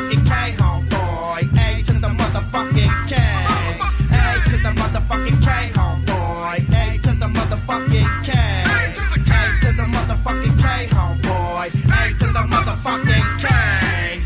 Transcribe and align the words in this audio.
motherfucking 0.00 0.24
K, 0.26 0.52
homeboy. 0.56 1.42
A 1.58 1.82
to 1.82 1.92
the 1.92 2.08
motherfucking 2.08 3.08
K. 3.08 3.16
A 4.12 4.48
to 4.48 4.56
the 4.56 4.72
motherfucking 4.80 5.38
K, 5.42 5.70
homeboy. 5.72 6.56
A 6.72 6.98
to 6.98 7.12
the 7.12 7.26
motherfucking 7.26 8.24
K. 8.24 8.32
A 8.32 8.92
to 8.94 9.72
the 9.72 9.82
motherfucking 9.82 10.56
K, 10.58 10.86
homeboy. 10.86 11.66
A 11.66 12.18
to 12.18 12.26
the 12.26 12.44
motherfucking 12.48 13.40
K. 13.40 14.22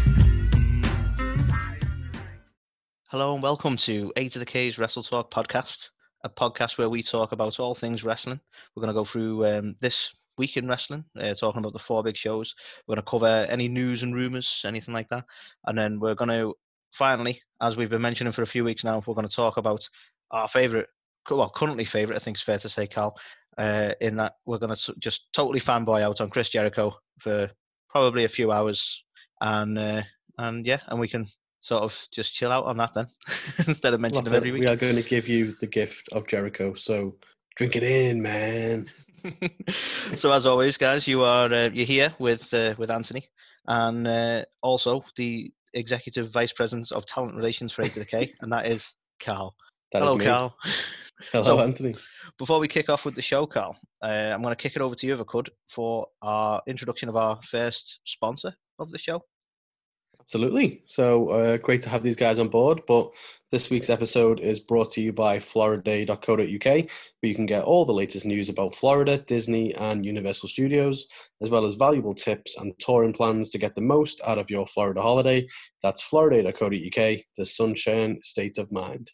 Hello 3.08 3.34
and 3.34 3.42
welcome 3.42 3.76
to 3.78 4.12
A 4.16 4.28
to 4.28 4.38
the 4.38 4.46
K's 4.46 4.78
Wrestle 4.78 5.02
Talk 5.02 5.30
podcast, 5.30 5.90
a 6.22 6.28
podcast 6.28 6.78
where 6.78 6.88
we 6.90 7.02
talk 7.02 7.32
about 7.32 7.58
all 7.58 7.74
things 7.74 8.04
wrestling. 8.04 8.40
We're 8.74 8.82
going 8.82 8.94
to 8.94 9.00
go 9.00 9.04
through 9.04 9.46
um, 9.46 9.76
this 9.80 10.12
week 10.36 10.56
in 10.56 10.68
wrestling, 10.68 11.04
uh, 11.20 11.34
talking 11.34 11.60
about 11.60 11.72
the 11.72 11.78
four 11.78 12.02
big 12.02 12.16
shows. 12.16 12.54
We're 12.86 12.94
going 12.94 13.04
to 13.04 13.10
cover 13.10 13.46
any 13.48 13.68
news 13.68 14.02
and 14.02 14.14
rumors, 14.14 14.62
anything 14.64 14.94
like 14.94 15.08
that, 15.10 15.24
and 15.66 15.76
then 15.76 16.00
we're 16.00 16.14
going 16.14 16.30
to 16.30 16.54
finally, 16.92 17.42
as 17.60 17.76
we've 17.76 17.90
been 17.90 18.02
mentioning 18.02 18.32
for 18.32 18.42
a 18.42 18.46
few 18.46 18.64
weeks 18.64 18.84
now, 18.84 19.02
we're 19.06 19.14
going 19.14 19.28
to 19.28 19.34
talk 19.34 19.56
about 19.56 19.86
our 20.30 20.48
favorite, 20.48 20.88
well, 21.30 21.52
currently 21.54 21.84
favorite, 21.84 22.16
I 22.16 22.20
think 22.20 22.36
it's 22.36 22.44
fair 22.44 22.58
to 22.58 22.68
say, 22.68 22.86
Carl. 22.86 23.16
Uh, 23.56 23.92
in 24.00 24.16
that 24.16 24.32
we're 24.46 24.58
going 24.58 24.74
to 24.74 24.94
just 24.98 25.32
totally 25.32 25.60
fanboy 25.60 26.02
out 26.02 26.20
on 26.20 26.28
Chris 26.28 26.48
Jericho 26.48 26.92
for 27.20 27.48
probably 27.88 28.24
a 28.24 28.28
few 28.28 28.50
hours, 28.50 29.04
and 29.40 29.78
uh, 29.78 30.02
and 30.38 30.66
yeah, 30.66 30.80
and 30.88 30.98
we 30.98 31.06
can 31.06 31.28
sort 31.60 31.82
of 31.82 31.94
just 32.12 32.34
chill 32.34 32.50
out 32.50 32.64
on 32.64 32.76
that 32.76 32.92
then 32.94 33.06
instead 33.68 33.94
of 33.94 34.00
mentioning 34.00 34.32
every 34.34 34.50
week. 34.50 34.62
We 34.62 34.68
are 34.68 34.76
going 34.76 34.96
to 34.96 35.02
give 35.02 35.28
you 35.28 35.52
the 35.52 35.68
gift 35.68 36.08
of 36.12 36.26
Jericho. 36.26 36.74
So 36.74 37.14
drink 37.56 37.76
it 37.76 37.84
in, 37.84 38.20
man. 38.20 38.90
So 40.12 40.32
as 40.32 40.46
always, 40.46 40.76
guys, 40.76 41.06
you 41.06 41.22
are 41.22 41.52
uh, 41.52 41.70
you're 41.72 41.86
here 41.86 42.14
with 42.18 42.52
uh, 42.52 42.74
with 42.78 42.90
Anthony, 42.90 43.28
and 43.66 44.06
uh, 44.06 44.44
also 44.62 45.04
the 45.16 45.52
executive 45.72 46.30
vice 46.30 46.52
president 46.52 46.92
of 46.92 47.06
talent 47.06 47.34
relations 47.34 47.72
for 47.72 47.82
A 47.82 47.88
to 47.88 47.98
the 47.98 48.04
K, 48.04 48.32
and 48.40 48.52
that 48.52 48.66
is 48.66 48.92
Carl. 49.20 49.54
That 49.92 50.02
is 50.02 50.06
Hello, 50.06 50.18
me. 50.18 50.24
Carl. 50.24 50.56
Hello, 51.32 51.44
So- 51.44 51.60
Anthony. 51.60 51.94
Before 52.38 52.58
we 52.58 52.66
kick 52.66 52.88
off 52.88 53.04
with 53.04 53.14
the 53.14 53.22
show, 53.22 53.46
Carl, 53.46 53.76
uh, 54.02 54.06
I'm 54.34 54.42
going 54.42 54.54
to 54.54 54.60
kick 54.60 54.74
it 54.74 54.82
over 54.82 54.96
to 54.96 55.06
you, 55.06 55.14
if 55.14 55.20
I 55.20 55.24
could, 55.24 55.50
for 55.70 56.06
our 56.22 56.60
introduction 56.66 57.08
of 57.08 57.14
our 57.16 57.38
first 57.48 58.00
sponsor 58.04 58.52
of 58.80 58.90
the 58.90 58.98
show. 58.98 59.22
Absolutely. 60.26 60.82
So 60.86 61.28
uh, 61.28 61.56
great 61.58 61.82
to 61.82 61.90
have 61.90 62.02
these 62.02 62.16
guys 62.16 62.38
on 62.38 62.48
board. 62.48 62.80
But 62.86 63.12
this 63.50 63.68
week's 63.68 63.90
episode 63.90 64.40
is 64.40 64.58
brought 64.58 64.90
to 64.92 65.02
you 65.02 65.12
by 65.12 65.38
floriday.co.uk, 65.38 66.64
where 66.64 66.86
you 67.22 67.34
can 67.34 67.46
get 67.46 67.64
all 67.64 67.84
the 67.84 67.92
latest 67.92 68.24
news 68.24 68.48
about 68.48 68.74
Florida, 68.74 69.18
Disney, 69.18 69.74
and 69.74 70.04
Universal 70.04 70.48
Studios, 70.48 71.06
as 71.42 71.50
well 71.50 71.64
as 71.64 71.74
valuable 71.74 72.14
tips 72.14 72.56
and 72.56 72.76
touring 72.78 73.12
plans 73.12 73.50
to 73.50 73.58
get 73.58 73.74
the 73.74 73.82
most 73.82 74.20
out 74.26 74.38
of 74.38 74.50
your 74.50 74.66
Florida 74.66 75.02
holiday. 75.02 75.46
That's 75.82 76.02
floriday.co.uk, 76.02 77.18
the 77.36 77.44
sunshine 77.44 78.18
state 78.22 78.56
of 78.56 78.72
mind. 78.72 79.12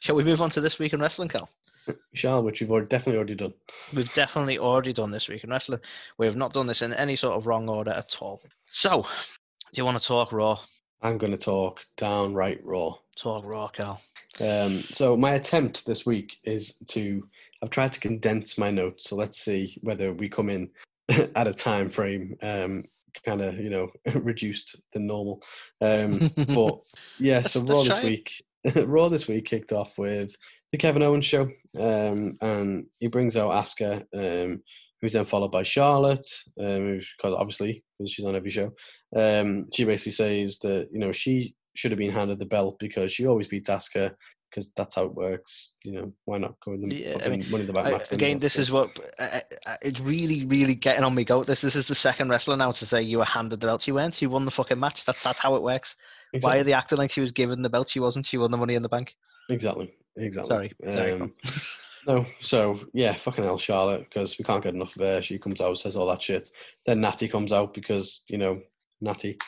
Shall 0.00 0.16
we 0.16 0.24
move 0.24 0.40
on 0.40 0.50
to 0.50 0.60
this 0.60 0.78
week 0.78 0.92
in 0.92 1.00
wrestling, 1.00 1.28
Cal? 1.28 1.48
We 1.88 1.94
shall, 2.14 2.42
which 2.44 2.60
we've 2.60 2.70
already, 2.70 2.86
definitely 2.86 3.18
already 3.18 3.34
done. 3.34 3.54
We've 3.94 4.14
definitely 4.14 4.58
already 4.58 4.92
done 4.92 5.10
this 5.10 5.28
week 5.28 5.42
in 5.42 5.50
wrestling. 5.50 5.80
We 6.18 6.26
have 6.26 6.36
not 6.36 6.52
done 6.52 6.68
this 6.68 6.82
in 6.82 6.92
any 6.92 7.16
sort 7.16 7.34
of 7.34 7.46
wrong 7.46 7.68
order 7.68 7.90
at 7.90 8.16
all. 8.20 8.40
So, 8.70 9.04
do 9.72 9.80
you 9.80 9.84
want 9.84 10.00
to 10.00 10.06
talk 10.06 10.32
Raw? 10.32 10.60
I'm 11.00 11.18
going 11.18 11.32
to 11.32 11.38
talk 11.38 11.84
downright 11.96 12.60
raw. 12.62 12.94
Talk 13.16 13.44
Raw, 13.44 13.68
Cal. 13.68 14.00
Um, 14.40 14.84
so 14.92 15.16
my 15.16 15.34
attempt 15.34 15.86
this 15.86 16.06
week 16.06 16.38
is 16.44 16.76
to 16.88 17.26
I've 17.62 17.70
tried 17.70 17.92
to 17.92 18.00
condense 18.00 18.58
my 18.58 18.70
notes. 18.70 19.08
So 19.08 19.16
let's 19.16 19.38
see 19.38 19.78
whether 19.82 20.12
we 20.12 20.28
come 20.28 20.50
in 20.50 20.70
at 21.36 21.46
a 21.46 21.54
time 21.54 21.88
frame 21.88 22.36
um, 22.42 22.84
kind 23.24 23.40
of 23.40 23.58
you 23.58 23.70
know 23.70 23.90
reduced 24.20 24.76
than 24.92 25.06
normal. 25.06 25.42
Um, 25.80 26.30
but 26.54 26.78
yeah, 27.18 27.42
so 27.42 27.62
Raw 27.62 27.82
this 27.82 28.02
week 28.02 28.32
Raw 28.84 29.08
this 29.08 29.28
week 29.28 29.46
kicked 29.46 29.72
off 29.72 29.98
with 29.98 30.36
the 30.70 30.78
Kevin 30.78 31.02
Owens 31.02 31.24
show, 31.24 31.48
um, 31.78 32.36
and 32.40 32.86
he 33.00 33.08
brings 33.08 33.36
out 33.36 33.52
Asuka, 33.52 34.04
um, 34.14 34.62
who's 35.02 35.12
then 35.12 35.24
followed 35.26 35.50
by 35.52 35.62
Charlotte, 35.64 36.26
um, 36.58 36.98
because 37.18 37.34
obviously 37.34 37.82
because 37.98 38.10
she's 38.12 38.24
on 38.24 38.36
every 38.36 38.50
show. 38.50 38.72
Um, 39.14 39.66
she 39.74 39.84
basically 39.84 40.12
says 40.12 40.58
that 40.60 40.88
you 40.90 40.98
know 41.00 41.12
she 41.12 41.54
should 41.74 41.90
have 41.90 41.98
been 41.98 42.10
handed 42.12 42.38
the 42.38 42.46
belt 42.46 42.78
because 42.78 43.12
she 43.12 43.26
always 43.26 43.48
beats 43.48 43.68
Asuka 43.68 44.12
because 44.50 44.70
that's 44.76 44.94
how 44.94 45.04
it 45.04 45.14
works. 45.14 45.74
You 45.84 45.92
know 45.92 46.12
why 46.26 46.38
not 46.38 46.54
go 46.64 46.72
in 46.72 46.86
the 46.88 46.94
Yeah, 46.94 47.08
I 47.10 47.12
fucking 47.14 47.30
mean, 47.30 47.50
money 47.50 47.62
in 47.62 47.66
the 47.66 47.72
back 47.72 47.86
I- 47.86 47.90
match? 47.92 48.12
again, 48.12 48.38
this 48.38 48.56
is 48.56 48.70
what 48.70 48.90
it's 49.82 50.00
really, 50.00 50.44
really 50.46 50.74
getting 50.74 51.04
on 51.04 51.14
me 51.14 51.24
goat. 51.24 51.46
This, 51.46 51.62
this 51.62 51.74
is 51.76 51.86
the 51.88 51.94
second 51.94 52.28
wrestler 52.30 52.56
now 52.56 52.72
to 52.72 52.86
say 52.86 53.02
you 53.02 53.18
were 53.18 53.24
handed 53.24 53.60
the 53.60 53.66
belt. 53.66 53.82
She 53.82 53.92
went. 53.92 54.14
She 54.14 54.26
won 54.26 54.44
the 54.44 54.50
fucking 54.50 54.78
match. 54.78 55.04
That's 55.04 55.22
that's 55.22 55.38
how 55.38 55.56
it 55.56 55.62
works. 55.62 55.96
Why 56.40 56.58
are 56.58 56.64
they 56.64 56.72
acting 56.72 56.98
like 56.98 57.10
she 57.10 57.20
was 57.20 57.32
given 57.32 57.60
the 57.62 57.68
belt? 57.68 57.90
She 57.90 58.00
wasn't. 58.00 58.24
She 58.26 58.38
won 58.38 58.50
the 58.50 58.56
money 58.56 58.74
in 58.74 58.82
the 58.82 58.88
bank. 58.88 59.14
exactly, 59.50 59.90
exactly. 60.16 60.48
Sorry. 60.48 60.72
Sorry, 60.84 61.12
Um, 61.12 61.32
No, 62.06 62.26
so 62.40 62.80
yeah, 62.92 63.14
fucking 63.14 63.44
hell, 63.44 63.58
Charlotte, 63.58 64.00
because 64.04 64.38
we 64.38 64.44
can't 64.44 64.62
get 64.62 64.74
enough 64.74 64.96
of 64.96 65.02
her. 65.02 65.22
She 65.22 65.38
comes 65.38 65.60
out, 65.60 65.78
says 65.78 65.96
all 65.96 66.08
that 66.08 66.20
shit. 66.22 66.48
Then 66.84 67.00
Natty 67.00 67.28
comes 67.28 67.52
out 67.52 67.74
because 67.74 68.24
you 68.28 68.38
know 68.38 68.60
Natty, 69.00 69.38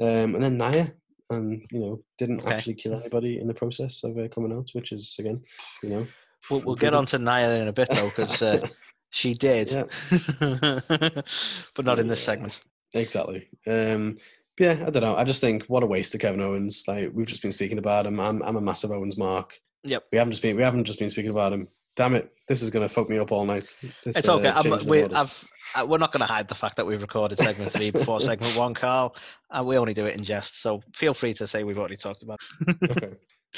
um, 0.00 0.34
and 0.34 0.42
then 0.42 0.58
Nia, 0.58 0.92
and 1.30 1.62
you 1.70 1.78
know 1.80 2.02
didn't 2.18 2.40
Okay. 2.40 2.54
actually 2.54 2.74
kill 2.74 2.94
anybody 2.98 3.38
in 3.40 3.46
the 3.46 3.54
process 3.54 4.02
of 4.02 4.16
her 4.16 4.28
coming 4.28 4.52
out, 4.52 4.68
which 4.72 4.90
is 4.92 5.14
again, 5.20 5.40
you 5.82 5.90
know, 5.90 6.06
We'll, 6.50 6.60
we'll 6.60 6.74
get 6.74 6.94
on 6.94 7.06
to 7.06 7.18
Nia 7.18 7.56
in 7.62 7.68
a 7.68 7.72
bit 7.72 7.88
though, 7.90 8.08
because 8.16 8.42
uh, 8.42 8.66
she 9.10 9.34
did, 9.34 9.68
but 10.40 11.84
not 11.84 11.98
in 11.98 12.08
this 12.08 12.24
segment. 12.24 12.60
exactly. 12.94 13.48
Um, 13.66 14.16
yeah, 14.58 14.82
I 14.86 14.90
don't 14.90 15.02
know. 15.02 15.16
I 15.16 15.24
just 15.24 15.40
think 15.40 15.64
what 15.66 15.82
a 15.82 15.86
waste 15.86 16.14
of 16.14 16.20
Kevin 16.20 16.40
Owens. 16.40 16.84
Like 16.88 17.10
we've 17.14 17.26
just 17.26 17.42
been 17.42 17.52
speaking 17.52 17.78
about 17.78 18.06
him. 18.06 18.18
I'm 18.20 18.42
I'm 18.42 18.56
a 18.56 18.60
massive 18.60 18.90
Owens 18.90 19.16
mark. 19.16 19.58
Yep. 19.84 20.04
We 20.12 20.18
haven't 20.18 20.32
just 20.32 20.42
been 20.42 20.56
we 20.56 20.62
haven't 20.62 20.84
just 20.84 20.98
been 20.98 21.08
speaking 21.08 21.30
about 21.30 21.52
him. 21.52 21.68
Damn 22.00 22.14
it, 22.14 22.32
this 22.48 22.62
is 22.62 22.70
gonna 22.70 22.88
fuck 22.88 23.10
me 23.10 23.18
up 23.18 23.30
all 23.30 23.44
night. 23.44 23.76
This, 24.02 24.16
It's 24.16 24.26
uh, 24.26 24.36
okay. 24.36 24.48
I'm, 24.48 24.86
we. 24.86 25.04
I've, 25.04 25.44
uh, 25.76 25.84
we're 25.86 25.98
not 25.98 26.12
going 26.12 26.22
to 26.22 26.26
hide 26.26 26.48
the 26.48 26.54
fact 26.54 26.76
that 26.76 26.86
we've 26.86 27.02
recorded 27.02 27.38
segment 27.38 27.72
three 27.72 27.90
before 27.90 28.20
segment 28.22 28.56
one, 28.56 28.72
Carl. 28.72 29.14
And 29.50 29.66
we 29.66 29.76
only 29.76 29.92
do 29.92 30.06
it 30.06 30.16
in 30.16 30.24
jest. 30.24 30.62
So 30.62 30.80
feel 30.94 31.12
free 31.12 31.34
to 31.34 31.46
say 31.46 31.62
we've 31.62 31.76
already 31.76 31.98
talked 31.98 32.22
about. 32.22 32.38
it. 32.66 32.90
okay. 32.90 33.12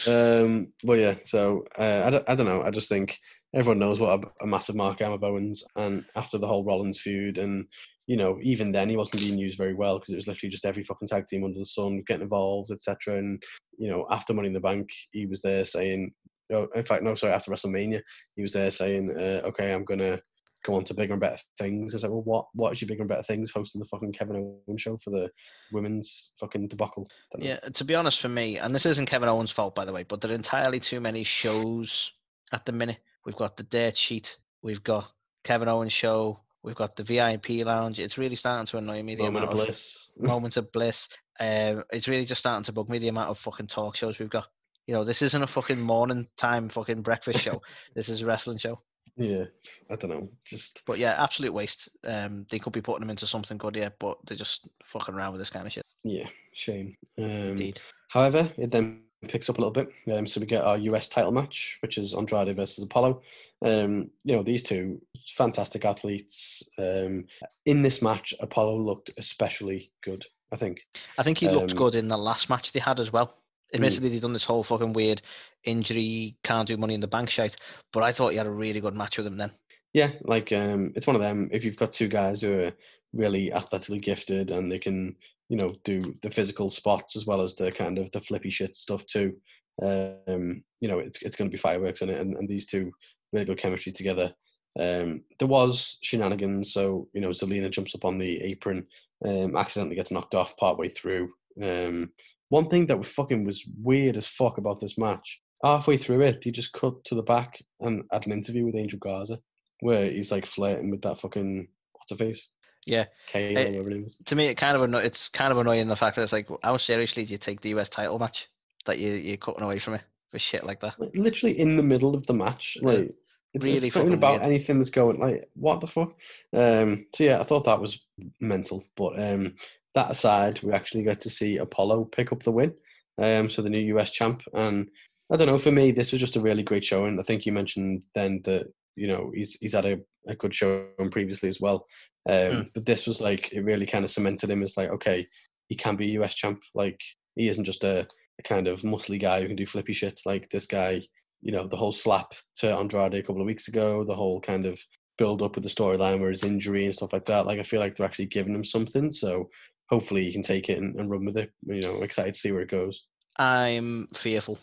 Um, 0.09 0.71
well, 0.83 0.99
yeah. 0.99 1.15
So 1.23 1.65
uh, 1.79 2.03
I, 2.05 2.11
don't, 2.11 2.29
I 2.29 2.35
don't 2.35 2.47
know. 2.47 2.63
I 2.63 2.73
just 2.73 2.89
think 2.89 3.17
everyone 3.55 3.79
knows 3.79 4.01
what 4.01 4.19
a, 4.19 4.45
a 4.45 4.47
massive 4.49 4.75
mark 4.75 5.01
I 5.01 5.05
am 5.05 5.13
of 5.13 5.23
Owens, 5.23 5.63
and 5.77 6.05
after 6.17 6.37
the 6.37 6.49
whole 6.49 6.65
Rollins 6.65 7.01
feud, 7.01 7.39
and 7.39 7.67
you 8.09 8.17
know, 8.17 8.41
even 8.43 8.73
then 8.73 8.89
he 8.89 8.97
wasn't 8.97 9.21
being 9.21 9.39
used 9.39 9.57
very 9.57 9.75
well 9.75 10.01
because 10.01 10.15
it 10.15 10.17
was 10.17 10.27
literally 10.27 10.51
just 10.51 10.67
every 10.67 10.83
fucking 10.83 11.07
tag 11.07 11.29
team 11.29 11.45
under 11.45 11.61
the 11.61 11.65
sun 11.65 12.03
getting 12.09 12.25
involved, 12.25 12.73
etc. 12.73 13.19
And 13.19 13.41
you 13.79 13.89
know, 13.89 14.05
after 14.11 14.35
Money 14.35 14.49
in 14.49 14.55
the 14.55 14.59
Bank, 14.61 14.89
he 15.13 15.27
was 15.27 15.43
there 15.43 15.65
saying, 15.65 16.13
oh, 16.53 16.69
in 16.75 16.83
fact, 16.83 17.03
no, 17.03 17.15
sorry, 17.15 17.33
after 17.33 17.51
WrestleMania, 17.51 18.01
he 18.35 18.43
was 18.43 18.53
there 18.53 18.71
saying, 18.71 19.15
uh, 19.17 19.47
okay, 19.47 19.73
I'm 19.73 19.85
gonna 19.85 20.21
go 20.65 20.75
on 20.75 20.85
to 20.85 20.95
bigger 20.95 21.13
and 21.13 21.21
better 21.21 21.39
things. 21.59 21.93
I 21.93 21.97
was 21.97 22.03
like, 22.05 22.13
well, 22.13 22.23
what 22.23 22.47
what 22.55 22.73
is 22.73 22.81
your 22.81 22.89
bigger 22.89 23.03
and 23.03 23.09
better 23.09 23.23
things? 23.23 23.51
Hosting 23.51 23.81
the 23.81 23.87
fucking 23.87 24.13
Kevin 24.13 24.37
Owens 24.67 24.81
show 24.81 24.97
for 24.99 25.11
the 25.11 25.31
women's 25.73 26.33
fucking 26.39 26.69
debacle. 26.69 27.09
Yeah, 27.39 27.57
to 27.57 27.85
be 27.85 27.95
honest, 27.95 28.21
for 28.21 28.29
me, 28.29 28.59
and 28.59 28.75
this 28.75 28.87
isn't 28.87 29.07
Kevin 29.07 29.29
Owens' 29.29 29.51
fault, 29.51 29.75
by 29.75 29.85
the 29.85 29.93
way, 29.93 30.05
but 30.05 30.21
there 30.21 30.31
are 30.31 30.35
entirely 30.35 30.81
too 30.81 31.01
many 31.01 31.25
shows 31.25 32.13
at 32.53 32.65
the 32.65 32.73
minute. 32.73 32.99
We've 33.25 33.37
got 33.37 33.57
the 33.57 33.63
Dirt 33.65 33.97
Sheet, 33.97 34.37
we've 34.63 34.83
got 34.83 35.11
Kevin 35.45 35.69
Owens' 35.69 35.93
show, 35.93 36.41
we've 36.63 36.77
got 36.77 36.97
the 36.97 37.05
VIP 37.05 37.65
Lounge. 37.65 37.99
It's 37.99 38.19
really 38.19 38.37
starting 38.37 38.67
to 38.67 38.79
annoy 38.79 39.03
me. 39.03 39.15
The 39.15 39.25
Moment 39.25 39.45
amount 39.45 39.53
of 39.53 39.67
bliss. 39.67 40.13
moments 40.19 40.57
of 40.57 40.73
bliss. 40.73 41.09
Um, 41.41 41.85
it's 41.93 42.09
really 42.09 42.25
just 42.25 42.41
starting 42.41 42.65
to 42.65 42.73
bug 42.73 42.89
me 42.89 42.99
the 42.99 43.09
amount 43.09 43.31
of 43.31 43.39
fucking 43.39 43.67
talk 43.67 43.97
shows 43.97 44.19
we've 44.19 44.31
got. 44.31 44.47
You 44.87 44.95
know, 44.95 45.05
this 45.05 45.23
isn't 45.23 45.43
a 45.43 45.47
fucking 45.47 45.81
morning 45.81 46.27
time 46.37 46.69
fucking 46.69 47.03
breakfast 47.03 47.41
show. 47.41 47.63
this 47.95 48.09
is 48.09 48.23
a 48.23 48.27
wrestling 48.27 48.59
show. 48.59 48.81
Yeah, 49.17 49.45
I 49.91 49.97
don't 49.97 50.11
know. 50.11 50.29
Just 50.47 50.83
But 50.87 50.99
yeah, 50.99 51.23
absolute 51.23 51.53
waste. 51.53 51.89
Um, 52.05 52.47
they 52.51 52.59
could 52.59 52.73
be 52.73 52.81
putting 52.81 53.01
them 53.01 53.11
into 53.11 53.27
something 53.27 53.59
good, 53.59 53.77
yeah, 53.77 53.91
but 54.01 54.17
they're 54.27 54.37
just 54.39 54.67
fucking 54.85 55.15
around 55.15 55.33
with 55.33 55.41
this 55.41 55.51
kind 55.51 55.67
of 55.67 55.73
shit. 55.73 55.85
yeah, 56.05 56.27
shame. 56.55 56.97
Um, 57.19 57.25
Indeed. 57.27 57.79
however, 58.09 58.51
it 58.57 58.71
then 58.71 59.03
picks 59.29 59.49
up 59.51 59.59
a 59.59 59.61
little 59.61 59.71
bit. 59.73 59.93
Um, 60.13 60.27
so 60.27 60.41
we 60.41 60.47
get 60.47 60.65
our 60.65 60.79
US 60.79 61.09
title 61.09 61.31
match, 61.31 61.79
which 61.81 61.99
is 61.99 62.15
Andrade 62.15 62.57
versus 62.57 62.83
Apollo. 62.83 63.21
Um, 63.65 64.11
you 64.25 64.35
know, 64.35 64.43
these 64.43 64.63
two 64.63 65.01
fantastic 65.29 65.85
athletes. 65.85 66.69
Um, 66.79 67.27
in 67.67 67.83
this 67.83 68.03
match, 68.03 68.35
Apollo 68.41 68.79
looked 68.79 69.11
especially 69.19 69.93
good. 70.03 70.25
I 70.53 70.57
think. 70.57 70.81
I 71.19 71.23
think 71.23 71.39
he 71.39 71.49
looked 71.49 71.73
Um, 71.73 71.77
good 71.79 71.95
in 71.95 72.09
the 72.09 72.19
last 72.19 72.49
match 72.51 72.73
they 72.73 72.81
had 72.81 72.99
as 72.99 73.13
well. 73.13 73.42
Mm. 73.73 73.77
Admittedly, 73.77 74.09
they've 74.11 74.23
done 74.23 74.33
this 74.33 74.45
whole 74.45 74.65
fucking 74.65 74.93
weird 74.93 75.23
injury, 75.65 76.37
can't 76.45 76.69
do 76.69 76.77
money 76.77 76.95
in 76.95 77.01
the 77.01 77.07
bank 77.07 77.31
shite, 77.31 77.57
but 77.93 78.03
I 78.03 78.13
thought 78.13 78.31
he 78.31 78.37
had 78.37 78.47
a 78.47 78.51
really 78.51 78.81
good 78.81 78.95
match 78.95 79.17
with 79.17 79.27
him 79.27 79.37
then. 79.37 79.53
Yeah, 79.93 80.11
like 80.23 80.53
um, 80.53 80.93
it's 80.97 81.07
one 81.07 81.17
of 81.17 81.23
them. 81.23 81.49
If 81.53 81.65
you've 81.65 81.77
got 81.77 81.93
two 81.93 82.09
guys 82.09 82.41
who 82.41 82.61
are 82.61 82.73
really 83.13 83.53
athletically 83.53 83.99
gifted 83.99 84.51
and 84.51 84.71
they 84.71 84.79
can, 84.79 85.17
you 85.49 85.57
know, 85.57 85.75
do 85.85 86.01
the 86.23 86.31
physical 86.31 86.71
spots 86.71 87.15
as 87.15 87.27
well 87.27 87.43
as 87.43 87.55
the 87.55 87.71
kind 87.71 87.99
of 87.99 88.11
the 88.11 88.21
flippy 88.21 88.51
shit 88.51 88.75
stuff 88.75 89.05
too, 89.07 89.35
um, 89.83 90.63
you 90.81 90.89
know, 90.89 90.99
it's 90.99 91.23
it's 91.23 91.37
going 91.37 91.51
to 91.51 91.55
be 91.55 91.61
fireworks 91.61 92.03
in 92.03 92.09
it. 92.09 92.21
And, 92.21 92.37
and 92.37 92.49
these 92.49 92.67
two 92.67 92.91
really 93.33 93.47
good 93.47 93.59
chemistry 93.59 93.93
together. 93.93 94.33
Um, 94.79 95.25
there 95.39 95.49
was 95.49 95.99
shenanigans, 96.03 96.73
so 96.73 97.09
you 97.13 97.21
know, 97.21 97.31
Zelina 97.31 97.71
jumps 97.71 97.95
up 97.95 98.05
on 98.05 98.19
the 98.19 98.41
apron, 98.43 98.87
um, 99.25 99.57
accidentally 99.57 99.97
gets 99.97 100.11
knocked 100.11 100.35
off 100.35 100.57
partway 100.57 100.89
through. 100.89 101.31
Um, 101.63 102.13
one 102.53 102.69
thing 102.69 102.85
that 102.87 102.99
was 102.99 103.09
fucking 103.09 103.45
was 103.45 103.65
weird 103.83 104.19
as 104.19 104.27
fuck 104.27 104.59
about 104.59 104.79
this 104.79 104.99
match. 104.99 105.41
Halfway 105.65 105.97
through 105.97 106.21
it, 106.21 106.45
he 106.45 106.51
just 106.53 106.73
cut 106.75 107.03
to 107.07 107.15
the 107.15 107.23
back 107.23 107.63
and 107.81 108.05
had 108.13 108.27
an 108.27 108.33
interview 108.33 108.67
with 108.67 108.75
Angel 108.77 108.99
Garza, 108.99 109.39
where 109.81 110.11
he's 110.11 110.31
like 110.31 110.45
flirting 110.45 110.91
with 110.91 111.01
that 111.03 111.19
fucking 111.19 111.67
what's 111.95 112.11
her 112.11 112.17
face, 112.17 112.51
Yeah. 112.85 113.07
Kayla, 113.33 113.77
or 113.79 113.83
whatever. 113.85 114.05
To 114.27 114.35
me, 114.37 114.47
it 114.49 114.57
kind 114.57 114.77
of 114.77 114.83
anno- 114.83 114.99
it's 114.99 115.29
kind 115.29 115.51
of 115.51 115.57
annoying 115.59 115.89
the 115.89 115.97
fact 115.97 116.17
that 116.17 116.23
it's 116.25 116.33
like, 116.33 116.49
how 116.63 116.77
seriously 116.77 117.25
do 117.25 117.33
you 117.33 117.39
take 117.39 117.63
the 117.63 117.71
US 117.71 117.89
title 117.89 118.19
match 118.19 118.49
that 118.87 118.99
you 118.99 119.13
you're 119.13 119.37
cutting 119.39 119.63
away 119.65 119.79
from 119.79 119.95
it 119.95 120.03
for 120.31 120.39
shit 120.39 120.65
like 120.65 120.81
that? 120.81 120.99
Like, 121.01 121.17
literally 121.17 121.59
in 121.59 121.77
the 121.79 121.83
middle 121.83 122.15
of 122.15 122.27
the 122.27 122.35
match. 122.35 122.77
Yeah. 122.83 122.89
Like 122.91 123.11
it's, 123.55 123.65
Really 123.67 123.87
it's 123.87 123.95
fucking 123.95 124.15
about 124.15 124.41
weird. 124.41 124.51
anything 124.51 124.79
that's 124.79 124.91
going 124.91 125.21
like 125.21 125.49
what 125.55 125.81
the 125.81 125.87
fuck. 125.87 126.13
Um, 126.53 127.07
so 127.15 127.25
yeah, 127.25 127.39
I 127.41 127.45
thought 127.45 127.65
that 127.65 127.81
was 127.81 128.05
mental. 128.41 128.85
But 128.97 129.19
um, 129.23 129.55
that 129.95 130.11
aside, 130.11 130.63
we 130.63 130.73
actually 130.73 131.03
got 131.03 131.21
to 131.21 131.31
see 131.31 131.59
Apollo 131.59 132.07
pick 132.07 132.33
up 132.33 132.43
the 132.43 132.53
win. 132.53 132.73
Um, 133.19 133.51
so 133.51 133.63
the 133.63 133.71
new 133.71 133.97
US 133.97 134.11
champ, 134.11 134.43
and 134.55 134.89
I 135.31 135.37
don't 135.37 135.47
know. 135.47 135.59
For 135.59 135.73
me, 135.73 135.93
this 135.93 136.13
was 136.13 136.21
just 136.21 136.37
a 136.37 136.41
really 136.41 136.63
great 136.63 136.85
showing. 136.85 137.19
I 137.19 137.23
think 137.23 137.45
you 137.45 137.53
mentioned 137.53 138.05
then 138.15 138.41
that 138.45 138.73
you 138.97 139.07
know 139.07 139.31
he's 139.35 139.55
he's 139.55 139.75
had 139.75 139.87
a, 139.87 139.99
a 140.29 140.35
good 140.35 140.55
showing 140.55 141.11
previously 141.11 141.49
as 141.49 141.61
well. 141.61 141.87
Um, 142.29 142.35
Mm. 142.35 142.71
But 142.75 142.87
this 142.87 143.07
was 143.07 143.21
like 143.21 143.53
it 143.53 143.65
really 143.65 143.87
kind 143.87 144.05
of 144.05 144.11
cemented 144.11 144.51
him 144.51 144.63
as 144.63 144.77
like 144.77 144.91
okay, 144.91 145.27
he 145.69 145.75
can 145.75 145.97
be 145.97 146.11
a 146.11 146.23
US 146.23 146.35
champ. 146.35 146.63
Like 146.75 147.01
he 147.37 147.49
isn't 147.49 147.65
just 147.65 147.85
a, 147.85 148.07
a 148.39 148.43
kind 148.45 148.69
of 148.69 148.83
muscly 148.83 149.21
guy 149.21 149.41
who 149.41 149.47
can 149.49 149.57
do 149.57 149.67
flippy 149.67 149.93
shit. 149.93 150.21
Like 150.25 150.49
this 150.49 150.67
guy, 150.67 151.03
you 151.41 151.53
know, 151.53 151.67
the 151.67 151.77
whole 151.77 151.93
slap 151.93 152.33
to 152.57 152.75
Andrade 152.75 153.15
a 153.15 153.23
couple 153.23 153.41
of 153.41 153.47
weeks 153.47 153.69
ago, 153.69 154.05
the 154.05 154.15
whole 154.15 154.41
kind 154.41 154.65
of 154.67 154.81
build 155.19 155.43
up 155.43 155.55
with 155.55 155.65
the 155.65 155.71
storyline 155.71 156.21
where 156.21 156.31
his 156.31 156.45
injury 156.45 156.85
and 156.85 156.95
stuff 156.95 157.13
like 157.13 157.27
that. 157.27 157.47
Like 157.47 157.59
I 157.59 157.63
feel 157.63 157.81
like 157.81 157.95
they're 157.95 158.07
actually 158.07 158.27
giving 158.27 158.55
him 158.55 158.65
something. 158.65 159.13
So 159.13 159.49
hopefully 159.93 160.25
he 160.25 160.33
can 160.33 160.41
take 160.41 160.71
it 160.71 160.79
and, 160.79 160.97
and 160.97 161.11
run 161.11 161.25
with 161.27 161.37
it. 161.37 161.53
You 161.63 161.83
know, 161.83 162.03
excited 162.03 162.33
to 162.33 162.41
see 162.41 162.51
where 162.51 162.63
it 162.63 162.71
goes. 162.71 163.07
I'm 163.39 164.09
fearful. 164.15 164.59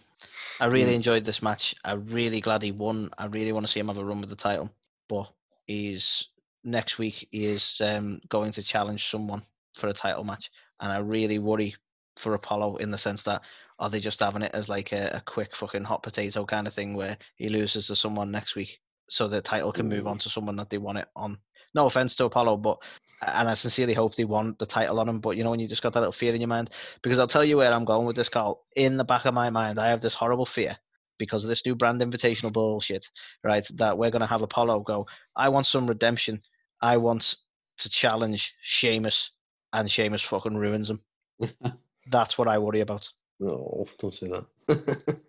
I 0.60 0.66
really 0.66 0.94
Mm. 0.94 0.96
enjoyed 0.96 1.24
this 1.24 1.44
match. 1.44 1.76
I'm 1.86 2.08
really 2.08 2.42
glad 2.42 2.64
he 2.64 2.72
won. 2.72 3.12
I 3.18 3.26
really 3.26 3.52
want 3.52 3.66
to 3.66 3.72
see 3.72 3.80
him 3.80 3.90
have 3.90 3.98
a 3.98 4.04
run 4.04 4.22
with 4.22 4.32
the 4.32 4.36
title. 4.36 4.72
But 5.08 5.32
he's 5.68 6.26
next 6.64 6.98
week 6.98 7.28
he 7.32 7.46
is 7.46 7.78
um, 7.80 8.20
going 8.28 8.52
to 8.54 8.64
challenge 8.64 9.10
someone 9.10 9.44
for 9.78 9.88
a 9.88 9.94
title 9.94 10.24
match, 10.24 10.50
and 10.80 10.92
I 10.92 10.98
really 10.98 11.38
worry 11.38 11.76
for 12.18 12.34
Apollo 12.34 12.78
in 12.78 12.92
the 12.92 12.98
sense 12.98 13.24
that 13.24 13.42
are 13.78 13.90
they 13.90 14.00
just 14.00 14.20
having 14.20 14.42
it 14.42 14.52
as 14.54 14.68
like 14.68 14.92
a, 14.92 15.12
a 15.14 15.22
quick 15.22 15.56
fucking 15.56 15.86
hot 15.86 16.04
potato 16.04 16.44
kind 16.46 16.68
of 16.68 16.74
thing 16.74 16.96
where 16.96 17.18
he 17.38 17.48
loses 17.50 17.88
to 17.88 17.96
someone 17.96 18.30
next 18.32 18.56
week 18.56 18.80
so 19.10 19.28
the 19.28 19.42
title 19.42 19.72
can 19.72 19.88
move 19.88 20.06
on 20.06 20.18
to 20.20 20.30
someone 20.30 20.58
that 20.58 20.70
they 20.70 20.78
want 20.78 20.98
it 20.98 21.08
on. 21.16 21.38
No 21.76 21.86
offense 21.86 22.16
to 22.16 22.26
Apollo, 22.26 22.58
but 22.58 22.80
and 23.22 23.50
I 23.50 23.54
sincerely 23.54 23.94
hope 23.94 24.16
they 24.16 24.24
want 24.24 24.60
the 24.60 24.66
title 24.66 25.00
on 25.00 25.10
him. 25.10 25.20
But 25.20 25.38
you 25.38 25.44
know 25.44 25.52
when 25.52 25.60
you 25.60 25.68
just 25.68 25.82
got 25.82 25.94
that 25.94 26.00
little 26.00 26.12
fear 26.12 26.34
in 26.34 26.42
your 26.42 26.48
mind, 26.48 26.70
because 27.02 27.20
I'll 27.20 27.28
tell 27.28 27.44
you 27.46 27.58
where 27.58 27.72
I'm 27.72 27.86
going 27.86 28.08
with 28.08 28.16
this, 28.16 28.30
Carl. 28.30 28.66
In 28.76 28.98
the 28.98 29.04
back 29.04 29.26
of 29.26 29.34
my 29.34 29.50
mind, 29.50 29.80
I 29.80 29.90
have 29.90 30.02
this 30.02 30.16
horrible 30.16 30.46
fear 30.46 30.78
because 31.18 31.44
of 31.44 31.50
this 31.50 31.66
new 31.66 31.76
brand 31.76 32.02
invitational 32.02 32.52
bullshit, 32.52 33.08
right? 33.44 33.68
That 33.76 33.98
we're 33.98 34.10
going 34.10 34.22
to 34.22 34.26
have 34.28 34.42
Apollo 34.42 34.82
go, 34.82 35.06
I 35.36 35.50
want 35.50 35.68
some 35.68 35.86
redemption. 35.86 36.42
I 36.82 36.98
want 36.98 37.36
to 37.80 37.90
challenge 37.90 38.54
Sheamus, 38.64 39.32
and 39.74 39.92
Sheamus 39.92 40.22
fucking 40.22 40.58
ruins 40.58 40.90
him. 40.90 41.02
That's 42.08 42.38
what 42.38 42.48
I 42.48 42.58
worry 42.58 42.80
about. 42.80 43.08
No, 43.40 43.86
don't 44.00 44.16
say 44.16 44.28
that. 44.30 44.46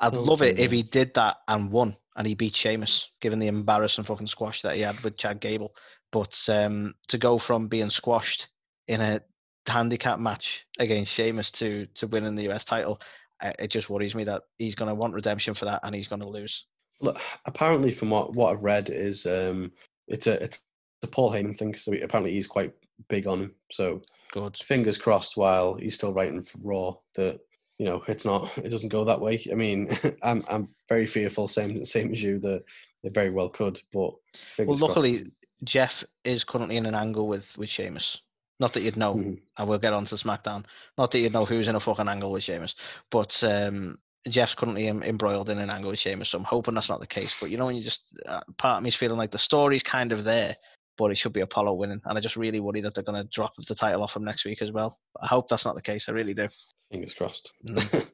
I'd 0.00 0.12
Don't 0.12 0.26
love 0.26 0.42
it 0.42 0.58
if 0.58 0.70
he 0.70 0.82
did 0.82 1.14
that 1.14 1.38
and 1.48 1.72
won 1.72 1.96
and 2.18 2.26
he 2.26 2.34
beat 2.34 2.54
Sheamus, 2.54 3.08
given 3.20 3.38
the 3.38 3.46
embarrassing 3.46 4.04
fucking 4.04 4.26
squash 4.26 4.60
that 4.62 4.74
he 4.74 4.82
had 4.82 5.00
with 5.04 5.16
Chad 5.16 5.40
Gable. 5.40 5.74
But 6.10 6.36
um, 6.48 6.94
to 7.06 7.16
go 7.16 7.38
from 7.38 7.68
being 7.68 7.90
squashed 7.90 8.48
in 8.88 9.00
a 9.00 9.22
handicap 9.66 10.18
match 10.18 10.66
against 10.80 11.12
Sheamus 11.12 11.52
to 11.52 11.86
to 11.94 12.08
winning 12.08 12.34
the 12.34 12.50
US 12.50 12.64
title, 12.64 13.00
uh, 13.40 13.52
it 13.60 13.68
just 13.68 13.88
worries 13.88 14.16
me 14.16 14.24
that 14.24 14.42
he's 14.58 14.74
going 14.74 14.88
to 14.88 14.96
want 14.96 15.14
redemption 15.14 15.54
for 15.54 15.66
that 15.66 15.80
and 15.84 15.94
he's 15.94 16.08
going 16.08 16.20
to 16.20 16.28
lose. 16.28 16.64
Look, 17.00 17.20
apparently 17.46 17.92
from 17.92 18.10
what, 18.10 18.34
what 18.34 18.52
I've 18.52 18.64
read 18.64 18.90
is 18.90 19.24
um, 19.24 19.70
it's 20.08 20.26
a 20.26 20.42
it's 20.42 20.64
a 21.04 21.06
Paul 21.06 21.30
Heyman 21.30 21.56
thing. 21.56 21.76
So 21.76 21.92
apparently 21.92 22.32
he's 22.32 22.48
quite 22.48 22.74
big 23.08 23.28
on 23.28 23.38
him. 23.38 23.54
So 23.70 24.02
Good. 24.32 24.56
fingers 24.56 24.98
crossed 24.98 25.36
while 25.36 25.74
he's 25.74 25.94
still 25.94 26.12
writing 26.12 26.42
for 26.42 26.58
Raw 26.64 26.94
that 27.14 27.38
you 27.78 27.86
know 27.86 28.02
it's 28.08 28.24
not 28.24 28.56
it 28.58 28.68
doesn't 28.70 28.88
go 28.90 29.04
that 29.04 29.20
way. 29.20 29.44
I 29.50 29.54
mean, 29.54 29.90
I'm 30.22 30.44
I'm 30.48 30.68
very 30.88 31.06
fearful, 31.06 31.48
same 31.48 31.84
same 31.84 32.10
as 32.12 32.22
you 32.22 32.38
that 32.40 32.64
it 33.02 33.14
very 33.14 33.30
well 33.30 33.48
could, 33.48 33.80
but 33.92 33.98
Well, 34.00 34.20
fingers 34.46 34.78
crossed 34.80 34.82
luckily. 34.96 35.30
Jeff 35.64 36.04
is 36.24 36.44
currently 36.44 36.76
in 36.76 36.86
an 36.86 36.94
angle 36.94 37.26
with 37.26 37.56
with 37.56 37.68
Sheamus. 37.68 38.20
Not 38.60 38.72
that 38.72 38.82
you'd 38.82 38.96
know, 38.96 39.14
Mhm. 39.14 39.40
and 39.56 39.68
we'll 39.68 39.78
get 39.78 39.92
on 39.92 40.04
to 40.06 40.16
SmackDown. 40.16 40.64
Not 40.96 41.12
that 41.12 41.20
you'd 41.20 41.32
know 41.32 41.44
who's 41.44 41.68
in 41.68 41.76
a 41.76 41.80
fucking 41.80 42.08
angle 42.08 42.32
with 42.32 42.42
Sheamus, 42.42 42.74
but 43.10 43.42
um, 43.44 43.98
Jeff's 44.28 44.54
currently 44.54 44.88
em- 44.88 45.02
embroiled 45.04 45.48
in 45.48 45.58
an 45.58 45.70
angle 45.70 45.90
with 45.90 46.00
Sheamus, 46.00 46.30
so 46.30 46.38
I'm 46.38 46.44
hoping 46.44 46.74
that's 46.74 46.88
not 46.88 46.98
the 47.00 47.06
case. 47.06 47.40
But 47.40 47.50
you 47.50 47.56
know, 47.56 47.66
when 47.66 47.76
you 47.76 47.82
just 47.84 48.02
uh, 48.26 48.40
part 48.56 48.78
of 48.78 48.82
me's 48.82 48.96
feeling 48.96 49.18
like 49.18 49.30
the 49.30 49.38
story's 49.38 49.82
kind 49.84 50.10
of 50.12 50.24
there, 50.24 50.56
but 50.98 51.12
it 51.12 51.16
should 51.16 51.32
be 51.32 51.40
Apollo 51.40 51.74
winning, 51.74 52.02
and 52.04 52.18
I 52.18 52.20
just 52.20 52.36
really 52.36 52.60
worry 52.60 52.80
that 52.82 52.94
they're 52.94 53.04
going 53.04 53.22
to 53.22 53.28
drop 53.32 53.52
the 53.56 53.74
title 53.74 54.02
off 54.02 54.16
him 54.16 54.24
next 54.24 54.44
week 54.44 54.60
as 54.60 54.72
well. 54.72 54.98
I 55.22 55.26
hope 55.26 55.48
that's 55.48 55.64
not 55.64 55.76
the 55.76 55.82
case. 55.82 56.06
I 56.08 56.12
really 56.12 56.34
do. 56.34 56.48
fingers 56.90 57.14
crossed. 57.14 57.54
Mm. 57.66 58.06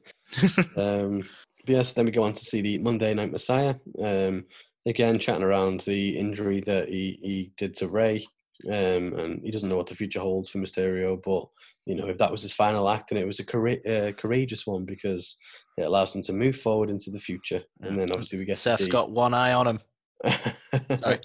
um, 0.77 1.23
yes, 1.67 1.93
then 1.93 2.05
we 2.05 2.11
go 2.11 2.23
on 2.23 2.33
to 2.33 2.39
see 2.39 2.61
the 2.61 2.77
Monday 2.77 3.13
Night 3.13 3.31
Messiah. 3.31 3.75
Um, 4.01 4.45
again, 4.85 5.19
chatting 5.19 5.43
around 5.43 5.81
the 5.81 6.17
injury 6.17 6.61
that 6.61 6.87
he, 6.87 7.17
he 7.21 7.51
did 7.57 7.75
to 7.77 7.87
Ray. 7.87 8.25
Um, 8.67 9.13
and 9.17 9.43
he 9.43 9.51
doesn't 9.51 9.67
know 9.67 9.75
what 9.75 9.87
the 9.87 9.95
future 9.95 10.21
holds 10.21 10.49
for 10.49 10.59
Mysterio, 10.59 11.21
but 11.21 11.45
you 11.85 11.93
know 11.93 12.07
if 12.07 12.17
that 12.19 12.31
was 12.31 12.41
his 12.41 12.53
final 12.53 12.89
act, 12.89 13.11
and 13.11 13.19
it 13.19 13.27
was 13.27 13.41
a 13.41 13.43
uh, 13.43 14.11
courageous 14.13 14.65
one 14.65 14.85
because 14.85 15.37
it 15.77 15.81
allows 15.81 16.15
him 16.15 16.21
to 16.21 16.33
move 16.33 16.55
forward 16.55 16.89
into 16.89 17.11
the 17.11 17.19
future, 17.19 17.61
and 17.81 17.99
then 17.99 18.11
obviously 18.11 18.39
we 18.39 18.45
get 18.45 18.61
Seth's 18.61 18.77
to 18.77 18.83
see. 18.85 18.89
got 18.89 19.11
one 19.11 19.33
eye 19.33 19.51
on 19.51 19.67
him. 19.67 19.79
Sorry. 21.01 21.19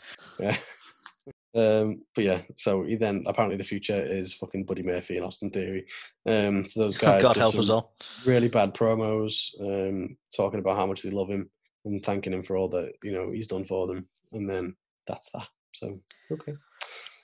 Um, 1.55 2.03
but 2.15 2.25
yeah, 2.25 2.43
so 2.57 2.85
he 2.85 2.97
then 2.97 3.25
apparently 3.27 3.57
the 3.57 3.65
future 3.65 4.05
is 4.05 4.33
fucking 4.33 4.65
Buddy 4.65 4.83
Murphy 4.83 5.17
and 5.17 5.27
Austin 5.27 5.51
Theory. 5.51 5.87
Um, 6.27 6.67
so 6.67 6.81
those 6.81 6.97
guys 6.99 7.23
God 7.23 7.37
help 7.37 7.57
us 7.57 7.71
all. 7.71 7.95
really 8.25 8.49
bad 8.49 8.75
promos, 8.75 9.51
um, 9.61 10.17
talking 10.35 10.61
about 10.61 10.77
how 10.77 10.87
much 10.87 11.03
they 11.03 11.11
love 11.11 11.29
him 11.29 11.51
and 11.85 12.05
thanking 12.05 12.33
him 12.33 12.43
for 12.43 12.57
all 12.57 12.69
that 12.69 12.93
you 13.03 13.13
know 13.13 13.31
he's 13.33 13.49
done 13.49 13.65
for 13.65 13.87
them, 13.87 14.07
and 14.33 14.49
then 14.49 14.77
that's 15.07 15.31
that. 15.33 15.49
So 15.73 16.01
okay, 16.31 16.55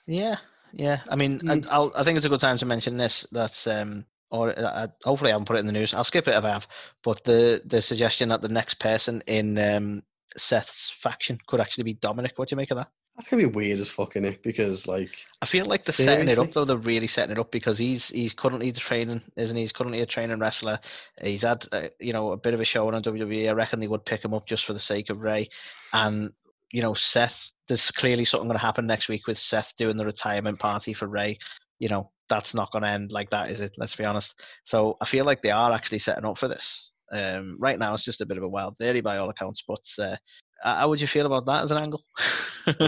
Yeah, 0.07 0.37
yeah. 0.73 1.01
I 1.09 1.15
mean, 1.15 1.39
Mm. 1.39 1.65
I, 1.65 1.69
I'll, 1.69 1.91
I 1.95 2.03
think 2.03 2.17
it's 2.17 2.25
a 2.25 2.29
good 2.29 2.41
time 2.41 2.57
to 2.57 2.65
mention 2.65 2.97
this. 2.97 3.25
That's 3.31 3.65
um, 3.67 4.05
or 4.29 4.57
uh, 4.59 4.87
hopefully 5.03 5.31
I 5.31 5.35
haven't 5.35 5.47
put 5.47 5.55
it 5.55 5.59
in 5.61 5.67
the 5.67 5.71
news. 5.71 5.93
I'll 5.93 6.03
skip 6.03 6.27
it 6.27 6.35
if 6.35 6.43
I 6.43 6.49
have. 6.49 6.67
But 7.03 7.23
the 7.23 7.61
the 7.65 7.81
suggestion 7.81 8.29
that 8.29 8.41
the 8.41 8.49
next 8.49 8.79
person 8.79 9.23
in 9.27 9.57
um, 9.57 10.03
Seth's 10.35 10.91
faction 11.01 11.39
could 11.47 11.61
actually 11.61 11.85
be 11.85 11.93
Dominic. 11.93 12.33
What 12.35 12.49
do 12.49 12.53
you 12.53 12.57
make 12.57 12.71
of 12.71 12.77
that? 12.77 12.89
That's 13.17 13.29
gonna 13.31 13.47
be 13.47 13.49
weird 13.49 13.79
as 13.79 13.89
fucking 13.89 14.25
it 14.25 14.43
because 14.43 14.87
like 14.87 15.25
I 15.41 15.47
feel 15.47 15.65
like 15.65 15.83
they're 15.83 15.93
setting 15.93 16.29
it 16.29 16.37
up 16.37 16.51
though. 16.51 16.65
They're 16.65 16.77
really 16.77 17.07
setting 17.07 17.31
it 17.31 17.39
up 17.39 17.51
because 17.51 17.77
he's 17.79 18.09
he's 18.09 18.33
currently 18.33 18.71
training, 18.71 19.23
isn't 19.35 19.55
he? 19.55 19.63
He's 19.63 19.71
currently 19.71 20.01
a 20.01 20.05
training 20.05 20.39
wrestler. 20.39 20.79
He's 21.23 21.41
had 21.41 21.65
uh, 21.71 21.87
you 21.99 22.13
know 22.13 22.31
a 22.31 22.37
bit 22.37 22.53
of 22.53 22.61
a 22.61 22.65
show 22.65 22.87
on 22.87 23.01
WWE. 23.01 23.49
I 23.49 23.53
reckon 23.53 23.79
they 23.79 23.87
would 23.87 24.05
pick 24.05 24.23
him 24.23 24.35
up 24.35 24.45
just 24.45 24.65
for 24.65 24.73
the 24.73 24.79
sake 24.79 25.09
of 25.09 25.23
Ray. 25.23 25.49
And 25.93 26.31
you 26.71 26.83
know 26.83 26.93
Seth, 26.93 27.49
there's 27.67 27.89
clearly 27.89 28.23
something 28.23 28.47
going 28.47 28.59
to 28.59 28.65
happen 28.65 28.85
next 28.85 29.09
week 29.09 29.25
with 29.25 29.39
Seth 29.39 29.73
doing 29.77 29.97
the 29.97 30.05
retirement 30.05 30.59
party 30.59 30.93
for 30.93 31.07
Ray. 31.07 31.39
You 31.79 31.89
know 31.89 32.11
that's 32.29 32.53
not 32.53 32.71
going 32.71 32.83
to 32.83 32.89
end 32.89 33.11
like 33.11 33.31
that, 33.31 33.49
is 33.49 33.61
it? 33.61 33.73
Let's 33.77 33.95
be 33.95 34.05
honest. 34.05 34.35
So 34.63 34.95
I 35.01 35.05
feel 35.05 35.25
like 35.25 35.41
they 35.41 35.51
are 35.51 35.71
actually 35.71 35.99
setting 35.99 36.25
up 36.25 36.37
for 36.37 36.47
this. 36.47 36.91
Um, 37.11 37.57
right 37.59 37.79
now, 37.79 37.93
it's 37.93 38.03
just 38.03 38.21
a 38.21 38.25
bit 38.25 38.37
of 38.37 38.43
a 38.43 38.49
wild 38.49 38.77
theory 38.77 39.01
by 39.01 39.17
all 39.17 39.29
accounts. 39.29 39.63
But 39.67 39.83
uh, 39.97 40.17
how 40.63 40.89
would 40.89 41.01
you 41.01 41.07
feel 41.07 41.25
about 41.25 41.45
that 41.45 41.63
as 41.63 41.71
an 41.71 41.77
angle? 41.77 42.03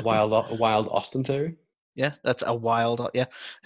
wild, 0.03 0.59
wild 0.59 0.87
Austin 0.89 1.23
theory. 1.23 1.55
Yeah, 1.99 2.13
that's 2.23 2.43
a 2.47 2.55
wild. 2.55 3.09
Yeah. 3.13 3.25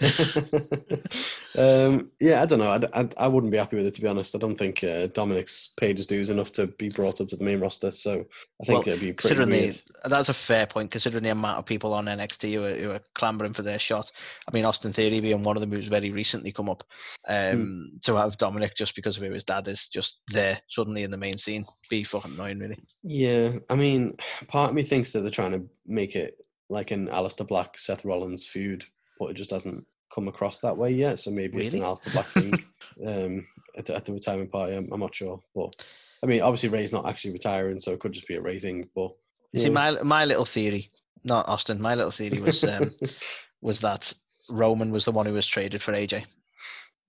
um, 1.56 2.10
yeah, 2.18 2.42
I 2.42 2.46
don't 2.46 2.58
know. 2.58 2.72
I, 2.72 3.00
I, 3.00 3.08
I 3.16 3.28
wouldn't 3.28 3.52
be 3.52 3.58
happy 3.58 3.76
with 3.76 3.86
it 3.86 3.94
to 3.94 4.00
be 4.00 4.08
honest. 4.08 4.34
I 4.34 4.40
don't 4.40 4.56
think 4.56 4.82
uh, 4.82 5.06
Dominic's 5.06 5.72
his 5.80 6.08
dues 6.08 6.30
enough 6.30 6.50
to 6.52 6.66
be 6.66 6.88
brought 6.88 7.20
up 7.20 7.28
to 7.28 7.36
the 7.36 7.44
main 7.44 7.60
roster. 7.60 7.92
So 7.92 8.24
I 8.60 8.64
think 8.64 8.86
Well, 8.86 8.88
it'd 8.88 8.98
be 8.98 9.12
pretty 9.12 9.36
considering 9.36 9.50
weird. 9.50 9.80
the 10.02 10.08
that's 10.08 10.30
a 10.30 10.34
fair 10.34 10.66
point 10.66 10.90
considering 10.90 11.22
the 11.22 11.30
amount 11.30 11.58
of 11.58 11.64
people 11.64 11.94
on 11.94 12.06
NXT 12.06 12.54
who 12.54 12.64
are, 12.64 12.76
who 12.76 12.90
are 12.90 13.00
clambering 13.14 13.54
for 13.54 13.62
their 13.62 13.78
shot. 13.78 14.10
I 14.48 14.50
mean, 14.52 14.64
Austin 14.64 14.92
Theory 14.92 15.20
being 15.20 15.44
one 15.44 15.56
of 15.56 15.60
them 15.60 15.70
who's 15.70 15.86
very 15.86 16.10
recently 16.10 16.50
come 16.50 16.68
up. 16.68 16.82
Um, 17.28 17.92
to 18.02 18.16
have 18.16 18.36
Dominic 18.36 18.74
just 18.76 18.96
because 18.96 19.16
of 19.16 19.22
who 19.22 19.30
his 19.30 19.44
dad 19.44 19.68
is 19.68 19.86
just 19.86 20.18
there 20.32 20.58
suddenly 20.68 21.04
in 21.04 21.12
the 21.12 21.16
main 21.16 21.38
scene 21.38 21.64
be 21.88 22.02
fucking 22.02 22.32
annoying, 22.32 22.58
really. 22.58 22.82
Yeah, 23.04 23.52
I 23.70 23.76
mean, 23.76 24.16
part 24.48 24.70
of 24.70 24.74
me 24.74 24.82
thinks 24.82 25.12
that 25.12 25.20
they're 25.20 25.30
trying 25.30 25.52
to 25.52 25.64
make 25.86 26.16
it 26.16 26.43
like 26.70 26.90
an 26.90 27.08
Aleister 27.08 27.46
Black 27.46 27.78
Seth 27.78 28.04
Rollins 28.04 28.46
feud, 28.46 28.84
but 29.18 29.30
it 29.30 29.34
just 29.34 29.50
hasn't 29.50 29.86
come 30.14 30.28
across 30.28 30.60
that 30.60 30.76
way 30.76 30.90
yet. 30.90 31.20
So 31.20 31.30
maybe 31.30 31.58
it's 31.58 31.74
an 31.74 31.80
Aleister 31.80 32.12
Black 32.12 32.30
thing 32.30 32.64
um, 33.06 33.46
at, 33.76 33.86
the, 33.86 33.96
at 33.96 34.04
the 34.04 34.12
retirement 34.12 34.50
party. 34.50 34.76
I'm, 34.76 34.88
I'm 34.92 35.00
not 35.00 35.14
sure, 35.14 35.40
but 35.54 35.74
I 36.22 36.26
mean, 36.26 36.40
obviously 36.40 36.70
Ray's 36.70 36.92
not 36.92 37.06
actually 37.06 37.32
retiring, 37.32 37.80
so 37.80 37.92
it 37.92 38.00
could 38.00 38.12
just 38.12 38.28
be 38.28 38.36
a 38.36 38.40
Ray 38.40 38.58
thing. 38.58 38.88
But 38.94 39.12
You 39.52 39.62
see, 39.62 39.70
my 39.70 40.02
my 40.02 40.24
little 40.24 40.46
theory, 40.46 40.90
not 41.22 41.48
Austin, 41.48 41.80
my 41.80 41.94
little 41.94 42.10
theory 42.10 42.40
was 42.40 42.64
um, 42.64 42.92
was 43.60 43.80
that 43.80 44.12
Roman 44.48 44.90
was 44.90 45.04
the 45.04 45.12
one 45.12 45.26
who 45.26 45.34
was 45.34 45.46
traded 45.46 45.82
for 45.82 45.92
AJ, 45.92 46.24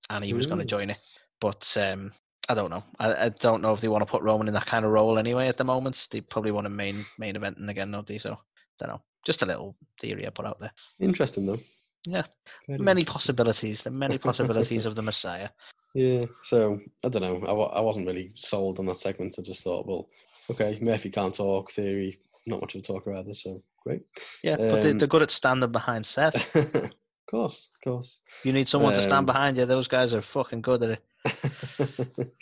and 0.10 0.24
he 0.24 0.34
was 0.34 0.48
going 0.48 0.60
to 0.60 0.66
join 0.66 0.90
it. 0.90 0.98
But 1.40 1.76
um, 1.80 2.12
I 2.50 2.54
don't 2.54 2.70
know. 2.70 2.84
I, 3.00 3.26
I 3.26 3.30
don't 3.30 3.62
know 3.62 3.74
if 3.74 3.82
they 3.82 3.88
want 3.88 4.02
to 4.02 4.12
put 4.12 4.22
Roman 4.22 4.48
in 4.48 4.54
that 4.54 4.66
kind 4.66 4.86
of 4.86 4.92
role 4.92 5.18
anyway 5.18 5.48
at 5.48 5.58
the 5.58 5.64
moment. 5.64 6.08
They 6.12 6.22
probably 6.22 6.52
want 6.52 6.68
a 6.68 6.70
main 6.70 7.06
main 7.18 7.36
eventing 7.36 7.70
again, 7.70 7.92
don't 7.92 8.08
they? 8.08 8.18
So 8.18 8.38
don't 8.80 8.90
know. 8.90 9.02
Just 9.26 9.42
a 9.42 9.46
little 9.46 9.76
theory 10.00 10.26
I 10.26 10.30
put 10.30 10.46
out 10.46 10.60
there. 10.60 10.72
Interesting 11.00 11.46
though. 11.48 11.60
Yeah. 12.08 12.24
Very 12.68 12.80
Many 12.80 13.04
possibilities. 13.04 13.82
The 13.82 13.90
many 13.92 14.18
possibilities 14.18 14.86
of 14.86 14.96
the 14.96 15.02
Messiah. 15.02 15.50
Yeah, 15.98 16.26
so 16.42 16.82
I 17.06 17.08
don't 17.08 17.22
know. 17.22 17.48
I, 17.48 17.78
I 17.78 17.80
wasn't 17.80 18.06
really 18.06 18.34
sold 18.36 18.80
on 18.80 18.86
that 18.88 18.98
segment. 18.98 19.38
I 19.40 19.42
just 19.44 19.64
thought, 19.64 19.88
well, 19.88 20.10
okay, 20.52 20.78
Murphy 20.82 21.10
can't 21.10 21.34
talk. 21.34 21.72
Theory, 21.72 22.20
not 22.46 22.60
much 22.60 22.76
of 22.76 22.80
a 22.80 22.84
talker 22.84 23.14
either. 23.16 23.34
So 23.34 23.64
great. 23.82 24.02
Yeah, 24.44 24.58
but 24.58 24.84
Um, 24.86 24.98
they're 24.98 25.08
good 25.08 25.22
at 25.22 25.32
standing 25.32 25.72
behind 25.72 26.06
Seth. 26.06 26.54
of 26.56 26.92
course, 27.30 27.72
of 27.76 27.90
course. 27.90 28.20
You 28.44 28.52
need 28.52 28.68
someone 28.68 28.92
to 28.92 29.00
Um, 29.00 29.06
stand 29.06 29.26
behind 29.26 29.56
you. 29.56 29.66
Those 29.66 29.88
guys 29.88 30.14
are 30.14 30.22
fucking 30.22 30.64
good 30.64 30.84
at 30.84 31.00
it. 31.00 32.34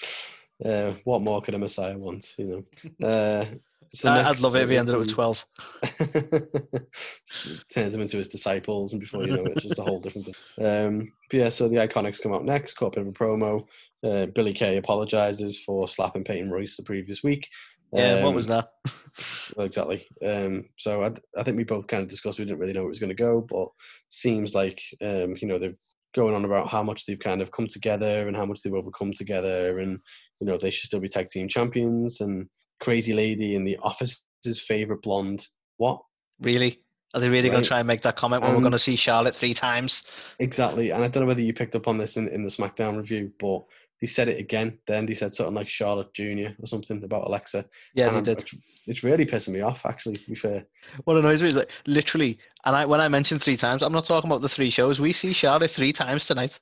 uh, 0.66 0.94
what 1.04 1.22
more 1.22 1.40
could 1.44 1.54
a 1.54 1.60
Messiah 1.60 1.96
want? 1.96 2.34
You 2.40 2.66
know. 3.00 3.08
Uh, 3.08 3.46
so 3.94 4.12
I'd 4.12 4.40
love 4.40 4.56
it 4.56 4.64
if 4.64 4.70
he 4.70 4.78
ended 4.78 4.96
up 4.96 5.00
with 5.02 5.12
12. 5.12 5.46
turns 7.74 7.96
him 7.96 8.02
into 8.02 8.18
his 8.18 8.30
disciples, 8.30 8.92
and 8.92 9.00
before 9.02 9.24
you 9.24 9.36
know 9.36 9.46
it, 9.46 9.54
it's 9.54 9.64
just 9.64 9.80
a 9.80 9.84
whole 9.84 10.00
different 10.00 10.28
thing. 10.28 10.66
Um, 10.66 11.12
but 11.30 11.40
yeah, 11.40 11.50
so 11.50 11.68
the 11.68 11.78
Iconics 11.78 12.22
come 12.22 12.34
out 12.34 12.46
next, 12.46 12.82
a 12.82 12.90
bit 12.90 12.98
of 13.02 13.08
a 13.08 13.12
promo. 13.12 13.68
Uh, 14.04 14.26
Billy 14.28 14.54
Kay 14.54 14.78
apologizes 14.78 15.64
for 15.64 15.88
slapping 15.88 16.24
Peyton 16.24 16.52
Royce 16.52 16.78
the 16.78 16.84
previous 16.84 17.24
week. 17.24 17.48
Yeah, 17.94 18.24
what 18.24 18.36
was 18.36 18.48
Um, 18.50 18.52
that? 18.52 18.70
Well, 19.56 19.68
exactly. 19.68 20.08
Um, 20.26 20.64
so 20.80 21.04
I, 21.04 21.12
I 21.38 21.44
think 21.44 21.56
we 21.56 21.64
both 21.64 21.86
kind 21.86 22.02
of 22.02 22.10
discussed 22.10 22.40
we 22.40 22.46
didn't 22.46 22.60
really 22.60 22.74
know 22.74 22.80
where 22.80 22.88
it 22.88 22.90
was 22.90 23.00
going 23.00 23.16
to 23.16 23.24
go, 23.24 23.42
but 23.48 23.68
seems 24.10 24.56
like 24.56 24.82
um, 25.04 25.36
you 25.40 25.48
know 25.48 25.60
they've 25.60 25.78
going 26.16 26.34
on 26.34 26.46
about 26.46 26.68
how 26.68 26.82
much 26.82 27.06
they've 27.06 27.20
kind 27.20 27.40
of 27.40 27.52
come 27.52 27.68
together 27.68 28.28
and 28.28 28.36
how 28.36 28.46
much 28.46 28.62
they've 28.62 28.74
overcome 28.74 29.14
together, 29.14 29.78
and 29.78 30.00
you 30.40 30.48
know 30.48 30.58
they 30.58 30.72
should 30.72 30.88
still 30.88 31.00
be 31.00 31.08
tag 31.08 31.28
team 31.28 31.48
champions. 31.48 32.22
And 32.22 32.50
Crazy 32.84 33.14
Lady 33.14 33.56
in 33.56 33.64
the 33.64 33.78
office's 33.78 34.62
favorite 34.68 35.02
blonde. 35.02 35.48
What 35.78 36.02
Really? 36.40 36.82
Are 37.14 37.22
they 37.22 37.30
really 37.30 37.50
going 37.50 37.62
to 37.62 37.68
try 37.68 37.80
and 37.80 37.88
make 37.88 38.02
that 38.02 38.18
comment 38.18 38.42
when 38.42 38.56
we're 38.56 38.62
going 38.62 38.72
to 38.72 38.80
see 38.80 38.96
Charlotte 38.96 39.36
three 39.36 39.54
times? 39.54 40.04
exactly? 40.40 40.90
And 40.90 41.04
I 41.04 41.08
don't 41.08 41.22
know 41.22 41.28
whether 41.28 41.44
you 41.44 41.54
picked 41.54 41.76
up 41.76 41.88
on 41.88 41.98
this 41.98 42.18
in, 42.18 42.28
in 42.30 42.42
the 42.42 42.50
SmackDown 42.50 42.98
review, 42.98 43.32
but 43.40 43.64
they 44.02 44.08
said 44.08 44.28
it 44.28 44.40
again. 44.40 44.80
Then 44.88 45.06
they 45.06 45.14
said 45.14 45.34
something 45.34 45.54
like 45.54 45.68
Charlotte 45.68 46.12
Jr. 46.14 46.50
or 46.60 46.66
something 46.66 47.04
about 47.04 47.28
Alexa. 47.28 47.66
Yeah, 47.94 48.08
and 48.08 48.26
they 48.26 48.34
did. 48.34 48.42
It's, 48.42 48.56
it's 48.88 49.04
really 49.04 49.28
pissing 49.28 49.54
me 49.54 49.62
off, 49.62 49.86
actually. 49.86 50.18
To 50.18 50.30
be 50.30 50.36
fair. 50.36 50.66
What 51.04 51.18
annoys 51.18 51.44
me 51.44 51.50
is 51.50 51.56
like 51.56 51.70
literally, 51.86 52.40
and 52.66 52.76
I 52.76 52.86
when 52.86 53.00
I 53.00 53.08
mentioned 53.08 53.44
three 53.44 53.58
times, 53.58 53.84
I'm 53.84 53.94
not 53.94 54.06
talking 54.06 54.30
about 54.30 54.42
the 54.42 54.50
three 54.50 54.72
shows. 54.72 55.00
We 55.00 55.14
see 55.14 55.34
Charlotte 55.34 55.72
three 55.72 55.94
times 55.94 56.26
tonight, 56.26 56.60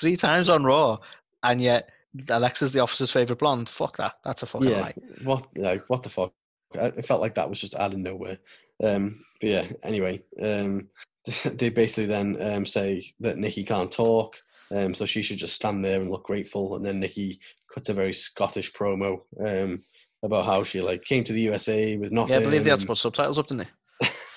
three 0.00 0.16
times 0.16 0.48
on 0.48 0.62
Raw, 0.62 0.98
and 1.42 1.60
yet 1.60 1.90
Alexa's 2.28 2.72
the 2.72 2.80
officer's 2.80 3.10
favorite 3.10 3.38
blonde. 3.38 3.68
Fuck 3.68 3.96
that. 3.96 4.14
That's 4.24 4.42
a 4.42 4.46
fucking 4.46 4.68
yeah, 4.68 4.80
lie. 4.80 4.94
what 5.22 5.46
like 5.56 5.88
what 5.88 6.02
the 6.02 6.10
fuck? 6.10 6.32
I- 6.78 6.86
It 6.86 7.06
felt 7.06 7.20
like 7.20 7.34
that 7.34 7.48
was 7.48 7.60
just 7.60 7.74
out 7.74 7.92
of 7.92 7.98
nowhere. 7.98 8.38
Um, 8.82 9.24
but 9.40 9.48
yeah, 9.48 9.66
anyway, 9.82 10.22
um, 10.40 10.88
they 11.44 11.68
basically 11.68 12.06
then 12.06 12.36
um, 12.40 12.66
say 12.66 13.04
that 13.20 13.38
Nikki 13.38 13.64
can't 13.64 13.92
talk, 13.92 14.36
um, 14.70 14.94
so 14.94 15.06
she 15.06 15.22
should 15.22 15.38
just 15.38 15.54
stand 15.54 15.84
there 15.84 16.00
and 16.00 16.10
look 16.10 16.24
grateful. 16.24 16.76
And 16.76 16.84
then 16.84 17.00
Nikki 17.00 17.38
cuts 17.72 17.88
a 17.88 17.94
very 17.94 18.12
Scottish 18.12 18.72
promo 18.72 19.20
um, 19.44 19.82
about 20.22 20.44
how 20.44 20.64
she 20.64 20.80
like 20.80 21.04
came 21.04 21.24
to 21.24 21.32
the 21.32 21.42
USA 21.42 21.96
with 21.96 22.12
nothing. 22.12 22.34
Yeah, 22.34 22.40
I 22.40 22.44
believe 22.44 22.64
they 22.64 22.70
had 22.70 22.80
to 22.80 22.86
put 22.86 22.98
subtitles 22.98 23.38
up, 23.38 23.48
didn't 23.48 23.68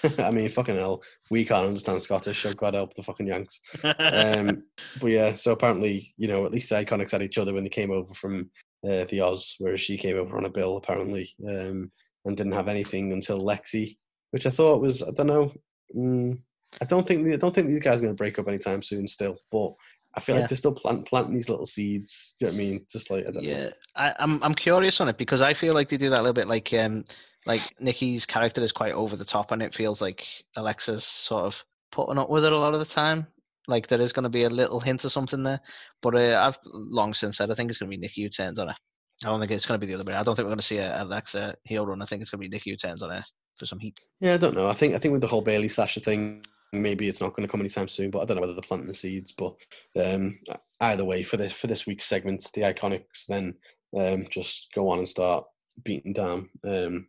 I 0.20 0.32
mean, 0.32 0.50
fucking 0.50 0.76
hell, 0.76 1.04
we 1.30 1.46
can't 1.46 1.68
understand 1.68 2.02
Scottish, 2.02 2.42
so 2.42 2.54
God 2.54 2.74
help 2.74 2.94
the 2.94 3.04
fucking 3.04 3.28
Yanks. 3.28 3.60
Um, 4.00 4.64
but 5.00 5.08
yeah, 5.08 5.36
so 5.36 5.52
apparently, 5.52 6.14
you 6.18 6.28
know, 6.28 6.46
at 6.46 6.52
least 6.52 6.70
the 6.70 6.76
Iconics 6.76 7.12
had 7.12 7.22
each 7.22 7.38
other 7.38 7.54
when 7.54 7.64
they 7.64 7.70
came 7.70 7.92
over 7.92 8.14
from 8.14 8.50
uh, 8.88 9.06
the 9.10 9.22
Oz, 9.22 9.56
whereas 9.60 9.82
she 9.82 9.98
came 9.98 10.18
over 10.18 10.38
on 10.38 10.46
a 10.46 10.50
bill 10.50 10.78
apparently, 10.78 11.30
um, 11.48 11.92
and 12.26 12.38
didn't 12.38 12.54
have 12.54 12.68
anything 12.68 13.12
until 13.14 13.40
Lexi, 13.42 13.98
which 14.32 14.46
I 14.46 14.50
thought 14.50 14.82
was 14.82 15.02
I 15.04 15.12
don't 15.12 15.28
know. 15.28 15.54
Mm, 15.96 16.40
I 16.82 16.86
don't 16.86 17.08
think 17.08 17.28
I 17.34 17.38
don't 17.38 17.54
think 17.54 17.68
these 17.68 17.80
guys 17.80 18.02
are 18.02 18.06
going 18.06 18.16
to 18.16 18.22
break 18.22 18.38
up 18.40 18.48
anytime 18.48 18.82
soon. 18.82 19.08
Still, 19.08 19.38
but 19.52 19.74
I 20.16 20.20
feel 20.22 20.36
Yeah. 20.36 20.42
like 20.42 20.50
they're 20.50 20.58
still 20.58 20.74
plant, 20.74 21.06
planting 21.08 21.34
these 21.34 21.50
little 21.50 21.66
seeds. 21.66 22.36
Do 22.40 22.46
you 22.46 22.52
know 22.52 22.58
what 22.58 22.64
I 22.64 22.66
mean? 22.68 22.86
Just 22.92 23.12
like 23.12 23.28
I 23.28 23.32
don't 23.32 23.44
know. 23.44 23.50
yeah, 23.50 23.70
I, 23.96 24.14
I'm 24.20 24.42
I'm 24.44 24.56
curious 24.56 25.00
on 25.02 25.10
it 25.10 25.18
because 25.18 25.42
I 25.42 25.54
feel 25.54 25.74
like 25.74 25.90
they 25.90 25.98
do 25.98 26.10
that 26.10 26.20
a 26.20 26.24
little 26.24 26.34
bit 26.34 26.48
like 26.48 26.74
um 26.74 27.06
like 27.46 27.62
Nikki's 27.80 28.26
character 28.26 28.64
is 28.64 28.72
quite 28.72 28.94
over 28.94 29.16
the 29.16 29.26
top, 29.26 29.52
and 29.52 29.62
it 29.62 29.76
feels 29.76 30.02
like 30.02 30.26
Alexa's 30.56 31.06
sort 31.06 31.46
of 31.46 31.64
putting 31.92 32.18
up 32.18 32.30
with 32.30 32.46
it 32.46 32.52
a 32.52 32.58
lot 32.58 32.74
of 32.74 32.80
the 32.80 32.86
time. 32.86 33.28
Like 33.68 33.88
there 33.88 34.02
is 34.02 34.14
going 34.14 34.24
to 34.24 34.30
be 34.30 34.44
a 34.44 34.50
little 34.50 34.80
hint 34.80 35.06
of 35.06 35.12
something 35.12 35.44
there, 35.44 35.60
but 36.02 36.16
uh, 36.16 36.40
I've 36.40 36.60
long 36.64 37.14
since 37.14 37.38
said 37.38 37.52
I 37.52 37.56
think 37.56 37.70
it's 37.70 37.80
going 37.80 37.90
to 37.92 37.98
be 37.98 38.02
Nikki 38.02 38.24
who 38.24 38.30
turns 38.30 38.60
on 38.60 38.68
her. 38.68 38.76
I 39.24 39.28
don't 39.28 39.40
think 39.40 39.52
it's 39.52 39.66
going 39.66 39.80
to 39.80 39.86
be 39.86 39.92
the 39.92 40.00
other 40.00 40.10
way. 40.10 40.16
I 40.16 40.24
don't 40.24 40.36
think 40.36 40.46
we're 40.46 40.52
going 40.52 40.60
to 40.60 40.66
see 40.66 40.78
a 40.78 41.02
Alexa 41.02 41.56
heel 41.64 41.86
run. 41.86 42.02
I 42.02 42.06
think 42.06 42.22
it's 42.22 42.32
going 42.32 42.42
to 42.42 42.50
be 42.50 42.54
Nikki 42.54 42.72
who 42.72 42.78
turns 42.78 43.02
on 43.02 43.12
her 43.12 43.24
for 43.58 43.66
some 43.66 43.80
heat. 43.80 43.98
Yeah, 44.20 44.34
I 44.34 44.38
don't 44.38 44.56
know. 44.56 44.68
I 44.68 44.74
think 44.74 44.94
I 44.94 44.98
think 44.98 45.14
with 45.14 45.22
the 45.22 45.28
whole 45.28 45.42
Bayley 45.42 45.70
Sasha 45.70 46.00
thing, 46.00 46.46
maybe 46.74 47.08
it's 47.08 47.22
not 47.22 47.34
going 47.34 47.48
to 47.48 47.52
come 47.52 47.62
anytime 47.62 47.88
soon. 47.88 48.12
But 48.12 48.20
I 48.20 48.26
don't 48.26 48.36
know 48.36 48.42
whether 48.42 48.54
they're 48.54 48.62
planting 48.62 48.88
the 48.88 48.94
seeds. 48.94 49.32
But 49.32 49.56
um, 50.04 50.38
either 50.82 51.06
way, 51.06 51.24
for 51.24 51.38
this 51.38 51.54
for 51.54 51.68
this 51.68 51.88
week's 51.88 52.06
segment, 52.06 52.50
the 52.54 52.62
Iconics 52.62 53.26
then 53.28 53.56
um, 53.98 54.28
just 54.30 54.72
go 54.76 54.90
on 54.90 55.00
and 55.00 55.10
start 55.10 55.46
beating 55.84 56.14
down 56.14 56.50
um, 56.66 57.08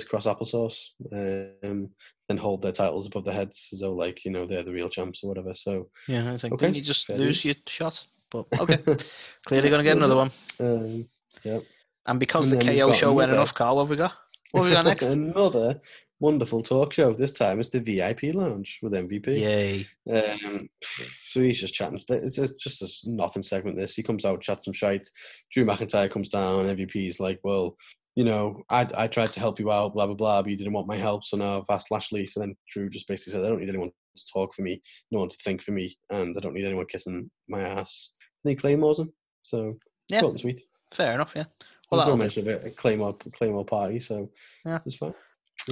Cross 0.00 0.26
Applesauce, 0.26 0.90
um, 1.12 1.90
then 2.28 2.36
hold 2.36 2.62
their 2.62 2.72
titles 2.72 3.06
above 3.06 3.24
their 3.24 3.34
heads 3.34 3.68
as 3.72 3.80
though 3.80 3.92
like 3.94 4.24
you 4.24 4.30
know 4.30 4.46
they're 4.46 4.62
the 4.62 4.72
real 4.72 4.88
champs 4.88 5.22
or 5.22 5.28
whatever. 5.28 5.54
So 5.54 5.88
Yeah, 6.08 6.32
I 6.32 6.38
think 6.38 6.54
Okay, 6.54 6.66
didn't 6.66 6.76
you 6.76 6.82
just 6.82 7.08
lose 7.10 7.44
your 7.44 7.54
shot? 7.68 8.04
But 8.30 8.46
okay, 8.60 8.78
clearly 9.46 9.68
going 9.68 9.80
to 9.80 9.84
get 9.84 9.96
another 9.96 10.16
one. 10.16 10.30
um, 10.60 11.08
yeah, 11.44 11.58
And 12.06 12.18
because 12.18 12.50
And 12.50 12.60
the 12.60 12.64
KO 12.64 12.92
show 12.94 13.12
went 13.12 13.30
enough, 13.32 13.54
Carl, 13.54 13.76
what 13.76 13.82
have 13.82 13.90
we 13.90 13.96
got? 13.96 14.12
What 14.52 14.62
have 14.62 14.70
we 14.70 14.74
got 14.74 14.84
next? 14.86 15.02
another 15.02 15.80
wonderful 16.20 16.62
talk 16.62 16.92
show. 16.92 17.12
This 17.12 17.32
time 17.32 17.58
it's 17.58 17.68
the 17.68 17.80
VIP 17.80 18.34
Lounge 18.34 18.78
with 18.80 18.92
MVP. 18.92 19.40
Yay! 19.40 19.86
Um, 20.10 20.68
so 20.82 21.40
he's 21.40 21.60
just 21.60 21.74
chatting. 21.74 22.00
It's 22.08 22.36
just, 22.36 22.58
just 22.60 23.04
a 23.04 23.10
nothing 23.10 23.42
segment. 23.42 23.76
This 23.76 23.96
he 23.96 24.02
comes 24.02 24.24
out, 24.24 24.40
chats 24.40 24.64
some 24.64 24.72
shite. 24.72 25.08
Drew 25.52 25.64
McIntyre 25.64 26.10
comes 26.10 26.28
down. 26.28 26.66
MVP's 26.66 27.20
like, 27.20 27.40
well, 27.42 27.76
you 28.14 28.24
know, 28.24 28.62
I 28.70 28.86
I 28.96 29.06
tried 29.06 29.32
to 29.32 29.40
help 29.40 29.58
you 29.58 29.70
out, 29.70 29.94
blah 29.94 30.06
blah 30.06 30.14
blah, 30.14 30.42
but 30.42 30.50
you 30.50 30.56
didn't 30.56 30.72
want 30.74 30.86
my 30.86 30.96
help, 30.96 31.24
so 31.24 31.36
now 31.36 31.58
I've 31.58 31.64
asked 31.70 31.90
Lashley. 31.90 32.26
So 32.26 32.40
then 32.40 32.54
Drew 32.70 32.88
just 32.90 33.08
basically 33.08 33.32
said, 33.32 33.44
I 33.44 33.48
don't 33.48 33.60
need 33.60 33.68
anyone 33.68 33.90
to 34.16 34.24
talk 34.32 34.52
for 34.54 34.62
me, 34.62 34.80
no 35.10 35.20
one 35.20 35.28
to 35.28 35.36
think 35.44 35.62
for 35.62 35.72
me, 35.72 35.96
and 36.10 36.34
I 36.36 36.40
don't 36.40 36.52
need 36.54 36.64
anyone 36.66 36.86
kissing 36.86 37.30
my 37.48 37.60
ass. 37.62 38.12
And 38.44 38.50
he 38.50 38.56
claymores 38.56 38.98
him. 38.98 39.12
So 39.42 39.78
Yeah. 40.08 40.20
short 40.20 40.32
and 40.32 40.40
sweet. 40.40 40.60
Fair 40.92 41.12
enough. 41.14 41.32
Yeah. 41.34 41.44
Well, 41.90 42.00
There's 42.00 42.06
no 42.08 42.16
that'll 42.16 42.16
do. 42.16 42.18
mention 42.22 42.42
of 42.42 42.48
it, 42.48 42.66
a 42.66 42.70
Claymore 42.70 43.16
Claymore 43.32 43.64
party, 43.64 44.00
so 44.00 44.30
Yeah. 44.66 44.78
it's 44.84 44.96
fine. 44.96 45.14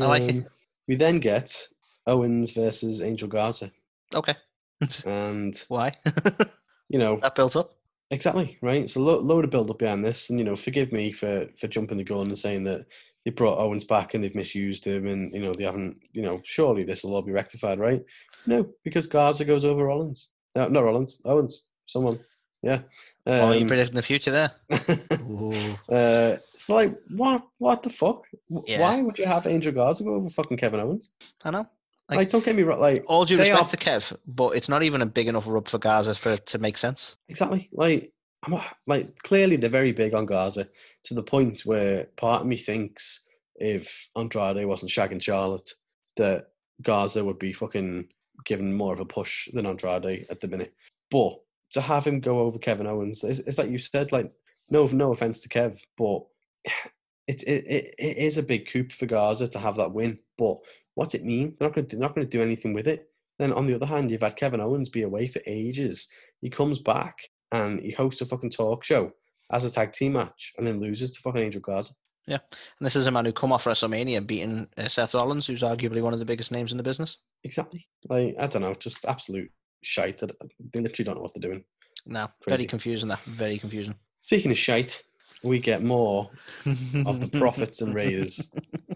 I 0.01 0.07
like 0.07 0.23
it. 0.23 0.37
Um, 0.37 0.47
We 0.89 0.97
then 0.97 1.19
get 1.21 1.55
Owens 2.07 2.53
versus 2.53 3.03
Angel 3.03 3.29
Garza, 3.29 3.71
Okay. 4.15 4.35
and 5.05 5.55
Why? 5.69 5.93
you 6.89 6.99
know 6.99 7.17
that 7.21 7.35
built 7.35 7.57
up. 7.57 7.75
Exactly 8.13 8.59
right. 8.61 8.91
So 8.91 9.01
lo- 9.01 9.21
load 9.21 9.45
of 9.45 9.51
build 9.51 9.71
up 9.71 9.79
behind 9.79 10.05
this, 10.05 10.31
and 10.31 10.39
you 10.39 10.45
know, 10.45 10.57
forgive 10.57 10.91
me 10.93 11.13
for 11.13 11.47
for 11.57 11.69
jumping 11.69 11.97
the 11.99 12.05
gun 12.05 12.27
and 12.27 12.39
saying 12.39 12.65
that 12.65 12.87
they 13.25 13.31
brought 13.31 13.59
Owens 13.59 13.85
back 13.85 14.15
and 14.15 14.25
they've 14.25 14.35
misused 14.35 14.85
him, 14.85 15.07
and 15.07 15.33
you 15.33 15.41
know 15.41 15.55
they 15.55 15.65
haven't. 15.65 15.97
You 16.13 16.23
know, 16.23 16.41
surely 16.45 16.83
this 16.83 17.05
will 17.05 17.15
all 17.15 17.23
be 17.23 17.33
rectified, 17.33 17.79
right? 17.79 18.03
No, 18.47 18.69
because 18.85 19.07
Garza 19.07 19.45
goes 19.45 19.65
over 19.65 19.85
Rollins. 19.85 20.33
No, 20.57 20.67
not 20.69 20.83
Rollins. 20.85 21.21
Owens. 21.25 21.67
Someone. 21.87 22.19
Yeah. 22.63 22.83
oh, 23.27 23.53
you 23.53 23.63
Um, 23.63 23.69
predicting 23.69 23.97
the 23.97 24.03
future 24.03 24.31
there? 24.31 24.53
Ooh. 25.31 25.53
uh, 25.89 26.37
it's 26.53 26.69
like 26.69 26.99
what? 27.11 27.47
What 27.59 27.83
the 27.83 27.91
fuck? 27.91 28.25
Yeah. 28.67 28.81
Why 28.81 29.03
would 29.03 29.19
you 29.19 29.25
have 29.25 29.47
Angel 29.47 29.73
Garza 29.73 30.05
go 30.05 30.15
over 30.15 30.29
fucking 30.31 30.57
Kevin 30.57 30.81
Owens? 30.81 31.13
I 31.45 31.51
know. 31.51 31.67
Like, 32.11 32.17
Like- 32.19 32.31
don't 32.31 32.45
get 32.45 32.57
me 32.57 32.63
wrong. 32.65 32.81
Like, 32.81 33.05
All 33.07 33.25
due 33.25 33.37
respect 33.39 33.57
are- 33.63 33.71
to 33.71 33.77
Kev, 33.77 34.17
but 34.27 34.51
it's 34.57 34.69
not 34.69 34.83
even 34.83 35.01
a 35.01 35.07
big 35.07 35.29
enough 35.29 35.45
rub 35.47 35.69
for 35.69 35.79
Garza 35.79 36.15
for 36.15 36.31
it 36.33 36.45
to 36.47 36.59
make 36.59 36.77
sense. 36.77 37.17
Exactly. 37.29 37.69
Like 37.73 38.13
I'm 38.43 38.55
a- 38.55 38.77
like 38.87 39.17
clearly 39.23 39.57
they're 39.57 39.71
very 39.71 39.93
big 39.93 40.15
on 40.15 40.27
Garza 40.27 40.69
to 41.05 41.15
the 41.15 41.23
point 41.23 41.61
where 41.65 42.05
part 42.17 42.43
of 42.43 42.47
me 42.49 42.57
thinks 42.57 43.27
if 43.57 44.09
Andrade 44.17 44.65
wasn't 44.67 44.91
shagging 44.91 45.23
Charlotte, 45.23 45.73
that 46.17 46.47
Garza 46.83 47.25
would 47.25 47.39
be 47.39 47.53
fucking 47.53 48.09
given 48.45 48.73
more 48.73 48.93
of 48.95 49.01
a 49.01 49.05
push 49.05 49.49
than 49.53 49.67
Andrade 49.67 50.27
at 50.31 50.41
the 50.41 50.49
minute. 50.49 50.75
But 51.11 51.39
to 51.73 51.81
have 51.81 52.07
him 52.07 52.21
go 52.21 52.41
over 52.41 52.59
Kevin 52.59 52.87
Owens, 52.87 53.23
it's, 53.23 53.41
it's 53.41 53.59
like 53.59 53.71
you 53.71 53.79
said, 53.79 54.11
like 54.13 54.33
no 54.71 54.87
no 54.87 55.13
offense 55.13 55.43
to 55.43 55.49
Kev, 55.49 55.81
but 55.97 56.23
it, 57.29 57.43
it 57.45 57.65
it 57.67 57.95
it 57.99 58.17
is 58.17 58.39
a 58.39 58.43
big 58.43 58.69
coup 58.69 58.89
for 58.89 59.07
Garza 59.07 59.47
to 59.49 59.59
have 59.59 59.77
that 59.77 59.93
win. 59.93 60.19
But 60.39 60.57
what's 61.01 61.15
it 61.15 61.25
mean? 61.25 61.57
They're 61.59 61.67
not 61.69 61.75
going 61.75 61.87
to 61.87 61.97
they're 61.97 62.07
not 62.07 62.15
going 62.15 62.27
to 62.29 62.37
do 62.37 62.43
anything 62.43 62.75
with 62.75 62.87
it. 62.87 63.09
Then 63.39 63.53
on 63.55 63.67
the 63.67 63.75
other 63.75 63.87
hand, 63.87 64.11
you've 64.11 64.21
had 64.21 64.37
Kevin 64.37 64.61
Owens 64.61 64.91
be 64.91 65.01
away 65.03 65.27
for 65.27 65.41
ages. 65.47 66.09
He 66.43 66.51
comes 66.51 66.79
back 66.79 67.17
and 67.53 67.81
he 67.81 67.91
hosts 67.91 68.21
a 68.21 68.27
fucking 68.27 68.51
talk 68.51 68.85
show 68.85 69.13
as 69.51 69.65
a 69.65 69.71
tag 69.73 69.93
team 69.95 70.13
match 70.13 70.53
and 70.59 70.67
then 70.67 70.79
loses 70.79 71.13
to 71.15 71.23
fucking 71.23 71.41
Angel 71.43 71.63
Garza. 71.63 71.95
Yeah, 72.27 72.37
and 72.79 72.87
this 72.87 72.97
is 72.97 73.07
a 73.07 73.11
man 73.11 73.25
who 73.25 73.33
come 73.33 73.51
off 73.51 73.65
WrestleMania 73.65 74.27
beating 74.27 74.69
uh, 74.77 74.89
Seth 74.89 75.15
Rollins, 75.15 75.47
who's 75.47 75.63
arguably 75.63 76.03
one 76.03 76.13
of 76.13 76.19
the 76.19 76.27
biggest 76.27 76.53
names 76.53 76.71
in 76.71 76.77
the 76.77 76.83
business. 76.85 77.17
Exactly. 77.45 77.89
Like 78.11 78.35
I 78.39 78.47
don't 78.47 78.61
know, 78.61 78.75
just 78.75 79.07
absolute 79.07 79.51
shite. 79.83 80.23
I- 80.23 80.29
They 80.75 80.81
literally 80.81 81.07
don't 81.07 81.15
know 81.17 81.23
what 81.23 81.33
they're 81.35 81.51
doing. 81.51 81.65
No, 82.05 82.29
very 82.47 82.67
confusing. 82.67 83.09
That 83.09 83.21
very 83.23 83.59
confusing. 83.59 83.95
Speaking 84.21 84.51
of 84.51 84.59
shite, 84.59 85.03
we 85.43 85.61
get 85.61 85.83
more 85.83 86.31
of 87.07 87.21
the 87.21 87.31
profits 87.33 87.81
and 87.81 87.95
Raiders. 87.95 88.51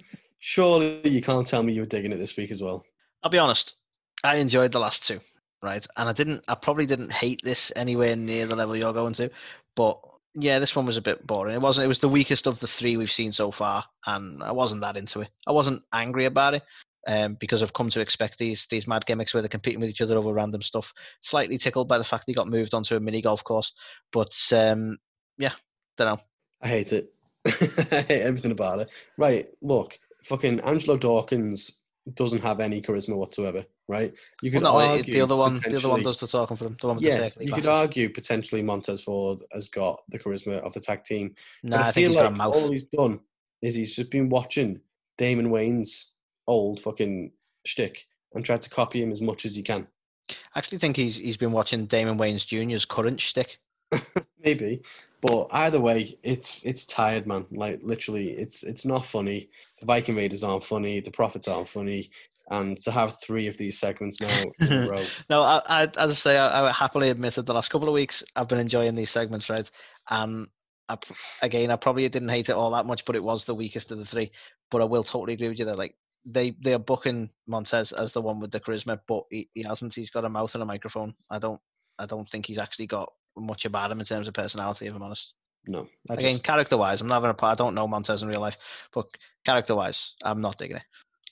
Surely 0.47 1.01
you 1.09 1.23
can't 1.23 1.47
tell 1.47 1.63
me 1.63 1.73
you 1.73 1.81
were 1.81 1.87
digging 1.87 2.13
it 2.13 2.19
this 2.19 2.37
week 2.37 2.51
as 2.51 2.61
well. 2.61 2.85
I'll 3.23 3.31
be 3.31 3.39
honest. 3.39 3.77
I 4.23 4.37
enjoyed 4.37 4.73
the 4.73 4.79
last 4.79 5.07
two, 5.07 5.21
right? 5.63 5.87
And 5.97 6.07
I 6.07 6.13
didn't. 6.13 6.45
I 6.47 6.55
probably 6.55 6.85
didn't 6.85 7.13
hate 7.13 7.41
this 7.43 7.73
anywhere 7.75 8.15
near 8.15 8.47
the 8.47 8.55
level 8.55 8.77
you're 8.77 8.93
going 8.93 9.15
to, 9.15 9.31
but 9.75 9.99
yeah, 10.35 10.59
this 10.59 10.77
one 10.77 10.85
was 10.85 10.99
a 10.99 11.03
bit 11.03 11.27
boring. 11.27 11.55
It 11.55 11.63
wasn't. 11.63 11.87
It 11.87 11.89
was 11.89 12.01
the 12.01 12.11
weakest 12.11 12.47
of 12.47 12.61
the 12.61 12.67
three 12.67 12.99
we've 12.99 13.11
seen 13.11 13.33
so 13.33 13.53
far, 13.53 13.87
and 14.05 14.43
I 14.43 14.53
wasn't 14.53 14.83
that 14.83 14.99
into 14.99 15.23
it. 15.23 15.31
I 15.47 15.53
wasn't 15.53 15.81
angry 15.95 16.27
about 16.27 16.53
it. 16.53 16.63
Um, 17.07 17.39
because 17.41 17.63
I've 17.63 17.73
come 17.73 17.89
to 17.89 18.01
expect 18.01 18.37
these 18.37 18.67
these 18.69 18.87
mad 18.87 19.07
gimmicks 19.07 19.33
where 19.33 19.41
they're 19.41 19.49
competing 19.49 19.81
with 19.81 19.89
each 19.89 20.03
other 20.03 20.19
over 20.19 20.31
random 20.31 20.61
stuff. 20.61 20.93
Slightly 21.23 21.57
tickled 21.57 21.89
by 21.89 21.97
the 21.97 22.05
fact 22.05 22.25
he 22.27 22.35
got 22.35 22.49
moved 22.49 22.75
onto 22.75 22.97
a 22.97 23.01
mini 23.01 23.23
golf 23.23 23.43
course, 23.45 23.73
but 24.13 24.35
um, 24.53 24.99
yeah, 25.39 25.53
don't 25.97 26.17
know. 26.17 26.23
I 26.61 26.69
hate 26.69 26.93
it. 26.93 27.15
I 27.47 28.05
hate 28.09 28.23
everything 28.23 28.53
about 28.53 28.81
it. 28.81 28.91
Right, 29.17 29.49
look, 29.63 29.99
fucking 30.25 30.61
Angelo 30.61 30.97
Dawkins 30.97 31.85
doesn't 32.15 32.43
have 32.43 32.61
any 32.61 32.83
charisma 32.83 33.17
whatsoever, 33.17 33.65
right? 33.89 34.13
You 34.43 34.51
could 34.51 34.63
Well, 34.63 34.75
no, 34.75 34.79
argue 34.79 35.15
the 35.15 35.21
other 35.23 35.37
one, 35.37 35.55
the 35.55 35.77
other 35.77 35.89
one 35.89 36.03
does 36.03 36.21
the 36.21 36.27
talking 36.27 36.57
for 36.57 36.67
him. 36.67 36.77
The 36.81 36.87
one 36.89 36.97
with 36.97 37.05
Yeah, 37.05 37.31
the 37.31 37.45
you 37.45 37.53
could 37.53 37.67
argue 37.67 38.11
potentially 38.11 38.63
Montez 38.63 39.03
Ford 39.03 39.41
has 39.53 39.69
got 39.69 40.03
the 40.09 40.19
charisma 40.19 40.59
of 40.61 40.75
the 40.75 40.81
tag 40.81 41.05
team. 41.05 41.35
Nah, 41.63 41.79
but 41.79 41.87
I, 41.87 41.89
I, 41.89 41.93
think 41.93 41.95
feel 41.95 42.09
he's 42.11 42.17
like 42.17 42.25
got 42.25 42.33
a 42.33 42.37
mouth. 42.37 42.55
all 42.55 42.71
he's 42.71 42.85
done 42.85 43.21
is 43.63 43.75
he's 43.75 43.97
just 43.97 44.11
been 44.11 44.29
watching 44.29 44.81
Damon 45.17 45.49
Wayans 45.49 46.11
old 46.47 46.81
fucking 46.81 47.33
shtick 47.65 48.05
and 48.35 48.45
tried 48.45 48.61
to 48.63 48.71
copy 48.71 49.03
him 49.03 49.13
as 49.13 49.23
much 49.23 49.47
as 49.47 49.57
he 49.57 49.63
can. 49.63 49.87
I 50.31 50.59
actually 50.59 50.79
think 50.79 50.97
he's 50.97 51.17
he's 51.17 51.37
been 51.37 51.53
watching 51.53 51.87
Damon 51.87 52.19
Wayans 52.19 52.47
Jr.'s 52.47 52.85
current 52.85 53.21
shtick. 53.21 53.59
Maybe, 54.45 54.83
but 55.21 55.49
either 55.53 55.81
way, 55.81 56.19
it's 56.23 56.63
it's 56.65 56.87
tired, 56.87 57.27
man. 57.27 57.47
Like 57.51 57.81
literally, 57.83 58.31
it's 58.31 58.63
it's 58.63 58.85
not 58.85 59.07
funny. 59.07 59.49
The 59.81 59.87
Viking 59.87 60.17
Raiders 60.17 60.45
aren't 60.45 60.65
funny. 60.65 61.01
The 61.01 61.11
Profits 61.11 61.49
aren't 61.49 61.69
funny. 61.69 62.11
And 62.51 62.77
to 62.83 62.91
have 62.91 63.19
three 63.23 63.47
of 63.47 63.57
these 63.57 63.79
segments 63.79 64.21
now 64.21 64.45
in 64.61 64.77
a 64.77 64.83
row, 64.87 65.07
No, 65.31 65.43
I, 65.43 65.63
I 65.67 65.83
as 65.97 66.11
I 66.11 66.15
say, 66.15 66.37
I, 66.37 66.69
I 66.69 66.73
happily 66.73 67.09
admit 67.09 67.35
that 67.37 67.47
the 67.47 67.55
last 67.55 67.71
couple 67.71 67.89
of 67.89 67.95
weeks 67.95 68.23
I've 68.37 68.49
been 68.49 68.59
enjoying 68.59 68.95
these 68.95 69.11
segments, 69.11 69.49
right? 69.49 69.71
And 70.11 70.49
I, 70.91 70.99
again, 71.41 71.71
I 71.71 71.77
probably 71.77 72.07
didn't 72.11 72.29
hate 72.29 72.51
it 72.51 72.55
all 72.55 72.71
that 72.73 72.85
much, 72.85 73.07
but 73.07 73.17
it 73.17 73.25
was 73.25 73.45
the 73.45 73.55
weakest 73.55 73.93
of 73.93 73.99
the 73.99 74.05
three. 74.05 74.31
But 74.71 74.83
I 74.83 74.85
will 74.85 75.05
totally 75.05 75.33
agree 75.33 75.49
with 75.49 75.59
you 75.59 75.65
that 75.65 75.79
like 75.79 75.95
they 76.27 76.55
they 76.63 76.75
are 76.75 76.79
booking 76.79 77.31
Montez 77.47 77.93
as 77.93 78.13
the 78.13 78.21
one 78.21 78.41
with 78.41 78.51
the 78.51 78.61
charisma, 78.61 78.99
but 79.09 79.25
he, 79.31 79.49
he 79.55 79.63
hasn't. 79.63 79.95
He's 79.95 80.11
got 80.11 80.27
a 80.27 80.29
mouth 80.29 80.55
and 80.55 80.63
a 80.63 80.67
microphone. 80.67 81.15
I 81.31 81.39
don't 81.39 81.61
I 81.99 82.05
don't 82.05 82.29
think 82.29 82.45
he's 82.45 82.59
actually 82.59 82.89
got 82.89 83.11
much 83.37 83.65
about 83.65 83.91
him 83.91 84.01
in 84.01 84.07
terms 84.07 84.29
of 84.29 84.35
personality. 84.35 84.87
If 84.87 84.95
I'm 84.95 85.03
honest. 85.03 85.35
no. 85.67 85.87
I 86.11 86.15
Again, 86.15 86.33
just, 86.33 86.45
character 86.45 86.77
wise, 86.77 87.01
I'm 87.01 87.07
not 87.09 87.23
having 87.23 87.37
I 87.41 87.55
don't 87.55 87.75
know 87.75 87.89
Montez 87.89 88.23
in 88.23 88.29
real 88.29 88.41
life, 88.41 88.57
but 88.93 89.07
character 89.45 89.75
wise, 89.75 90.15
I'm 90.23 90.41
not 90.41 90.59
digging 90.59 90.77
it. 90.77 90.83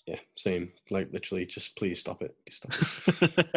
yeah, 0.06 0.18
same. 0.36 0.72
Like 0.90 1.12
literally, 1.12 1.46
just 1.46 1.76
please 1.76 2.00
stop 2.00 2.22
it. 2.22 2.34
Stop 2.48 2.72
it. 2.80 2.88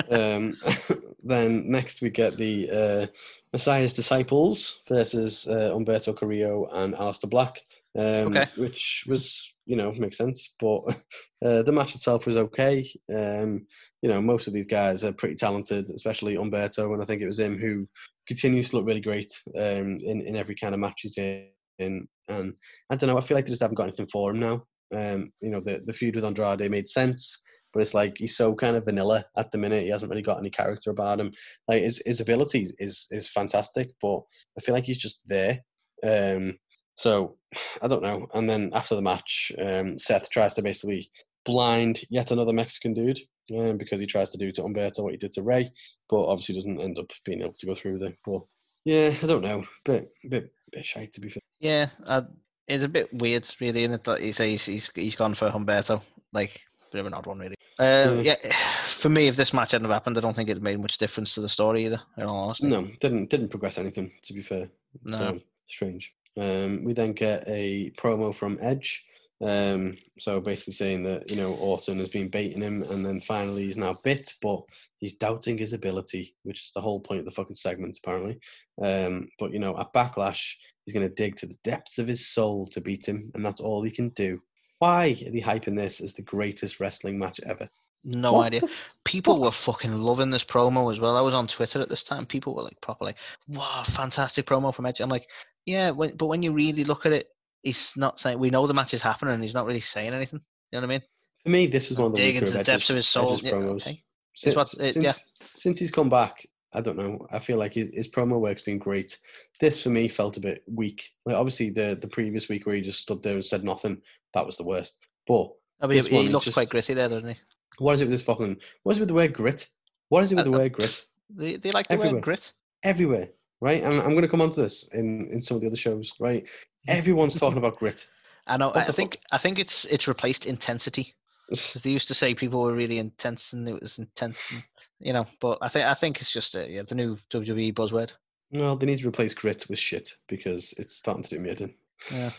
it. 0.09 0.11
um, 0.13 0.57
then 1.23 1.69
next 1.69 2.01
we 2.01 2.09
get 2.09 2.37
the 2.37 2.69
uh, 2.69 3.07
Messiah's 3.53 3.93
Disciples 3.93 4.81
versus 4.87 5.47
uh, 5.47 5.71
Humberto 5.73 6.15
Carrillo 6.15 6.67
and 6.73 6.93
Aleister 6.93 7.29
Black, 7.29 7.61
um, 7.97 8.27
Okay. 8.27 8.45
which 8.57 9.05
was, 9.07 9.55
you 9.65 9.75
know, 9.75 9.91
makes 9.93 10.17
sense. 10.17 10.53
But 10.59 10.81
uh, 11.43 11.63
the 11.63 11.71
match 11.71 11.95
itself 11.95 12.27
was 12.27 12.37
okay. 12.37 12.85
Um, 13.13 13.65
you 14.01 14.09
know, 14.09 14.21
most 14.21 14.47
of 14.47 14.53
these 14.53 14.67
guys 14.67 15.03
are 15.03 15.13
pretty 15.13 15.35
talented, 15.35 15.89
especially 15.89 16.35
Humberto, 16.35 16.93
and 16.93 17.01
I 17.01 17.05
think 17.05 17.21
it 17.21 17.27
was 17.27 17.39
him 17.39 17.57
who 17.57 17.87
continues 18.27 18.69
to 18.69 18.77
look 18.77 18.87
really 18.87 19.01
great 19.01 19.31
um, 19.57 19.97
in, 20.01 20.21
in 20.25 20.35
every 20.35 20.55
kind 20.55 20.73
of 20.73 20.79
match 20.79 21.01
he's 21.01 21.17
in. 21.17 21.47
And 21.79 22.57
I 22.89 22.95
don't 22.95 23.07
know, 23.07 23.17
I 23.17 23.21
feel 23.21 23.35
like 23.35 23.45
they 23.45 23.51
just 23.51 23.61
haven't 23.61 23.75
got 23.75 23.87
anything 23.87 24.07
for 24.11 24.31
him 24.31 24.39
now. 24.39 24.61
Um, 24.93 25.29
you 25.41 25.49
know, 25.49 25.59
the, 25.59 25.81
the 25.85 25.93
feud 25.93 26.15
with 26.15 26.25
Andrade 26.25 26.69
made 26.71 26.87
sense 26.87 27.41
but 27.75 27.81
it's 27.81 27.93
like 27.93 28.15
he's 28.17 28.37
so 28.37 28.55
kind 28.55 28.77
of 28.77 28.85
vanilla 28.85 29.25
at 29.37 29.51
the 29.51 29.57
minute. 29.57 29.83
He 29.83 29.89
hasn't 29.89 30.09
really 30.09 30.21
got 30.21 30.39
any 30.39 30.49
character 30.49 30.91
about 30.91 31.19
him. 31.19 31.33
Like 31.67 31.81
his 31.81 32.01
his 32.05 32.21
abilities 32.21 32.73
is 32.79 33.05
is 33.11 33.29
fantastic, 33.29 33.91
but 34.01 34.21
I 34.57 34.61
feel 34.61 34.73
like 34.73 34.85
he's 34.85 34.97
just 34.97 35.21
there. 35.27 35.59
Um, 36.01 36.57
so 36.95 37.35
I 37.81 37.89
don't 37.89 38.01
know. 38.01 38.27
And 38.33 38.49
then 38.49 38.71
after 38.73 38.95
the 38.95 39.01
match, 39.01 39.51
um, 39.59 39.97
Seth 39.97 40.29
tries 40.29 40.53
to 40.53 40.61
basically 40.61 41.09
blind 41.45 42.01
yet 42.09 42.31
another 42.31 42.53
Mexican 42.53 42.93
dude 42.93 43.19
um, 43.55 43.77
because 43.77 43.99
he 43.99 44.05
tries 44.05 44.31
to 44.31 44.37
do 44.37 44.51
to 44.51 44.61
Humberto 44.63 45.03
what 45.03 45.11
he 45.13 45.17
did 45.17 45.31
to 45.33 45.41
Ray, 45.43 45.71
but 46.09 46.25
obviously 46.25 46.55
doesn't 46.55 46.81
end 46.81 46.97
up 46.99 47.11
being 47.23 47.41
able 47.41 47.53
to 47.53 47.65
go 47.65 47.75
through 47.75 47.99
there. 47.99 48.15
But 48.25 48.41
yeah, 48.83 49.13
I 49.21 49.25
don't 49.27 49.43
know. 49.43 49.65
Bit 49.83 50.09
a 50.25 50.29
bit 50.29 50.51
bit 50.71 50.85
shy 50.85 51.09
to 51.13 51.21
be 51.21 51.29
fair. 51.29 51.41
Yeah, 51.59 51.89
uh, 52.05 52.23
it's 52.67 52.83
a 52.83 52.87
bit 52.89 53.13
weird, 53.13 53.47
really, 53.61 53.83
isn't 53.83 53.93
it? 53.95 54.03
That 54.03 54.19
he 54.21 54.31
says 54.31 54.65
he's 54.65 54.89
he's 54.93 55.15
gone 55.15 55.35
for 55.35 55.49
Humberto, 55.49 56.01
like 56.33 56.61
bit 56.91 56.99
of 57.01 57.07
an 57.07 57.13
odd 57.13 57.25
one, 57.25 57.39
really. 57.39 57.55
Uh, 57.77 58.21
Yeah. 58.21 58.35
yeah, 58.43 58.55
for 58.99 59.09
me, 59.09 59.27
if 59.27 59.35
this 59.35 59.53
match 59.53 59.71
hadn't 59.71 59.89
happened, 59.89 60.17
I 60.17 60.21
don't 60.21 60.33
think 60.35 60.49
it 60.49 60.61
made 60.61 60.79
much 60.79 60.97
difference 60.97 61.33
to 61.35 61.41
the 61.41 61.49
story 61.49 61.85
either. 61.85 62.01
In 62.17 62.23
all 62.23 62.45
honesty, 62.45 62.67
No, 62.67 62.87
didn't 62.99 63.29
didn't 63.29 63.49
progress 63.49 63.77
anything. 63.77 64.11
To 64.23 64.33
be 64.33 64.41
fair, 64.41 64.69
No. 65.03 65.17
so 65.17 65.39
strange. 65.67 66.13
Um, 66.37 66.83
we 66.83 66.93
then 66.93 67.13
get 67.13 67.43
a 67.47 67.91
promo 67.97 68.33
from 68.33 68.57
Edge. 68.61 69.05
Um, 69.43 69.97
so 70.19 70.39
basically 70.39 70.73
saying 70.73 71.03
that 71.03 71.29
you 71.29 71.35
know 71.35 71.53
Orton 71.55 71.99
has 71.99 72.09
been 72.09 72.29
baiting 72.29 72.61
him, 72.61 72.83
and 72.83 73.05
then 73.05 73.19
finally 73.19 73.65
he's 73.65 73.77
now 73.77 73.93
bit, 74.03 74.33
but 74.41 74.61
he's 74.99 75.15
doubting 75.15 75.57
his 75.57 75.73
ability, 75.73 76.35
which 76.43 76.61
is 76.61 76.71
the 76.73 76.81
whole 76.81 77.01
point 77.01 77.19
of 77.19 77.25
the 77.25 77.31
fucking 77.31 77.55
segment 77.55 77.97
apparently. 78.01 78.39
Um, 78.81 79.27
but 79.39 79.51
you 79.51 79.59
know 79.59 79.77
at 79.77 79.93
Backlash 79.93 80.53
he's 80.85 80.93
going 80.93 81.07
to 81.07 81.13
dig 81.15 81.35
to 81.37 81.47
the 81.47 81.57
depths 81.63 81.97
of 81.97 82.07
his 82.07 82.27
soul 82.27 82.65
to 82.67 82.81
beat 82.81 83.07
him, 83.07 83.31
and 83.35 83.45
that's 83.45 83.61
all 83.61 83.83
he 83.83 83.91
can 83.91 84.09
do. 84.09 84.39
Why 84.79 85.17
are 85.25 85.31
they 85.31 85.41
hyping 85.41 85.75
this 85.75 86.01
as 86.01 86.13
the 86.13 86.21
greatest 86.21 86.79
wrestling 86.79 87.19
match 87.19 87.39
ever? 87.45 87.69
no 88.05 88.33
What 88.33 88.47
idea. 88.47 88.61
People 89.03 89.35
fuck? 89.35 89.41
were 89.41 89.51
fucking 89.51 89.93
loving 90.01 90.29
this 90.29 90.43
promo 90.43 90.91
as 90.91 90.99
well. 90.99 91.17
I 91.17 91.21
was 91.21 91.33
on 91.33 91.47
Twitter 91.47 91.81
at 91.81 91.89
this 91.89 92.03
time. 92.03 92.25
People 92.25 92.55
were 92.55 92.63
like, 92.63 92.79
properly, 92.81 93.15
"Wow, 93.47 93.83
fantastic 93.83 94.45
promo 94.45 94.73
from 94.73 94.85
Edge." 94.85 95.01
I'm 95.01 95.09
like, 95.09 95.27
"Yeah," 95.65 95.91
when, 95.91 96.15
but 96.15 96.27
when 96.27 96.43
you 96.43 96.51
really 96.53 96.83
look 96.83 97.05
at 97.05 97.13
it, 97.13 97.27
he's 97.65 97.91
not 97.97 98.19
saying. 98.19 98.39
We 98.39 98.49
know 98.49 98.65
the 98.67 98.73
match 98.73 98.93
is 98.93 99.01
happening, 99.01 99.33
and 99.33 99.43
he's 99.43 99.53
not 99.53 99.65
really 99.65 99.81
saying 99.81 100.13
anything. 100.13 100.39
You 100.71 100.79
know 100.79 100.87
what 100.87 100.93
I 100.93 100.97
mean? 100.97 101.01
For 101.43 101.49
me, 101.49 101.67
this 101.67 101.91
is 101.91 101.97
one 101.97 102.07
of 102.07 102.13
the 102.13 102.17
Dig 102.19 102.35
weaker 102.35 102.45
into 102.45 102.59
of 102.59 102.65
the 102.65 102.71
depths 102.71 102.89
of 102.89 102.95
his 102.95 103.07
soul. 103.07 103.37
Yeah, 103.41 103.51
promos. 103.51 103.81
okay. 103.81 104.03
Since, 104.35 104.55
what- 104.55 104.73
it- 104.79 104.93
since, 104.93 105.03
yeah. 105.03 105.13
since 105.55 105.79
he's 105.79 105.91
come 105.91 106.09
back, 106.09 106.45
I 106.73 106.81
don't 106.81 106.97
know. 106.97 107.25
I 107.31 107.39
feel 107.39 107.57
like 107.57 107.73
his, 107.73 107.93
his 107.93 108.07
promo 108.07 108.39
work's 108.39 108.61
been 108.61 108.77
great. 108.77 109.17
This 109.59 109.81
for 109.81 109.89
me 109.89 110.07
felt 110.07 110.37
a 110.37 110.41
bit 110.41 110.63
weak. 110.67 111.07
Like 111.25 111.35
obviously 111.35 111.69
the 111.69 111.97
the 112.01 112.07
previous 112.07 112.49
week 112.49 112.65
where 112.65 112.75
he 112.75 112.81
just 112.81 112.99
stood 113.01 113.23
there 113.23 113.35
and 113.35 113.45
said 113.45 113.63
nothing, 113.63 114.01
that 114.33 114.45
was 114.45 114.57
the 114.57 114.65
worst. 114.65 114.97
But 115.27 115.33
oh, 115.33 115.55
I 115.81 115.87
mean, 115.87 115.97
This 115.97 116.07
he 116.07 116.17
he 116.23 116.27
looks 116.29 116.53
quite 116.53 116.69
gritty 116.69 116.93
there, 116.93 117.09
doesn't 117.09 117.29
he? 117.29 117.35
what 117.79 117.93
is 117.93 118.01
it 118.01 118.05
with 118.05 118.11
this 118.11 118.21
fucking? 118.23 118.57
What 118.83 118.91
is 118.93 118.97
it 118.97 119.01
with 119.01 119.09
the 119.09 119.13
word 119.15 119.33
grit? 119.33 119.67
What 120.09 120.23
is 120.23 120.31
it 120.31 120.35
with 120.35 120.45
the 120.45 120.51
uh, 120.51 120.55
uh, 120.55 120.59
word 120.59 120.73
grit? 120.73 121.05
They, 121.29 121.57
they 121.57 121.71
like 121.71 121.87
the 121.87 121.93
Everywhere. 121.93 122.15
word 122.15 122.23
grit. 122.23 122.51
Everywhere, 122.83 123.29
right? 123.61 123.81
And 123.83 123.93
I'm 123.95 124.09
going 124.11 124.21
to 124.21 124.27
come 124.27 124.41
on 124.41 124.49
to 124.51 124.61
this 124.61 124.87
in 124.89 125.27
in 125.27 125.39
some 125.41 125.55
of 125.55 125.61
the 125.61 125.67
other 125.67 125.77
shows, 125.77 126.13
right? 126.19 126.47
Everyone's 126.87 127.39
talking 127.39 127.57
about 127.57 127.77
grit. 127.77 128.07
I 128.47 128.57
know. 128.57 128.67
What 128.67 128.77
I 128.77 128.91
think 128.91 129.19
I 129.31 129.37
think 129.37 129.59
it's 129.59 129.85
it's 129.85 130.07
replaced 130.07 130.45
intensity 130.45 131.13
because 131.49 131.73
they 131.83 131.89
used 131.91 132.07
to 132.09 132.13
say 132.13 132.35
people 132.35 132.61
were 132.61 132.73
really 132.73 132.99
intense 132.99 133.53
and 133.53 133.67
it 133.67 133.81
was 133.81 133.97
intense, 133.97 134.51
and, 134.51 134.63
you 135.07 135.13
know. 135.13 135.25
But 135.41 135.57
I 135.61 135.67
think 135.67 135.85
I 135.85 135.93
think 135.93 136.21
it's 136.21 136.31
just 136.31 136.55
uh, 136.55 136.61
yeah 136.61 136.83
the 136.87 136.95
new 136.95 137.17
WWE 137.31 137.73
buzzword. 137.73 138.11
Well, 138.51 138.75
they 138.75 138.85
need 138.85 138.99
to 138.99 139.07
replace 139.07 139.33
grit 139.33 139.65
with 139.69 139.79
shit 139.79 140.15
because 140.27 140.73
it's 140.77 140.95
starting 140.95 141.23
to 141.23 141.29
do 141.29 141.39
me 141.39 141.49
in. 141.49 141.73
Yeah. 142.13 142.29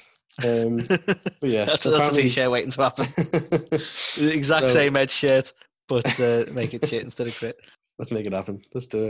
Um, 0.42 0.76
but 0.86 1.50
yeah, 1.50 1.64
that's, 1.64 1.82
so 1.82 1.90
that's 1.90 2.16
a 2.16 2.22
t-shirt 2.22 2.50
waiting 2.50 2.70
to 2.70 2.82
happen. 2.82 3.06
The 3.16 4.30
exact 4.32 4.66
So- 4.66 4.72
same 4.72 4.96
Edge 4.96 5.10
shirt, 5.10 5.52
but 5.88 6.20
uh, 6.20 6.44
make 6.52 6.74
it 6.74 6.88
shit 6.88 7.02
instead 7.02 7.26
of 7.26 7.38
grit. 7.38 7.58
Let's 7.98 8.12
make 8.12 8.26
it 8.26 8.32
happen. 8.32 8.62
Let's 8.72 8.86
do 8.86 9.06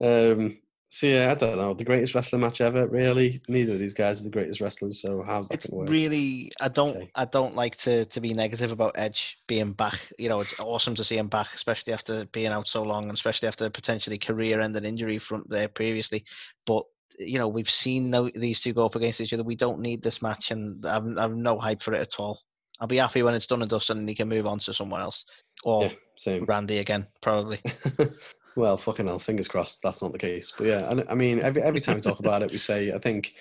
it. 0.00 0.32
Um, 0.32 0.58
so 0.90 1.06
yeah, 1.06 1.30
I 1.30 1.34
don't 1.34 1.58
know. 1.58 1.74
The 1.74 1.84
greatest 1.84 2.14
wrestling 2.14 2.40
match 2.40 2.62
ever, 2.62 2.86
really. 2.86 3.40
Neither 3.46 3.74
of 3.74 3.78
these 3.78 3.92
guys 3.92 4.20
are 4.20 4.24
the 4.24 4.30
greatest 4.30 4.62
wrestlers, 4.62 5.02
so 5.02 5.22
how's 5.22 5.48
that 5.48 5.56
It's 5.56 5.66
going 5.66 5.72
to 5.72 5.76
work? 5.80 5.88
really 5.90 6.50
I 6.60 6.68
don't 6.68 6.96
Okay. 6.96 7.10
I 7.14 7.26
don't 7.26 7.54
like 7.54 7.76
to 7.78 8.06
to 8.06 8.20
be 8.20 8.32
negative 8.32 8.70
about 8.70 8.92
Edge 8.96 9.36
being 9.46 9.72
back. 9.72 10.00
You 10.18 10.30
know, 10.30 10.40
it's 10.40 10.58
awesome 10.58 10.94
to 10.94 11.04
see 11.04 11.18
him 11.18 11.28
back, 11.28 11.48
especially 11.54 11.92
after 11.92 12.24
being 12.26 12.48
out 12.52 12.68
so 12.68 12.82
long, 12.82 13.04
and 13.04 13.12
especially 13.12 13.48
after 13.48 13.68
potentially 13.68 14.18
career-ending 14.18 14.84
injury 14.84 15.18
from 15.18 15.44
there 15.48 15.68
previously. 15.68 16.24
But 16.66 16.84
you 17.18 17.38
know, 17.38 17.48
we've 17.48 17.70
seen 17.70 18.10
these 18.34 18.60
two 18.60 18.72
go 18.72 18.86
up 18.86 18.94
against 18.94 19.20
each 19.20 19.34
other. 19.34 19.44
We 19.44 19.56
don't 19.56 19.80
need 19.80 20.02
this 20.02 20.22
match, 20.22 20.52
and 20.52 20.84
I've, 20.86 21.18
I've 21.18 21.34
no 21.34 21.58
hype 21.58 21.82
for 21.82 21.92
it 21.92 22.00
at 22.00 22.18
all. 22.18 22.40
I'll 22.80 22.86
be 22.86 22.96
happy 22.96 23.22
when 23.22 23.34
it's 23.34 23.46
done 23.46 23.60
and 23.60 23.70
dusted, 23.70 23.96
and 23.98 24.08
he 24.08 24.14
can 24.14 24.28
move 24.28 24.46
on 24.46 24.58
to 24.60 24.72
someone 24.72 25.02
else 25.02 25.24
or 25.64 25.90
yeah. 26.24 26.38
Randy 26.46 26.78
again, 26.78 27.06
probably. 27.20 27.60
well, 28.56 28.76
fucking 28.76 29.06
hell, 29.06 29.18
fingers 29.18 29.48
crossed 29.48 29.82
that's 29.82 30.02
not 30.02 30.12
the 30.12 30.18
case. 30.18 30.52
But 30.56 30.66
yeah, 30.66 30.88
I, 30.88 31.12
I 31.12 31.14
mean, 31.14 31.40
every 31.40 31.62
every 31.62 31.80
time 31.80 31.96
we 31.96 32.00
talk 32.00 32.18
about 32.20 32.42
it, 32.42 32.50
we 32.50 32.58
say 32.58 32.92
I 32.92 32.98
think 32.98 33.34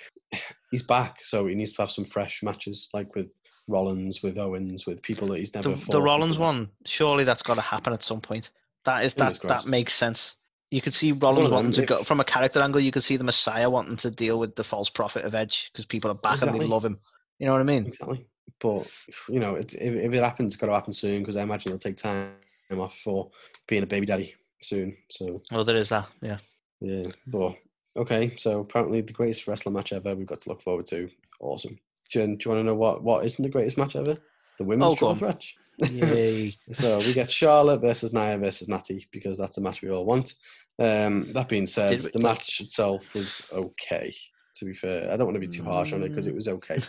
he's 0.71 0.83
back, 0.83 1.23
so 1.23 1.47
he 1.47 1.55
needs 1.55 1.73
to 1.73 1.81
have 1.81 1.91
some 1.91 2.05
fresh 2.05 2.43
matches, 2.43 2.89
like 2.93 3.15
with 3.15 3.31
Rollins, 3.67 4.23
with 4.23 4.37
Owens, 4.37 4.85
with 4.85 5.01
people 5.01 5.27
that 5.29 5.39
he's 5.39 5.53
never 5.53 5.69
The, 5.69 5.75
fought. 5.75 5.91
the 5.91 6.01
Rollins 6.01 6.33
before. 6.33 6.45
one, 6.45 6.69
surely 6.85 7.23
that's 7.23 7.43
got 7.43 7.55
to 7.55 7.61
happen 7.61 7.93
at 7.93 8.03
some 8.03 8.21
point. 8.21 8.51
That 8.85 9.03
is 9.03 9.13
that 9.15 9.41
that 9.43 9.65
makes 9.65 9.93
sense. 9.93 10.35
You 10.71 10.81
could 10.81 10.93
see 10.93 11.13
Rollins 11.13 11.49
wanting 11.49 11.71
to 11.73 11.85
go 11.85 12.03
from 12.03 12.19
a 12.19 12.25
character 12.25 12.61
angle. 12.61 12.81
You 12.81 12.91
could 12.91 13.03
see 13.03 13.17
the 13.17 13.23
Messiah 13.23 13.69
wanting 13.69 13.97
to 13.97 14.11
deal 14.11 14.37
with 14.37 14.55
the 14.55 14.63
false 14.63 14.89
prophet 14.89 15.23
of 15.23 15.33
Edge 15.33 15.69
because 15.71 15.85
people 15.85 16.11
are 16.11 16.15
back 16.15 16.41
and 16.41 16.59
they 16.59 16.65
love 16.65 16.83
him. 16.83 16.99
You 17.39 17.45
know 17.45 17.53
what 17.53 17.61
I 17.61 17.65
mean? 17.65 17.85
Exactly. 17.87 18.27
But 18.59 18.87
you 19.29 19.39
know, 19.39 19.55
it, 19.55 19.73
if, 19.75 19.93
if 19.93 20.13
it 20.13 20.23
happens, 20.23 20.53
it's 20.53 20.59
got 20.59 20.67
to 20.67 20.73
happen 20.73 20.93
soon 20.93 21.19
because 21.19 21.37
I 21.37 21.43
imagine 21.43 21.71
it'll 21.71 21.79
take 21.79 21.97
time 21.97 22.31
off 22.71 22.97
for 22.97 23.29
being 23.67 23.83
a 23.83 23.87
baby 23.87 24.05
daddy 24.05 24.33
soon. 24.61 24.95
So 25.09 25.41
Well, 25.51 25.63
there 25.63 25.75
is 25.77 25.89
that. 25.89 26.07
Yeah. 26.21 26.37
yeah, 26.81 27.05
but 27.27 27.55
okay. 27.95 28.29
So 28.37 28.59
apparently, 28.61 29.01
the 29.01 29.13
greatest 29.13 29.47
wrestling 29.47 29.75
match 29.75 29.93
ever. 29.93 30.15
We've 30.15 30.27
got 30.27 30.41
to 30.41 30.49
look 30.49 30.61
forward 30.61 30.87
to. 30.87 31.09
Awesome. 31.39 31.77
Do 32.11 32.19
you, 32.21 32.25
do 32.27 32.31
you 32.31 32.51
want 32.55 32.59
to 32.61 32.63
know 32.63 32.75
what 32.75 33.03
what 33.03 33.25
isn't 33.25 33.41
the 33.43 33.49
greatest 33.49 33.77
match 33.77 33.95
ever? 33.95 34.17
The 34.57 34.63
women's 34.63 34.93
Oh, 34.93 34.95
triple 34.95 35.15
threat. 35.15 35.43
Yay. 35.91 36.55
So 36.71 36.97
we 36.99 37.13
get 37.13 37.29
Charlotte 37.29 37.81
versus 37.81 38.13
Nia 38.13 38.37
versus 38.37 38.67
Natty 38.67 39.07
because 39.11 39.37
that's 39.37 39.55
the 39.55 39.61
match 39.61 39.81
we 39.81 39.91
all 39.91 40.05
want. 40.05 40.33
Um, 40.79 41.31
that 41.33 41.49
being 41.49 41.67
said, 41.67 42.01
we- 42.01 42.09
the 42.09 42.19
match 42.19 42.61
itself 42.61 43.13
was 43.13 43.43
okay. 43.51 44.13
To 44.55 44.65
be 44.65 44.73
fair, 44.73 45.11
I 45.11 45.17
don't 45.17 45.27
want 45.27 45.35
to 45.35 45.39
be 45.39 45.47
too 45.47 45.63
harsh 45.63 45.93
on 45.93 46.01
it 46.01 46.09
because 46.09 46.25
it 46.25 46.33
was 46.33 46.47
okay. 46.47 46.79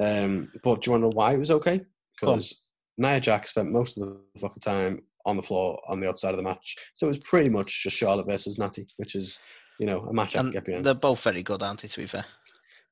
Um, 0.00 0.50
but 0.64 0.80
do 0.80 0.88
you 0.88 0.92
want 0.92 1.02
to 1.02 1.08
know 1.08 1.12
why 1.14 1.34
it 1.34 1.38
was 1.38 1.52
okay? 1.52 1.80
Because 2.20 2.62
Nia 2.98 3.20
Jack 3.20 3.46
spent 3.46 3.70
most 3.70 3.96
of 3.96 4.08
the 4.08 4.40
fucking 4.40 4.60
time 4.60 4.98
on 5.26 5.36
the 5.36 5.42
floor 5.42 5.80
on 5.88 6.00
the 6.00 6.08
outside 6.08 6.30
of 6.30 6.36
the 6.36 6.42
match, 6.42 6.76
so 6.94 7.06
it 7.06 7.08
was 7.08 7.18
pretty 7.18 7.48
much 7.50 7.82
just 7.82 7.96
Charlotte 7.96 8.26
versus 8.26 8.58
Natty, 8.58 8.86
which 8.96 9.14
is 9.14 9.38
you 9.78 9.86
know 9.86 10.00
a 10.00 10.12
match 10.12 10.36
I 10.36 10.40
can 10.42 10.50
get 10.52 10.64
behind. 10.64 10.84
they're 10.86 10.94
both 10.94 11.20
very 11.22 11.42
good, 11.42 11.62
aren't 11.62 11.82
they? 11.82 11.88
To 11.88 12.00
be 12.00 12.06
fair. 12.06 12.24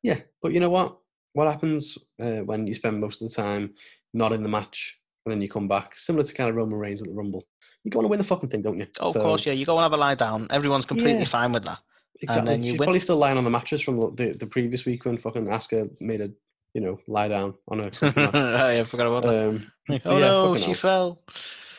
Yeah, 0.02 0.18
but 0.42 0.52
you 0.52 0.60
know 0.60 0.70
what? 0.70 0.98
What 1.34 1.46
happens 1.46 1.96
uh, 2.22 2.40
when 2.40 2.66
you 2.66 2.74
spend 2.74 3.00
most 3.00 3.22
of 3.22 3.28
the 3.28 3.34
time 3.34 3.74
not 4.14 4.32
in 4.32 4.42
the 4.42 4.48
match 4.48 4.98
and 5.24 5.32
then 5.32 5.40
you 5.40 5.48
come 5.48 5.68
back? 5.68 5.96
Similar 5.96 6.24
to 6.24 6.34
kind 6.34 6.50
of 6.50 6.56
Roman 6.56 6.78
Reigns 6.78 7.02
at 7.02 7.08
the 7.08 7.14
Rumble. 7.14 7.44
You 7.84 7.90
want 7.94 8.04
to 8.04 8.08
win 8.08 8.18
the 8.18 8.24
fucking 8.24 8.48
thing, 8.50 8.62
don't 8.62 8.78
you? 8.78 8.86
Oh, 8.98 9.08
of 9.08 9.14
course, 9.14 9.46
yeah. 9.46 9.52
You 9.52 9.64
go 9.64 9.76
and 9.76 9.82
have 9.82 9.92
a 9.92 9.96
lie 9.96 10.14
down. 10.14 10.46
Everyone's 10.50 10.84
completely 10.86 11.20
Yeah. 11.20 11.28
fine 11.28 11.52
with 11.52 11.64
that. 11.64 11.78
Exactly. 12.22 12.56
you 12.56 12.62
She's 12.62 12.72
win. 12.72 12.86
probably 12.86 13.00
still 13.00 13.16
lying 13.16 13.38
on 13.38 13.44
the 13.44 13.50
mattress 13.50 13.80
from 13.80 13.96
the, 13.96 14.10
the, 14.16 14.32
the 14.38 14.46
previous 14.46 14.84
week 14.84 15.04
when 15.04 15.16
fucking 15.16 15.46
Asuka 15.46 15.88
made 16.00 16.20
a 16.20 16.30
you 16.74 16.80
know 16.80 16.98
lie 17.08 17.28
down 17.28 17.54
on 17.68 17.78
her. 17.78 17.90
country 17.90 18.22
match. 18.22 18.34
I 18.34 18.84
forgot 18.84 19.06
about 19.06 19.22
that. 19.22 19.48
um, 19.48 19.72
oh 20.04 20.18
yeah, 20.18 20.28
no, 20.28 20.56
she 20.58 20.64
hell. 20.64 20.74
fell. 20.74 21.22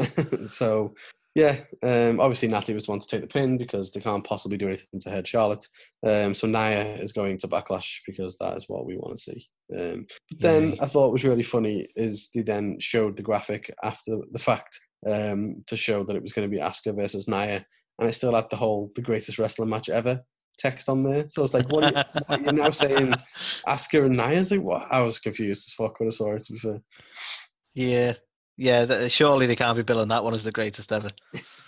so 0.47 0.93
yeah, 1.33 1.57
um, 1.81 2.19
obviously 2.19 2.49
Natty 2.49 2.73
was 2.73 2.85
the 2.85 2.91
one 2.91 2.99
to 2.99 3.07
take 3.07 3.21
the 3.21 3.27
pin 3.27 3.57
because 3.57 3.91
they 3.91 4.01
can't 4.01 4.23
possibly 4.23 4.57
do 4.57 4.67
anything 4.67 4.99
to 4.99 5.09
hurt 5.09 5.27
Charlotte. 5.27 5.65
Um, 6.05 6.33
so 6.35 6.45
Nia 6.45 6.97
is 6.97 7.13
going 7.13 7.37
to 7.37 7.47
Backlash 7.47 7.99
because 8.05 8.37
that 8.39 8.57
is 8.57 8.65
what 8.67 8.85
we 8.85 8.97
want 8.97 9.17
to 9.17 9.23
see. 9.23 9.45
Um, 9.73 10.05
then. 10.39 10.75
I 10.81 10.87
thought 10.87 11.13
was 11.13 11.23
really 11.23 11.43
funny 11.43 11.87
is 11.95 12.29
they 12.35 12.41
then 12.41 12.77
showed 12.79 13.15
the 13.15 13.23
graphic 13.23 13.73
after 13.81 14.17
the 14.31 14.39
fact 14.39 14.77
um, 15.07 15.63
to 15.67 15.77
show 15.77 16.03
that 16.03 16.15
it 16.17 16.21
was 16.21 16.33
going 16.33 16.49
to 16.49 16.53
be 16.53 16.61
Asuka 16.61 16.95
versus 16.95 17.29
Nia, 17.29 17.65
and 17.99 18.09
it 18.09 18.13
still 18.13 18.35
had 18.35 18.49
the 18.49 18.57
whole 18.57 18.91
the 18.95 19.01
greatest 19.01 19.39
wrestling 19.39 19.69
match 19.69 19.87
ever 19.87 20.21
text 20.57 20.89
on 20.89 21.03
there. 21.03 21.25
So 21.29 21.43
it's 21.43 21.53
like, 21.53 21.71
what, 21.71 21.95
are 21.95 22.05
you, 22.13 22.21
what 22.27 22.41
you're 22.41 22.53
now 22.53 22.69
saying 22.71 23.13
Asuka 23.67 24.05
and 24.05 24.17
Nia? 24.17 24.41
It's 24.41 24.51
like, 24.51 24.61
what? 24.61 24.87
I 24.91 24.99
was 24.99 25.19
confused 25.19 25.69
as 25.69 25.73
fuck 25.73 25.99
when 25.99 26.09
I 26.09 26.11
saw 26.11 26.33
it. 26.33 26.43
To 26.43 26.53
be 26.53 26.59
fair. 26.59 26.81
yeah, 27.73 28.13
yeah. 28.57 28.85
th- 28.85 29.11
Surely 29.11 29.47
they 29.47 29.55
can't 29.55 29.77
be 29.77 29.83
billing 29.83 30.09
that 30.09 30.23
one 30.23 30.33
as 30.33 30.43
the 30.43 30.51
greatest 30.51 30.91
ever. 30.91 31.11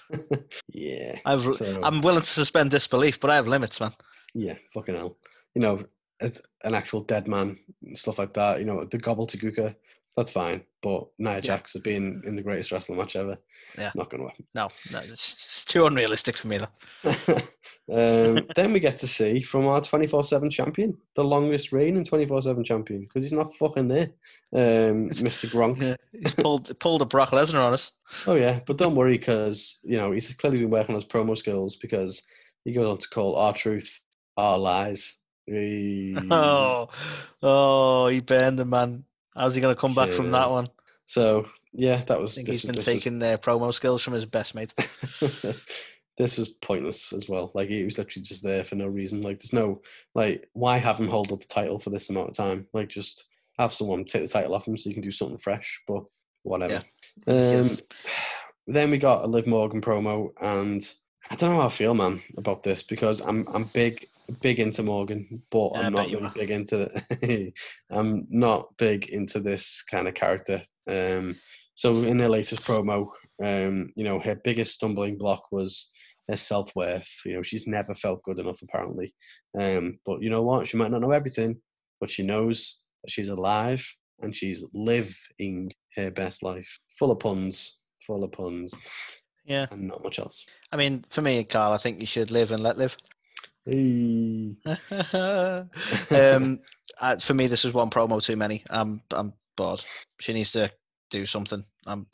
yeah. 0.70 1.18
I've, 1.26 1.56
so, 1.56 1.82
I'm 1.84 2.02
willing 2.02 2.24
to 2.24 2.30
suspend 2.30 2.72
disbelief, 2.72 3.20
but 3.20 3.30
I 3.30 3.36
have 3.36 3.48
limits, 3.48 3.80
man. 3.80 3.94
Yeah, 4.34 4.58
fucking 4.74 4.96
hell. 4.96 5.18
You 5.56 5.62
know, 5.62 5.80
as 6.20 6.42
an 6.64 6.74
actual 6.74 7.02
dead 7.02 7.28
man 7.28 7.58
and 7.86 7.98
stuff 7.98 8.18
like 8.20 8.34
that, 8.34 8.60
you 8.60 8.66
know, 8.66 8.84
the 8.84 8.98
gobbledygooker, 8.98 9.76
that's 10.16 10.32
fine. 10.32 10.64
But 10.82 11.08
Nia 11.18 11.42
Jax 11.42 11.74
has 11.74 11.82
been 11.82 12.22
in 12.26 12.36
the 12.36 12.42
greatest 12.42 12.72
wrestling 12.72 12.98
match 12.98 13.16
ever. 13.16 13.38
Yeah. 13.78 13.92
Not 13.96 14.10
going 14.10 14.28
to 14.28 14.44
No, 14.54 14.68
no, 14.92 15.00
it's, 15.00 15.64
too 15.66 15.86
unrealistic 15.86 16.38
for 16.38 16.48
me. 16.48 16.60
though. 16.60 17.14
um, 18.38 18.46
then 18.56 18.74
we 18.74 18.80
get 18.80 18.98
to 19.00 19.08
see 19.08 19.42
from 19.42 19.66
our 19.66 19.82
24 19.82 20.24
7 20.24 20.50
champion, 20.50 20.98
the 21.16 21.24
longest 21.24 21.72
reigning 21.72 22.04
24 22.04 22.42
7 22.44 22.64
champion, 22.64 23.02
because 23.02 23.24
he's 23.24 23.34
not 23.34 23.54
fucking 23.56 23.88
there, 23.88 24.12
um, 24.54 25.10
Mr. 25.12 25.50
Gronk. 25.50 25.82
Yeah, 25.82 25.96
he's 26.12 26.34
pulled 26.34 26.78
pulled 26.80 27.02
a 27.02 27.06
Brock 27.06 27.32
Lesnar 27.32 27.66
on 27.66 27.74
us. 27.74 27.92
Oh, 28.28 28.36
yeah, 28.36 28.60
but 28.68 28.78
don't 28.78 28.96
worry 28.96 29.18
because, 29.18 29.80
you 29.84 29.98
know, 29.98 30.12
he's 30.12 30.34
clearly 30.34 30.60
been 30.60 30.70
working 30.70 30.94
on 30.94 31.02
his 31.02 31.10
promo 31.10 31.38
skills 31.38 31.78
because 31.78 32.24
he 32.66 32.74
goes 32.74 32.88
on 32.88 32.98
to 32.98 33.10
call 33.10 33.36
R-Truth 33.36 34.02
our 34.38 34.58
lies. 34.58 35.18
Hey. 35.48 36.16
Oh, 36.32 36.90
oh, 37.42 38.08
he 38.08 38.20
burned 38.20 38.60
the 38.60 38.66
man. 38.66 39.04
How's 39.36 39.56
he 39.56 39.62
gonna 39.62 39.76
come 39.76 39.96
back 39.96 40.12
from 40.12 40.32
that 40.32 40.50
one? 40.50 40.70
So 41.06 41.48
yeah, 41.74 41.98
that 42.06 42.20
was. 42.20 42.34
I 42.34 42.36
think 42.38 42.50
he's 42.50 42.62
been 42.62 42.76
was- 42.76 42.86
was- 42.86 42.86
taking 42.86 43.20
their 43.20 43.38
promo 43.38 43.74
skills 43.74 44.02
from 44.02 44.14
his 44.14 44.26
best 44.26 44.56
mate. 44.56 44.74
this 46.18 46.38
was 46.38 46.50
pointless 46.50 47.12
as 47.14 47.28
well. 47.28 47.52
Like 47.54 47.70
he 47.70 47.84
was 47.84 47.98
literally 47.98 48.24
just 48.24 48.44
there 48.44 48.64
for 48.64 48.76
no 48.76 48.88
reason. 48.88 49.22
Like 49.22 49.40
there's 49.40 49.54
no 49.54 49.82
like 50.16 50.48
why 50.54 50.78
have 50.78 51.00
him 51.00 51.08
hold 51.08 51.32
up 51.32 51.40
the 51.40 51.48
title 51.48 51.80
for 51.80 51.90
this 51.90 52.10
amount 52.10 52.30
of 52.30 52.36
time? 52.36 52.68
Like 52.74 52.90
just 52.90 53.30
have 53.58 53.74
someone 53.74 54.06
take 54.06 54.22
the 54.24 54.28
title 54.28 54.56
off 54.56 54.68
him 54.68 54.78
so 54.78 54.90
you 54.90 54.96
can 54.96 55.04
do 55.04 55.12
something 55.12 55.38
fresh. 55.38 55.82
But 55.88 56.04
whatever. 56.44 56.78
Um, 56.78 56.84
Yes. 57.28 57.80
then 58.68 58.92
we 58.92 58.98
got 58.98 59.24
a 59.24 59.28
Liv 59.28 59.46
Morgan 59.48 59.82
promo, 59.82 60.32
and 60.42 60.82
I 61.30 61.36
don't 61.36 61.52
know 61.52 61.62
how 61.62 61.68
I 61.68 61.70
feel, 61.70 61.94
man, 61.94 62.22
about 62.38 62.64
this 62.64 62.84
because 62.84 63.20
I'm 63.22 63.48
I'm 63.54 63.66
big 63.66 64.08
big 64.42 64.60
into 64.60 64.84
Morgan, 64.84 65.42
but 65.52 65.72
Yeah, 65.74 65.80
I'm 65.82 65.94
not 65.94 66.08
really 66.08 66.32
big 66.36 66.52
into 66.52 66.78
the, 66.78 67.54
I'm 67.92 68.26
not 68.30 68.76
big 68.78 69.10
into 69.10 69.40
this 69.40 69.84
kind 69.84 70.08
of 70.08 70.14
character. 70.14 70.62
Um, 70.88 71.36
so 71.76 72.04
in 72.04 72.20
her 72.20 72.30
latest 72.30 72.64
promo, 72.64 73.08
um, 73.44 73.92
you 73.96 74.04
know, 74.04 74.20
her 74.20 74.36
biggest 74.44 74.74
stumbling 74.74 75.18
block 75.18 75.44
was 75.52 75.92
her 76.30 76.38
self 76.38 76.76
worth. 76.76 77.10
You 77.26 77.34
know, 77.34 77.44
she's 77.44 77.68
never 77.68 77.94
felt 77.94 78.24
good 78.24 78.40
enough 78.40 78.62
apparently. 78.62 79.14
Um, 79.60 80.00
but 80.06 80.22
you 80.22 80.30
know 80.30 80.44
what? 80.44 80.68
She 80.68 80.78
might 80.78 80.92
not 80.92 81.02
know 81.02 81.12
everything, 81.12 81.60
but 82.00 82.10
she 82.10 82.24
knows 82.24 82.80
that 83.04 83.12
she's 83.12 83.30
alive 83.30 83.86
and 84.22 84.36
she's 84.36 84.64
living 84.74 85.72
her 85.96 86.12
best 86.12 86.44
life. 86.44 86.80
Full 86.98 87.12
of 87.12 87.20
puns, 87.20 87.80
full 88.06 88.24
of 88.24 88.32
puns, 88.32 88.74
Yeah, 89.46 89.68
and 89.72 89.88
not 89.88 90.04
much 90.04 90.20
else. 90.20 90.46
I 90.72 90.78
mean, 90.78 91.06
for 91.10 91.22
me, 91.22 91.44
Carl, 91.44 91.74
I 91.74 91.78
think 91.78 92.00
you 92.00 92.06
should 92.06 92.32
live 92.32 92.52
and 92.52 92.64
let 92.64 92.78
live. 92.78 92.96
Hey. 93.66 94.56
um, 96.12 96.60
for 97.20 97.34
me, 97.34 97.48
this 97.48 97.66
is 97.66 97.74
one 97.74 97.90
promo 97.90 98.22
too 98.22 98.36
many. 98.36 98.64
I'm 98.70 99.02
I'm 99.12 99.34
bored. 99.56 99.82
She 100.20 100.34
needs 100.34 100.52
to 100.52 100.72
do 101.10 101.26
something. 101.26 101.64
I'm 101.86 102.08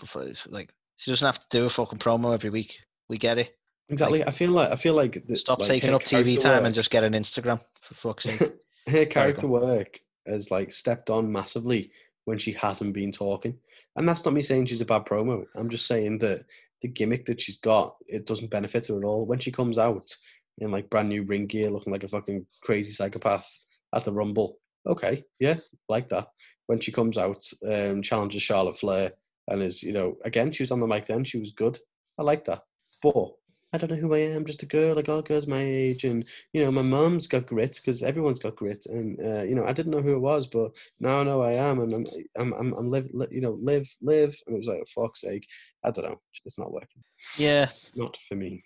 like 0.47 0.73
she 0.97 1.11
doesn't 1.11 1.25
have 1.25 1.39
to 1.39 1.45
do 1.49 1.65
a 1.65 1.69
fucking 1.69 1.99
promo 1.99 2.33
every 2.33 2.49
week. 2.49 2.75
We 3.07 3.17
get 3.17 3.37
it. 3.37 3.55
Exactly. 3.89 4.23
I 4.23 4.31
feel 4.31 4.51
like 4.51 4.71
I 4.71 4.75
feel 4.75 4.93
like 4.93 5.25
the, 5.27 5.37
Stop 5.37 5.59
like 5.59 5.67
taking 5.67 5.93
up 5.93 6.03
TV 6.03 6.39
time 6.39 6.57
work- 6.57 6.65
and 6.65 6.75
just 6.75 6.91
get 6.91 7.03
an 7.03 7.13
Instagram 7.13 7.59
for 7.81 7.93
fuck's 7.95 8.25
sake. 8.25 8.43
her 8.87 9.05
character 9.05 9.47
work 9.47 9.99
has 10.27 10.51
like 10.51 10.73
stepped 10.73 11.09
on 11.09 11.31
massively 11.31 11.91
when 12.25 12.37
she 12.37 12.51
hasn't 12.51 12.93
been 12.93 13.11
talking. 13.11 13.57
And 13.95 14.07
that's 14.07 14.23
not 14.23 14.33
me 14.33 14.41
saying 14.41 14.67
she's 14.67 14.81
a 14.81 14.85
bad 14.85 15.05
promo. 15.05 15.43
I'm 15.55 15.69
just 15.69 15.87
saying 15.87 16.19
that 16.19 16.45
the 16.81 16.87
gimmick 16.87 17.25
that 17.25 17.41
she's 17.41 17.57
got, 17.57 17.95
it 18.07 18.25
doesn't 18.25 18.51
benefit 18.51 18.87
her 18.87 18.97
at 18.97 19.03
all. 19.03 19.25
When 19.25 19.39
she 19.39 19.51
comes 19.51 19.77
out 19.77 20.15
in 20.59 20.71
like 20.71 20.89
brand 20.89 21.09
new 21.09 21.23
ring 21.23 21.47
gear 21.47 21.69
looking 21.69 21.91
like 21.91 22.03
a 22.03 22.09
fucking 22.09 22.45
crazy 22.61 22.91
psychopath 22.91 23.47
at 23.93 24.05
the 24.05 24.13
Rumble, 24.13 24.57
okay, 24.85 25.23
yeah, 25.39 25.55
like 25.87 26.09
that. 26.09 26.27
When 26.67 26.79
she 26.79 26.91
comes 26.91 27.17
out, 27.17 27.43
um, 27.67 28.01
challenges 28.01 28.43
Charlotte 28.43 28.77
Flair 28.77 29.11
and 29.47 29.61
is, 29.61 29.81
you 29.81 29.93
know, 29.93 30.17
again, 30.23 30.51
she 30.51 30.63
was 30.63 30.71
on 30.71 30.79
the 30.79 30.87
mic 30.87 31.05
then, 31.05 31.23
she 31.23 31.39
was 31.39 31.51
good. 31.51 31.79
I 32.19 32.23
like 32.23 32.45
that. 32.45 32.61
But 33.01 33.31
I 33.71 33.77
don't 33.77 33.91
know 33.91 33.97
who 33.97 34.15
I 34.15 34.19
am, 34.19 34.45
just 34.45 34.63
a 34.63 34.65
girl, 34.65 34.95
like 34.95 35.09
all 35.09 35.21
girls 35.21 35.45
my 35.45 35.61
age, 35.61 36.03
and 36.03 36.25
you 36.53 36.63
know, 36.63 36.71
my 36.71 36.81
mum's 36.81 37.27
got 37.27 37.45
grit 37.45 37.75
because 37.75 38.01
everyone's 38.01 38.39
got 38.39 38.55
grit, 38.55 38.87
and 38.87 39.19
uh, 39.19 39.43
you 39.43 39.53
know, 39.53 39.63
I 39.65 39.73
didn't 39.73 39.91
know 39.91 40.01
who 40.01 40.15
it 40.15 40.19
was, 40.19 40.47
but 40.47 40.71
now 40.99 41.19
I 41.19 41.23
know 41.23 41.43
I 41.43 41.53
am, 41.53 41.79
and 41.79 41.93
I'm, 41.93 42.07
I'm, 42.37 42.53
I'm, 42.53 42.73
I'm 42.73 42.89
live, 42.89 43.09
li- 43.13 43.27
you 43.29 43.41
know, 43.41 43.59
live, 43.61 43.87
live, 44.01 44.35
and 44.47 44.55
it 44.55 44.59
was 44.59 44.67
like, 44.67 44.87
for 44.87 45.05
fuck's 45.05 45.21
sake, 45.21 45.45
I 45.83 45.91
don't 45.91 46.05
know, 46.05 46.17
it's 46.45 46.57
not 46.57 46.71
working, 46.71 47.03
yeah, 47.37 47.69
not 47.95 48.17
for 48.27 48.35
me. 48.35 48.63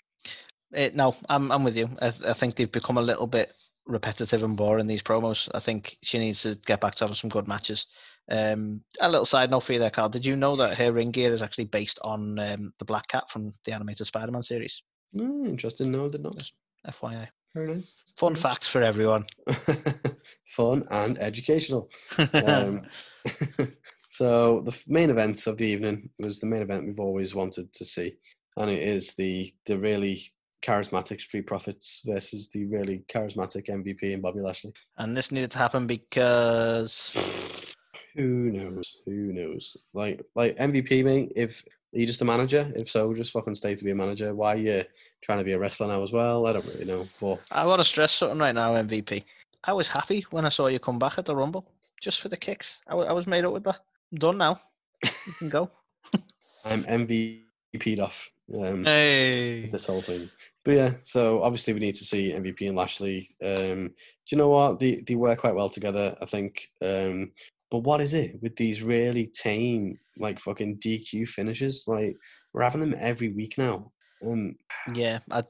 It, 0.74 0.96
no, 0.96 1.16
I'm 1.30 1.52
I'm 1.52 1.64
with 1.64 1.76
you. 1.76 1.90
I, 2.02 2.10
th- 2.12 2.30
I 2.30 2.34
think 2.34 2.56
they've 2.56 2.72
become 2.72 2.98
a 2.98 3.02
little 3.02 3.28
bit 3.28 3.54
repetitive 3.86 4.44
and 4.44 4.58
boring 4.58 4.88
these 4.88 5.04
promos. 5.04 5.50
I 5.54 5.60
think 5.60 5.98
she 6.02 6.18
needs 6.20 6.42
to 6.44 6.56
get 6.66 6.82
back 6.82 6.96
to 6.96 7.04
having 7.04 7.16
some 7.16 7.30
good 7.30 7.48
matches. 7.48 7.86
Um, 8.32 8.82
a 9.02 9.10
little 9.10 9.26
side 9.26 9.52
note 9.52 9.62
for 9.62 9.74
you 9.74 9.80
there, 9.80 9.90
Carl. 9.90 10.10
Did 10.10 10.26
you 10.26 10.36
know 10.36 10.56
that 10.56 10.78
her 10.78 10.94
ring 10.94 11.12
gear 11.12 11.34
is 11.34 11.42
actually 11.42 11.66
based 11.66 12.00
on 12.02 12.40
um, 12.40 12.74
the 12.80 12.86
Black 12.86 13.08
Cat 13.10 13.30
from 13.30 13.52
the 13.66 13.74
animated 13.74 14.08
Spider-Man 14.08 14.44
series? 14.44 14.82
Mm, 15.16 15.48
interesting. 15.48 15.92
No, 15.92 16.06
I 16.06 16.08
did 16.08 16.24
not. 16.24 16.42
FYI, 16.88 17.28
Very 17.54 17.76
nice. 17.76 17.94
fun 18.18 18.34
Very 18.34 18.42
facts 18.42 18.68
for 18.68 18.82
everyone. 18.82 19.26
Fun 20.46 20.84
and 20.92 21.18
educational. 21.20 21.90
Um, 22.18 22.82
so 24.10 24.62
the 24.62 24.84
main 24.88 25.10
event 25.10 25.46
of 25.48 25.58
the 25.58 25.68
evening 25.68 26.10
was 26.20 26.40
the 26.40 26.46
main 26.46 26.62
event 26.62 26.86
we've 26.86 27.00
always 27.00 27.34
wanted 27.36 27.72
to 27.74 27.86
see, 27.86 28.14
and 28.58 28.70
it 28.70 28.82
is 28.82 29.16
the 29.16 29.54
the 29.66 29.78
really 29.78 30.22
charismatic 30.64 31.22
Street 31.22 31.46
Profits 31.46 32.04
versus 32.06 32.50
the 32.50 32.66
really 32.66 33.04
charismatic 33.10 33.68
MVP 33.68 34.14
and 34.14 34.22
Bobby 34.22 34.40
Lashley. 34.40 34.74
and 34.98 35.16
this 35.16 35.32
needed 35.32 35.52
to 35.52 35.58
happen 35.58 35.86
because 35.86 37.76
Who 38.16 38.52
knows? 38.52 39.00
Who 39.06 39.34
knows? 39.34 39.76
Like 39.94 40.24
like 40.36 40.56
MVP, 40.58 41.04
mate. 41.04 41.34
If 41.36 41.64
are 41.96 42.00
you 42.00 42.06
just 42.06 42.22
a 42.22 42.26
manager? 42.26 42.72
If 42.76 42.88
so, 42.90 43.14
just 43.14 43.32
fucking 43.32 43.56
stay 43.56 43.74
to 43.74 43.84
be 43.84 43.92
a 43.92 43.96
manager. 43.96 44.36
Why 44.36 44.54
are 44.54 44.58
you 44.58 44.84
trying 45.24 45.40
to 45.40 45.44
be 45.44 45.54
a 45.54 45.60
wrestler 45.60 45.88
now 45.88 46.04
as 46.04 46.12
well. 46.12 46.46
I 46.46 46.54
don't 46.54 46.66
really 46.66 46.86
know, 46.86 47.08
but 47.20 47.40
I 47.52 47.66
want 47.66 47.80
to 47.80 47.84
stress 47.84 48.12
something 48.12 48.38
right 48.38 48.54
now, 48.54 48.76
MVP. 48.76 49.24
I 49.64 49.74
was 49.74 49.88
happy 49.88 50.26
when 50.30 50.46
I 50.46 50.50
saw 50.50 50.68
you 50.68 50.80
come 50.80 51.00
back 51.00 51.18
at 51.18 51.26
the 51.26 51.36
Rumble, 51.36 51.66
just 52.02 52.22
for 52.22 52.30
the 52.30 52.38
kicks. 52.38 52.82
I 52.88 52.96
was 52.96 53.26
made 53.26 53.46
up 53.46 53.54
with 53.54 53.64
that. 53.64 53.80
I'm 54.12 54.18
done 54.18 54.38
now. 54.38 54.62
You 55.04 55.34
can 55.40 55.50
go. 55.50 55.72
I'm 56.66 56.84
MVP'd 56.84 58.00
off. 58.00 58.30
Um, 58.62 58.86
Hey. 58.86 59.70
this 59.72 59.86
whole 59.88 60.02
thing. 60.02 60.30
But 60.64 60.76
yeah, 60.76 60.92
so 61.04 61.42
obviously 61.42 61.74
we 61.74 61.80
need 61.80 61.96
to 61.96 62.06
see 62.06 62.32
MVP 62.32 62.68
and 62.68 62.76
Lashley. 62.76 63.28
Um, 63.44 63.88
do 63.88 64.30
you 64.30 64.38
know 64.38 64.50
what? 64.50 64.80
They 64.80 65.04
they 65.08 65.16
work 65.16 65.40
quite 65.40 65.56
well 65.56 65.70
together, 65.70 66.16
I 66.22 66.26
think. 66.26 66.68
Um, 66.82 67.32
but 67.72 67.80
what 67.80 68.02
is 68.02 68.14
it 68.14 68.42
with 68.42 68.56
these 68.56 68.84
really 68.84 69.28
tame, 69.28 69.98
like 70.20 70.40
fucking 70.40 70.78
DQ 70.78 71.28
finishes? 71.28 71.86
Like 71.88 72.16
we're 72.54 72.62
having 72.62 72.82
them 72.82 72.96
every 73.00 73.30
week 73.30 73.58
now. 73.58 73.92
Um, 74.26 74.56
Yeah, 74.94 75.20
I 75.32 75.44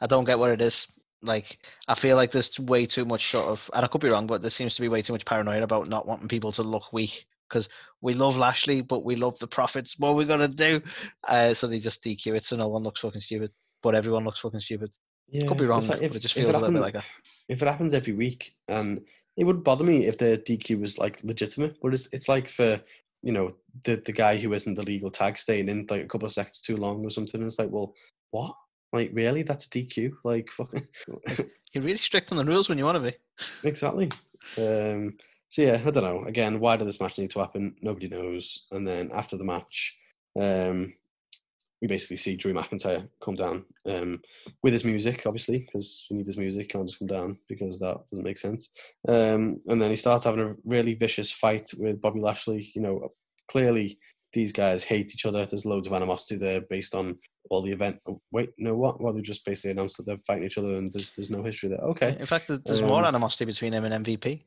I 0.00 0.06
don't 0.06 0.24
get 0.24 0.38
what 0.38 0.50
it 0.52 0.60
is. 0.60 0.86
Like 1.22 1.58
I 1.88 1.94
feel 1.94 2.16
like 2.16 2.32
there's 2.32 2.58
way 2.58 2.84
too 2.84 3.04
much 3.04 3.30
sort 3.30 3.46
of, 3.46 3.70
and 3.72 3.84
I 3.84 3.88
could 3.88 4.00
be 4.00 4.10
wrong, 4.10 4.26
but 4.26 4.42
there 4.42 4.50
seems 4.50 4.74
to 4.74 4.82
be 4.82 4.88
way 4.88 5.02
too 5.02 5.12
much 5.12 5.24
paranoia 5.24 5.62
about 5.62 5.88
not 5.88 6.06
wanting 6.06 6.28
people 6.28 6.52
to 6.52 6.62
look 6.62 6.92
weak 6.92 7.26
because 7.52 7.68
we 8.00 8.14
love 8.14 8.36
Lashley, 8.36 8.80
but 8.80 9.04
we 9.04 9.14
love 9.16 9.38
the 9.38 9.46
profits. 9.46 9.94
What 9.98 10.10
are 10.10 10.14
we 10.14 10.24
gonna 10.24 10.48
do? 10.48 10.80
Uh, 11.28 11.52
so 11.52 11.66
they 11.66 11.78
just 11.80 12.02
DQ 12.02 12.36
it, 12.36 12.44
so 12.44 12.56
no 12.56 12.68
one 12.68 12.82
looks 12.82 13.00
fucking 13.00 13.20
stupid, 13.20 13.50
but 13.82 13.94
everyone 13.94 14.24
looks 14.24 14.40
fucking 14.40 14.60
stupid. 14.60 14.90
yeah, 15.28 15.46
Could 15.46 15.58
be 15.58 15.66
wrong, 15.66 15.80
like 15.80 15.88
but 16.00 16.02
if- 16.02 16.16
it 16.16 16.20
just 16.20 16.34
feels 16.34 16.48
a 16.48 16.52
little 16.52 16.70
bit 16.72 16.80
like 16.80 16.94
that. 16.94 17.04
if 17.48 17.60
it 17.60 17.68
happens 17.68 17.92
every 17.94 18.14
week 18.14 18.54
and 18.68 19.02
it 19.36 19.44
would 19.44 19.62
bother 19.64 19.84
me 19.84 20.06
if 20.06 20.16
the 20.18 20.42
DQ 20.46 20.80
was 20.80 20.98
like 20.98 21.22
legitimate, 21.22 21.76
but 21.82 21.92
it's 21.94 22.08
it's 22.12 22.28
like 22.28 22.48
for 22.48 22.80
you 23.22 23.32
know 23.32 23.50
the 23.84 23.96
the 23.96 24.12
guy 24.12 24.36
who 24.36 24.52
isn't 24.54 24.74
the 24.74 24.82
legal 24.82 25.10
tag 25.10 25.38
staying 25.38 25.68
in 25.68 25.86
like 25.90 26.02
a 26.02 26.06
couple 26.08 26.26
of 26.26 26.32
seconds 26.32 26.60
too 26.62 26.76
long 26.76 27.04
or 27.04 27.10
something. 27.10 27.42
It's 27.42 27.58
like, 27.58 27.70
well, 27.70 27.94
what? 28.30 28.54
Like 28.92 29.10
really? 29.14 29.42
That's 29.42 29.66
a 29.66 29.70
DQ? 29.70 30.12
Like 30.24 30.50
fucking 30.50 30.86
You're 31.72 31.84
really 31.84 31.96
strict 31.98 32.30
on 32.32 32.36
the 32.38 32.44
rules 32.44 32.68
when 32.68 32.76
you 32.78 32.84
want 32.84 33.02
to 33.02 33.10
be. 33.10 33.16
exactly. 33.68 34.10
Um, 34.58 35.16
so 35.52 35.60
yeah, 35.60 35.82
I 35.86 35.90
don't 35.90 36.02
know. 36.02 36.24
Again, 36.24 36.60
why 36.60 36.78
did 36.78 36.86
this 36.88 36.98
match 37.00 37.18
need 37.18 37.28
to 37.30 37.40
happen? 37.40 37.74
Nobody 37.82 38.08
knows. 38.08 38.66
And 38.72 38.88
then 38.88 39.10
after 39.12 39.36
the 39.36 39.44
match, 39.44 39.94
um, 40.40 40.94
we 41.82 41.88
basically 41.88 42.16
see 42.16 42.36
Drew 42.36 42.54
McIntyre 42.54 43.06
come 43.20 43.34
down 43.34 43.66
um, 43.86 44.22
with 44.62 44.72
his 44.72 44.86
music, 44.86 45.24
obviously, 45.26 45.58
because 45.58 46.06
he 46.08 46.14
need 46.14 46.26
his 46.26 46.38
music. 46.38 46.70
Can't 46.70 46.88
just 46.88 47.00
come 47.00 47.08
down 47.08 47.36
because 47.50 47.78
that 47.80 47.98
doesn't 48.10 48.24
make 48.24 48.38
sense. 48.38 48.70
Um, 49.06 49.58
and 49.66 49.78
then 49.82 49.90
he 49.90 49.96
starts 49.96 50.24
having 50.24 50.40
a 50.40 50.54
really 50.64 50.94
vicious 50.94 51.30
fight 51.30 51.68
with 51.78 52.00
Bobby 52.00 52.20
Lashley. 52.20 52.72
You 52.74 52.80
know, 52.80 53.08
clearly 53.50 53.98
these 54.32 54.52
guys 54.52 54.82
hate 54.82 55.10
each 55.12 55.26
other. 55.26 55.44
There's 55.44 55.66
loads 55.66 55.86
of 55.86 55.92
animosity 55.92 56.36
there 56.40 56.62
based 56.62 56.94
on 56.94 57.18
all 57.50 57.60
the 57.60 57.72
event. 57.72 58.00
Oh, 58.08 58.22
wait, 58.30 58.48
no, 58.56 58.74
what? 58.74 59.02
Well, 59.02 59.12
they 59.12 59.20
just 59.20 59.44
basically 59.44 59.72
announced 59.72 59.98
that 59.98 60.06
they're 60.06 60.16
fighting 60.26 60.44
each 60.44 60.56
other, 60.56 60.76
and 60.76 60.90
there's 60.90 61.10
there's 61.14 61.28
no 61.30 61.42
history 61.42 61.68
there. 61.68 61.80
Okay, 61.80 62.16
In 62.18 62.24
fact, 62.24 62.48
there- 62.48 62.62
there's 62.64 62.80
more 62.80 63.00
Um, 63.00 63.04
animosity 63.04 63.44
between 63.44 63.74
him 63.74 63.84
and 63.84 63.92
MVP. 64.06 64.44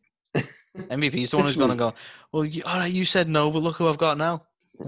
MVP 0.76 1.24
is 1.24 1.32
the 1.32 1.38
one 1.38 1.46
who's 1.46 1.58
going 1.58 1.70
to 1.72 1.76
go. 1.76 1.94
Well, 2.32 2.46
you, 2.46 2.64
all 2.66 2.80
right, 2.80 2.92
you 2.92 3.06
said 3.06 3.30
no, 3.30 3.52
but 3.52 3.60
look 3.60 3.78
who 3.78 3.88
I've 3.88 3.98
got 3.98 4.18
now. 4.18 4.44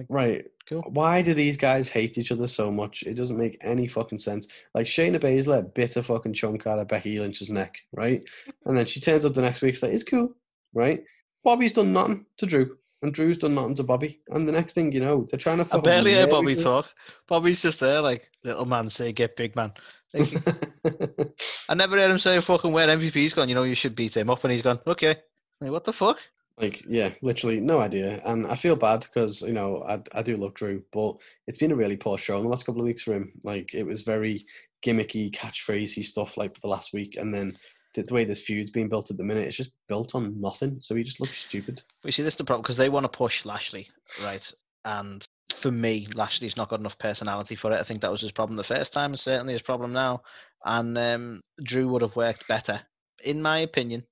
right. 0.10 0.46
Cool. 0.68 0.84
Why 0.90 1.22
do 1.22 1.34
these 1.34 1.56
guys 1.56 1.88
hate 1.88 2.18
each 2.18 2.32
other 2.32 2.46
so 2.46 2.70
much? 2.70 3.04
It 3.04 3.14
doesn't 3.14 3.38
make 3.38 3.58
any 3.62 3.88
fucking 3.88 4.18
sense. 4.18 4.50
Like 4.74 4.86
Shayna 4.86 5.18
Baszler 5.18 5.74
bit 5.74 5.96
a 5.96 6.04
fucking 6.04 6.34
chunk 6.34 6.68
out 6.68 6.80
of 6.80 6.90
Becky 6.90 7.20
Lynch's 7.20 7.50
neck, 7.50 7.78
right? 7.94 8.22
And 8.66 8.78
then 8.78 8.86
she 8.86 9.00
turns 9.00 9.24
up 9.24 9.34
the 9.34 9.42
next 9.42 9.62
week, 9.62 9.82
like, 9.82 9.94
it's 9.94 10.04
cool, 10.04 10.36
right? 10.74 11.04
Bobby's 11.44 11.72
done 11.72 11.94
nothing 11.94 12.26
to 12.38 12.46
Drew, 12.46 12.78
and 13.02 13.14
Drew's 13.14 13.38
done 13.38 13.56
nothing 13.56 13.76
to 13.76 13.84
Bobby. 13.84 14.20
And 14.28 14.46
the 14.46 14.52
next 14.52 14.74
thing 14.74 14.92
you 14.92 15.00
know, 15.00 15.26
they're 15.30 15.40
trying 15.40 15.64
to 15.64 15.76
I 15.76 15.80
barely 15.80 16.12
hear 16.12 16.28
Bobby 16.28 16.56
talk. 16.56 16.88
Bobby's 17.30 17.62
just 17.62 17.80
there, 17.80 18.02
like 18.02 18.30
little 18.44 18.66
man 18.66 18.90
say, 18.90 19.14
"Get 19.14 19.38
big 19.38 19.56
man." 19.56 19.72
Like. 20.14 20.34
I 21.70 21.76
never 21.76 21.96
heard 21.96 22.12
him 22.12 22.20
say 22.20 22.36
a 22.36 22.42
fucking 22.42 22.74
word. 22.74 22.90
MVP's 22.90 23.34
gone. 23.34 23.48
You 23.48 23.56
know, 23.56 23.64
you 23.64 23.76
should 23.76 23.96
beat 23.96 24.18
him 24.18 24.30
up, 24.30 24.44
and 24.44 24.52
he's 24.52 24.62
gone. 24.62 24.80
Okay. 24.86 25.16
Like, 25.62 25.72
what 25.72 25.86
the 25.86 25.94
fuck? 25.94 26.18
like, 26.60 26.84
yeah, 26.88 27.12
literally 27.22 27.60
no 27.60 27.80
idea. 27.80 28.20
And 28.26 28.48
I 28.48 28.56
feel 28.56 28.76
bad 28.76 29.02
because, 29.02 29.42
you 29.44 29.54
know, 29.54 29.84
I, 29.88 30.02
I 30.14 30.24
do 30.24 30.36
love 30.36 30.56
Drew, 30.56 30.84
but 30.92 31.16
it's 31.46 31.60
been 31.60 31.72
a 31.72 31.76
really 31.76 31.98
poor 31.98 32.18
show 32.18 32.38
in 32.38 32.44
the 32.44 32.50
last 32.50 32.66
couple 32.66 32.82
of 32.82 32.88
weeks 32.88 33.04
for 33.04 33.14
him. 33.14 33.32
Like, 33.44 33.76
it 33.76 33.86
was 33.86 34.02
very 34.02 34.44
gimmicky, 34.84 35.32
catchphrasey 35.32 36.04
stuff 36.04 36.36
like 36.36 36.60
the 36.60 36.68
last 36.68 36.94
week. 36.94 37.16
And 37.18 37.32
then 37.34 37.58
the, 37.94 38.04
the 38.04 38.14
way 38.14 38.24
this 38.24 38.42
feud's 38.42 38.72
being 38.72 38.90
built 38.90 39.12
at 39.12 39.18
the 39.18 39.24
minute, 39.24 39.46
it's 39.46 39.58
just 39.58 39.72
built 39.88 40.16
on 40.16 40.40
nothing. 40.40 40.80
So 40.82 40.96
he 40.96 41.04
just 41.04 41.22
looks 41.22 41.38
stupid. 41.38 41.84
We 42.04 42.12
see 42.12 42.24
this 42.24 42.36
the 42.36 42.44
problem 42.44 42.64
because 42.64 42.78
they 42.78 42.90
want 42.90 43.04
to 43.04 43.16
push 43.18 43.46
Lashley, 43.46 43.88
right? 44.24 44.52
And 44.84 45.24
for 45.56 45.70
me, 45.70 46.08
Lashley's 46.16 46.58
not 46.58 46.70
got 46.70 46.80
enough 46.80 46.98
personality 46.98 47.56
for 47.56 47.72
it. 47.72 47.80
I 47.80 47.84
think 47.84 48.02
that 48.02 48.12
was 48.12 48.22
his 48.22 48.32
problem 48.32 48.58
the 48.58 48.64
first 48.64 48.94
time, 48.94 49.12
and 49.12 49.20
certainly 49.20 49.54
his 49.54 49.62
problem 49.62 49.94
now. 49.94 50.24
And 50.66 50.98
um, 50.98 51.42
Drew 51.64 51.88
would 51.90 52.02
have 52.02 52.16
worked 52.16 52.48
better, 52.48 52.82
in 53.24 53.44
my 53.44 53.60
opinion, 53.60 54.04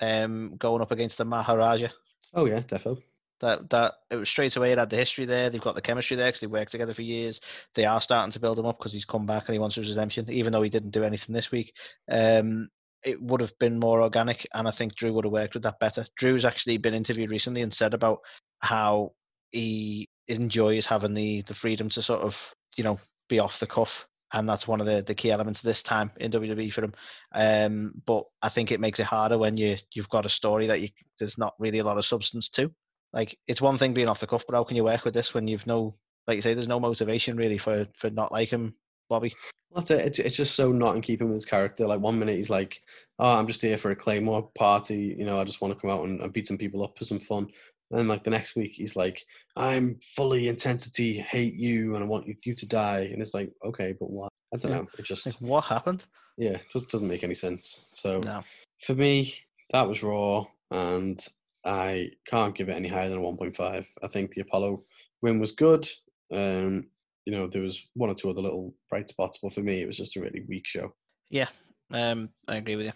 um, 0.00 0.56
going 0.58 0.82
up 0.82 0.90
against 0.90 1.18
the 1.18 1.24
Maharaja. 1.24 1.88
Oh, 2.34 2.46
yeah, 2.46 2.60
defo. 2.60 3.02
That 3.40 3.68
that 3.68 3.94
it 4.10 4.16
was 4.16 4.28
straight 4.30 4.56
away. 4.56 4.72
It 4.72 4.78
had 4.78 4.88
the 4.88 4.96
history 4.96 5.26
there. 5.26 5.50
They've 5.50 5.60
got 5.60 5.74
the 5.74 5.82
chemistry 5.82 6.16
there 6.16 6.28
because 6.28 6.40
they 6.40 6.46
worked 6.46 6.72
together 6.72 6.94
for 6.94 7.02
years. 7.02 7.40
They 7.74 7.84
are 7.84 8.00
starting 8.00 8.32
to 8.32 8.40
build 8.40 8.58
him 8.58 8.64
up 8.64 8.78
because 8.78 8.94
he's 8.94 9.04
come 9.04 9.26
back 9.26 9.44
and 9.46 9.54
he 9.54 9.58
wants 9.58 9.76
his 9.76 9.88
redemption, 9.88 10.30
even 10.30 10.52
though 10.52 10.62
he 10.62 10.70
didn't 10.70 10.92
do 10.92 11.04
anything 11.04 11.34
this 11.34 11.50
week. 11.50 11.74
Um, 12.10 12.68
it 13.04 13.20
would 13.22 13.40
have 13.40 13.56
been 13.58 13.78
more 13.78 14.02
organic, 14.02 14.46
and 14.54 14.66
I 14.66 14.70
think 14.70 14.94
Drew 14.94 15.12
would 15.12 15.24
have 15.24 15.32
worked 15.32 15.54
with 15.54 15.62
that 15.64 15.78
better. 15.78 16.06
Drew's 16.16 16.44
actually 16.46 16.78
been 16.78 16.94
interviewed 16.94 17.30
recently 17.30 17.62
and 17.62 17.72
said 17.72 17.94
about 17.94 18.20
how 18.60 19.12
he 19.52 20.08
enjoys 20.28 20.86
having 20.86 21.14
the 21.14 21.42
the 21.42 21.54
freedom 21.54 21.88
to 21.90 22.02
sort 22.02 22.20
of 22.20 22.36
you 22.76 22.84
know 22.84 22.98
be 23.28 23.38
off 23.38 23.60
the 23.60 23.66
cuff, 23.66 24.06
and 24.32 24.48
that's 24.48 24.66
one 24.66 24.80
of 24.80 24.86
the 24.86 25.02
the 25.06 25.14
key 25.14 25.30
elements 25.30 25.60
this 25.60 25.82
time 25.82 26.10
in 26.18 26.32
WWE 26.32 26.72
for 26.72 26.84
him. 26.84 26.94
Um, 27.34 27.92
but 28.06 28.24
I 28.42 28.48
think 28.48 28.72
it 28.72 28.80
makes 28.80 28.98
it 28.98 29.06
harder 29.06 29.38
when 29.38 29.56
you 29.56 29.76
you've 29.92 30.08
got 30.08 30.26
a 30.26 30.30
story 30.30 30.66
that 30.66 30.80
you 30.80 30.88
there's 31.18 31.38
not 31.38 31.54
really 31.58 31.78
a 31.78 31.84
lot 31.84 31.98
of 31.98 32.06
substance 32.06 32.48
to. 32.50 32.70
Like 33.12 33.38
it's 33.46 33.60
one 33.60 33.78
thing 33.78 33.94
being 33.94 34.08
off 34.08 34.20
the 34.20 34.26
cuff, 34.26 34.44
but 34.46 34.56
how 34.56 34.64
can 34.64 34.76
you 34.76 34.84
work 34.84 35.04
with 35.04 35.14
this 35.14 35.32
when 35.32 35.48
you've 35.48 35.66
no 35.66 35.94
like 36.26 36.36
you 36.36 36.42
say 36.42 36.54
there's 36.54 36.68
no 36.68 36.80
motivation 36.80 37.36
really 37.36 37.58
for 37.58 37.86
for 37.96 38.10
not 38.10 38.32
liking 38.32 38.74
Bobby. 39.08 39.34
That's 39.74 39.90
it. 39.90 40.06
It's, 40.06 40.18
it's 40.18 40.36
just 40.36 40.54
so 40.54 40.72
not 40.72 40.96
in 40.96 41.02
keeping 41.02 41.28
with 41.28 41.36
his 41.36 41.44
character. 41.44 41.86
Like 41.86 42.00
one 42.00 42.18
minute 42.18 42.36
he's 42.36 42.50
like, 42.50 42.80
"Oh, 43.18 43.38
I'm 43.38 43.46
just 43.46 43.62
here 43.62 43.76
for 43.76 43.90
a 43.90 43.96
Claymore 43.96 44.50
party. 44.56 45.14
You 45.18 45.24
know, 45.24 45.38
I 45.38 45.44
just 45.44 45.60
want 45.60 45.74
to 45.74 45.80
come 45.80 45.90
out 45.90 46.04
and, 46.04 46.20
and 46.20 46.32
beat 46.32 46.46
some 46.46 46.58
people 46.58 46.82
up 46.82 46.96
for 46.96 47.04
some 47.04 47.18
fun." 47.18 47.48
And 47.92 48.08
like 48.08 48.24
the 48.24 48.30
next 48.30 48.56
week 48.56 48.72
he's 48.74 48.96
like, 48.96 49.22
"I'm 49.54 49.98
fully 50.00 50.48
intensity, 50.48 51.18
hate 51.18 51.54
you, 51.54 51.94
and 51.94 52.02
I 52.02 52.06
want 52.06 52.26
you, 52.26 52.34
you 52.44 52.54
to 52.54 52.66
die." 52.66 53.08
And 53.12 53.22
it's 53.22 53.34
like, 53.34 53.52
okay, 53.64 53.94
but 53.98 54.10
why? 54.10 54.28
I 54.52 54.56
don't 54.56 54.72
Yeah. 54.72 54.78
know. 54.78 54.88
It 54.98 55.04
just 55.04 55.26
Like, 55.26 55.50
what 55.50 55.64
happened? 55.64 56.04
yeah, 56.36 56.50
it 56.52 56.68
just 56.70 56.90
doesn't 56.90 57.08
make 57.08 57.24
any 57.24 57.34
sense. 57.34 57.86
So 57.94 58.20
No. 58.20 58.42
for 58.82 58.94
me, 58.94 59.34
that 59.70 59.88
was 59.88 60.02
raw, 60.02 60.46
and 60.70 61.24
I 61.64 62.10
can't 62.26 62.54
give 62.54 62.68
it 62.68 62.76
any 62.76 62.88
higher 62.88 63.08
than 63.08 63.18
a 63.18 63.22
1.5. 63.22 63.86
I 64.02 64.08
think 64.08 64.32
the 64.34 64.42
Apollo 64.42 64.84
win 65.22 65.38
was 65.38 65.52
good. 65.52 65.88
Um, 66.32 66.88
you 67.24 67.32
know, 67.32 67.46
there 67.48 67.62
was 67.62 67.86
one 67.94 68.10
or 68.10 68.14
two 68.14 68.30
other 68.30 68.42
little 68.42 68.74
bright 68.88 69.08
spots, 69.08 69.38
but 69.42 69.52
for 69.52 69.60
me, 69.60 69.80
it 69.80 69.86
was 69.86 69.96
just 69.96 70.16
a 70.16 70.20
really 70.20 70.44
weak 70.48 70.66
show. 70.66 70.92
Yeah, 71.30 71.48
um, 71.92 72.28
I 72.46 72.56
agree 72.56 72.76
with 72.76 72.86
you. 72.86 72.92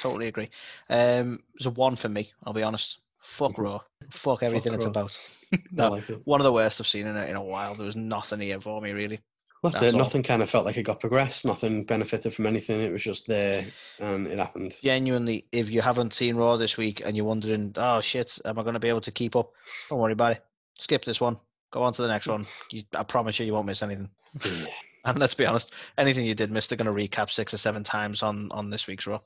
Totally 0.00 0.28
agree. 0.28 0.50
Um, 0.88 1.34
it 1.34 1.60
was 1.60 1.66
a 1.66 1.70
one 1.70 1.96
for 1.96 2.08
me. 2.08 2.32
I'll 2.44 2.52
be 2.54 2.62
honest. 2.62 2.98
Fuck. 3.36 3.58
Raw. 3.58 3.80
Fuck 4.10 4.42
everything 4.42 4.74
it's 4.74 4.84
about. 4.84 5.16
No, 5.70 5.90
like 5.90 6.10
it. 6.10 6.20
one 6.24 6.40
of 6.40 6.44
the 6.44 6.52
worst 6.52 6.80
I've 6.80 6.88
seen 6.88 7.06
in 7.06 7.16
a, 7.16 7.26
in 7.26 7.36
a 7.36 7.42
while. 7.42 7.76
There 7.76 7.86
was 7.86 7.94
nothing 7.94 8.40
here 8.40 8.60
for 8.60 8.80
me 8.80 8.90
really. 8.90 9.20
That's, 9.62 9.80
That's 9.80 9.86
it. 9.86 9.94
all. 9.94 10.00
Nothing 10.00 10.22
kind 10.24 10.42
of 10.42 10.50
felt 10.50 10.66
like 10.66 10.76
it 10.76 10.82
got 10.82 10.98
progressed. 11.00 11.46
Nothing 11.46 11.84
benefited 11.84 12.34
from 12.34 12.46
anything. 12.46 12.80
It 12.80 12.92
was 12.92 13.04
just 13.04 13.26
there, 13.28 13.64
and 14.00 14.26
it 14.26 14.38
happened. 14.38 14.76
Genuinely, 14.82 15.46
if 15.52 15.70
you 15.70 15.80
haven't 15.80 16.12
seen 16.12 16.36
Raw 16.36 16.56
this 16.56 16.76
week 16.76 17.02
and 17.04 17.16
you're 17.16 17.24
wondering, 17.24 17.72
oh 17.76 18.00
shit, 18.00 18.36
am 18.44 18.58
I 18.58 18.62
going 18.62 18.74
to 18.74 18.80
be 18.80 18.88
able 18.88 19.00
to 19.02 19.12
keep 19.12 19.36
up? 19.36 19.52
Don't 19.88 20.00
worry 20.00 20.12
about 20.12 20.32
it. 20.32 20.44
Skip 20.78 21.04
this 21.04 21.20
one. 21.20 21.38
Go 21.70 21.82
on 21.82 21.92
to 21.94 22.02
the 22.02 22.08
next 22.08 22.26
one. 22.28 22.44
You, 22.72 22.82
I 22.94 23.04
promise 23.04 23.38
you, 23.38 23.46
you 23.46 23.54
won't 23.54 23.66
miss 23.66 23.82
anything. 23.82 24.10
Yeah. 24.44 24.66
And 25.06 25.18
let's 25.18 25.34
be 25.34 25.44
honest, 25.44 25.70
anything 25.98 26.24
you 26.24 26.34
did 26.34 26.50
miss, 26.50 26.66
they're 26.66 26.78
going 26.78 26.86
to 26.86 26.92
recap 27.08 27.30
six 27.30 27.52
or 27.52 27.58
seven 27.58 27.84
times 27.84 28.22
on 28.22 28.48
on 28.52 28.70
this 28.70 28.86
week's 28.86 29.06
Raw. 29.06 29.20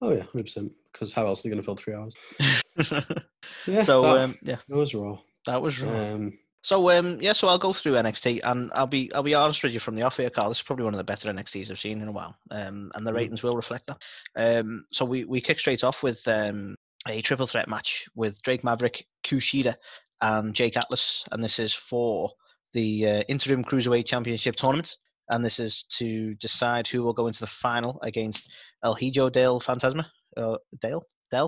Oh 0.00 0.12
yeah, 0.12 0.22
hundred 0.22 0.44
percent. 0.44 0.72
Because 0.92 1.12
how 1.12 1.26
else 1.26 1.40
are 1.44 1.48
they 1.48 1.50
going 1.50 1.60
to 1.62 1.64
fill 1.64 1.76
three 1.76 1.94
hours? 1.94 2.14
So 3.56 3.72
yeah, 3.72 3.82
so 3.82 4.02
that, 4.02 4.16
um, 4.16 4.38
yeah, 4.42 4.56
that 4.68 4.76
was 4.76 4.94
raw. 4.94 5.18
that 5.46 5.60
was 5.60 5.80
Raw. 5.80 6.14
Um, 6.14 6.32
So 6.62 6.90
um 6.90 7.20
yeah, 7.20 7.32
so 7.32 7.48
I'll 7.48 7.58
go 7.58 7.72
through 7.72 7.94
NXT 7.94 8.40
and 8.44 8.70
I'll 8.74 8.86
be 8.86 9.12
I'll 9.12 9.22
be 9.22 9.34
honest 9.34 9.62
with 9.62 9.72
you 9.72 9.80
from 9.80 9.96
the 9.96 10.02
off 10.02 10.20
air, 10.20 10.30
Carl. 10.30 10.48
This 10.48 10.58
is 10.58 10.62
probably 10.64 10.84
one 10.84 10.94
of 10.94 10.98
the 10.98 11.04
better 11.04 11.28
NXTs 11.30 11.70
I've 11.70 11.78
seen 11.80 12.00
in 12.00 12.08
a 12.08 12.12
while, 12.12 12.36
um, 12.50 12.90
and 12.94 13.06
the 13.06 13.10
Mm. 13.10 13.16
ratings 13.16 13.42
will 13.42 13.56
reflect 13.56 13.88
that. 13.88 13.98
Um, 14.36 14.84
so 14.92 15.04
we 15.04 15.24
we 15.24 15.40
kick 15.40 15.58
straight 15.58 15.84
off 15.84 16.02
with 16.02 16.26
um 16.28 16.76
a 17.08 17.20
triple 17.22 17.46
threat 17.46 17.68
match 17.68 18.06
with 18.14 18.40
Drake 18.42 18.62
Maverick, 18.64 19.04
Kushida, 19.26 19.74
and 20.20 20.54
Jake 20.54 20.76
Atlas, 20.76 21.24
and 21.32 21.42
this 21.42 21.58
is 21.58 21.74
for 21.74 22.30
the 22.72 23.06
uh, 23.06 23.22
interim 23.28 23.64
cruiserweight 23.64 24.06
championship 24.06 24.54
tournament, 24.54 24.96
and 25.30 25.44
this 25.44 25.58
is 25.58 25.84
to 25.98 26.34
decide 26.34 26.86
who 26.86 27.02
will 27.02 27.12
go 27.12 27.28
into 27.28 27.40
the 27.40 27.46
final 27.46 27.98
against 28.02 28.48
El 28.84 28.94
Hijo 28.94 29.30
Dale 29.30 29.60
Fantasma, 29.60 30.06
uh, 30.36 30.56
Dale. 30.80 31.06
I 31.32 31.38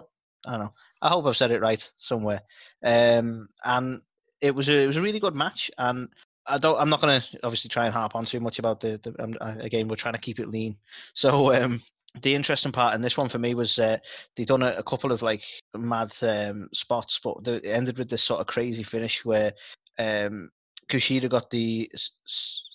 don't 0.53 0.61
know. 0.61 0.73
I 1.01 1.09
hope 1.09 1.27
I've 1.27 1.37
said 1.37 1.51
it 1.51 1.61
right 1.61 1.91
somewhere. 1.99 2.43
Um, 2.85 3.49
and 3.65 4.01
it 4.41 4.55
was 4.55 4.69
a 4.69 4.79
it 4.79 4.87
was 4.87 4.97
a 4.97 5.03
really 5.03 5.21
good 5.21 5.35
match, 5.35 5.71
and 5.79 6.09
I 6.47 6.59
don't. 6.59 6.79
I'm 6.79 6.89
not 6.89 7.01
going 7.01 7.21
to 7.21 7.27
obviously 7.43 7.69
try 7.69 7.85
and 7.87 7.95
harp 7.95 8.15
on 8.15 8.25
too 8.25 8.41
much 8.41 8.59
about 8.59 8.81
the. 8.81 9.01
the 9.03 9.23
um, 9.23 9.35
uh, 9.41 9.55
again, 9.61 9.89
we're 9.89 9.97
trying 9.97 10.15
to 10.15 10.21
keep 10.21 10.39
it 10.39 10.49
lean. 10.49 10.77
So 11.15 11.53
um, 11.53 11.83
the 12.21 12.35
interesting 12.35 12.73
part 12.73 12.95
in 12.95 13.03
this 13.03 13.17
one 13.17 13.29
for 13.29 13.39
me 13.39 13.55
was 13.55 13.79
uh, 13.79 13.99
they 14.37 14.45
done 14.45 14.63
a, 14.63 14.73
a 14.73 14.83
couple 14.83 15.13
of 15.13 15.23
like 15.23 15.43
mad 15.77 16.13
um, 16.23 16.69
spots, 16.73 17.21
but 17.23 17.45
they, 17.45 17.61
ended 17.61 17.99
with 17.99 18.11
this 18.11 18.25
sort 18.25 18.41
of 18.41 18.47
crazy 18.47 18.83
finish 18.83 19.25
where 19.25 19.53
um, 19.99 20.51
Kushida 20.91 21.29
got 21.29 21.51
the 21.51 21.91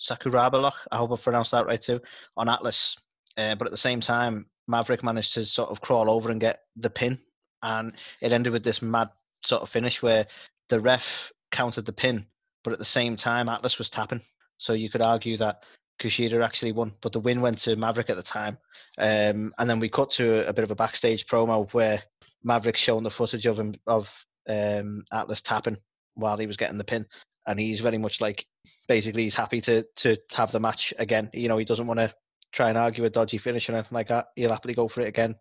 Sakuraba 0.01 0.61
lock. 0.61 0.75
I 0.91 0.97
hope 0.97 1.11
I 1.11 1.17
pronounced 1.17 1.51
that 1.51 1.65
right 1.65 1.81
too 1.81 1.99
on 2.35 2.49
Atlas. 2.49 2.95
Uh, 3.37 3.55
but 3.55 3.67
at 3.67 3.71
the 3.71 3.77
same 3.77 4.01
time, 4.01 4.47
Maverick 4.67 5.03
managed 5.03 5.33
to 5.35 5.45
sort 5.45 5.69
of 5.69 5.81
crawl 5.81 6.09
over 6.09 6.29
and 6.29 6.41
get 6.41 6.61
the 6.75 6.89
pin, 6.89 7.19
and 7.61 7.93
it 8.21 8.31
ended 8.31 8.53
with 8.53 8.63
this 8.63 8.81
mad 8.81 9.09
sort 9.45 9.61
of 9.61 9.69
finish 9.69 10.01
where 10.01 10.27
the 10.69 10.79
ref 10.79 11.31
counted 11.51 11.85
the 11.85 11.93
pin, 11.93 12.25
but 12.63 12.73
at 12.73 12.79
the 12.79 12.85
same 12.85 13.15
time, 13.15 13.49
Atlas 13.49 13.77
was 13.77 13.89
tapping. 13.89 14.21
So 14.57 14.73
you 14.73 14.89
could 14.89 15.01
argue 15.01 15.37
that 15.37 15.63
Kushida 16.01 16.43
actually 16.43 16.71
won, 16.71 16.93
but 17.01 17.11
the 17.11 17.19
win 17.19 17.41
went 17.41 17.59
to 17.59 17.75
Maverick 17.75 18.09
at 18.09 18.17
the 18.17 18.23
time. 18.23 18.57
Um, 18.97 19.53
and 19.57 19.69
then 19.69 19.79
we 19.79 19.89
cut 19.89 20.09
to 20.11 20.45
a, 20.45 20.49
a 20.49 20.53
bit 20.53 20.63
of 20.63 20.71
a 20.71 20.75
backstage 20.75 21.27
promo 21.27 21.71
where 21.73 22.03
Maverick's 22.43 22.79
showing 22.79 23.03
the 23.03 23.11
footage 23.11 23.45
of 23.45 23.59
him 23.59 23.75
of 23.85 24.11
um, 24.49 25.05
Atlas 25.11 25.41
tapping 25.41 25.77
while 26.15 26.37
he 26.37 26.47
was 26.47 26.57
getting 26.57 26.77
the 26.77 26.83
pin, 26.83 27.05
and 27.47 27.59
he's 27.59 27.79
very 27.79 27.97
much 27.97 28.21
like 28.21 28.45
basically 28.87 29.23
he's 29.23 29.33
happy 29.33 29.61
to 29.61 29.83
to 29.97 30.17
have 30.31 30.51
the 30.51 30.59
match 30.59 30.93
again. 30.99 31.29
You 31.33 31.47
know, 31.47 31.57
he 31.57 31.65
doesn't 31.65 31.87
want 31.87 31.99
to 31.99 32.13
try 32.51 32.69
and 32.69 32.77
argue 32.77 33.05
a 33.05 33.09
dodgy 33.09 33.37
finish 33.37 33.69
or 33.69 33.73
anything 33.73 33.95
like 33.95 34.09
that. 34.09 34.27
He'll 34.35 34.51
happily 34.51 34.73
go 34.73 34.87
for 34.87 35.01
it 35.01 35.07
again. 35.07 35.35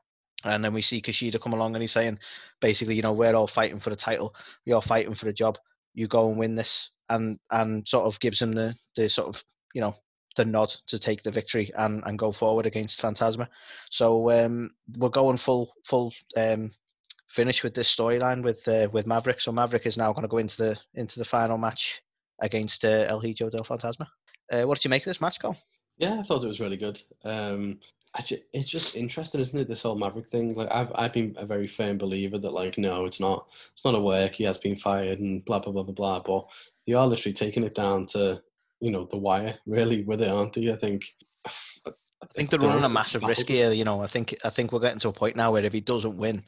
And 0.45 0.65
then 0.65 0.73
we 0.73 0.83
see 0.83 1.03
Kushida 1.03 1.41
come 1.41 1.55
along 1.55 1.75
and 1.75 1.83
he's 1.83 1.93
saying, 1.93 2.19
basically, 2.61 2.95
you 2.95 3.03
know, 3.03 3.13
we're 3.13 3.35
all 3.35 3.47
fighting 3.47 3.81
for 3.81 3.91
the 3.91 3.97
title. 3.97 4.35
We're 4.67 4.81
fighting 4.81 5.15
for 5.15 5.25
the 5.25 5.33
job. 5.33 5.59
You 5.95 6.09
go 6.09 6.29
and 6.29 6.39
win 6.39 6.55
this, 6.55 6.91
and 7.09 7.39
and 7.51 7.87
sort 7.89 8.05
of 8.05 8.21
gives 8.21 8.41
him 8.41 8.53
the 8.53 8.75
the 8.97 9.09
sort 9.09 9.29
of 9.29 9.43
you 9.75 9.81
know 9.81 9.97
the 10.37 10.45
nod 10.45 10.73
to 10.89 10.99
take 10.99 11.23
the 11.23 11.31
victory 11.31 11.73
and 11.77 12.03
and 12.07 12.19
go 12.19 12.33
forward 12.33 12.67
against 12.67 13.01
Fantasma. 13.01 13.49
So 13.91 14.31
um, 14.31 14.71
we're 14.97 15.09
going 15.09 15.39
full 15.39 15.73
full 15.87 16.13
um, 16.37 16.71
finish 17.37 17.63
with 17.63 17.75
this 17.75 17.95
storyline 17.95 18.43
with 18.43 18.67
uh, 18.67 18.89
with 18.91 19.07
Maverick. 19.07 19.41
So 19.41 19.53
Maverick 19.53 19.87
is 19.87 19.97
now 19.97 20.13
going 20.13 20.23
to 20.23 20.29
go 20.29 20.39
into 20.39 20.57
the 20.57 20.77
into 20.95 21.19
the 21.19 21.25
final 21.25 21.59
match 21.59 22.03
against 22.41 22.85
uh, 22.85 23.07
El 23.09 23.21
Hijo 23.21 23.51
del 23.51 23.65
Fantasma. 23.65 24.07
Uh, 24.51 24.63
what 24.63 24.79
did 24.79 24.85
you 24.85 24.91
make 24.91 25.03
of 25.03 25.11
this 25.11 25.21
match, 25.21 25.41
Cole? 25.41 25.57
Yeah, 25.99 26.19
I 26.19 26.23
thought 26.23 26.45
it 26.45 26.49
was 26.49 26.61
really 26.61 26.77
good. 26.77 27.01
Um, 27.25 27.79
actually, 28.17 28.43
it's 28.53 28.69
just 28.69 28.97
interesting, 28.97 29.41
isn't 29.41 29.59
it? 29.59 29.69
This 29.69 29.83
whole 29.83 29.97
Maverick 29.97 30.27
thing. 30.27 30.55
Like, 30.55 30.71
I've 30.73 30.91
I've 30.95 31.13
been 31.13 31.35
a 31.39 31.47
very 31.47 31.67
firm 31.67 31.99
believer 31.99 32.39
that 32.39 32.51
like, 32.51 32.79
no, 32.79 33.05
it's 33.05 33.21
not. 33.21 33.47
It's 33.75 33.85
not 33.85 33.95
a 33.95 34.01
work. 34.01 34.33
He 34.33 34.45
has 34.45 34.59
been 34.59 34.77
fired 34.77 35.21
and 35.21 35.45
blah 35.45 35.59
blah 35.59 35.73
blah 35.73 35.85
blah 35.85 35.95
blah. 35.95 36.21
But 36.21 36.51
they 36.87 36.95
are 36.95 37.07
literally 37.07 37.35
taking 37.35 37.65
it 37.65 37.75
down 37.75 38.07
to 38.07 38.43
you 38.81 38.91
know 38.91 39.07
the 39.11 39.19
wire, 39.19 39.55
really, 39.67 40.03
with 40.05 40.23
it, 40.23 40.31
aren't 40.31 40.55
they? 40.55 40.73
I 40.73 40.77
think. 40.77 41.05
I 41.87 41.93
I 42.23 42.27
think 42.35 42.51
they're 42.51 42.59
running 42.59 42.85
a 42.85 42.89
massive 42.89 43.23
risk 43.23 43.47
here. 43.47 43.73
You 43.73 43.85
know, 43.85 44.03
I 44.03 44.07
think 44.07 44.35
I 44.43 44.51
think 44.51 44.73
we're 44.73 44.81
getting 44.81 44.99
to 45.01 45.09
a 45.09 45.13
point 45.13 45.37
now 45.37 45.53
where 45.53 45.65
if 45.65 45.73
he 45.73 45.81
doesn't 45.81 46.17
win, 46.17 46.43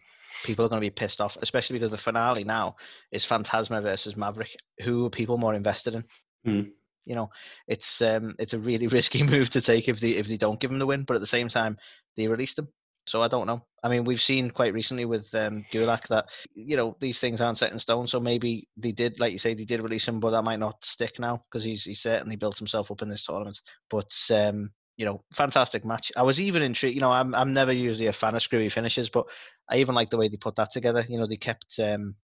people 0.45 0.65
are 0.65 0.69
going 0.69 0.81
to 0.81 0.87
be 0.87 0.91
pissed 0.91 1.21
off, 1.21 1.37
especially 1.43 1.79
because 1.79 1.91
the 1.91 1.99
finale 1.99 2.45
now 2.45 2.77
is 3.13 3.25
Fantasma 3.25 3.83
versus 3.83 4.17
Maverick. 4.17 4.51
Who 4.85 5.07
are 5.07 5.11
people 5.11 5.37
more 5.37 5.55
invested 5.55 5.95
in? 5.95 6.05
Hmm. 6.45 6.69
You 7.05 7.15
know, 7.15 7.31
it's 7.67 8.03
um, 8.03 8.35
it's 8.39 8.53
a 8.53 8.59
really 8.59 8.87
risky 8.99 9.23
move 9.23 9.51
to 9.51 9.61
take 9.61 9.89
if 9.89 10.01
they 10.01 10.11
if 10.11 10.29
they 10.29 10.37
don't 10.37 10.61
give 10.61 10.71
him 10.71 10.79
the 10.79 10.87
win, 10.87 11.05
but 11.05 11.15
at 11.15 11.21
the 11.21 11.27
same 11.27 11.49
time 11.49 11.77
they 12.17 12.29
released 12.29 12.59
him. 12.59 12.69
So 13.09 13.23
I 13.23 13.29
don't 13.29 13.47
know. 13.47 13.63
I 13.83 13.89
mean, 13.89 14.05
we've 14.05 14.21
seen 14.21 14.51
quite 14.51 14.75
recently 14.75 15.07
with 15.07 15.35
um, 15.35 15.65
Gulak 15.73 16.09
that 16.09 16.27
you 16.55 16.77
know 16.77 16.97
these 17.01 17.19
things 17.19 17.41
aren't 17.41 17.57
set 17.57 17.73
in 17.73 17.79
stone. 17.79 18.07
So 18.07 18.21
maybe 18.21 18.69
they 18.77 18.93
did, 18.93 19.19
like 19.19 19.33
you 19.33 19.39
say, 19.39 19.55
they 19.55 19.65
did 19.65 19.81
release 19.81 20.07
him, 20.07 20.21
but 20.21 20.31
that 20.33 20.45
might 20.45 20.59
not 20.59 20.85
stick 20.85 21.19
now 21.19 21.43
because 21.51 21.65
he's 21.65 21.85
he's 21.85 22.03
certainly 22.03 22.37
built 22.37 22.59
himself 22.59 22.91
up 22.91 23.01
in 23.01 23.09
this 23.09 23.25
tournament. 23.25 23.59
But 23.91 24.13
um, 24.31 24.71
you 24.99 25.07
know, 25.07 25.23
fantastic 25.35 25.85
match. 25.87 26.13
I 26.17 26.25
was 26.25 26.41
even 26.41 26.63
intrigued. 26.63 26.97
You 26.97 27.01
know, 27.01 27.13
I'm 27.13 27.35
I'm 27.35 27.55
never 27.55 27.73
usually 27.73 28.09
a 28.09 28.13
fan 28.13 28.35
of 28.35 28.43
screwy 28.43 28.69
finishes, 28.69 29.09
but 29.09 29.27
I 29.71 29.79
even 29.79 29.95
like 29.95 30.11
the 30.11 30.19
way 30.19 30.29
they 30.29 30.37
put 30.37 30.57
that 30.57 30.73
together. 30.73 31.07
You 31.09 31.19
know, 31.19 31.27
they 31.27 31.39
kept 31.39 31.79
um, 31.79 32.17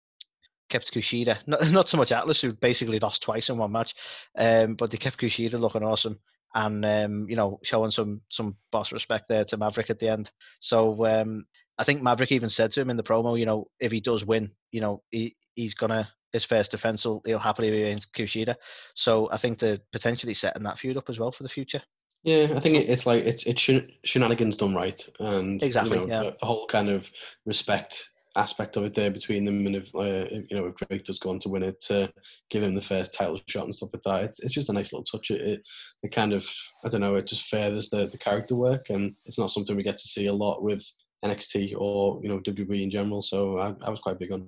kept 0.69 0.93
Kushida, 0.93 1.39
not 1.47 1.67
not 1.71 1.89
so 1.89 1.97
much 1.97 2.11
Atlas, 2.11 2.41
who 2.41 2.53
basically 2.53 2.99
lost 2.99 3.21
twice 3.21 3.49
in 3.49 3.57
one 3.57 3.71
match, 3.71 3.95
um, 4.37 4.75
but 4.75 4.91
they 4.91 4.97
kept 4.97 5.19
Kushida 5.19 5.59
looking 5.59 5.83
awesome 5.83 6.19
and 6.55 6.85
um, 6.85 7.29
you 7.29 7.35
know 7.35 7.59
showing 7.63 7.91
some 7.91 8.21
some 8.29 8.57
boss 8.71 8.91
respect 8.91 9.27
there 9.29 9.45
to 9.45 9.57
Maverick 9.57 9.89
at 9.89 9.99
the 9.99 10.09
end. 10.09 10.31
So 10.59 11.05
um, 11.05 11.45
I 11.77 11.83
think 11.83 12.01
Maverick 12.01 12.31
even 12.31 12.49
said 12.49 12.71
to 12.71 12.81
him 12.81 12.89
in 12.89 12.97
the 12.97 13.03
promo, 13.03 13.39
you 13.39 13.45
know, 13.45 13.67
if 13.79 13.91
he 13.91 14.01
does 14.01 14.25
win, 14.25 14.51
you 14.71 14.81
know, 14.81 15.03
he 15.11 15.35
he's 15.55 15.73
gonna 15.75 16.09
his 16.31 16.45
first 16.45 16.71
defense 16.71 17.05
will 17.05 17.21
he'll 17.25 17.39
happily 17.39 17.71
be 17.71 17.83
against 17.83 18.13
Kushida. 18.13 18.55
So 18.95 19.29
I 19.31 19.37
think 19.37 19.59
they're 19.59 19.79
potentially 19.91 20.33
setting 20.33 20.63
that 20.63 20.79
feud 20.79 20.97
up 20.97 21.09
as 21.09 21.19
well 21.19 21.31
for 21.31 21.43
the 21.43 21.49
future. 21.49 21.81
Yeah, 22.23 22.53
I 22.55 22.59
think 22.59 22.77
it, 22.77 22.89
it's 22.89 23.05
like 23.05 23.23
it's 23.25 23.43
it's 23.43 23.61
shen- 23.61 23.91
shenanigans 24.03 24.57
done 24.57 24.73
right, 24.73 24.99
and 25.19 25.61
Exactly, 25.61 25.99
You 25.99 26.07
know, 26.07 26.09
yeah. 26.09 26.23
the, 26.23 26.37
the 26.39 26.45
whole 26.45 26.65
kind 26.67 26.89
of 26.89 27.11
respect 27.45 28.09
aspect 28.35 28.77
of 28.77 28.83
it 28.83 28.93
there 28.95 29.11
between 29.11 29.45
them, 29.45 29.65
and 29.67 29.75
if, 29.75 29.93
uh, 29.93 30.25
you 30.31 30.55
know 30.57 30.67
if 30.67 30.75
Drake 30.75 31.03
does 31.03 31.19
go 31.19 31.29
on 31.31 31.39
to 31.39 31.49
win 31.49 31.63
it, 31.63 31.81
to 31.81 32.11
give 32.49 32.63
him 32.63 32.75
the 32.75 32.81
first 32.81 33.13
title 33.13 33.39
shot 33.47 33.65
and 33.65 33.75
stuff 33.75 33.89
like 33.93 34.03
that, 34.03 34.23
it's 34.23 34.39
it's 34.39 34.53
just 34.53 34.69
a 34.69 34.73
nice 34.73 34.93
little 34.93 35.03
touch. 35.03 35.31
It 35.31 35.41
it, 35.41 35.61
it 36.01 36.11
kind 36.11 36.33
of 36.33 36.47
I 36.85 36.89
don't 36.89 37.01
know, 37.01 37.15
it 37.15 37.27
just 37.27 37.49
furthers 37.49 37.89
the 37.89 38.07
the 38.07 38.17
character 38.17 38.55
work, 38.55 38.89
and 38.89 39.15
it's 39.25 39.37
not 39.39 39.51
something 39.51 39.75
we 39.75 39.83
get 39.83 39.97
to 39.97 40.07
see 40.07 40.27
a 40.27 40.33
lot 40.33 40.63
with 40.63 40.83
NXT 41.25 41.75
or 41.77 42.19
you 42.23 42.29
know 42.29 42.39
WWE 42.39 42.83
in 42.83 42.89
general. 42.89 43.21
So 43.21 43.57
I, 43.57 43.75
I 43.85 43.89
was 43.89 43.99
quite 43.99 44.19
big 44.19 44.31
on. 44.31 44.41
it. 44.41 44.47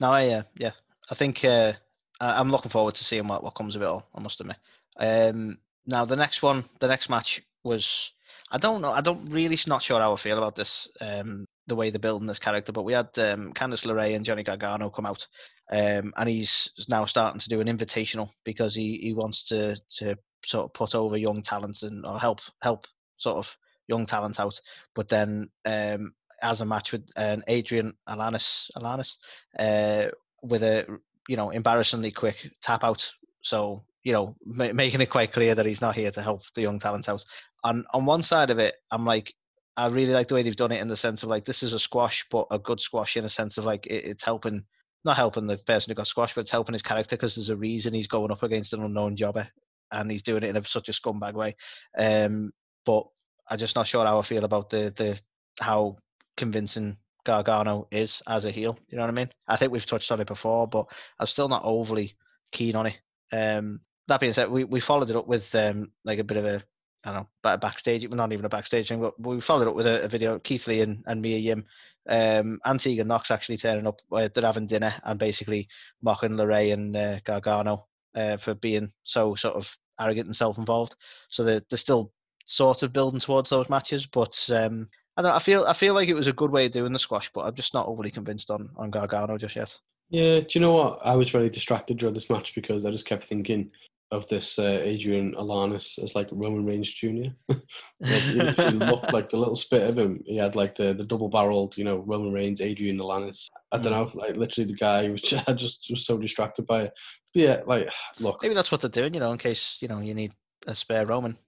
No, 0.00 0.10
I 0.12 0.28
uh, 0.28 0.42
yeah, 0.58 0.72
I 1.10 1.14
think 1.14 1.44
uh, 1.44 1.74
I'm 2.20 2.50
looking 2.50 2.70
forward 2.70 2.96
to 2.96 3.04
seeing 3.04 3.28
what, 3.28 3.44
what 3.44 3.54
comes 3.54 3.76
of 3.76 3.82
it 3.82 3.86
all. 3.88 4.08
I 4.14 4.20
must 4.20 4.40
admit. 4.40 4.56
Um, 4.98 5.58
now 5.86 6.04
the 6.04 6.16
next 6.16 6.42
one, 6.42 6.64
the 6.80 6.88
next 6.88 7.08
match 7.08 7.42
was 7.64 8.12
I 8.50 8.58
don't 8.58 8.82
know. 8.82 8.92
I 8.92 9.00
don't 9.00 9.24
really 9.30 9.58
not 9.66 9.82
sure 9.82 10.00
how 10.00 10.12
I 10.12 10.16
feel 10.16 10.38
about 10.38 10.56
this. 10.56 10.88
Um, 11.00 11.46
the 11.68 11.76
way 11.76 11.90
they're 11.90 11.98
building 11.98 12.26
this 12.26 12.38
character, 12.38 12.72
but 12.72 12.82
we 12.82 12.92
had 12.92 13.08
um, 13.18 13.52
Candice 13.54 13.86
LeRae 13.86 14.16
and 14.16 14.24
Johnny 14.24 14.42
Gargano 14.42 14.90
come 14.90 15.06
out, 15.06 15.26
um, 15.70 16.12
and 16.16 16.28
he's 16.28 16.70
now 16.88 17.04
starting 17.04 17.40
to 17.40 17.48
do 17.48 17.60
an 17.60 17.68
invitational 17.68 18.30
because 18.44 18.74
he, 18.74 18.98
he 19.00 19.14
wants 19.14 19.48
to 19.48 19.76
to 19.98 20.16
sort 20.44 20.64
of 20.64 20.74
put 20.74 20.94
over 20.94 21.16
young 21.16 21.42
talents 21.42 21.82
and 21.82 22.04
or 22.04 22.18
help 22.18 22.40
help 22.60 22.86
sort 23.16 23.36
of 23.36 23.48
young 23.86 24.06
talent 24.06 24.40
out. 24.40 24.60
But 24.94 25.08
then 25.08 25.48
um, 25.64 26.12
as 26.42 26.60
a 26.60 26.66
match 26.66 26.92
with 26.92 27.08
um, 27.16 27.42
Adrian 27.46 27.94
Alanis 28.08 28.70
Alanis 28.76 29.16
uh, 29.58 30.10
with 30.42 30.62
a 30.62 30.86
you 31.28 31.36
know 31.36 31.50
embarrassingly 31.50 32.10
quick 32.10 32.36
tap 32.62 32.84
out. 32.84 33.08
So 33.40 33.84
you 34.04 34.12
know 34.12 34.36
ma- 34.44 34.72
making 34.72 35.00
it 35.00 35.10
quite 35.10 35.32
clear 35.32 35.54
that 35.54 35.66
he's 35.66 35.80
not 35.80 35.94
here 35.94 36.10
to 36.10 36.22
help 36.22 36.42
the 36.54 36.62
young 36.62 36.78
talent 36.80 37.08
out. 37.08 37.24
On 37.64 37.84
on 37.92 38.04
one 38.06 38.22
side 38.22 38.50
of 38.50 38.58
it, 38.58 38.74
I'm 38.90 39.04
like. 39.04 39.34
I 39.74 39.86
really 39.86 40.12
like 40.12 40.28
the 40.28 40.34
way 40.34 40.42
they've 40.42 40.54
done 40.54 40.70
it 40.70 40.82
in 40.82 40.88
the 40.88 40.96
sense 40.98 41.22
of 41.22 41.30
like 41.30 41.46
this 41.46 41.62
is 41.62 41.72
a 41.72 41.78
squash, 41.78 42.26
but 42.30 42.46
a 42.50 42.58
good 42.58 42.78
squash 42.78 43.16
in 43.16 43.24
a 43.24 43.30
sense 43.30 43.56
of 43.56 43.64
like 43.64 43.86
it, 43.86 44.04
it's 44.04 44.22
helping, 44.22 44.64
not 45.02 45.16
helping 45.16 45.46
the 45.46 45.56
person 45.56 45.90
who 45.90 45.94
got 45.94 46.06
squashed, 46.06 46.34
but 46.34 46.42
it's 46.42 46.50
helping 46.50 46.74
his 46.74 46.82
character 46.82 47.16
because 47.16 47.36
there's 47.36 47.48
a 47.48 47.56
reason 47.56 47.94
he's 47.94 48.06
going 48.06 48.30
up 48.30 48.42
against 48.42 48.74
an 48.74 48.82
unknown 48.82 49.16
jobber, 49.16 49.48
and 49.90 50.10
he's 50.10 50.22
doing 50.22 50.42
it 50.42 50.50
in 50.50 50.58
a, 50.58 50.64
such 50.66 50.90
a 50.90 50.92
scumbag 50.92 51.32
way. 51.32 51.56
Um, 51.96 52.52
but 52.84 53.06
I'm 53.48 53.56
just 53.56 53.74
not 53.74 53.86
sure 53.86 54.04
how 54.04 54.18
I 54.18 54.22
feel 54.22 54.44
about 54.44 54.68
the 54.68 54.92
the 54.94 55.18
how 55.58 55.96
convincing 56.36 56.98
Gargano 57.24 57.88
is 57.90 58.20
as 58.26 58.44
a 58.44 58.50
heel. 58.50 58.78
You 58.88 58.98
know 58.98 59.04
what 59.04 59.10
I 59.10 59.14
mean? 59.14 59.30
I 59.48 59.56
think 59.56 59.72
we've 59.72 59.86
touched 59.86 60.12
on 60.12 60.20
it 60.20 60.26
before, 60.28 60.68
but 60.68 60.84
I'm 61.18 61.26
still 61.26 61.48
not 61.48 61.64
overly 61.64 62.14
keen 62.52 62.76
on 62.76 62.86
it. 62.86 62.98
Um, 63.32 63.80
that 64.08 64.20
being 64.20 64.32
said, 64.32 64.50
we, 64.50 64.64
we 64.64 64.80
followed 64.80 65.10
it 65.10 65.16
up 65.16 65.26
with 65.26 65.54
um, 65.54 65.90
like 66.04 66.18
a 66.18 66.24
bit 66.24 66.36
of 66.36 66.44
a 66.44 66.62
I 67.04 67.10
don't 67.10 67.22
know, 67.22 67.28
but 67.42 67.54
a 67.54 67.58
backstage, 67.58 68.08
not 68.08 68.32
even 68.32 68.44
a 68.44 68.48
backstage 68.48 68.88
thing, 68.88 69.00
but 69.00 69.18
we 69.20 69.40
followed 69.40 69.66
up 69.66 69.74
with 69.74 69.86
a, 69.86 70.02
a 70.02 70.08
video. 70.08 70.38
Keith 70.38 70.68
Lee 70.68 70.82
and, 70.82 71.02
and 71.06 71.20
Mia 71.20 71.38
Yim, 71.38 71.64
um, 72.08 72.60
and 72.64 72.80
Tegan 72.80 73.08
Nox 73.08 73.30
actually 73.30 73.56
turning 73.56 73.86
up. 73.86 74.00
Uh, 74.12 74.28
they're 74.32 74.44
having 74.44 74.68
dinner 74.68 74.94
and 75.04 75.18
basically 75.18 75.68
mocking 76.00 76.32
LeRae 76.32 76.72
and 76.72 76.96
uh, 76.96 77.18
Gargano 77.24 77.86
uh, 78.14 78.36
for 78.36 78.54
being 78.54 78.92
so 79.02 79.34
sort 79.34 79.56
of 79.56 79.68
arrogant 80.00 80.28
and 80.28 80.36
self-involved. 80.36 80.94
So 81.30 81.42
they're, 81.42 81.62
they're 81.68 81.78
still 81.78 82.12
sort 82.46 82.84
of 82.84 82.92
building 82.92 83.20
towards 83.20 83.50
those 83.50 83.68
matches, 83.68 84.06
but 84.06 84.38
um, 84.50 84.88
I 85.16 85.22
don't. 85.22 85.32
know, 85.32 85.36
I 85.36 85.40
feel 85.40 85.64
I 85.64 85.74
feel 85.74 85.94
like 85.94 86.08
it 86.08 86.14
was 86.14 86.28
a 86.28 86.32
good 86.32 86.52
way 86.52 86.66
of 86.66 86.72
doing 86.72 86.92
the 86.92 86.98
squash, 87.00 87.30
but 87.34 87.42
I'm 87.42 87.54
just 87.54 87.74
not 87.74 87.88
overly 87.88 88.12
convinced 88.12 88.50
on 88.50 88.70
on 88.76 88.90
Gargano 88.90 89.38
just 89.38 89.56
yet. 89.56 89.76
Yeah, 90.10 90.40
do 90.40 90.46
you 90.50 90.60
know 90.60 90.74
what? 90.74 91.00
I 91.04 91.16
was 91.16 91.34
really 91.34 91.50
distracted 91.50 91.96
during 91.96 92.14
this 92.14 92.30
match 92.30 92.54
because 92.54 92.84
I 92.86 92.90
just 92.90 93.06
kept 93.06 93.24
thinking 93.24 93.70
of 94.12 94.28
this 94.28 94.58
uh, 94.58 94.78
Adrian 94.82 95.34
Alanis 95.36 95.98
as 96.02 96.14
like 96.14 96.28
Roman 96.30 96.66
Reigns 96.66 96.92
Jr. 96.92 97.32
like, 97.48 98.22
he 98.22 98.32
looked 98.70 99.10
like 99.10 99.30
the 99.30 99.38
little 99.38 99.56
spit 99.56 99.88
of 99.88 99.98
him. 99.98 100.22
He 100.26 100.36
had 100.36 100.54
like 100.54 100.74
the, 100.74 100.92
the 100.92 101.04
double 101.04 101.30
barreled, 101.30 101.78
you 101.78 101.84
know, 101.84 102.04
Roman 102.06 102.30
Reigns, 102.30 102.60
Adrian 102.60 102.98
Alanis. 102.98 103.48
I 103.72 103.78
don't 103.78 103.92
know, 103.92 104.10
like 104.14 104.36
literally 104.36 104.68
the 104.68 104.76
guy 104.76 105.08
was 105.08 105.22
just, 105.22 105.48
I 105.48 105.54
just 105.54 105.86
was 105.90 106.04
so 106.04 106.18
distracted 106.18 106.66
by 106.66 106.82
it. 106.82 106.92
But 107.32 107.42
yeah, 107.42 107.60
like 107.64 107.88
look, 108.20 108.40
Maybe 108.42 108.54
that's 108.54 108.70
what 108.70 108.82
they're 108.82 108.90
doing, 108.90 109.14
you 109.14 109.20
know, 109.20 109.32
in 109.32 109.38
case 109.38 109.78
you 109.80 109.88
know 109.88 110.00
you 110.00 110.12
need 110.12 110.34
a 110.66 110.76
spare 110.76 111.06
Roman. 111.06 111.38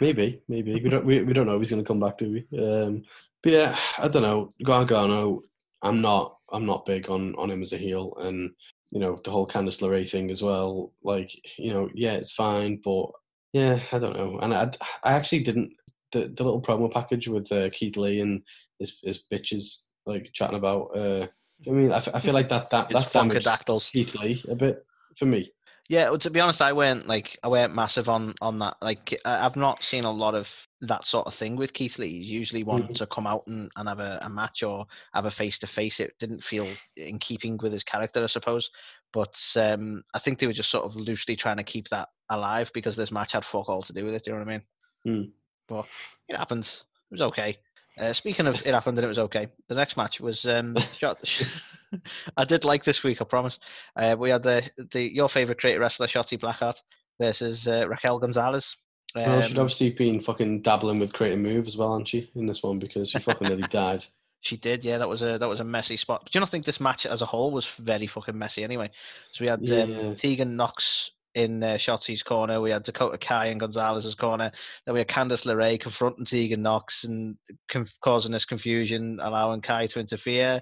maybe, 0.00 0.42
maybe 0.48 0.74
we 0.74 0.90
don't 0.90 1.06
we, 1.06 1.22
we 1.22 1.32
don't 1.32 1.46
know 1.46 1.54
if 1.54 1.62
he's 1.62 1.70
going 1.70 1.82
to 1.82 1.88
come 1.88 2.00
back, 2.00 2.18
do 2.18 2.30
we? 2.30 2.58
Um, 2.58 3.04
but 3.42 3.52
yeah, 3.52 3.76
I 3.98 4.08
don't 4.08 4.22
know. 4.22 4.50
Gargano, 4.62 5.40
I'm 5.80 6.02
not 6.02 6.36
I'm 6.52 6.66
not 6.66 6.84
big 6.84 7.08
on 7.08 7.34
on 7.36 7.50
him 7.50 7.62
as 7.62 7.72
a 7.72 7.78
heel, 7.78 8.12
and 8.20 8.50
you 8.90 9.00
know, 9.00 9.18
the 9.24 9.30
whole 9.30 9.46
Candice 9.46 9.80
LeRae 9.80 10.08
thing 10.08 10.30
as 10.30 10.42
well. 10.42 10.92
Like, 11.02 11.30
you 11.58 11.72
know, 11.72 11.88
yeah, 11.94 12.14
it's 12.14 12.32
fine, 12.32 12.80
but 12.84 13.06
yeah, 13.52 13.78
I 13.92 13.98
don't 13.98 14.16
know. 14.16 14.38
And 14.40 14.54
I, 14.54 14.70
I 15.04 15.12
actually 15.12 15.42
didn't 15.42 15.72
the, 16.12 16.20
the 16.20 16.44
little 16.44 16.62
promo 16.62 16.92
package 16.92 17.28
with 17.28 17.50
uh, 17.52 17.70
Keith 17.70 17.96
Lee 17.96 18.20
and 18.20 18.42
his 18.78 18.98
his 19.02 19.24
bitches 19.32 19.84
like 20.06 20.30
chatting 20.32 20.56
about. 20.56 20.96
Uh, 20.96 21.26
I 21.66 21.70
mean, 21.70 21.92
I, 21.92 21.96
f- 21.96 22.14
I 22.14 22.20
feel 22.20 22.34
like 22.34 22.48
that 22.48 22.70
that 22.70 22.88
that 22.90 23.12
damaged. 23.12 23.46
Keith 23.92 24.14
Lee 24.16 24.42
a 24.48 24.54
bit 24.54 24.84
for 25.16 25.26
me. 25.26 25.50
Yeah, 25.88 26.10
well, 26.10 26.18
to 26.18 26.30
be 26.30 26.40
honest, 26.40 26.62
I 26.62 26.72
went 26.72 27.06
like 27.06 27.38
I 27.42 27.48
went 27.48 27.74
massive 27.74 28.08
on 28.08 28.34
on 28.40 28.58
that. 28.60 28.76
Like 28.80 29.18
I've 29.24 29.56
not 29.56 29.82
seen 29.82 30.04
a 30.04 30.10
lot 30.10 30.34
of 30.34 30.48
that 30.82 31.04
sort 31.04 31.26
of 31.26 31.34
thing 31.34 31.56
with 31.56 31.72
Keith 31.74 31.98
Lee. 31.98 32.18
He's 32.20 32.30
usually 32.30 32.64
one 32.64 32.84
Mhm. 32.88 32.94
to 32.96 33.06
come 33.06 33.26
out 33.26 33.46
and, 33.46 33.70
and 33.76 33.88
have 33.88 34.00
a, 34.00 34.18
a 34.22 34.30
match 34.30 34.62
or 34.62 34.86
have 35.12 35.26
a 35.26 35.30
face 35.30 35.58
to 35.58 35.66
face. 35.66 36.00
It 36.00 36.14
didn't 36.18 36.42
feel 36.42 36.66
in 36.96 37.18
keeping 37.18 37.58
with 37.62 37.72
his 37.72 37.84
character, 37.84 38.22
I 38.22 38.26
suppose. 38.26 38.70
But 39.12 39.38
um, 39.56 40.02
I 40.14 40.18
think 40.18 40.38
they 40.38 40.46
were 40.46 40.52
just 40.54 40.70
sort 40.70 40.84
of 40.86 40.96
loosely 40.96 41.36
trying 41.36 41.58
to 41.58 41.62
keep 41.64 41.88
that 41.90 42.08
alive 42.30 42.70
because 42.72 42.96
this 42.96 43.12
match 43.12 43.32
had 43.32 43.44
fuck 43.44 43.68
all 43.68 43.82
to 43.82 43.92
do 43.92 44.04
with 44.06 44.14
it. 44.14 44.24
Do 44.24 44.30
you 44.30 44.36
know 44.38 44.44
what 44.44 44.48
I 44.48 44.52
mean? 44.52 44.62
Hmm. 45.24 45.30
But 45.68 45.86
it 46.28 46.36
happened. 46.36 46.64
It 46.64 47.14
was 47.14 47.22
okay. 47.22 47.58
Uh, 48.00 48.12
speaking 48.12 48.46
of 48.46 48.64
it 48.64 48.72
happened 48.72 48.96
and 48.96 49.04
it 49.04 49.08
was 49.08 49.18
okay. 49.18 49.48
The 49.68 49.74
next 49.74 49.96
match 49.96 50.20
was 50.20 50.44
um, 50.46 50.76
shot. 50.96 51.18
I 52.36 52.44
did 52.44 52.64
like 52.64 52.84
this 52.84 53.02
week, 53.02 53.20
I 53.20 53.24
promise. 53.24 53.58
Uh, 53.96 54.16
we 54.18 54.30
had 54.30 54.42
the 54.44 54.62
the 54.92 55.12
your 55.12 55.28
favorite 55.28 55.58
creator 55.58 55.80
wrestler, 55.80 56.06
Shotzi 56.06 56.38
Blackheart, 56.40 56.76
versus 57.20 57.66
uh, 57.68 57.86
Raquel 57.88 58.18
Gonzalez. 58.20 58.76
Well, 59.14 59.42
she'd 59.42 59.58
Um, 59.58 59.62
obviously 59.62 59.90
been 59.92 60.20
fucking 60.20 60.62
dabbling 60.62 60.98
with 60.98 61.12
creating 61.12 61.42
move 61.42 61.66
as 61.66 61.76
well, 61.76 61.92
hasn't 61.92 62.08
she, 62.08 62.30
in 62.34 62.46
this 62.46 62.62
one 62.62 62.78
because 62.78 63.10
she 63.10 63.18
fucking 63.20 63.46
nearly 63.48 63.64
died. 63.68 64.04
She 64.42 64.56
did, 64.56 64.84
yeah. 64.84 64.98
That 64.98 65.08
was 65.08 65.22
a 65.22 65.36
that 65.38 65.48
was 65.48 65.60
a 65.60 65.64
messy 65.64 65.96
spot. 65.96 66.22
But 66.22 66.32
do 66.32 66.38
you 66.38 66.40
not 66.40 66.48
think 66.50 66.64
this 66.64 66.80
match 66.80 67.04
as 67.06 67.20
a 67.22 67.26
whole 67.26 67.50
was 67.50 67.66
very 67.78 68.06
fucking 68.06 68.38
messy 68.38 68.64
anyway? 68.64 68.90
So 69.32 69.44
we 69.44 69.48
had 69.50 69.60
Yeah. 69.62 69.82
um, 69.82 70.16
Tegan 70.16 70.56
Nox 70.56 71.10
in 71.34 71.62
uh, 71.62 71.74
Shotzi's 71.74 72.22
corner. 72.22 72.60
We 72.60 72.70
had 72.70 72.82
Dakota 72.82 73.18
Kai 73.18 73.46
in 73.46 73.58
Gonzalez's 73.58 74.14
corner. 74.14 74.50
Then 74.84 74.94
we 74.94 75.00
had 75.00 75.08
Candice 75.08 75.44
LeRae 75.44 75.80
confronting 75.80 76.24
Tegan 76.24 76.62
Nox 76.62 77.04
and 77.04 77.36
causing 78.02 78.32
this 78.32 78.44
confusion, 78.44 79.18
allowing 79.22 79.60
Kai 79.60 79.86
to 79.88 80.00
interfere 80.00 80.60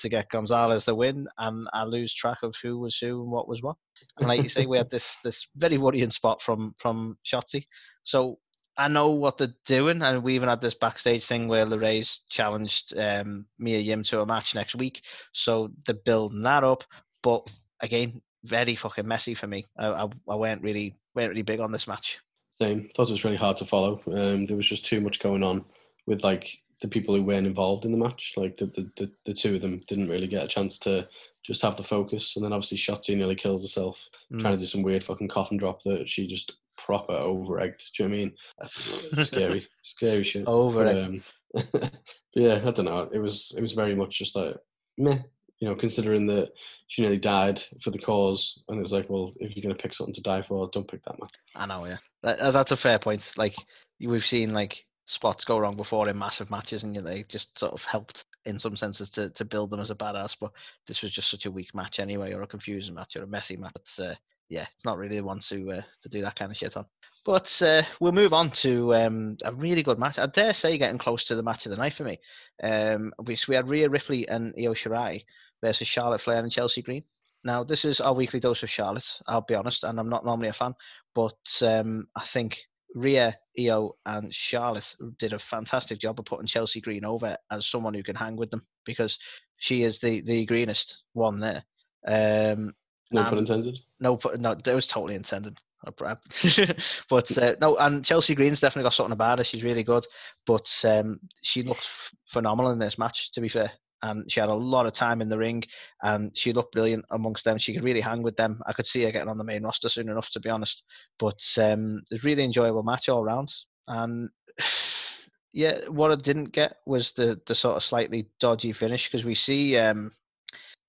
to 0.00 0.08
get 0.08 0.30
Gonzalez 0.30 0.84
the 0.84 0.94
win. 0.94 1.26
And 1.38 1.68
I 1.72 1.84
lose 1.84 2.14
track 2.14 2.38
of 2.42 2.54
who 2.62 2.78
was 2.78 2.98
who 2.98 3.22
and 3.22 3.30
what 3.30 3.48
was 3.48 3.62
what. 3.62 3.76
And 4.18 4.28
like 4.28 4.42
you 4.42 4.48
say, 4.48 4.66
we 4.66 4.78
had 4.78 4.90
this 4.90 5.16
this 5.24 5.46
very 5.56 5.78
worrying 5.78 6.10
spot 6.10 6.42
from 6.42 6.74
from 6.78 7.16
Shotzi. 7.24 7.64
So 8.04 8.38
I 8.76 8.88
know 8.88 9.10
what 9.10 9.36
they're 9.36 9.54
doing, 9.66 10.00
and 10.02 10.22
we 10.22 10.34
even 10.34 10.48
had 10.48 10.60
this 10.60 10.74
backstage 10.74 11.26
thing 11.26 11.48
where 11.48 11.66
LeRae's 11.66 12.20
challenged 12.30 12.96
um, 12.96 13.46
Mia 13.58 13.78
Yim 13.78 14.02
to 14.04 14.20
a 14.20 14.26
match 14.26 14.54
next 14.54 14.74
week. 14.74 15.02
So 15.34 15.70
they're 15.84 15.96
building 16.04 16.42
that 16.42 16.64
up, 16.64 16.84
but 17.22 17.46
again, 17.82 18.22
very 18.44 18.74
fucking 18.76 19.06
messy 19.06 19.34
for 19.34 19.46
me. 19.46 19.66
I, 19.78 19.88
I, 19.88 20.08
I 20.28 20.34
weren't 20.34 20.62
really 20.62 20.94
weren't 21.14 21.30
really 21.30 21.42
big 21.42 21.60
on 21.60 21.72
this 21.72 21.86
match. 21.86 22.18
Same. 22.60 22.88
Thought 22.94 23.08
it 23.08 23.12
was 23.12 23.24
really 23.24 23.36
hard 23.36 23.56
to 23.58 23.64
follow. 23.64 24.00
Um, 24.06 24.46
there 24.46 24.56
was 24.56 24.68
just 24.68 24.84
too 24.86 25.00
much 25.00 25.20
going 25.20 25.42
on 25.42 25.64
with 26.06 26.22
like 26.24 26.50
the 26.82 26.88
people 26.88 27.14
who 27.14 27.22
weren't 27.22 27.46
involved 27.46 27.84
in 27.84 27.92
the 27.92 27.98
match. 27.98 28.34
Like 28.36 28.56
the, 28.56 28.66
the, 28.66 28.90
the, 28.96 29.12
the 29.26 29.34
two 29.34 29.54
of 29.54 29.60
them 29.60 29.82
didn't 29.86 30.08
really 30.08 30.26
get 30.26 30.44
a 30.44 30.48
chance 30.48 30.78
to 30.80 31.08
just 31.44 31.62
have 31.62 31.76
the 31.76 31.82
focus. 31.82 32.36
And 32.36 32.44
then 32.44 32.52
obviously 32.52 32.78
Shotzi 32.78 33.16
nearly 33.16 33.34
kills 33.34 33.62
herself 33.62 34.08
Mm. 34.32 34.40
trying 34.40 34.54
to 34.54 34.60
do 34.60 34.66
some 34.66 34.82
weird 34.82 35.02
fucking 35.02 35.26
coffin 35.28 35.56
drop 35.56 35.82
that 35.82 36.08
she 36.08 36.26
just 36.26 36.52
proper 36.78 37.12
over 37.12 37.58
egged. 37.60 37.90
Do 37.96 38.04
you 38.04 38.08
know 38.08 38.14
what 38.14 38.20
I 38.20 38.24
mean? 38.24 38.34
That's 38.58 39.26
scary, 39.28 39.66
scary 39.82 40.22
shit. 40.22 40.46
Over 40.46 40.86
um, 40.88 41.22
yeah, 42.34 42.60
I 42.64 42.70
don't 42.70 42.84
know. 42.84 43.08
It 43.12 43.18
was 43.18 43.52
it 43.56 43.60
was 43.60 43.72
very 43.72 43.94
much 43.96 44.18
just 44.18 44.36
like 44.36 44.54
meh. 44.98 45.18
You 45.60 45.68
know, 45.68 45.74
considering 45.74 46.26
that 46.28 46.52
she 46.86 47.02
nearly 47.02 47.18
died 47.18 47.62
for 47.82 47.90
the 47.90 47.98
cause, 47.98 48.64
and 48.68 48.80
it's 48.80 48.92
like, 48.92 49.10
well, 49.10 49.32
if 49.40 49.54
you're 49.54 49.62
gonna 49.62 49.74
pick 49.74 49.94
something 49.94 50.14
to 50.14 50.22
die 50.22 50.42
for, 50.42 50.68
don't 50.72 50.88
pick 50.88 51.02
that 51.04 51.20
man. 51.20 51.30
I 51.54 51.66
know, 51.66 51.84
yeah. 51.84 51.98
That, 52.22 52.52
that's 52.52 52.72
a 52.72 52.76
fair 52.76 52.98
point. 52.98 53.30
Like 53.36 53.54
we've 54.00 54.24
seen 54.24 54.54
like 54.54 54.84
spots 55.06 55.44
go 55.44 55.58
wrong 55.58 55.76
before 55.76 56.08
in 56.08 56.18
massive 56.18 56.50
matches, 56.50 56.82
and 56.82 56.94
you 56.94 57.02
know, 57.02 57.10
they 57.10 57.24
just 57.24 57.58
sort 57.58 57.72
of 57.72 57.82
helped 57.82 58.24
in 58.46 58.58
some 58.58 58.76
senses 58.76 59.10
to, 59.10 59.28
to 59.30 59.44
build 59.44 59.70
them 59.70 59.80
as 59.80 59.90
a 59.90 59.94
badass. 59.94 60.36
But 60.40 60.52
this 60.86 61.02
was 61.02 61.10
just 61.10 61.30
such 61.30 61.46
a 61.46 61.50
weak 61.50 61.74
match 61.74 61.98
anyway, 61.98 62.32
or 62.32 62.42
a 62.42 62.46
confusing 62.46 62.94
match, 62.94 63.16
or 63.16 63.24
a 63.24 63.26
messy 63.26 63.56
match. 63.56 63.72
It's, 63.76 63.98
uh, 63.98 64.14
yeah, 64.48 64.66
it's 64.74 64.84
not 64.84 64.98
really 64.98 65.16
the 65.16 65.24
one 65.24 65.40
to 65.40 65.72
uh, 65.72 65.82
to 66.02 66.08
do 66.08 66.22
that 66.22 66.36
kind 66.36 66.50
of 66.50 66.56
shit 66.56 66.76
on. 66.76 66.86
But 67.24 67.60
uh, 67.60 67.82
we'll 68.00 68.12
move 68.12 68.32
on 68.32 68.50
to 68.50 68.94
um, 68.94 69.36
a 69.44 69.52
really 69.52 69.82
good 69.82 69.98
match. 69.98 70.18
I 70.18 70.26
dare 70.26 70.54
say 70.54 70.78
getting 70.78 70.98
close 70.98 71.24
to 71.24 71.34
the 71.34 71.42
match 71.42 71.66
of 71.66 71.70
the 71.70 71.76
night 71.76 71.94
for 71.94 72.04
me. 72.04 72.18
Um, 72.62 73.12
we, 73.22 73.36
so 73.36 73.46
we 73.48 73.56
had 73.56 73.68
Rhea 73.68 73.90
Ripley 73.90 74.26
and 74.26 74.54
Io 74.56 74.72
Shirai 74.72 75.24
versus 75.62 75.88
Charlotte 75.88 76.20
Flair 76.20 76.38
and 76.40 76.50
Chelsea 76.52 76.82
Green. 76.82 77.04
Now, 77.44 77.64
this 77.64 77.84
is 77.84 78.00
our 78.00 78.12
weekly 78.12 78.40
dose 78.40 78.62
of 78.62 78.70
Charlotte, 78.70 79.08
I'll 79.26 79.40
be 79.40 79.54
honest, 79.54 79.84
and 79.84 79.98
I'm 79.98 80.10
not 80.10 80.24
normally 80.24 80.48
a 80.48 80.52
fan, 80.52 80.74
but 81.14 81.38
um, 81.62 82.06
I 82.14 82.24
think 82.26 82.58
Rhea, 82.94 83.36
Io, 83.58 83.96
and 84.04 84.32
Charlotte 84.34 84.94
did 85.18 85.32
a 85.32 85.38
fantastic 85.38 85.98
job 85.98 86.18
of 86.18 86.26
putting 86.26 86.46
Chelsea 86.46 86.80
Green 86.80 87.04
over 87.04 87.36
as 87.50 87.66
someone 87.66 87.94
who 87.94 88.02
can 88.02 88.16
hang 88.16 88.36
with 88.36 88.50
them 88.50 88.66
because 88.84 89.18
she 89.56 89.84
is 89.84 90.00
the, 90.00 90.20
the 90.22 90.44
greenest 90.46 90.98
one 91.14 91.40
there. 91.40 91.64
Um, 92.06 92.74
No 93.10 93.24
pun 93.24 93.38
intended. 93.38 93.78
no, 94.00 94.18
no, 94.38 94.54
that 94.54 94.74
was 94.74 94.86
totally 94.86 95.14
intended. 95.14 95.56
But 97.08 97.38
uh, 97.38 97.54
no, 97.60 97.76
and 97.76 98.04
Chelsea 98.04 98.34
Green's 98.34 98.60
definitely 98.60 98.86
got 98.86 98.94
something 98.94 99.12
about 99.12 99.38
her. 99.38 99.44
She's 99.44 99.62
really 99.64 99.82
good, 99.82 100.06
but 100.46 100.68
um, 100.84 101.20
she 101.42 101.62
looked 101.62 101.88
phenomenal 102.26 102.72
in 102.72 102.78
this 102.78 102.98
match. 102.98 103.32
To 103.32 103.40
be 103.40 103.48
fair, 103.48 103.72
and 104.02 104.30
she 104.30 104.40
had 104.40 104.48
a 104.48 104.54
lot 104.54 104.86
of 104.86 104.92
time 104.92 105.20
in 105.20 105.28
the 105.28 105.38
ring, 105.38 105.62
and 106.02 106.36
she 106.36 106.52
looked 106.52 106.72
brilliant 106.72 107.04
amongst 107.10 107.44
them. 107.44 107.58
She 107.58 107.74
could 107.74 107.84
really 107.84 108.00
hang 108.00 108.22
with 108.22 108.36
them. 108.36 108.60
I 108.66 108.72
could 108.72 108.86
see 108.86 109.02
her 109.02 109.10
getting 109.10 109.28
on 109.28 109.38
the 109.38 109.44
main 109.44 109.62
roster 109.62 109.88
soon 109.88 110.08
enough, 110.08 110.30
to 110.30 110.40
be 110.40 110.50
honest. 110.50 110.82
But 111.18 111.40
um, 111.58 112.02
it 112.10 112.14
was 112.14 112.24
really 112.24 112.44
enjoyable 112.44 112.82
match 112.82 113.08
all 113.08 113.24
round, 113.24 113.52
and 113.88 114.30
yeah, 115.52 115.86
what 115.88 116.10
I 116.10 116.16
didn't 116.16 116.52
get 116.52 116.76
was 116.86 117.12
the 117.12 117.40
the 117.46 117.54
sort 117.54 117.76
of 117.76 117.84
slightly 117.84 118.28
dodgy 118.38 118.72
finish 118.72 119.08
because 119.08 119.24
we 119.24 119.34
see 119.34 119.76
um, 119.76 120.12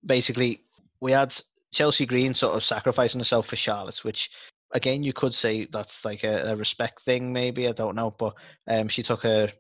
basically 0.05 0.61
we 0.99 1.11
had 1.11 1.37
Chelsea 1.73 2.05
Green 2.05 2.33
sort 2.33 2.55
of 2.55 2.63
sacrificing 2.63 3.19
herself 3.19 3.47
for 3.47 3.55
Charlotte, 3.55 4.03
which 4.03 4.29
again 4.73 5.03
you 5.03 5.13
could 5.13 5.33
say 5.33 5.67
that's 5.71 6.05
like 6.05 6.23
a, 6.23 6.51
a 6.51 6.55
respect 6.55 7.01
thing, 7.03 7.33
maybe 7.33 7.67
I 7.67 7.73
don't 7.73 7.95
know, 7.95 8.11
but 8.17 8.33
um, 8.67 8.87
she 8.87 9.03
took 9.03 9.25
a 9.25 9.51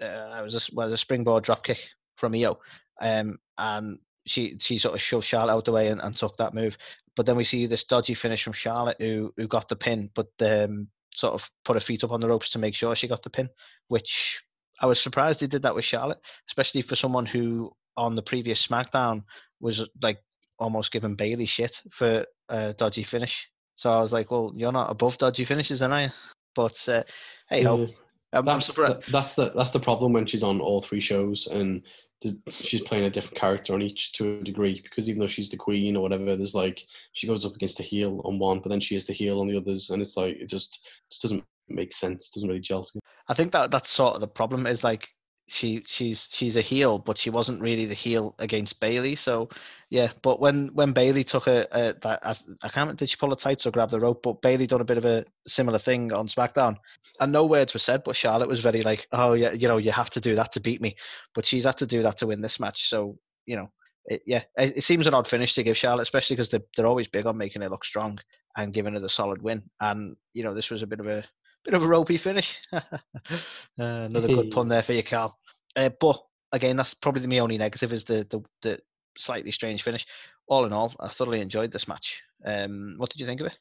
uh, 0.00 0.38
it 0.38 0.42
was 0.42 0.54
a, 0.54 0.74
was 0.74 0.92
a 0.92 0.98
springboard 0.98 1.44
drop 1.44 1.64
kick 1.64 1.78
from 2.16 2.34
Io, 2.34 2.58
um, 3.00 3.38
and 3.58 3.98
she 4.26 4.56
she 4.58 4.78
sort 4.78 4.94
of 4.94 5.00
shoved 5.00 5.26
Charlotte 5.26 5.52
out 5.52 5.64
the 5.64 5.72
way 5.72 5.88
and, 5.88 6.00
and 6.00 6.16
took 6.16 6.36
that 6.36 6.54
move. 6.54 6.76
But 7.14 7.26
then 7.26 7.36
we 7.36 7.44
see 7.44 7.66
this 7.66 7.84
dodgy 7.84 8.14
finish 8.14 8.44
from 8.44 8.52
Charlotte, 8.52 8.96
who 9.00 9.32
who 9.36 9.48
got 9.48 9.68
the 9.68 9.76
pin, 9.76 10.10
but 10.14 10.28
um, 10.40 10.88
sort 11.14 11.34
of 11.34 11.48
put 11.64 11.76
her 11.76 11.80
feet 11.80 12.04
up 12.04 12.12
on 12.12 12.20
the 12.20 12.28
ropes 12.28 12.50
to 12.50 12.58
make 12.58 12.74
sure 12.74 12.94
she 12.94 13.08
got 13.08 13.22
the 13.22 13.30
pin, 13.30 13.48
which 13.88 14.42
I 14.80 14.86
was 14.86 15.00
surprised 15.00 15.40
they 15.40 15.46
did 15.46 15.62
that 15.62 15.74
with 15.74 15.84
Charlotte, 15.84 16.20
especially 16.48 16.82
for 16.82 16.96
someone 16.96 17.26
who 17.26 17.72
on 17.96 18.14
the 18.14 18.22
previous 18.22 18.66
SmackDown 18.66 19.24
was 19.60 19.86
like 20.02 20.18
almost 20.58 20.92
giving 20.92 21.14
Bayley 21.14 21.46
shit 21.46 21.80
for 21.90 22.26
a 22.50 22.74
dodgy 22.74 23.02
finish. 23.02 23.48
So 23.76 23.90
I 23.90 24.00
was 24.00 24.12
like, 24.12 24.30
well, 24.30 24.52
you're 24.54 24.72
not 24.72 24.90
above 24.90 25.18
dodgy 25.18 25.44
finishes, 25.44 25.80
then, 25.80 25.92
are 25.92 26.02
you? 26.02 26.10
But 26.54 26.88
uh, 26.88 27.02
hey 27.48 27.62
ho, 27.62 27.76
Yeah. 27.76 27.86
I'm, 28.32 28.48
I'm 28.48 28.58
That's 28.58 28.74
the, 28.74 29.02
that's 29.10 29.34
the 29.34 29.50
that's 29.50 29.72
the 29.72 29.80
problem 29.80 30.12
when 30.12 30.26
she's 30.26 30.42
on 30.42 30.60
all 30.60 30.82
three 30.82 31.00
shows 31.00 31.46
and 31.46 31.82
she's 32.50 32.82
playing 32.82 33.04
a 33.04 33.10
different 33.10 33.36
character 33.36 33.74
on 33.74 33.82
each 33.82 34.12
to 34.14 34.38
a 34.38 34.44
degree 34.44 34.80
because 34.82 35.08
even 35.08 35.20
though 35.20 35.26
she's 35.26 35.50
the 35.50 35.56
queen 35.56 35.96
or 35.96 36.02
whatever, 36.02 36.36
there's 36.36 36.54
like 36.54 36.82
she 37.12 37.26
goes 37.26 37.44
up 37.44 37.54
against 37.54 37.80
a 37.80 37.82
heel 37.82 38.20
on 38.24 38.38
one, 38.38 38.60
but 38.60 38.70
then 38.70 38.80
she 38.80 38.96
is 38.96 39.06
the 39.06 39.12
heel 39.12 39.40
on 39.40 39.46
the 39.46 39.56
others, 39.56 39.90
and 39.90 40.00
it's 40.00 40.16
like 40.16 40.36
it 40.36 40.48
just 40.48 40.88
just 41.10 41.22
doesn't 41.22 41.44
make 41.68 41.92
sense. 41.92 42.28
It 42.28 42.34
Doesn't 42.34 42.48
really 42.48 42.60
gel 42.60 42.82
together. 42.82 43.00
I 43.28 43.34
think 43.34 43.52
that 43.52 43.70
that's 43.70 43.90
sort 43.90 44.14
of 44.14 44.20
the 44.20 44.28
problem 44.28 44.66
is 44.66 44.84
like 44.84 45.08
she 45.48 45.84
she's 45.86 46.28
she's 46.30 46.56
a 46.56 46.60
heel, 46.60 46.98
but 46.98 47.16
she 47.16 47.30
wasn't 47.30 47.60
really 47.60 47.86
the 47.86 47.94
heel 47.94 48.34
against 48.38 48.80
Bayley. 48.80 49.14
So 49.14 49.48
yeah, 49.90 50.10
but 50.22 50.40
when 50.40 50.68
when 50.74 50.92
Bayley 50.92 51.22
took 51.22 51.46
a, 51.46 51.66
a 51.70 51.94
that 52.02 52.20
I, 52.24 52.36
I 52.62 52.68
can't 52.68 52.96
did 52.98 53.08
she 53.08 53.16
pull 53.16 53.30
her 53.30 53.36
tights 53.36 53.66
or 53.66 53.70
grab 53.70 53.90
the 53.90 54.00
rope? 54.00 54.22
But 54.22 54.42
Bayley 54.42 54.66
done 54.66 54.80
a 54.80 54.84
bit 54.84 54.98
of 54.98 55.04
a 55.04 55.24
similar 55.46 55.78
thing 55.78 56.12
on 56.12 56.26
SmackDown, 56.26 56.76
and 57.20 57.32
no 57.32 57.46
words 57.46 57.74
were 57.74 57.80
said. 57.80 58.02
But 58.04 58.16
Charlotte 58.16 58.48
was 58.48 58.60
very 58.60 58.82
like, 58.82 59.06
oh 59.12 59.34
yeah, 59.34 59.52
you 59.52 59.68
know, 59.68 59.76
you 59.78 59.92
have 59.92 60.10
to 60.10 60.20
do 60.20 60.34
that 60.34 60.52
to 60.52 60.60
beat 60.60 60.80
me. 60.80 60.96
But 61.34 61.46
she's 61.46 61.64
had 61.64 61.78
to 61.78 61.86
do 61.86 62.02
that 62.02 62.18
to 62.18 62.26
win 62.26 62.42
this 62.42 62.58
match. 62.58 62.88
So 62.88 63.16
you 63.46 63.56
know, 63.56 63.70
it, 64.06 64.22
yeah, 64.26 64.42
it, 64.58 64.78
it 64.78 64.84
seems 64.84 65.06
an 65.06 65.14
odd 65.14 65.28
finish 65.28 65.54
to 65.54 65.62
give 65.62 65.76
Charlotte, 65.76 66.02
especially 66.02 66.34
because 66.34 66.48
they're 66.48 66.60
they're 66.76 66.86
always 66.86 67.08
big 67.08 67.26
on 67.26 67.38
making 67.38 67.62
it 67.62 67.70
look 67.70 67.84
strong 67.84 68.18
and 68.56 68.72
giving 68.72 68.94
her 68.94 69.00
the 69.00 69.08
solid 69.08 69.42
win. 69.42 69.62
And 69.80 70.16
you 70.32 70.42
know, 70.42 70.54
this 70.54 70.70
was 70.70 70.82
a 70.82 70.86
bit 70.86 71.00
of 71.00 71.06
a 71.06 71.24
bit 71.66 71.74
of 71.74 71.82
a 71.82 71.86
ropey 71.86 72.16
finish. 72.16 72.56
uh, 72.72 72.80
another 73.76 74.28
good 74.28 74.50
pun 74.50 74.68
there 74.68 74.82
for 74.82 74.92
you, 74.92 75.02
Carl. 75.02 75.36
Uh, 75.74 75.90
but 76.00 76.22
again, 76.52 76.76
that's 76.76 76.94
probably 76.94 77.26
my 77.26 77.38
only 77.38 77.58
negative 77.58 77.92
is 77.92 78.04
the, 78.04 78.26
the 78.30 78.40
the 78.62 78.78
slightly 79.18 79.50
strange 79.50 79.82
finish. 79.82 80.06
All 80.48 80.64
in 80.64 80.72
all, 80.72 80.94
I 81.00 81.08
thoroughly 81.08 81.40
enjoyed 81.40 81.72
this 81.72 81.88
match. 81.88 82.22
Um, 82.44 82.94
what 82.96 83.10
did 83.10 83.20
you 83.20 83.26
think 83.26 83.40
of 83.40 83.48
it? 83.48 83.58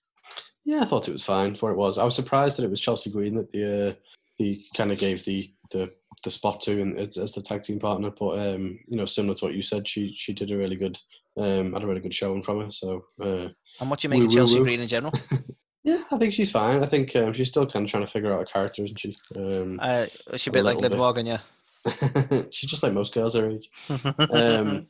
Yeah, 0.63 0.81
I 0.81 0.85
thought 0.85 1.07
it 1.07 1.13
was 1.13 1.25
fine 1.25 1.55
for 1.55 1.67
what 1.67 1.73
it 1.73 1.77
was. 1.77 1.97
I 1.97 2.03
was 2.03 2.15
surprised 2.15 2.57
that 2.57 2.63
it 2.63 2.69
was 2.69 2.81
Chelsea 2.81 3.11
Green 3.11 3.35
that 3.35 3.51
the 3.51 3.89
uh, 3.89 3.93
he 4.35 4.67
kind 4.75 4.91
of 4.91 4.97
gave 4.97 5.25
the 5.25 5.47
the 5.71 5.91
the 6.23 6.31
spot 6.31 6.61
to 6.61 6.81
and 6.81 6.97
as, 6.97 7.17
as 7.17 7.33
the 7.33 7.41
tag 7.41 7.63
team 7.63 7.79
partner. 7.79 8.11
But 8.11 8.39
um, 8.39 8.79
you 8.87 8.97
know, 8.97 9.05
similar 9.05 9.35
to 9.35 9.45
what 9.45 9.55
you 9.55 9.61
said, 9.61 9.87
she 9.87 10.13
she 10.13 10.33
did 10.33 10.51
a 10.51 10.57
really 10.57 10.75
good 10.75 10.99
um 11.37 11.73
had 11.73 11.83
a 11.83 11.87
really 11.87 12.01
good 12.01 12.13
showing 12.13 12.43
from 12.43 12.61
her. 12.61 12.71
So 12.71 13.05
uh, 13.19 13.49
And 13.81 13.89
what 13.89 13.99
do 13.99 14.05
you 14.05 14.09
make 14.09 14.21
of 14.21 14.27
woo, 14.27 14.35
Chelsea 14.35 14.59
woo. 14.59 14.63
Green 14.63 14.81
in 14.81 14.87
general? 14.87 15.13
yeah, 15.85 16.03
I 16.11 16.17
think 16.17 16.33
she's 16.33 16.51
fine. 16.51 16.83
I 16.83 16.87
think 16.87 17.15
um, 17.15 17.31
she's 17.31 17.49
still 17.49 17.67
kind 17.67 17.85
of 17.85 17.91
trying 17.91 18.03
to 18.03 18.11
figure 18.11 18.33
out 18.33 18.41
a 18.41 18.45
character, 18.45 18.83
isn't 18.83 18.99
she? 18.99 19.15
Um, 19.35 19.79
Uh, 19.81 20.07
is 20.33 20.41
she 20.41 20.49
a 20.49 20.51
A 20.51 20.53
bit 20.53 20.63
like 20.63 20.77
Liv 20.79 20.91
bit. 20.91 20.97
Morgan, 20.97 21.27
yeah. 21.27 21.41
she's 22.49 22.71
just 22.71 22.81
like 22.81 22.93
most 22.93 23.13
girls 23.13 23.35
her 23.35 23.49
age. 23.49 23.69
Um, 24.31 24.87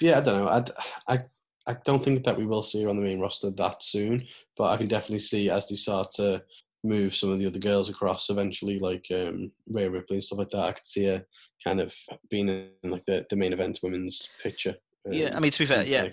Yeah, 0.00 0.18
I 0.18 0.20
don't 0.22 0.42
know. 0.42 0.48
I'd, 0.48 0.70
I 1.06 1.18
I 1.66 1.76
don't 1.84 2.02
think 2.02 2.24
that 2.24 2.38
we 2.38 2.46
will 2.46 2.62
see 2.62 2.82
her 2.82 2.88
on 2.88 2.96
the 2.96 3.02
main 3.02 3.20
roster 3.20 3.50
that 3.50 3.82
soon, 3.82 4.24
but 4.56 4.70
I 4.70 4.78
can 4.78 4.88
definitely 4.88 5.18
see 5.18 5.50
as 5.50 5.68
they 5.68 5.76
start 5.76 6.10
to 6.12 6.42
move 6.82 7.14
some 7.14 7.30
of 7.30 7.38
the 7.38 7.46
other 7.46 7.58
girls 7.58 7.90
across 7.90 8.30
eventually, 8.30 8.78
like 8.78 9.06
um, 9.12 9.52
Rhea 9.68 9.90
Ripley 9.90 10.16
and 10.16 10.24
stuff 10.24 10.38
like 10.38 10.50
that. 10.50 10.64
I 10.64 10.72
could 10.72 10.86
see 10.86 11.04
her 11.04 11.26
kind 11.62 11.80
of 11.80 11.94
being 12.30 12.48
in 12.48 12.70
like 12.90 13.04
the, 13.04 13.26
the 13.28 13.36
main 13.36 13.52
event 13.52 13.80
women's 13.82 14.30
picture. 14.42 14.76
yeah, 15.10 15.28
I 15.28 15.32
um, 15.32 15.42
mean 15.42 15.52
to 15.52 15.58
be 15.58 15.66
fair, 15.66 15.82
yeah. 15.82 16.08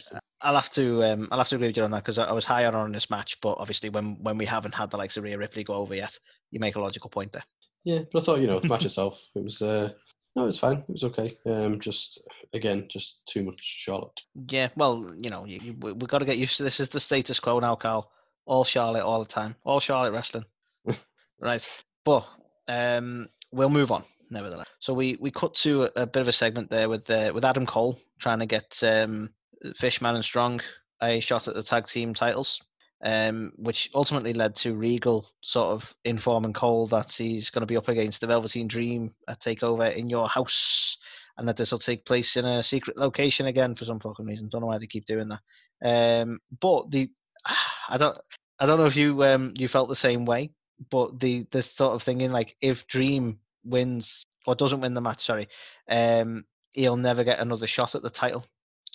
I'll 0.46 0.56
have 0.56 0.72
to 0.74 1.04
um, 1.04 1.28
I'll 1.32 1.40
have 1.40 1.50
to 1.50 1.56
agree 1.56 1.68
with 1.68 1.78
you 1.78 1.84
on 1.84 1.92
that 1.92 2.04
because 2.04 2.20
I, 2.20 2.26
I 2.26 2.32
was 2.32 2.46
high 2.46 2.66
on 2.66 2.74
her 2.74 2.86
in 2.86 2.92
this 2.92 3.10
match, 3.10 3.42
but 3.42 3.58
obviously 3.58 3.90
when 3.90 4.18
when 4.22 4.38
we 4.38 4.46
haven't 4.46 4.76
had 4.76 4.92
the 4.92 4.98
likes 4.98 5.18
of 5.18 5.24
Rhea 5.24 5.38
Ripley 5.38 5.64
go 5.64 5.74
over 5.74 5.96
yet, 5.96 6.18
you 6.52 6.60
make 6.60 6.76
a 6.76 6.80
logical 6.80 7.10
point 7.10 7.34
there. 7.34 7.44
Yeah, 7.84 8.02
but 8.14 8.22
I 8.22 8.26
thought 8.26 8.42
you 8.42 8.48
know 8.48 8.60
the 8.60 8.70
match 8.70 8.86
itself, 8.86 9.32
it 9.36 9.44
was 9.44 9.62
uh, 9.64 9.90
no, 10.36 10.44
it 10.44 10.48
was 10.48 10.60
fine. 10.60 10.78
It 10.78 10.90
was 10.90 11.04
okay. 11.06 11.38
Um, 11.46 11.80
just 11.80 12.28
again, 12.54 12.88
just 12.90 13.26
too 13.26 13.44
much 13.44 13.60
Charlotte. 13.60 14.22
Yeah, 14.36 14.70
well, 14.76 15.12
you 15.18 15.30
know, 15.30 15.46
you, 15.46 15.60
you, 15.62 15.76
we, 15.80 15.94
we've 15.94 16.10
got 16.10 16.20
to 16.20 16.26
get 16.26 16.38
used 16.38 16.58
to 16.58 16.64
this. 16.64 16.80
Is 16.80 16.90
the 16.90 17.00
status 17.00 17.40
quo 17.40 17.60
now, 17.60 17.76
Carl? 17.76 18.12
All 18.46 18.66
Charlotte 18.66 19.04
all 19.04 19.20
the 19.20 19.30
time. 19.30 19.56
All 19.64 19.80
Charlotte 19.80 20.12
wrestling. 20.12 20.46
right. 21.40 21.84
But 22.04 22.28
um, 22.68 23.30
we'll 23.52 23.70
move 23.70 23.92
on, 23.92 24.04
nevertheless. 24.30 24.68
So 24.80 24.94
we, 24.94 25.18
we 25.20 25.32
cut 25.32 25.56
to 25.56 25.86
a, 25.86 26.02
a 26.02 26.06
bit 26.06 26.22
of 26.22 26.28
a 26.28 26.34
segment 26.34 26.70
there 26.70 26.90
with 26.90 27.10
uh, 27.10 27.32
with 27.34 27.46
Adam 27.46 27.66
Cole 27.66 27.98
trying 28.20 28.40
to 28.40 28.46
get 28.46 28.78
um, 28.84 29.30
Fishman 29.78 30.16
and 30.16 30.24
Strong 30.24 30.62
a 31.02 31.20
shot 31.20 31.48
at 31.48 31.56
the 31.56 31.64
tag 31.64 31.88
team 31.88 32.14
titles, 32.14 32.62
um, 33.04 33.52
which 33.58 33.90
ultimately 33.94 34.34
led 34.34 34.56
to 34.56 34.76
Regal 34.76 35.28
sort 35.42 35.68
of 35.68 35.94
informing 36.04 36.54
Cole 36.54 36.88
that 36.88 37.12
he's 37.12 37.50
going 37.50 37.62
to 37.62 37.68
be 37.68 37.78
up 37.78 37.88
against 37.88 38.22
the 38.22 38.28
Velveteen 38.28 38.68
Dream 38.68 39.14
at 39.28 39.42
Takeover 39.42 39.96
in 39.96 40.10
your 40.10 40.28
house 40.28 40.98
and 41.38 41.48
that 41.48 41.58
this 41.58 41.72
will 41.72 41.80
take 41.80 42.06
place 42.06 42.38
in 42.38 42.46
a 42.46 42.64
secret 42.64 42.98
location 42.98 43.48
again 43.48 43.76
for 43.76 43.86
some 43.86 44.00
fucking 44.00 44.26
reason. 44.26 44.48
Don't 44.48 44.62
know 44.62 44.68
why 44.68 44.78
they 44.78 44.88
keep 44.88 45.06
doing 45.06 45.30
that. 45.30 46.22
Um, 46.22 46.40
but 46.62 46.90
the 46.92 47.10
I 47.90 47.98
don't 47.98 48.18
I 48.60 48.66
don't 48.66 48.80
know 48.80 48.86
if 48.86 48.96
you 48.96 49.24
um 49.24 49.54
you 49.58 49.68
felt 49.68 49.90
the 49.90 49.96
same 49.96 50.26
way, 50.26 50.52
but 50.90 51.20
the 51.20 51.46
the 51.52 51.62
sort 51.62 51.94
of 51.94 52.04
thing 52.04 52.22
in 52.22 52.32
like 52.32 52.56
if 52.62 52.88
Dream 52.88 53.40
wins 53.64 54.26
or 54.48 54.56
doesn't 54.56 54.82
win 54.82 54.94
the 54.94 55.02
match, 55.02 55.26
sorry, 55.26 55.50
um, 55.90 56.46
he'll 56.72 56.96
never 56.98 57.24
get 57.24 57.40
another 57.40 57.68
shot 57.68 57.96
at 57.96 58.02
the 58.02 58.10
title. 58.10 58.46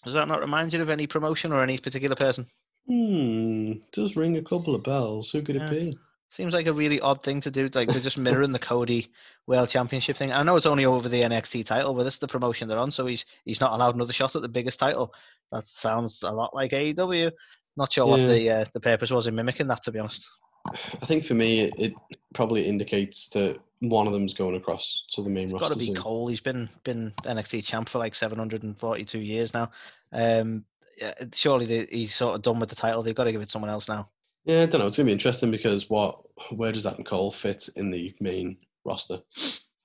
Does 0.05 0.15
that 0.15 0.29
not 0.29 0.41
remind 0.41 0.73
you 0.73 0.81
of 0.81 0.91
any 0.91 1.07
promotion 1.07 1.53
or 1.53 1.63
any 1.63 1.79
particular 1.79 2.17
person? 2.17 2.47
Hmm, 2.87 3.75
does 3.93 4.17
ring 4.17 4.37
a 4.37 4.43
couple 4.43 4.75
of 4.75 4.83
bells. 4.83 5.31
Who 5.31 5.43
could 5.43 5.57
Yeah. 5.57 5.71
it 5.71 5.93
be? 5.93 5.99
Seems 6.33 6.55
like 6.55 6.67
a 6.67 6.73
really 6.73 7.01
odd 7.01 7.23
thing 7.25 7.41
to 7.41 7.51
do. 7.51 7.69
Like 7.75 7.89
they're 7.89 8.01
just 8.01 8.17
mirroring 8.17 8.53
the 8.53 8.59
Cody 8.61 9.11
World 9.49 9.69
Championship 9.69 10.17
thing. 10.17 10.33
I 10.33 10.45
know 10.45 10.55
it's 10.57 10.65
only 10.67 10.87
over 10.87 11.09
the 11.09 11.23
NXT 11.23 11.67
title, 11.67 11.93
but 11.93 12.05
this 12.05 12.15
is 12.15 12.21
the 12.21 12.29
promotion 12.29 12.69
they're 12.69 12.79
on, 12.79 12.93
so 12.93 13.07
he's 13.07 13.25
he's 13.45 13.61
not 13.61 13.73
allowed 13.73 13.97
another 13.97 14.13
shot 14.13 14.37
at 14.37 14.43
the 14.43 14.49
biggest 14.49 14.79
title. 14.79 15.13
That 15.51 15.67
sounds 15.67 16.23
a 16.23 16.31
lot 16.31 16.55
like 16.55 16.71
AEW. 16.71 17.33
Not 17.77 17.93
sure 17.93 18.07
what 18.07 18.19
the 18.29 18.49
uh, 18.49 18.65
the 18.73 18.81
purpose 18.81 19.11
was 19.11 19.27
in 19.27 19.35
mimicking 19.35 19.67
that, 19.69 19.83
to 19.85 19.93
be 19.93 19.99
honest. 19.99 20.25
I 20.67 21.07
think 21.07 21.25
for 21.25 21.35
me, 21.35 21.61
it, 21.61 21.75
it 21.79 21.95
probably 22.35 22.67
indicates 22.67 23.29
that 23.31 23.61
one 23.81 24.07
of 24.07 24.13
them's 24.13 24.35
going 24.35 24.57
across 24.57 25.05
to 25.11 25.23
the 25.23 25.31
main 25.31 25.45
It's 25.45 25.53
got 25.53 25.63
roster. 25.71 25.87
to 25.87 25.93
be. 25.93 25.99
Cole. 25.99 26.29
He's 26.29 26.41
been 26.41 26.69
been 26.85 27.13
NXT 27.23 27.65
champ 27.65 27.89
for 27.89 27.99
like 27.99 28.15
742 28.15 29.19
years 29.19 29.55
now. 29.55 29.71
Um, 30.13 30.65
yeah, 30.99 31.15
surely 31.33 31.67
they, 31.67 31.87
he's 31.91 32.15
sort 32.15 32.35
of 32.35 32.43
done 32.43 32.61
with 32.61 32.69
the 32.69 32.77
title. 32.77 33.03
They've 33.03 33.15
got 33.15 33.25
to 33.25 33.33
give 33.33 33.41
it 33.41 33.47
to 33.47 33.51
someone 33.51 33.71
else 33.71 33.89
now. 33.89 34.09
Yeah, 34.45 34.63
I 34.63 34.67
don't 34.67 34.81
know. 34.81 34.87
It's 34.87 34.97
gonna 34.97 35.07
be 35.07 35.13
interesting 35.13 35.51
because 35.51 35.89
what, 35.91 36.21
where 36.51 36.73
does 36.73 36.87
Adam 36.87 37.05
Cole 37.05 37.31
fit 37.31 37.69
in 37.77 37.91
the 37.91 38.15
main 38.21 38.57
roster? 38.85 39.19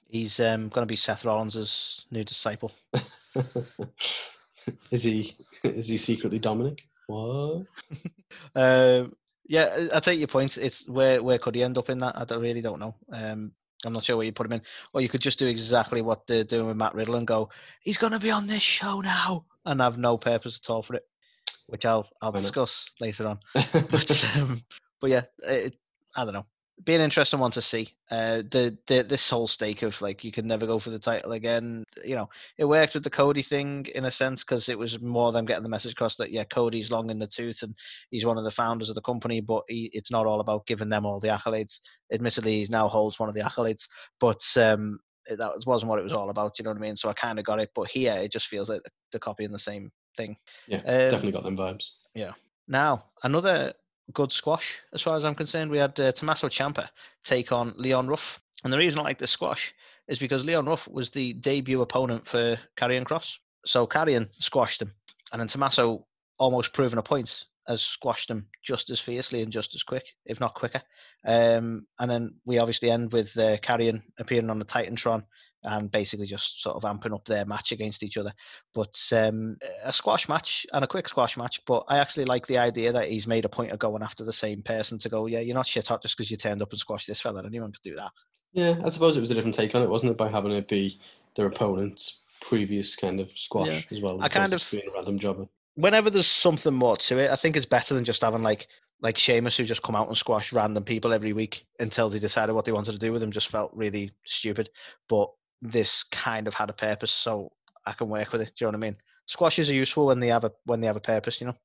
He's 0.07 0.39
um, 0.39 0.69
going 0.69 0.83
to 0.83 0.91
be 0.91 0.95
Seth 0.95 1.25
Rollins' 1.25 2.05
new 2.11 2.23
disciple. 2.23 2.71
is 4.91 5.03
he? 5.03 5.35
Is 5.63 5.87
he 5.87 5.97
secretly 5.97 6.39
Dominic? 6.39 6.87
What? 7.07 7.65
Um, 8.55 9.15
yeah, 9.47 9.87
I 9.93 9.99
take 9.99 10.19
your 10.19 10.27
point. 10.27 10.57
It's 10.57 10.87
where 10.87 11.21
where 11.21 11.39
could 11.39 11.55
he 11.55 11.63
end 11.63 11.77
up 11.77 11.89
in 11.89 11.99
that? 11.99 12.17
I 12.17 12.25
don't, 12.25 12.41
really 12.41 12.61
don't 12.61 12.79
know. 12.79 12.95
Um, 13.11 13.51
I'm 13.83 13.93
not 13.93 14.03
sure 14.03 14.17
where 14.17 14.25
you 14.25 14.31
put 14.31 14.47
him 14.47 14.53
in. 14.53 14.61
Or 14.93 15.01
you 15.01 15.09
could 15.09 15.21
just 15.21 15.39
do 15.39 15.47
exactly 15.47 16.01
what 16.01 16.25
they're 16.27 16.43
doing 16.43 16.67
with 16.67 16.77
Matt 16.77 16.95
Riddle 16.95 17.15
and 17.15 17.27
go, 17.27 17.49
he's 17.81 17.97
going 17.97 18.13
to 18.13 18.19
be 18.19 18.31
on 18.31 18.47
this 18.47 18.63
show 18.63 19.01
now, 19.01 19.45
and 19.65 19.81
have 19.81 19.97
no 19.97 20.17
purpose 20.17 20.59
at 20.63 20.69
all 20.69 20.81
for 20.81 20.95
it, 20.95 21.07
which 21.67 21.85
I'll 21.85 22.07
I'll 22.21 22.31
discuss 22.31 22.89
later 22.99 23.27
on. 23.27 23.39
But, 23.91 24.25
um, 24.35 24.63
but 24.99 25.09
yeah, 25.09 25.23
it, 25.43 25.75
I 26.15 26.23
don't 26.23 26.33
know. 26.33 26.45
Be 26.83 26.93
an 26.93 27.01
interesting 27.01 27.39
one 27.39 27.51
to 27.51 27.61
see. 27.61 27.93
Uh, 28.11 28.37
the, 28.51 28.77
the 28.87 29.01
this 29.03 29.29
whole 29.29 29.47
stake 29.47 29.81
of 29.81 29.99
like 30.01 30.23
you 30.25 30.31
can 30.31 30.45
never 30.45 30.67
go 30.67 30.77
for 30.77 30.89
the 30.89 30.99
title 30.99 31.31
again. 31.31 31.85
You 32.03 32.15
know, 32.15 32.29
it 32.57 32.65
worked 32.65 32.95
with 32.95 33.03
the 33.03 33.09
Cody 33.09 33.41
thing 33.41 33.85
in 33.95 34.03
a 34.05 34.11
sense 34.11 34.43
because 34.43 34.67
it 34.67 34.77
was 34.77 34.99
more 34.99 35.31
them 35.31 35.45
getting 35.45 35.63
the 35.63 35.69
message 35.69 35.93
across 35.93 36.17
that 36.17 36.31
yeah, 36.31 36.43
Cody's 36.43 36.91
long 36.91 37.09
in 37.09 37.17
the 37.17 37.27
tooth 37.27 37.61
and 37.61 37.73
he's 38.11 38.25
one 38.25 38.37
of 38.37 38.43
the 38.43 38.51
founders 38.51 38.89
of 38.89 38.95
the 38.95 39.01
company, 39.01 39.39
but 39.39 39.63
he, 39.69 39.89
it's 39.93 40.11
not 40.11 40.25
all 40.25 40.41
about 40.41 40.67
giving 40.67 40.89
them 40.89 41.05
all 41.05 41.21
the 41.21 41.29
accolades. 41.29 41.79
Admittedly, 42.11 42.65
he 42.65 42.67
now 42.69 42.89
holds 42.89 43.19
one 43.19 43.29
of 43.29 43.35
the 43.35 43.41
accolades, 43.41 43.87
but 44.19 44.41
um, 44.57 44.99
it- 45.27 45.37
that 45.37 45.53
wasn't 45.65 45.89
what 45.89 45.97
it 45.99 46.03
was 46.03 46.13
all 46.13 46.29
about. 46.29 46.59
You 46.59 46.63
know 46.65 46.71
what 46.71 46.77
I 46.77 46.81
mean? 46.81 46.97
So 46.97 47.07
I 47.09 47.13
kind 47.13 47.39
of 47.39 47.45
got 47.45 47.59
it, 47.61 47.69
but 47.73 47.87
here 47.87 48.13
it 48.15 48.33
just 48.33 48.47
feels 48.47 48.67
like 48.67 48.81
they're 49.11 49.19
copying 49.19 49.51
the 49.53 49.57
same 49.59 49.91
thing. 50.17 50.35
yeah, 50.67 50.79
Um, 50.79 51.09
definitely 51.09 51.31
got 51.31 51.43
them 51.43 51.57
vibes. 51.57 51.91
Yeah. 52.13 52.33
Now, 52.67 53.05
another 53.23 53.73
good 54.13 54.31
squash, 54.31 54.77
as 54.93 55.01
far 55.01 55.15
as 55.15 55.25
I'm 55.25 55.35
concerned. 55.35 55.71
We 55.71 55.77
had 55.77 55.99
uh, 55.99 56.11
Tommaso 56.11 56.47
Ciampa 56.47 56.89
take 57.23 57.51
on 57.51 57.73
Leon 57.77 58.07
Ruff. 58.07 58.39
And 58.63 58.71
the 58.71 58.77
reason 58.77 58.99
I 58.99 59.03
like 59.03 59.19
this 59.19 59.31
squash 59.31 59.73
is 60.07 60.19
because 60.19 60.45
Leon 60.45 60.65
Ruff 60.65 60.87
was 60.87 61.11
the 61.11 61.33
debut 61.33 61.81
opponent 61.81 62.27
for 62.27 62.57
Karrion 62.77 63.05
Kross. 63.05 63.33
So 63.65 63.87
Karrion 63.87 64.29
squashed 64.39 64.81
him. 64.81 64.93
And 65.31 65.39
then 65.39 65.47
Tommaso, 65.47 66.05
almost 66.39 66.73
proven 66.73 66.99
a 66.99 67.03
point, 67.03 67.45
has 67.67 67.81
squashed 67.81 68.29
him 68.29 68.47
just 68.63 68.89
as 68.89 68.99
fiercely 68.99 69.41
and 69.41 69.51
just 69.51 69.73
as 69.73 69.83
quick, 69.83 70.05
if 70.25 70.39
not 70.39 70.53
quicker. 70.53 70.81
Um, 71.25 71.87
and 71.99 72.09
then 72.09 72.35
we 72.45 72.59
obviously 72.59 72.91
end 72.91 73.11
with 73.11 73.35
uh, 73.37 73.57
Karrion 73.57 74.03
appearing 74.19 74.49
on 74.49 74.59
the 74.59 74.65
Titantron 74.65 75.25
and 75.65 75.91
basically 75.91 76.25
just 76.27 76.61
sort 76.61 76.75
of 76.75 76.83
amping 76.83 77.13
up 77.13 77.25
their 77.25 77.45
match 77.45 77.71
against 77.71 78.03
each 78.03 78.17
other. 78.17 78.31
But 78.73 78.95
um, 79.11 79.57
a 79.83 79.91
squash 79.91 80.29
match 80.29 80.65
and 80.73 80.83
a 80.83 80.87
quick 80.87 81.07
squash 81.07 81.35
match. 81.37 81.61
But 81.65 81.83
I 81.87 81.97
actually 81.97 82.25
like 82.25 82.47
the 82.47 82.57
idea 82.57 82.91
that 82.93 83.09
he's 83.09 83.27
made 83.27 83.45
a 83.45 83.49
point 83.49 83.71
of 83.71 83.79
going 83.79 84.03
after 84.03 84.23
the 84.23 84.33
same 84.33 84.61
person 84.61 84.99
to 84.99 85.09
go, 85.09 85.25
yeah, 85.25 85.39
you're 85.39 85.55
not 85.55 85.67
shit 85.67 85.87
hot 85.87 86.01
just 86.01 86.15
because 86.17 86.31
you 86.31 86.37
turned 86.37 86.61
up 86.61 86.71
and 86.71 86.79
squashed 86.79 87.07
this 87.07 87.21
fella. 87.21 87.43
Anyone 87.45 87.71
could 87.71 87.89
do 87.89 87.95
that. 87.95 88.11
Yeah, 88.53 88.75
I 88.85 88.89
suppose 88.89 89.17
it 89.17 89.21
was 89.21 89.31
a 89.31 89.35
different 89.35 89.55
take 89.55 89.75
on 89.75 89.81
it, 89.81 89.89
wasn't 89.89 90.11
it? 90.11 90.17
By 90.17 90.29
having 90.29 90.51
it 90.53 90.67
be 90.69 90.97
their 91.35 91.47
opponent's 91.47 92.23
previous 92.41 92.95
kind 92.95 93.19
of 93.19 93.29
squash 93.37 93.91
as 93.91 94.01
well. 94.01 94.21
I 94.21 94.29
kind 94.29 94.53
of- 94.53 94.65
being 94.71 94.87
a 94.87 94.93
random 94.93 95.19
jobber. 95.19 95.47
Whenever 95.75 96.09
there's 96.09 96.27
something 96.27 96.73
more 96.73 96.95
to 96.95 97.17
it, 97.17 97.29
I 97.29 97.35
think 97.35 97.57
it's 97.57 97.65
better 97.65 97.93
than 97.93 98.05
just 98.05 98.21
having 98.21 98.43
like 98.43 98.67
like 99.01 99.17
Sheamus 99.17 99.57
who 99.57 99.65
just 99.65 99.83
come 99.83 99.95
out 99.95 100.07
and 100.07 100.15
squash 100.15 100.53
random 100.53 100.85
people 100.85 101.11
every 101.11 101.33
week 101.33 101.65
until 101.81 102.09
they 102.09 102.17
decided 102.17 102.53
what 102.53 102.63
they 102.63 102.71
wanted 102.71 102.93
to 102.93 102.97
do 102.97 103.11
with 103.11 103.19
them. 103.19 103.31
Just 103.31 103.49
felt 103.49 103.71
really 103.73 104.11
stupid. 104.25 104.69
But 105.09 105.29
this 105.71 106.03
kind 106.11 106.47
of 106.47 106.53
had 106.53 106.69
a 106.69 106.73
purpose, 106.73 107.11
so 107.11 107.51
I 107.85 107.93
can 107.93 108.09
work 108.09 108.31
with 108.31 108.41
it. 108.41 108.51
Do 108.57 108.65
you 108.65 108.71
know 108.71 108.77
what 108.77 108.85
I 108.85 108.89
mean? 108.89 108.97
Squashes 109.27 109.69
are 109.69 109.73
useful 109.73 110.05
when 110.05 110.19
they 110.19 110.27
have 110.27 110.43
a 110.43 110.51
when 110.65 110.81
they 110.81 110.87
have 110.87 110.95
a 110.97 111.01
purpose. 111.01 111.41
You 111.41 111.47
know, 111.47 111.55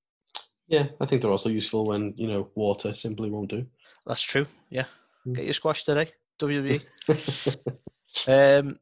Yeah, 0.69 0.87
I 1.01 1.07
think 1.07 1.23
they're 1.23 1.31
also 1.31 1.49
useful 1.49 1.85
when 1.87 2.15
you 2.17 2.27
know 2.29 2.51
water 2.55 2.95
simply 2.95 3.31
won't 3.31 3.51
do. 3.51 3.67
that's 4.07 4.23
true. 4.23 4.47
Yeah, 4.71 4.87
Mm. 5.27 5.35
get 5.37 5.45
your 5.45 5.55
squash 5.55 5.85
today, 5.85 6.13
WWE. 6.41 6.81
Um, 8.29 8.79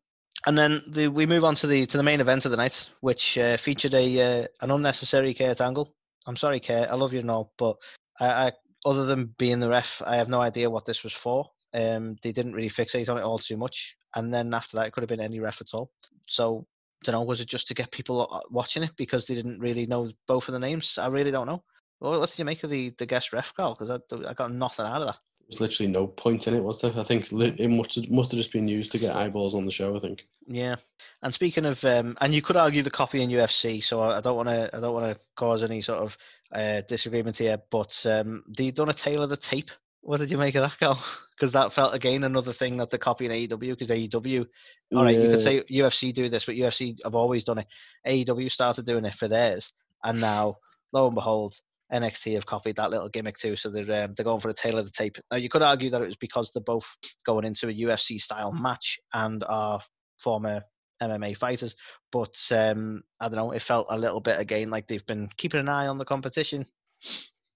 and 0.47 0.57
then 0.57 0.83
the, 0.89 1.09
we 1.09 1.27
move 1.27 1.45
on 1.45 1.55
to 1.57 1.66
the 1.66 1.87
to 1.87 1.97
the 1.97 2.03
main 2.03 2.21
event 2.21 2.45
of 2.45 2.51
the 2.51 2.57
night, 2.57 2.89
which 3.01 3.37
uh, 3.39 3.57
featured 3.57 3.95
a 3.95 4.21
uh, 4.43 4.47
an 4.62 4.71
unnecessary 4.71 5.35
Kurt 5.35 5.61
Angle. 5.61 5.95
I'm 6.27 6.37
sorry, 6.37 6.61
Kurt, 6.61 6.89
I 6.89 6.95
love 6.95 7.12
you 7.12 7.21
and 7.21 7.31
all, 7.31 7.53
but 7.59 7.77
I, 8.21 8.27
I 8.47 8.53
other 8.87 9.05
than 9.07 9.35
being 9.39 9.59
the 9.59 9.69
ref, 9.69 10.01
I 10.07 10.16
have 10.16 10.29
no 10.29 10.41
idea 10.41 10.71
what 10.71 10.87
this 10.87 11.03
was 11.05 11.12
for. 11.12 11.51
Um, 11.75 12.16
they 12.23 12.33
didn't 12.33 12.55
really 12.55 12.71
fixate 12.71 13.09
on 13.09 13.19
it 13.19 13.23
all 13.23 13.39
too 13.39 13.57
much, 13.57 13.97
and 14.15 14.33
then 14.33 14.53
after 14.55 14.77
that, 14.77 14.87
it 14.87 14.93
could 14.93 15.03
have 15.03 15.09
been 15.09 15.21
any 15.21 15.41
ref 15.41 15.61
at 15.61 15.75
all. 15.75 15.91
So, 16.27 16.67
don't 17.05 17.13
know, 17.13 17.23
was 17.23 17.41
it 17.41 17.49
just 17.49 17.69
to 17.69 17.75
get 17.75 17.93
people 17.93 18.29
uh, 18.31 18.41
watching 18.51 18.83
it 18.83 18.91
because 18.97 19.27
they 19.27 19.35
didn't 19.35 19.61
really 19.61 19.87
know 19.87 20.11
both 20.27 20.49
of 20.49 20.53
the 20.53 20.59
names? 20.59 20.99
I 20.99 21.09
really 21.09 21.31
don't 21.31 21.47
know. 21.47 21.63
What, 21.99 22.21
what 22.21 22.31
did 22.31 22.39
you 22.39 22.45
make 22.45 22.65
of 22.65 22.71
the, 22.71 22.95
the 22.99 23.07
guest 23.07 23.33
ref 23.33 23.53
call? 23.55 23.75
Because 23.75 23.91
I, 23.91 24.29
I 24.29 24.35
got 24.35 24.53
nothing 24.53 24.87
out 24.87 25.03
of 25.03 25.07
that. 25.09 25.17
There's 25.49 25.61
literally 25.61 25.91
no 25.91 26.07
point 26.07 26.47
in 26.47 26.55
it, 26.55 26.63
was 26.63 26.83
there? 26.83 26.93
I 26.95 27.05
think 27.05 27.33
it 27.33 27.71
must 27.71 28.11
must 28.11 28.33
have 28.33 28.39
just 28.39 28.53
been 28.53 28.69
used 28.69 28.93
to 28.93 28.99
get 28.99 29.17
eyeballs 29.17 29.55
on 29.55 29.65
the 29.65 29.73
show. 29.73 29.97
I 29.97 29.99
think. 29.99 30.27
Yeah, 30.47 30.77
and 31.23 31.33
speaking 31.33 31.65
of, 31.65 31.83
um, 31.85 32.19
and 32.21 32.35
you 32.35 32.43
could 32.43 32.59
argue 32.59 32.83
the 32.83 32.91
copy 32.91 33.23
in 33.23 33.31
UFC, 33.31 33.83
so 33.83 34.01
I 34.01 34.21
don't 34.21 34.37
want 34.37 34.51
to, 34.51 34.69
I 34.77 34.81
don't 34.81 34.93
want 34.93 35.07
to 35.07 35.25
cause 35.37 35.63
any 35.63 35.81
sort 35.81 36.01
of 36.01 36.17
uh, 36.53 36.83
disagreement 36.87 37.39
here. 37.39 37.59
But 37.71 37.99
um, 38.05 38.45
a 38.59 38.95
tailor 38.95 39.27
the 39.27 39.39
tape 39.39 39.71
What 40.01 40.21
did 40.21 40.31
you 40.31 40.39
make 40.39 40.55
of 40.55 40.63
that 40.63 40.79
goal? 40.79 40.99
Because 41.37 41.53
that 41.55 41.73
felt 41.73 41.95
again 41.95 42.25
another 42.25 42.53
thing 42.53 42.77
that 42.79 42.91
they're 42.91 42.99
copying 42.99 43.31
AEW. 43.31 43.79
Because 43.79 43.89
AEW, 43.89 44.47
all 44.95 45.05
right, 45.05 45.19
you 45.19 45.29
could 45.29 45.43
say 45.43 45.63
UFC 45.71 46.13
do 46.13 46.29
this, 46.29 46.45
but 46.45 46.55
UFC 46.55 46.97
have 47.05 47.15
always 47.15 47.45
done 47.45 47.59
it. 47.59 47.67
AEW 48.07 48.51
started 48.51 48.87
doing 48.87 49.05
it 49.05 49.15
for 49.15 49.29
theirs, 49.29 49.73
and 50.05 50.21
now 50.21 50.57
lo 50.93 51.07
and 51.07 51.15
behold, 51.15 51.55
NXT 51.93 52.35
have 52.35 52.47
copied 52.47 52.77
that 52.77 52.91
little 52.91 53.09
gimmick 53.09 53.39
too. 53.39 53.57
So 53.57 53.71
they're 53.71 54.05
um, 54.05 54.15
they're 54.17 54.25
going 54.25 54.41
for 54.41 54.49
the 54.49 54.55
tail 54.55 54.79
of 54.79 54.85
the 54.85 54.91
tape. 54.91 55.17
Now 55.31 55.39
you 55.39 55.49
could 55.49 55.63
argue 55.63 55.91
that 55.91 56.03
it 56.03 56.07
was 56.07 56.17
because 56.17 56.51
they're 56.53 56.63
both 56.63 56.87
going 57.27 57.45
into 57.45 57.69
a 57.69 57.75
UFC 57.75 58.21
style 58.21 58.53
match 58.53 58.99
and 59.15 59.45
are 59.49 59.81
former 60.23 60.63
MMA 61.03 61.37
fighters, 61.37 61.75
but 62.13 62.35
um, 62.51 63.03
I 63.21 63.29
don't 63.29 63.37
know. 63.37 63.53
It 63.53 63.63
felt 63.63 63.87
a 63.91 63.99
little 63.99 64.21
bit 64.21 64.39
again 64.39 64.71
like 64.71 64.89
they've 64.89 65.07
been 65.07 65.29
keeping 65.37 65.61
an 65.61 65.69
eye 65.69 65.87
on 65.87 65.99
the 65.99 66.05
competition. 66.05 66.67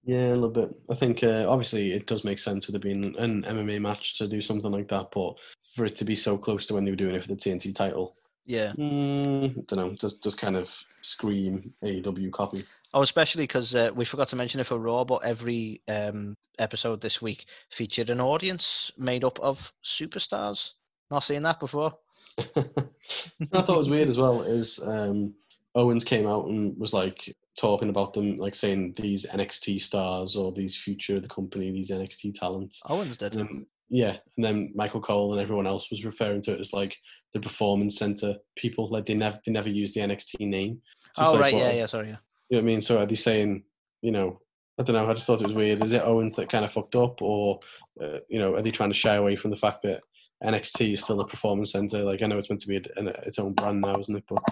Yeah, 0.05 0.29
a 0.29 0.35
little 0.35 0.49
bit. 0.49 0.75
I 0.89 0.95
think 0.95 1.23
uh, 1.23 1.45
obviously 1.47 1.93
it 1.93 2.07
does 2.07 2.23
make 2.25 2.39
sense 2.39 2.67
with 2.67 2.75
it 2.75 2.81
being 2.81 3.15
an 3.17 3.43
MMA 3.43 3.79
match 3.79 4.17
to 4.17 4.27
do 4.27 4.41
something 4.41 4.71
like 4.71 4.89
that, 4.89 5.09
but 5.13 5.35
for 5.63 5.85
it 5.85 5.95
to 5.95 6.05
be 6.05 6.15
so 6.15 6.37
close 6.37 6.65
to 6.67 6.73
when 6.73 6.83
they 6.83 6.91
were 6.91 6.97
doing 6.97 7.15
it 7.15 7.21
for 7.21 7.29
the 7.29 7.35
TNT 7.37 7.73
title, 7.73 8.15
Yeah. 8.45 8.73
mm, 8.73 9.65
don't 9.67 9.79
know, 9.79 9.93
just 9.93 10.21
just 10.21 10.37
kind 10.37 10.57
of 10.57 10.69
scream 11.01 11.73
AEW 11.83 12.31
copy. 12.31 12.65
Oh, 12.93 13.01
especially 13.01 13.43
because 13.43 13.73
uh, 13.75 13.91
we 13.95 14.05
forgot 14.05 14.27
to 14.29 14.35
mention 14.35 14.59
it 14.59 14.67
for 14.67 14.77
Raw, 14.77 15.03
but 15.05 15.23
every 15.23 15.81
um, 15.87 16.35
episode 16.59 17.01
this 17.01 17.21
week 17.21 17.45
featured 17.71 18.09
an 18.09 18.19
audience 18.19 18.91
made 18.97 19.23
up 19.23 19.39
of 19.39 19.71
superstars. 19.83 20.71
Not 21.09 21.23
seen 21.23 21.43
that 21.43 21.59
before. 21.59 21.93
I 22.37 23.61
thought 23.61 23.75
it 23.75 23.77
was 23.77 23.89
weird 23.89 24.09
as 24.09 24.17
well 24.17 24.41
is 24.41 24.79
um, 24.85 25.33
Owens 25.75 26.03
came 26.03 26.27
out 26.27 26.47
and 26.47 26.77
was 26.77 26.93
like 26.93 27.33
talking 27.59 27.89
about 27.89 28.13
them, 28.13 28.37
like 28.37 28.55
saying 28.55 28.93
these 28.95 29.25
NXT 29.25 29.81
stars 29.81 30.35
or 30.35 30.51
these 30.51 30.75
future 30.75 31.17
of 31.17 31.23
the 31.23 31.29
company, 31.29 31.71
these 31.71 31.91
NXT 31.91 32.33
talents. 32.39 32.81
Owens 32.89 33.17
did. 33.17 33.33
Then, 33.33 33.65
yeah, 33.89 34.15
and 34.37 34.45
then 34.45 34.71
Michael 34.75 35.01
Cole 35.01 35.33
and 35.33 35.41
everyone 35.41 35.67
else 35.67 35.89
was 35.89 36.05
referring 36.05 36.41
to 36.43 36.53
it 36.53 36.59
as 36.59 36.73
like 36.73 36.95
the 37.33 37.39
performance 37.39 37.97
center 37.97 38.35
people. 38.55 38.87
Like 38.89 39.03
they 39.05 39.13
never 39.15 39.39
they 39.45 39.51
never 39.51 39.69
used 39.69 39.95
the 39.95 40.01
NXT 40.01 40.47
name. 40.47 40.81
So 41.13 41.23
Oh, 41.25 41.31
like, 41.33 41.41
right. 41.41 41.53
what- 41.53 41.59
Yeah, 41.63 41.71
yeah. 41.71 41.85
Sorry. 41.85 42.07
Yeah. 42.09 42.17
You 42.49 42.57
know 42.57 42.63
what 42.63 42.69
I 42.69 42.73
mean? 42.73 42.81
So 42.81 42.99
are 42.99 43.05
they 43.05 43.15
saying, 43.15 43.63
you 44.01 44.11
know, 44.11 44.39
I 44.79 44.83
don't 44.83 44.95
know. 44.95 45.07
I 45.09 45.13
just 45.13 45.27
thought 45.27 45.41
it 45.41 45.45
was 45.47 45.53
weird. 45.53 45.83
Is 45.83 45.91
it 45.93 46.01
Owens 46.03 46.35
that 46.35 46.49
kind 46.51 46.65
of 46.65 46.71
fucked 46.71 46.95
up, 46.95 47.21
or 47.21 47.59
uh, 48.01 48.19
you 48.29 48.39
know, 48.39 48.55
are 48.55 48.61
they 48.61 48.71
trying 48.71 48.89
to 48.89 48.95
shy 48.95 49.15
away 49.15 49.35
from 49.35 49.51
the 49.51 49.57
fact 49.57 49.83
that 49.83 50.01
NXT 50.43 50.93
is 50.93 51.03
still 51.03 51.19
a 51.21 51.27
performance 51.27 51.71
center? 51.71 52.03
Like 52.03 52.21
I 52.21 52.27
know 52.27 52.37
it's 52.37 52.49
meant 52.49 52.61
to 52.61 52.67
be 52.67 52.77
a, 52.77 52.81
an, 52.97 53.07
its 53.25 53.39
own 53.39 53.53
brand 53.53 53.81
now, 53.81 53.99
isn't 53.99 54.15
it? 54.15 54.23
But 54.27 54.43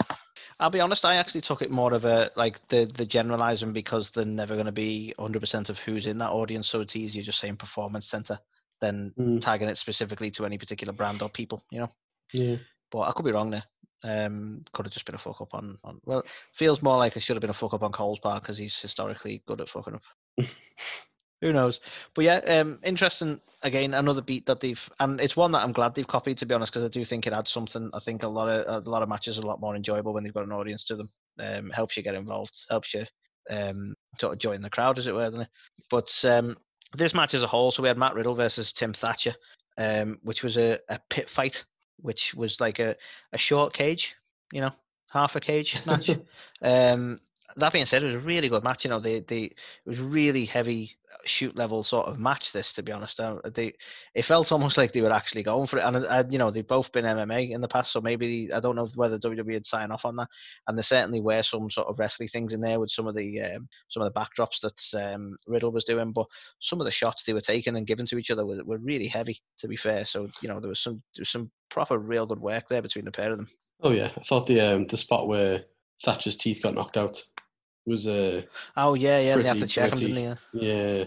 I'll 0.60 0.70
be 0.70 0.80
honest. 0.80 1.06
I 1.06 1.16
actually 1.16 1.42
took 1.42 1.62
it 1.62 1.72
more 1.72 1.94
of 1.94 2.06
a 2.06 2.32
like 2.36 2.66
the 2.70 2.86
the 2.86 3.06
generalizing 3.06 3.74
because 3.74 4.12
they're 4.12 4.26
never 4.26 4.54
going 4.56 4.66
to 4.68 4.72
be 4.72 5.14
100 5.18 5.40
percent 5.40 5.70
of 5.70 5.78
who's 5.80 6.08
in 6.08 6.18
that 6.20 6.32
audience. 6.32 6.68
So 6.68 6.82
it's 6.82 6.96
easier 6.96 7.24
just 7.24 7.40
saying 7.40 7.58
performance 7.58 8.08
center 8.10 8.40
than 8.80 9.14
Mm. 9.20 9.42
tagging 9.42 9.70
it 9.70 9.78
specifically 9.78 10.32
to 10.32 10.46
any 10.46 10.58
particular 10.58 10.94
brand 10.94 11.22
or 11.22 11.30
people. 11.30 11.64
You 11.72 11.82
know. 11.82 11.92
yeah, 12.34 12.56
But 12.92 13.02
I 13.02 13.12
could 13.12 13.26
be 13.26 13.32
wrong 13.32 13.52
there. 13.52 13.64
Um, 14.04 14.64
could 14.74 14.88
have 14.88 14.94
just 14.94 15.06
been 15.06 15.14
a 15.14 15.20
fuck 15.20 15.42
up 15.42 15.54
on, 15.54 15.78
on. 15.84 16.02
Well, 16.06 16.24
feels 16.56 16.82
more 16.82 16.98
like 16.98 17.16
it 17.16 17.20
should 17.20 17.36
have 17.36 17.42
been 17.42 17.52
a 17.52 17.54
fuck 17.54 17.76
up 17.76 17.84
on 17.84 17.92
Cole's 17.92 18.18
part 18.20 18.42
because 18.42 18.58
he's 18.58 18.80
historically 18.80 19.44
good 19.46 19.62
at 19.62 19.70
fucking 19.70 19.94
up. 19.94 20.02
Who 21.42 21.52
knows? 21.54 21.80
But 22.16 22.26
yeah, 22.26 22.38
um, 22.38 22.80
interesting. 22.84 23.42
Again, 23.64 23.94
another 23.94 24.22
beat 24.22 24.46
that 24.48 24.60
they've, 24.60 24.82
and 25.00 25.20
it's 25.20 25.36
one 25.36 25.52
that 25.52 25.64
I'm 25.64 25.72
glad 25.72 25.94
they've 25.94 26.08
copied. 26.08 26.38
To 26.40 26.46
be 26.46 26.54
honest, 26.56 26.74
because 26.74 26.86
I 26.86 26.90
do 26.90 27.06
think 27.06 27.28
it 27.28 27.34
adds 27.34 27.52
something. 27.52 27.90
I 27.94 28.00
think 28.00 28.24
a 28.24 28.28
lot 28.28 28.50
of 28.50 28.86
a 28.86 28.90
lot 28.90 29.04
of 29.04 29.10
matches 29.10 29.38
are 29.38 29.42
a 29.42 29.46
lot 29.46 29.62
more 29.62 29.76
enjoyable 29.76 30.14
when 30.14 30.24
they've 30.24 30.34
got 30.34 30.46
an 30.46 30.52
audience 30.52 30.84
to 30.86 30.96
them. 30.96 31.10
Um, 31.40 31.70
helps 31.70 31.98
you 31.98 32.04
get 32.04 32.16
involved. 32.16 32.54
Helps 32.70 32.94
you 32.94 33.06
um, 33.50 33.96
sort 34.20 34.34
of 34.34 34.40
join 34.40 34.62
the 34.62 34.70
crowd, 34.70 34.98
as 34.98 35.08
it 35.08 35.14
were. 35.14 35.26
Doesn't 35.26 35.42
it? 35.42 35.50
But 35.90 36.26
um, 36.26 36.58
this 36.96 37.14
match 37.14 37.34
as 37.34 37.44
a 37.44 37.48
whole, 37.48 37.72
so 37.72 37.82
we 37.82 37.88
had 37.88 37.98
Matt 37.98 38.16
Riddle 38.16 38.36
versus 38.36 38.74
Tim 38.74 38.94
Thatcher, 38.94 39.36
um, 39.78 40.20
which 40.24 40.44
was 40.44 40.58
a, 40.58 40.80
a 40.90 41.00
pit 41.10 41.30
fight, 41.30 41.64
which 41.98 42.34
was 42.34 42.60
like 42.60 42.80
a, 42.80 42.96
a 43.34 43.38
short 43.38 43.74
cage, 43.74 44.16
you 44.52 44.62
know, 44.62 44.72
half 45.10 45.36
a 45.36 45.40
cage 45.40 45.78
match. 45.86 46.10
um, 46.62 47.20
that 47.58 47.74
being 47.74 47.86
said, 47.86 48.04
it 48.04 48.08
was 48.08 48.16
a 48.16 48.20
really 48.20 48.50
good 48.50 48.64
match. 48.64 48.84
You 48.84 48.90
know, 48.90 49.00
they 49.00 49.22
they 49.22 49.44
it 49.44 49.56
was 49.86 50.00
really 50.00 50.46
heavy 50.46 50.98
shoot 51.26 51.56
level 51.56 51.84
sort 51.84 52.08
of 52.08 52.20
match. 52.20 52.52
This, 52.52 52.74
to 52.74 52.84
be 52.84 52.92
honest, 52.92 53.20
uh, 53.20 53.38
they 53.54 53.74
it 54.14 54.26
felt 54.26 54.52
almost 54.52 54.78
like 54.78 54.94
they 54.94 55.02
were 55.02 55.12
actually 55.12 55.44
going 55.44 55.68
for 55.68 55.78
it. 55.78 55.84
And 55.84 55.98
uh, 55.98 56.24
you 56.30 56.38
know, 56.38 56.52
they've 56.52 56.68
both 56.68 56.92
been 56.92 57.06
MMA 57.06 57.52
in 57.52 57.62
the 57.62 57.68
past, 57.68 57.92
so 57.92 58.02
maybe 58.02 58.50
I 58.54 58.60
don't 58.60 58.76
know 58.76 58.90
whether 58.96 59.20
WWE 59.20 59.54
had 59.54 59.66
signed 59.66 59.92
off 59.92 60.06
on 60.06 60.16
that. 60.18 60.28
And 60.68 60.78
there 60.78 60.84
certainly 60.84 61.22
were 61.22 61.44
some 61.44 61.70
sort 61.70 61.88
of 61.88 62.00
wrestling 62.00 62.30
things 62.30 62.54
in 62.54 62.62
there 62.62 62.80
with 62.80 62.92
some 62.92 63.08
of 63.08 63.16
the 63.16 63.42
um, 63.42 63.68
some 63.90 64.04
of 64.04 64.12
the 64.12 64.20
backdrops 64.20 64.62
that 64.62 65.14
um, 65.14 65.36
Riddle 65.48 65.72
was 65.72 65.86
doing, 65.86 66.12
but 66.12 66.28
some 66.60 66.82
of 66.82 66.86
the 66.86 66.92
shots 66.92 67.24
they 67.24 67.34
were 67.34 67.42
taking 67.42 67.76
and 67.76 67.88
giving 67.88 68.06
to 68.08 68.18
each 68.18 68.32
other 68.32 68.46
were, 68.46 68.64
were 68.64 68.80
really 68.80 69.08
heavy. 69.08 69.42
To 69.60 69.68
be 69.68 69.78
fair, 69.78 70.06
so 70.06 70.28
you 70.42 70.50
know 70.50 70.60
there 70.60 70.70
was 70.70 70.80
some 70.80 71.02
there 71.16 71.22
was 71.22 71.30
some 71.30 71.52
proper 71.70 71.98
real 71.98 72.26
good 72.26 72.40
work 72.40 72.68
there 72.70 72.82
between 72.82 73.06
the 73.06 73.12
pair 73.12 73.32
of 73.32 73.38
them. 73.38 73.50
oh 73.82 73.92
yeah. 73.92 74.12
I 74.18 74.22
thought 74.22 74.46
the 74.46 74.62
um, 74.62 74.88
the 74.88 74.98
spot 74.98 75.28
where 75.28 75.64
Thatcher's 76.04 76.38
teeth 76.38 76.62
got 76.64 76.74
knocked 76.74 76.98
out 76.98 77.24
was 77.86 78.08
a. 78.08 78.46
Oh 78.78 78.94
yeah, 78.94 79.20
yeah, 79.20 79.36
they 79.38 79.44
have 79.44 79.58
to 79.58 79.62
Pretty 79.62 79.68
check 79.68 79.92
gritty. 79.92 80.14
didn't? 80.14 80.40
Yeah, 80.54 81.04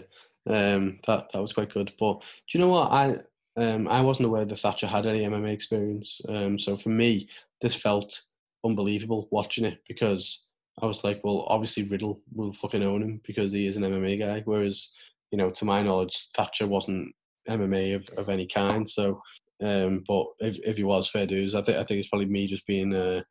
um, 0.47 0.99
that 1.07 1.31
that 1.31 1.41
was 1.41 1.53
quite 1.53 1.73
good. 1.73 1.93
But 1.99 2.21
do 2.21 2.57
you 2.57 2.63
know 2.63 2.71
what? 2.71 2.91
I 2.91 3.17
um, 3.57 3.87
I 3.87 4.01
wasn't 4.01 4.27
aware 4.27 4.45
that 4.45 4.59
Thatcher 4.59 4.87
had 4.87 5.05
any 5.05 5.21
MMA 5.21 5.53
experience. 5.53 6.21
Um, 6.27 6.59
so 6.59 6.75
for 6.75 6.89
me, 6.89 7.29
this 7.61 7.75
felt 7.75 8.21
unbelievable 8.65 9.27
watching 9.31 9.65
it 9.65 9.79
because 9.87 10.49
I 10.81 10.85
was 10.85 11.03
like, 11.03 11.21
well, 11.23 11.45
obviously 11.47 11.83
Riddle 11.83 12.21
will 12.33 12.51
fucking 12.51 12.83
own 12.83 13.01
him 13.01 13.21
because 13.25 13.51
he 13.51 13.65
is 13.65 13.77
an 13.77 13.83
MMA 13.83 14.19
guy. 14.19 14.41
Whereas, 14.43 14.93
you 15.31 15.37
know, 15.37 15.49
to 15.51 15.65
my 15.65 15.81
knowledge, 15.81 16.29
Thatcher 16.35 16.67
wasn't 16.67 17.13
MMA 17.47 17.95
of, 17.95 18.09
of 18.17 18.29
any 18.29 18.47
kind. 18.47 18.89
So, 18.89 19.21
um, 19.63 20.03
but 20.05 20.25
if 20.39 20.57
if 20.67 20.77
he 20.77 20.83
was 20.83 21.09
fair 21.09 21.25
dues, 21.25 21.55
I 21.55 21.61
think 21.61 21.77
I 21.77 21.83
think 21.83 21.99
it's 21.99 22.09
probably 22.09 22.27
me 22.27 22.45
just 22.45 22.67
being 22.67 22.93
uh, 22.93 23.21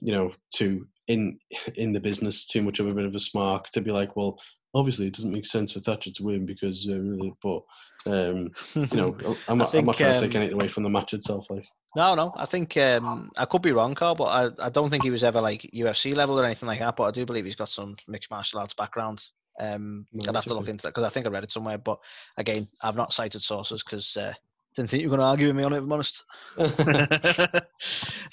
you 0.00 0.12
know, 0.12 0.32
too 0.54 0.86
in 1.08 1.38
in 1.76 1.92
the 1.92 2.00
business, 2.00 2.46
too 2.46 2.62
much 2.62 2.78
of 2.78 2.86
a 2.86 2.94
bit 2.94 3.04
of 3.04 3.14
a 3.14 3.18
smark 3.18 3.64
to 3.70 3.80
be 3.80 3.90
like, 3.90 4.14
well, 4.16 4.38
obviously 4.74 5.06
it 5.06 5.14
doesn't 5.14 5.32
make 5.32 5.46
sense 5.46 5.72
for 5.72 5.80
Thatcher 5.80 6.12
to 6.12 6.22
win 6.22 6.46
because, 6.46 6.88
uh, 6.88 7.28
but 7.42 7.62
um, 8.06 8.50
you 8.74 8.86
know, 8.92 9.16
I'm 9.48 9.58
not, 9.58 9.74
I'm 9.74 9.86
not 9.86 9.96
think, 9.96 9.96
trying 9.96 10.14
to 10.14 10.20
take 10.20 10.34
um, 10.34 10.42
anything 10.42 10.60
away 10.60 10.68
from 10.68 10.82
the 10.82 10.90
match 10.90 11.14
itself. 11.14 11.46
Like, 11.50 11.66
No, 11.96 12.14
no. 12.14 12.32
I 12.36 12.46
think 12.46 12.76
um, 12.76 13.30
I 13.36 13.46
could 13.46 13.62
be 13.62 13.72
wrong, 13.72 13.94
Carl, 13.94 14.14
but 14.14 14.24
I, 14.24 14.66
I 14.66 14.68
don't 14.68 14.90
think 14.90 15.02
he 15.02 15.10
was 15.10 15.24
ever 15.24 15.40
like 15.40 15.68
UFC 15.74 16.14
level 16.14 16.38
or 16.38 16.44
anything 16.44 16.68
like 16.68 16.80
that. 16.80 16.96
But 16.96 17.04
I 17.04 17.10
do 17.10 17.26
believe 17.26 17.44
he's 17.44 17.56
got 17.56 17.70
some 17.70 17.96
mixed 18.06 18.30
martial 18.30 18.60
arts 18.60 18.74
background. 18.74 19.24
Um, 19.60 20.06
No, 20.12 20.28
I'd 20.28 20.34
have 20.36 20.44
to 20.44 20.54
look 20.54 20.68
into 20.68 20.82
that 20.82 20.94
because 20.94 21.04
I 21.04 21.12
think 21.12 21.26
I 21.26 21.30
read 21.30 21.44
it 21.44 21.52
somewhere. 21.52 21.78
But 21.78 21.98
again, 22.36 22.68
I've 22.82 22.96
not 22.96 23.12
cited 23.12 23.42
sources 23.42 23.82
because 23.82 24.16
uh, 24.16 24.32
didn't 24.76 24.90
think 24.90 25.02
you 25.02 25.10
were 25.10 25.16
going 25.16 25.24
to 25.24 25.30
argue 25.30 25.48
with 25.48 25.56
me 25.56 25.64
on 25.64 25.72
it. 25.72 25.78
If 25.78 25.82
I'm 25.84 25.92
honest. 25.92 26.24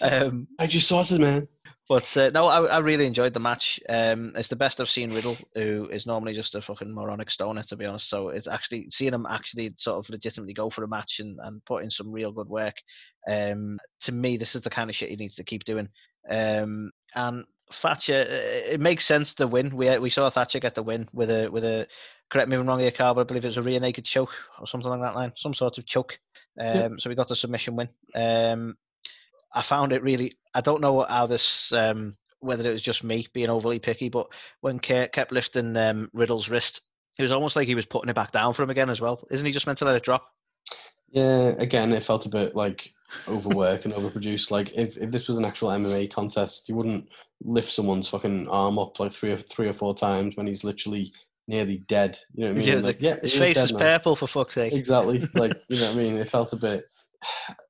um, 0.03 0.47
I 0.59 0.67
just 0.67 0.87
sources, 0.87 1.17
man. 1.17 1.47
But 1.87 2.17
uh, 2.17 2.31
no, 2.33 2.45
I, 2.47 2.65
I 2.65 2.77
really 2.79 3.05
enjoyed 3.05 3.33
the 3.33 3.39
match. 3.39 3.79
Um, 3.87 4.33
it's 4.35 4.47
the 4.47 4.55
best 4.55 4.81
I've 4.81 4.89
seen 4.89 5.11
Riddle, 5.11 5.37
who 5.53 5.87
is 5.91 6.05
normally 6.05 6.33
just 6.33 6.55
a 6.55 6.61
fucking 6.61 6.93
moronic 6.93 7.29
stoner, 7.29 7.63
to 7.63 7.75
be 7.75 7.85
honest. 7.85 8.09
So 8.09 8.29
it's 8.29 8.47
actually 8.47 8.87
seeing 8.91 9.13
him 9.13 9.27
actually 9.29 9.73
sort 9.77 10.03
of 10.03 10.09
legitimately 10.09 10.53
go 10.53 10.69
for 10.69 10.83
a 10.83 10.87
match 10.87 11.19
and, 11.19 11.37
and 11.43 11.63
put 11.65 11.83
in 11.83 11.91
some 11.91 12.11
real 12.11 12.31
good 12.31 12.47
work. 12.47 12.75
Um, 13.29 13.79
to 14.01 14.11
me, 14.11 14.37
this 14.37 14.55
is 14.55 14.61
the 14.61 14.69
kind 14.69 14.89
of 14.89 14.95
shit 14.95 15.09
he 15.09 15.15
needs 15.15 15.35
to 15.35 15.43
keep 15.43 15.63
doing. 15.63 15.89
Um, 16.29 16.91
and 17.13 17.45
Thatcher, 17.71 18.25
uh, 18.27 18.73
it 18.73 18.79
makes 18.79 19.05
sense 19.05 19.35
to 19.35 19.47
win. 19.47 19.75
We 19.75 19.95
we 19.99 20.09
saw 20.09 20.29
Thatcher 20.29 20.59
get 20.59 20.75
the 20.75 20.83
win 20.83 21.07
with 21.13 21.29
a 21.29 21.49
with 21.49 21.63
a 21.63 21.87
correct 22.31 22.49
me 22.49 22.55
if 22.55 22.61
I'm 22.61 22.67
wrong 22.67 22.79
here, 22.79 22.91
Carl, 22.91 23.13
but 23.13 23.21
I 23.21 23.25
believe 23.25 23.45
it 23.45 23.49
was 23.49 23.57
a 23.57 23.63
rear 23.63 23.79
naked 23.79 24.05
choke 24.05 24.33
or 24.59 24.67
something 24.67 24.87
along 24.87 25.01
that 25.01 25.15
line, 25.15 25.33
some 25.35 25.53
sort 25.53 25.77
of 25.77 25.85
choke. 25.85 26.17
Um. 26.59 26.99
So 26.99 27.09
we 27.09 27.15
got 27.15 27.27
the 27.27 27.35
submission 27.35 27.75
win. 27.75 27.89
Um, 28.15 28.75
I 29.55 29.61
found 29.61 29.91
it 29.91 30.03
really. 30.03 30.37
I 30.53 30.61
don't 30.61 30.81
know 30.81 31.05
how 31.07 31.25
this, 31.25 31.71
um, 31.71 32.15
whether 32.39 32.69
it 32.69 32.73
was 32.73 32.81
just 32.81 33.03
me 33.03 33.27
being 33.33 33.49
overly 33.49 33.79
picky, 33.79 34.09
but 34.09 34.27
when 34.61 34.79
Kurt 34.79 35.13
kept 35.13 35.31
lifting 35.31 35.75
um, 35.77 36.09
Riddle's 36.13 36.49
wrist, 36.49 36.81
it 37.17 37.23
was 37.23 37.31
almost 37.31 37.55
like 37.55 37.67
he 37.67 37.75
was 37.75 37.85
putting 37.85 38.09
it 38.09 38.15
back 38.15 38.31
down 38.31 38.53
for 38.53 38.63
him 38.63 38.69
again 38.69 38.89
as 38.89 39.01
well. 39.01 39.25
Isn't 39.31 39.45
he 39.45 39.51
just 39.51 39.65
meant 39.65 39.79
to 39.79 39.85
let 39.85 39.95
it 39.95 40.03
drop? 40.03 40.27
Yeah, 41.09 41.55
again, 41.57 41.93
it 41.93 42.03
felt 42.03 42.25
a 42.25 42.29
bit 42.29 42.55
like 42.55 42.91
overworked 43.27 43.85
and 43.85 43.93
overproduced. 43.93 44.51
Like 44.51 44.73
if, 44.73 44.97
if 44.97 45.11
this 45.11 45.27
was 45.27 45.37
an 45.37 45.45
actual 45.45 45.69
MMA 45.69 46.11
contest, 46.11 46.67
you 46.67 46.75
wouldn't 46.75 47.07
lift 47.41 47.71
someone's 47.71 48.09
fucking 48.09 48.47
arm 48.49 48.77
up 48.77 48.99
like 48.99 49.13
three 49.13 49.31
or 49.31 49.37
three 49.37 49.69
or 49.69 49.73
four 49.73 49.95
times 49.95 50.35
when 50.35 50.47
he's 50.47 50.63
literally 50.63 51.13
nearly 51.47 51.77
dead. 51.87 52.17
You 52.33 52.45
know 52.45 52.49
what 52.49 52.55
I 52.55 52.59
mean? 52.59 52.67
Yeah, 52.67 52.75
like, 52.75 52.97
yeah, 52.99 53.19
His 53.21 53.33
face 53.33 53.57
is 53.57 53.71
now. 53.71 53.77
purple 53.77 54.15
for 54.15 54.27
fuck's 54.27 54.55
sake. 54.55 54.73
Exactly. 54.73 55.27
Like 55.35 55.53
you 55.69 55.79
know 55.79 55.87
what 55.87 55.95
I 55.95 56.03
mean? 56.03 56.17
It 56.17 56.29
felt 56.29 56.53
a 56.53 56.57
bit. 56.57 56.85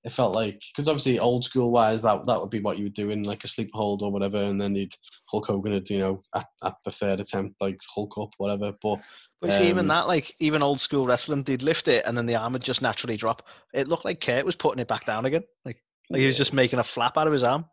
It 0.04 0.12
felt 0.12 0.34
like 0.34 0.62
because 0.72 0.88
obviously 0.88 1.20
old 1.20 1.46
school 1.46 1.72
wise 1.72 2.02
that 2.04 2.26
that 2.26 2.40
would 2.40 2.50
be 2.50 2.60
what 2.60 2.78
you 2.78 2.86
would 2.86 2.94
do 2.94 3.10
in 3.10 3.24
like 3.24 3.44
a 3.44 3.48
sleep 3.48 3.70
hold 3.74 4.02
or 4.02 4.12
whatever, 4.12 4.38
and 4.38 4.60
then 4.60 4.76
you'd 4.76 4.94
Hulk 5.30 5.48
Hogan 5.48 5.74
would 5.74 5.90
you 5.90 6.00
know 6.00 6.24
at, 6.34 6.46
at 6.64 6.76
the 6.84 6.92
third 6.92 7.20
attempt 7.20 7.62
like 7.62 7.80
Hulk 7.94 8.18
up 8.18 8.30
whatever. 8.38 8.74
But 8.82 9.00
But 9.42 9.52
you 9.52 9.58
see, 9.58 9.70
even 9.70 9.82
Um, 9.82 9.88
that, 9.88 10.08
like 10.08 10.36
even 10.40 10.62
old 10.62 10.80
school 10.80 11.06
wrestling, 11.06 11.44
they'd 11.44 11.62
lift 11.62 11.88
it 11.88 12.06
and 12.06 12.18
then 12.18 12.26
the 12.26 12.36
arm 12.36 12.54
would 12.54 12.64
just 12.64 12.82
naturally 12.82 13.18
drop. 13.18 13.48
It 13.74 13.88
looked 13.88 14.06
like 14.06 14.22
Kurt 14.22 14.46
was 14.46 14.56
putting 14.56 14.82
it 14.82 14.88
back 14.88 15.06
down 15.06 15.26
again, 15.26 15.44
like 15.64 15.82
like 16.10 16.20
he 16.20 16.28
was 16.28 16.38
just 16.38 16.54
making 16.54 16.80
a 16.80 16.84
flap 16.84 17.18
out 17.18 17.28
of 17.28 17.34
his 17.34 17.44
arm. 17.44 17.66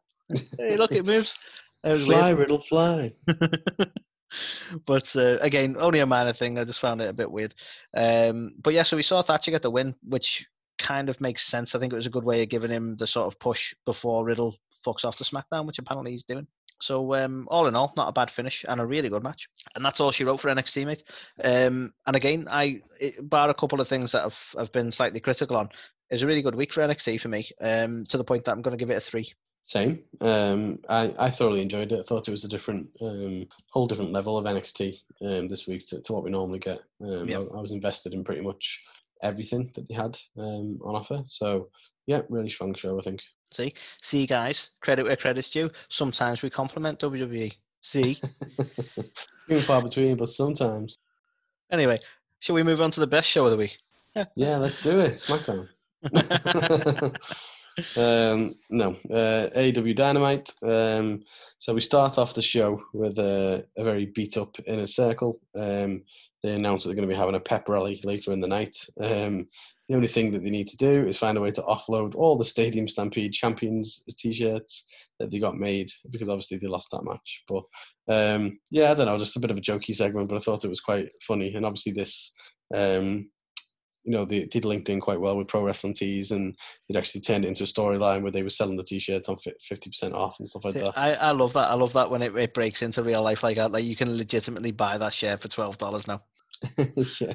hey, 0.59 0.77
look, 0.77 0.93
it 0.93 1.07
moves. 1.07 1.37
It 1.85 1.91
was 1.91 2.05
fly 2.05 2.33
weird. 2.33 2.39
Riddle 2.39 2.59
fly. 2.59 3.13
but 4.87 5.15
uh, 5.17 5.39
again, 5.41 5.77
only 5.79 6.01
a 6.01 6.07
minor 6.07 6.33
thing. 6.33 6.59
I 6.59 6.65
just 6.65 6.81
found 6.81 7.01
it 7.01 7.11
a 7.11 7.13
bit 7.13 7.31
weird. 7.31 7.55
Um, 7.95 8.53
but 8.63 8.73
yeah, 8.75 8.83
so 8.83 8.97
we 8.97 9.03
saw 9.03 9.23
Thatcher 9.23 9.51
get 9.51 9.63
the 9.63 9.71
win, 9.71 9.95
which 10.03 10.47
kind 10.83 11.09
of 11.09 11.21
makes 11.21 11.47
sense. 11.47 11.75
I 11.75 11.79
think 11.79 11.93
it 11.93 11.97
was 11.97 12.07
a 12.07 12.11
good 12.11 12.25
way 12.25 12.43
of 12.43 12.49
giving 12.49 12.71
him 12.71 12.97
the 12.97 13.07
sort 13.07 13.27
of 13.27 13.39
push 13.39 13.75
before 13.87 14.25
Riddle 14.25 14.57
fucks 14.85 15.05
off 15.05 15.17
to 15.19 15.25
SmackDown, 15.25 15.67
which 15.67 15.79
apparently 15.79 16.13
he's 16.13 16.25
doing. 16.25 16.47
So 16.81 17.15
um, 17.15 17.47
all 17.49 17.69
in 17.69 17.77
all, 17.77 17.93
not 17.97 18.09
a 18.09 18.13
bad 18.13 18.31
finish 18.31 18.65
and 18.67 18.81
a 18.81 18.87
really 18.87 19.09
good 19.09 19.23
match. 19.23 19.49
And 19.75 19.85
that's 19.85 20.01
all 20.01 20.11
she 20.11 20.25
wrote 20.25 20.41
for 20.41 20.49
NXT, 20.49 20.85
mate. 20.85 21.05
Um, 21.43 21.93
and 22.07 22.17
again, 22.17 22.49
I 22.51 22.83
it, 22.99 23.29
bar 23.31 23.49
a 23.49 23.55
couple 23.55 23.81
of 23.81 23.87
things 23.87 24.13
that 24.13 24.25
I've 24.25 24.55
I've 24.59 24.73
been 24.73 24.91
slightly 24.91 25.21
critical 25.21 25.57
on. 25.57 25.69
It's 26.11 26.23
a 26.23 26.27
really 26.27 26.43
good 26.43 26.57
week 26.57 26.73
for 26.75 26.83
NXT 26.83 27.21
for 27.21 27.29
me. 27.29 27.49
Um, 27.61 28.05
to 28.07 28.19
the 28.19 28.25
point 28.25 28.45
that 28.45 28.53
I'm 28.53 28.63
going 28.63 28.77
to 28.77 28.85
give 28.85 28.91
it 28.91 28.99
a 28.99 29.01
three. 29.01 29.33
Same. 29.65 30.03
Um, 30.21 30.81
I, 30.89 31.15
I 31.19 31.31
thoroughly 31.31 31.63
enjoyed 31.63 31.93
it. 31.93 32.01
I 32.01 32.03
thought 32.03 32.27
it 32.27 32.33
was 32.33 32.45
a 32.45 32.49
different, 32.49 32.89
um, 33.01 33.47
whole 33.71 33.87
different 33.87 34.11
level 34.11 34.37
of 34.37 34.45
NXT 34.45 35.01
um, 35.23 35.49
this 35.49 35.69
week 35.69 35.87
to, 35.89 36.03
to 36.03 36.13
what 36.13 36.25
we 36.25 36.31
normally 36.31 36.59
get. 36.59 36.81
Um, 37.01 37.29
Yeah. 37.29 37.39
I, 37.39 37.59
I 37.59 37.61
was 37.61 37.73
invested 37.73 38.13
in 38.13 38.25
pretty 38.25 38.43
much 38.43 38.85
everything 39.23 39.71
that 39.75 39.89
they 39.89 39.95
had 39.95 40.19
um, 40.39 40.79
on 40.85 40.97
offer. 40.97 41.23
So 41.29 41.69
yeah, 42.07 42.23
really 42.29 42.51
strong 42.51 42.75
show. 42.75 42.99
I 42.99 43.03
think. 43.03 43.21
See, 43.53 43.75
see, 44.03 44.27
guys, 44.27 44.69
credit 44.81 45.05
where 45.05 45.17
credit's 45.17 45.51
due. 45.51 45.71
Sometimes 45.91 46.43
we 46.43 46.51
compliment 46.51 46.99
WWE. 47.01 47.53
See. 47.83 48.15
Few 49.47 49.57
and 49.57 49.65
far 49.65 49.83
between, 49.83 50.17
but 50.17 50.29
sometimes. 50.29 50.97
anyway, 51.71 52.01
shall 52.41 52.55
we 52.55 52.63
move 52.63 52.81
on 52.81 52.91
to 52.93 53.01
the 53.01 53.07
best 53.07 53.29
show 53.29 53.45
of 53.45 53.51
the 53.51 53.57
week? 53.57 53.79
Yeah, 54.37 54.59
let's 54.59 54.79
do 54.79 55.01
it. 55.01 55.15
SmackDown. 55.15 55.69
um, 57.97 58.55
no, 58.69 58.97
uh, 59.11 59.49
AW 59.57 59.93
Dynamite. 59.95 60.53
Um, 60.63 61.23
so 61.59 61.73
we 61.73 61.81
start 61.81 62.19
off 62.19 62.35
the 62.35 62.43
show 62.43 62.83
with 62.93 63.19
a, 63.19 63.65
a 63.79 63.85
very 63.85 64.07
beat 64.07 64.37
up 64.37 64.55
inner 64.67 64.87
circle. 64.87 65.41
Um, 65.55 66.03
they 66.43 66.55
announced 66.55 66.85
that 66.85 66.91
they're 66.91 66.97
going 66.97 67.09
to 67.09 67.15
be 67.15 67.19
having 67.19 67.35
a 67.35 67.41
pep 67.41 67.69
rally 67.69 68.01
later 68.05 68.33
in 68.33 68.41
the 68.41 68.49
night. 68.49 68.77
Um, 69.01 69.49
the 69.89 69.95
only 69.95 70.09
thing 70.09 70.31
that 70.33 70.43
they 70.43 70.51
need 70.51 70.69
to 70.69 70.77
do 70.77 71.07
is 71.07 71.19
find 71.19 71.37
a 71.39 71.41
way 71.41 71.51
to 71.53 71.63
offload 71.63 72.15
all 72.15 72.37
the 72.37 72.45
Stadium 72.45 72.89
Stampede 72.89 73.33
Champions 73.33 74.05
t-shirts 74.17 74.87
that 75.19 75.31
they 75.31 75.39
got 75.39 75.57
made 75.57 75.89
because 76.11 76.29
obviously 76.29 76.57
they 76.57 76.67
lost 76.67 76.91
that 76.91 77.05
match. 77.05 77.45
But 77.47 77.63
um, 78.09 78.59
yeah, 78.71 78.91
I 78.91 78.95
don't 78.95 79.07
know, 79.07 79.19
just 79.19 79.37
a 79.37 79.41
bit 79.41 79.51
of 79.51 79.59
a 79.59 79.63
jokey 79.63 79.95
segment, 79.95 80.29
but 80.29 80.37
I 80.37 80.41
thought 80.41 80.65
it 80.65 80.69
was 80.69 80.81
quite 80.81 81.09
funny. 81.23 81.55
And 81.55 81.67
obviously 81.67 81.93
this 81.93 82.35
um, 82.75 83.29
you 84.05 84.13
know, 84.13 84.25
they, 84.25 84.49
they'd 84.53 84.65
linked 84.65 84.89
in 84.89 85.01
quite 85.01 85.21
well 85.21 85.37
with 85.37 85.49
Pro 85.49 85.63
Wrestling 85.63 85.95
Tees 85.95 86.33
and 86.33 86.57
they'd 86.89 86.99
actually 86.99 87.21
turned 87.21 87.45
it 87.45 87.49
into 87.49 87.63
a 87.63 87.67
storyline 87.67 88.23
where 88.23 88.33
they 88.33 88.43
were 88.43 88.51
selling 88.51 88.77
the 88.77 88.83
t-shirts 88.83 89.29
on 89.29 89.37
50% 89.37 90.13
off 90.13 90.39
and 90.39 90.49
stuff 90.49 90.65
like 90.65 90.75
that. 90.75 90.99
I, 90.99 91.15
I 91.15 91.31
love 91.31 91.53
that. 91.53 91.71
I 91.71 91.75
love 91.75 91.93
that 91.93 92.11
when 92.11 92.23
it, 92.23 92.35
it 92.37 92.55
breaks 92.55 92.83
into 92.83 93.03
real 93.03 93.23
life 93.23 93.43
like 93.43 93.57
that. 93.57 93.71
Like 93.71 93.85
you 93.85 93.95
can 93.95 94.17
legitimately 94.17 94.73
buy 94.73 94.99
that 94.99 95.15
share 95.15 95.39
for 95.39 95.49
twelve 95.49 95.79
dollars 95.79 96.09
now. 96.09 96.23
yeah, 97.21 97.35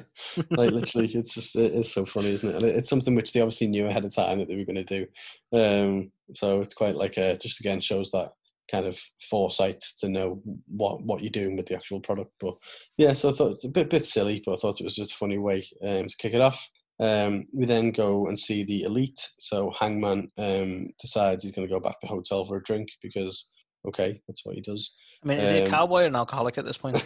like 0.50 0.70
literally, 0.70 1.08
it's 1.08 1.34
just 1.34 1.56
it 1.56 1.72
is 1.72 1.92
so 1.92 2.04
funny, 2.04 2.32
isn't 2.32 2.48
it? 2.48 2.54
And 2.56 2.64
it's 2.64 2.88
something 2.88 3.14
which 3.14 3.32
they 3.32 3.40
obviously 3.40 3.66
knew 3.68 3.86
ahead 3.86 4.04
of 4.04 4.14
time 4.14 4.38
that 4.38 4.48
they 4.48 4.56
were 4.56 4.64
going 4.64 4.84
to 4.84 5.06
do. 5.52 5.58
Um, 5.58 6.10
so 6.34 6.60
it's 6.60 6.74
quite 6.74 6.96
like 6.96 7.16
a, 7.16 7.36
just 7.36 7.60
again 7.60 7.80
shows 7.80 8.10
that 8.12 8.32
kind 8.70 8.86
of 8.86 8.98
foresight 9.30 9.82
to 9.98 10.08
know 10.08 10.40
what 10.68 11.02
what 11.02 11.22
you're 11.22 11.30
doing 11.30 11.56
with 11.56 11.66
the 11.66 11.76
actual 11.76 12.00
product. 12.00 12.32
But 12.40 12.54
yeah, 12.96 13.12
so 13.12 13.30
I 13.30 13.32
thought 13.32 13.52
it's 13.52 13.64
a 13.64 13.70
bit 13.70 13.90
bit 13.90 14.04
silly, 14.04 14.42
but 14.44 14.54
I 14.54 14.56
thought 14.58 14.80
it 14.80 14.84
was 14.84 14.96
just 14.96 15.12
a 15.12 15.16
funny 15.16 15.38
way 15.38 15.64
um, 15.84 16.08
to 16.08 16.16
kick 16.18 16.34
it 16.34 16.40
off. 16.40 16.68
Um, 17.00 17.46
we 17.54 17.64
then 17.64 17.92
go 17.92 18.26
and 18.26 18.38
see 18.38 18.64
the 18.64 18.82
elite. 18.82 19.20
So 19.38 19.70
Hangman 19.78 20.30
um, 20.36 20.88
decides 21.00 21.44
he's 21.44 21.52
going 21.52 21.66
to 21.66 21.72
go 21.72 21.80
back 21.80 22.00
to 22.00 22.06
the 22.06 22.08
hotel 22.08 22.44
for 22.44 22.56
a 22.56 22.62
drink 22.62 22.88
because 23.02 23.50
okay, 23.86 24.20
that's 24.26 24.44
what 24.44 24.54
he 24.54 24.60
does. 24.60 24.96
I 25.22 25.28
mean, 25.28 25.38
is 25.38 25.50
he 25.50 25.58
a 25.58 25.64
Um, 25.64 25.70
cowboy 25.70 26.02
or 26.02 26.06
an 26.06 26.16
alcoholic 26.16 26.58
at 26.58 26.64
this 26.64 26.76
point? 26.76 26.96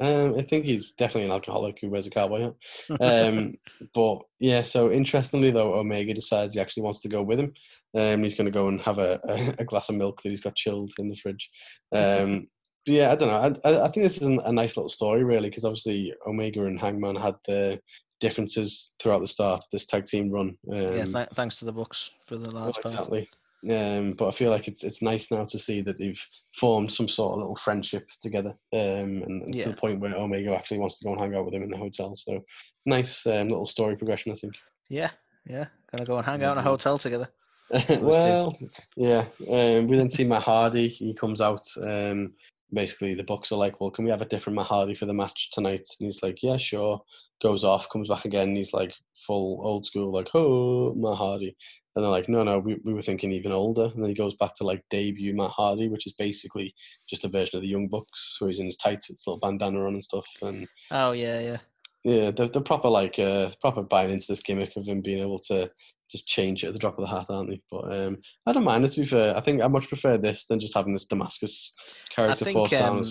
um, 0.00 0.34
I 0.38 0.42
think 0.42 0.64
he's 0.64 0.92
definitely 0.92 1.26
an 1.26 1.32
alcoholic 1.32 1.78
who 1.80 1.90
wears 1.90 2.06
a 2.06 2.10
cowboy 2.10 2.40
hat. 2.40 2.54
Um, 3.00 3.54
but 3.94 4.18
yeah, 4.40 4.62
so 4.62 4.90
interestingly 4.90 5.50
though, 5.50 5.74
Omega 5.74 6.14
decides 6.14 6.54
he 6.54 6.60
actually 6.60 6.84
wants 6.84 7.00
to 7.02 7.08
go 7.08 7.22
with 7.22 7.40
him. 7.40 7.52
Um, 7.94 8.22
he's 8.22 8.34
going 8.34 8.46
to 8.46 8.50
go 8.50 8.68
and 8.68 8.80
have 8.80 8.98
a, 8.98 9.20
a, 9.28 9.54
a 9.60 9.64
glass 9.64 9.88
of 9.88 9.96
milk 9.96 10.22
that 10.22 10.30
he's 10.30 10.40
got 10.40 10.56
chilled 10.56 10.90
in 10.98 11.08
the 11.08 11.16
fridge. 11.16 11.50
Um, 11.92 12.48
but 12.84 12.94
yeah, 12.94 13.12
I 13.12 13.16
don't 13.16 13.28
know. 13.28 13.60
I, 13.64 13.84
I, 13.84 13.88
think 13.88 14.04
this 14.04 14.20
is 14.20 14.26
a 14.26 14.52
nice 14.52 14.76
little 14.76 14.88
story, 14.88 15.22
really, 15.22 15.48
because 15.48 15.64
obviously 15.64 16.12
Omega 16.26 16.64
and 16.64 16.80
Hangman 16.80 17.14
had 17.14 17.34
the 17.46 17.80
differences 18.20 18.94
throughout 19.00 19.20
the 19.20 19.28
start 19.28 19.60
of 19.60 19.64
this 19.70 19.86
tag 19.86 20.04
team 20.04 20.30
run. 20.30 20.56
Um, 20.72 20.96
yeah, 20.96 21.04
th- 21.04 21.28
thanks 21.34 21.56
to 21.56 21.64
the 21.64 21.72
Bucks 21.72 22.10
for 22.26 22.36
the 22.36 22.46
well, 22.46 22.62
large 22.62 22.74
part. 22.74 22.86
exactly. 22.86 23.28
Um, 23.70 24.14
but 24.14 24.26
I 24.26 24.32
feel 24.32 24.50
like 24.50 24.66
it's 24.66 24.82
it's 24.82 25.02
nice 25.02 25.30
now 25.30 25.44
to 25.44 25.58
see 25.58 25.82
that 25.82 25.96
they've 25.96 26.20
formed 26.52 26.92
some 26.92 27.08
sort 27.08 27.34
of 27.34 27.38
little 27.38 27.56
friendship 27.56 28.08
together, 28.20 28.56
um, 28.72 29.22
and, 29.22 29.42
and 29.42 29.60
to 29.60 29.68
the 29.68 29.76
point 29.76 30.00
where 30.00 30.16
Omega 30.16 30.54
actually 30.54 30.78
wants 30.78 30.98
to 30.98 31.04
go 31.04 31.12
and 31.12 31.20
hang 31.20 31.36
out 31.36 31.44
with 31.44 31.54
him 31.54 31.62
in 31.62 31.70
the 31.70 31.76
hotel. 31.76 32.14
So 32.16 32.44
nice 32.86 33.24
um, 33.26 33.48
little 33.48 33.66
story 33.66 33.96
progression, 33.96 34.32
I 34.32 34.34
think. 34.34 34.54
Yeah, 34.88 35.10
yeah. 35.46 35.66
Gonna 35.92 36.06
go 36.06 36.16
and 36.16 36.26
hang 36.26 36.42
out 36.42 36.58
in 36.58 36.64
a 36.64 36.68
hotel 36.68 36.98
together. 36.98 37.28
well, 38.00 38.52
yeah. 38.96 39.24
Um, 39.48 39.86
we 39.86 39.96
then 39.96 40.08
see 40.08 40.24
Matt 40.24 40.42
Hardy. 40.42 40.88
He 40.88 41.14
comes 41.14 41.40
out. 41.40 41.64
Um, 41.82 42.32
basically, 42.72 43.14
the 43.14 43.24
Bucks 43.24 43.52
are 43.52 43.58
like, 43.58 43.80
"Well, 43.80 43.90
can 43.90 44.04
we 44.04 44.10
have 44.10 44.22
a 44.22 44.26
different 44.26 44.56
Matt 44.56 44.66
Hardy 44.66 44.94
for 44.94 45.06
the 45.06 45.14
match 45.14 45.52
tonight?" 45.52 45.86
And 46.00 46.06
he's 46.06 46.22
like, 46.22 46.42
"Yeah, 46.42 46.56
sure." 46.56 47.00
Goes 47.40 47.64
off, 47.64 47.88
comes 47.90 48.08
back 48.08 48.24
again. 48.24 48.54
He's 48.54 48.72
like 48.72 48.92
full 49.14 49.60
old 49.64 49.86
school, 49.86 50.12
like, 50.12 50.28
"Oh, 50.34 50.94
Matt 50.94 51.16
Hardy." 51.16 51.56
And 51.94 52.02
they're 52.02 52.10
like, 52.10 52.28
"No, 52.28 52.42
no, 52.42 52.58
we, 52.58 52.80
we 52.84 52.94
were 52.94 53.02
thinking 53.02 53.32
even 53.32 53.52
older." 53.52 53.84
And 53.84 54.02
then 54.02 54.08
he 54.08 54.14
goes 54.14 54.34
back 54.36 54.54
to 54.54 54.64
like 54.64 54.82
debut 54.90 55.34
Matt 55.34 55.50
Hardy, 55.50 55.88
which 55.88 56.06
is 56.06 56.14
basically 56.14 56.74
just 57.08 57.24
a 57.24 57.28
version 57.28 57.58
of 57.58 57.62
the 57.62 57.68
Young 57.68 57.88
Bucks, 57.88 58.36
where 58.38 58.48
he's 58.48 58.60
in 58.60 58.66
his 58.66 58.76
tights 58.76 59.08
with 59.08 59.18
his 59.18 59.26
little 59.26 59.40
bandana 59.40 59.84
on 59.86 59.94
and 59.94 60.04
stuff. 60.04 60.26
And 60.40 60.66
Oh 60.90 61.12
yeah, 61.12 61.40
yeah. 61.40 61.58
yeah, 62.04 62.30
the 62.30 62.46
the 62.46 62.60
proper 62.60 62.88
like 62.88 63.18
uh 63.18 63.50
proper 63.60 63.82
buying 63.82 64.10
into 64.10 64.26
this 64.28 64.42
gimmick 64.42 64.76
of 64.76 64.86
him 64.86 65.02
being 65.02 65.20
able 65.20 65.38
to 65.48 65.70
just 66.10 66.28
change 66.28 66.62
it 66.62 66.68
at 66.68 66.72
the 66.74 66.78
drop 66.78 66.98
of 66.98 67.02
the 67.02 67.10
hat, 67.10 67.26
aren't 67.30 67.50
they? 67.50 67.60
But 67.70 67.90
um, 67.92 68.18
I 68.46 68.52
don't 68.52 68.64
mind 68.64 68.84
it 68.84 68.90
to 68.90 69.00
be 69.00 69.06
fair. 69.06 69.36
I 69.36 69.40
think 69.40 69.62
I 69.62 69.66
much 69.66 69.88
prefer 69.88 70.18
this 70.18 70.46
than 70.46 70.60
just 70.60 70.74
having 70.74 70.92
this 70.92 71.06
Damascus 71.06 71.74
character 72.10 72.44
think 72.44 72.54
forced 72.54 72.72
down. 72.72 72.98
um. 72.98 73.04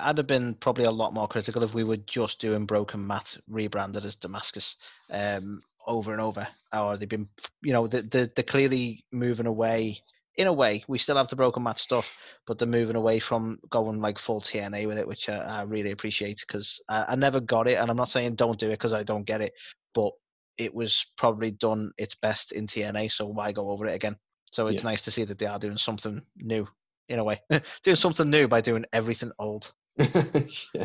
I'd 0.00 0.16
have 0.16 0.26
been 0.26 0.54
probably 0.54 0.84
a 0.84 0.90
lot 0.90 1.12
more 1.12 1.28
critical 1.28 1.62
if 1.62 1.74
we 1.74 1.84
were 1.84 1.98
just 1.98 2.40
doing 2.40 2.64
Broken 2.64 3.06
Matt 3.06 3.36
rebranded 3.46 4.06
as 4.06 4.14
Damascus 4.14 4.76
um, 5.10 5.60
over 5.86 6.12
and 6.12 6.20
over. 6.20 6.46
Or 6.72 6.96
they've 6.96 7.08
been, 7.08 7.28
you 7.62 7.72
know, 7.72 7.86
they're, 7.86 8.02
they're, 8.02 8.30
they're 8.34 8.44
clearly 8.44 9.04
moving 9.12 9.46
away. 9.46 10.02
In 10.36 10.46
a 10.46 10.52
way, 10.52 10.82
we 10.88 10.98
still 10.98 11.18
have 11.18 11.28
the 11.28 11.36
Broken 11.36 11.62
Matt 11.62 11.78
stuff, 11.78 12.10
but 12.46 12.58
they're 12.58 12.66
moving 12.66 12.96
away 12.96 13.18
from 13.18 13.58
going 13.68 14.00
like 14.00 14.18
full 14.18 14.40
TNA 14.40 14.86
with 14.86 14.96
it, 14.96 15.06
which 15.06 15.28
I, 15.28 15.36
I 15.36 15.62
really 15.62 15.90
appreciate 15.90 16.42
because 16.46 16.80
I, 16.88 17.04
I 17.08 17.14
never 17.16 17.38
got 17.40 17.68
it. 17.68 17.74
And 17.74 17.90
I'm 17.90 17.98
not 17.98 18.10
saying 18.10 18.36
don't 18.36 18.58
do 18.58 18.68
it 18.68 18.78
because 18.78 18.94
I 18.94 19.02
don't 19.02 19.26
get 19.26 19.42
it, 19.42 19.52
but 19.94 20.12
it 20.58 20.74
was 20.74 21.04
probably 21.18 21.50
done 21.50 21.92
its 21.98 22.14
best 22.14 22.52
in 22.52 22.66
TNA, 22.66 23.12
so 23.12 23.26
why 23.26 23.52
go 23.52 23.70
over 23.70 23.86
it 23.86 23.94
again? 23.94 24.16
So 24.52 24.66
it's 24.68 24.82
Yeah. 24.82 24.90
nice 24.90 25.02
to 25.02 25.10
see 25.10 25.24
that 25.24 25.38
they 25.38 25.46
are 25.46 25.58
doing 25.58 25.78
something 25.78 26.22
new 26.36 26.66
in 27.08 27.18
a 27.18 27.24
way, 27.24 27.40
doing 27.84 27.96
something 27.96 28.28
new 28.30 28.48
by 28.48 28.60
doing 28.60 28.84
everything 28.92 29.32
old. 29.38 29.72
yeah. 29.98 30.84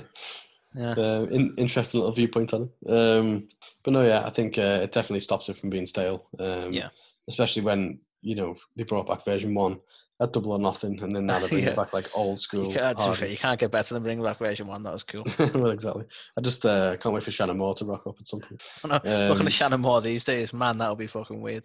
Yeah. 0.76 0.92
Um, 0.92 1.30
in, 1.30 1.54
interesting 1.58 2.00
little 2.02 2.14
viewpoint 2.14 2.54
on 2.54 2.70
it. 2.86 2.92
Um, 2.92 3.48
but 3.84 3.94
no, 3.94 4.04
yeah, 4.06 4.24
I 4.26 4.30
think 4.30 4.58
uh, 4.58 4.80
it 4.84 4.92
definitely 4.92 5.22
stops 5.22 5.50
it 5.50 5.58
from 5.58 5.70
being 5.70 5.88
stale. 5.88 6.28
Um, 6.40 6.74
Yeah. 6.74 6.90
Especially 7.28 7.62
when 7.62 8.00
you 8.22 8.36
know 8.36 8.56
they 8.76 8.84
brought 8.84 9.08
back 9.08 9.24
version 9.26 9.54
one 9.54 9.80
at 10.20 10.34
double 10.34 10.52
or 10.54 10.60
nothing, 10.60 11.02
and 11.04 11.16
then 11.16 11.26
now 11.28 11.40
they're 11.40 11.48
bringing 11.50 11.66
Yeah. 11.68 11.74
it 11.74 11.78
back 11.78 11.94
like 11.94 12.10
old 12.16 12.40
school. 12.40 12.72
You 12.72 12.80
can't, 12.80 13.22
you 13.30 13.38
can't 13.38 13.60
get 13.60 13.70
better 13.72 13.94
than 13.94 14.04
bring 14.04 14.22
back 14.24 14.40
version 14.40 14.66
one. 14.68 14.82
That 14.84 14.94
was 14.94 15.04
cool. 15.04 15.24
well, 15.54 15.72
exactly. 15.72 16.06
I 16.38 16.42
just 16.42 16.66
uh, 16.66 16.98
can't 16.98 17.14
wait 17.14 17.24
for 17.24 17.32
Shannon 17.32 17.58
Moore 17.58 17.76
to 17.76 17.86
rock 17.86 18.08
up 18.08 18.16
at 18.20 18.28
something. 18.28 18.58
Know, 18.88 18.94
Looking 18.96 19.42
Um, 19.42 19.48
at 19.48 19.54
Shannon 19.54 19.82
Moore 19.82 20.02
these 20.02 20.24
days, 20.24 20.54
man, 20.54 20.78
that'll 20.78 20.96
be 20.96 21.08
fucking 21.08 21.40
weird. 21.42 21.64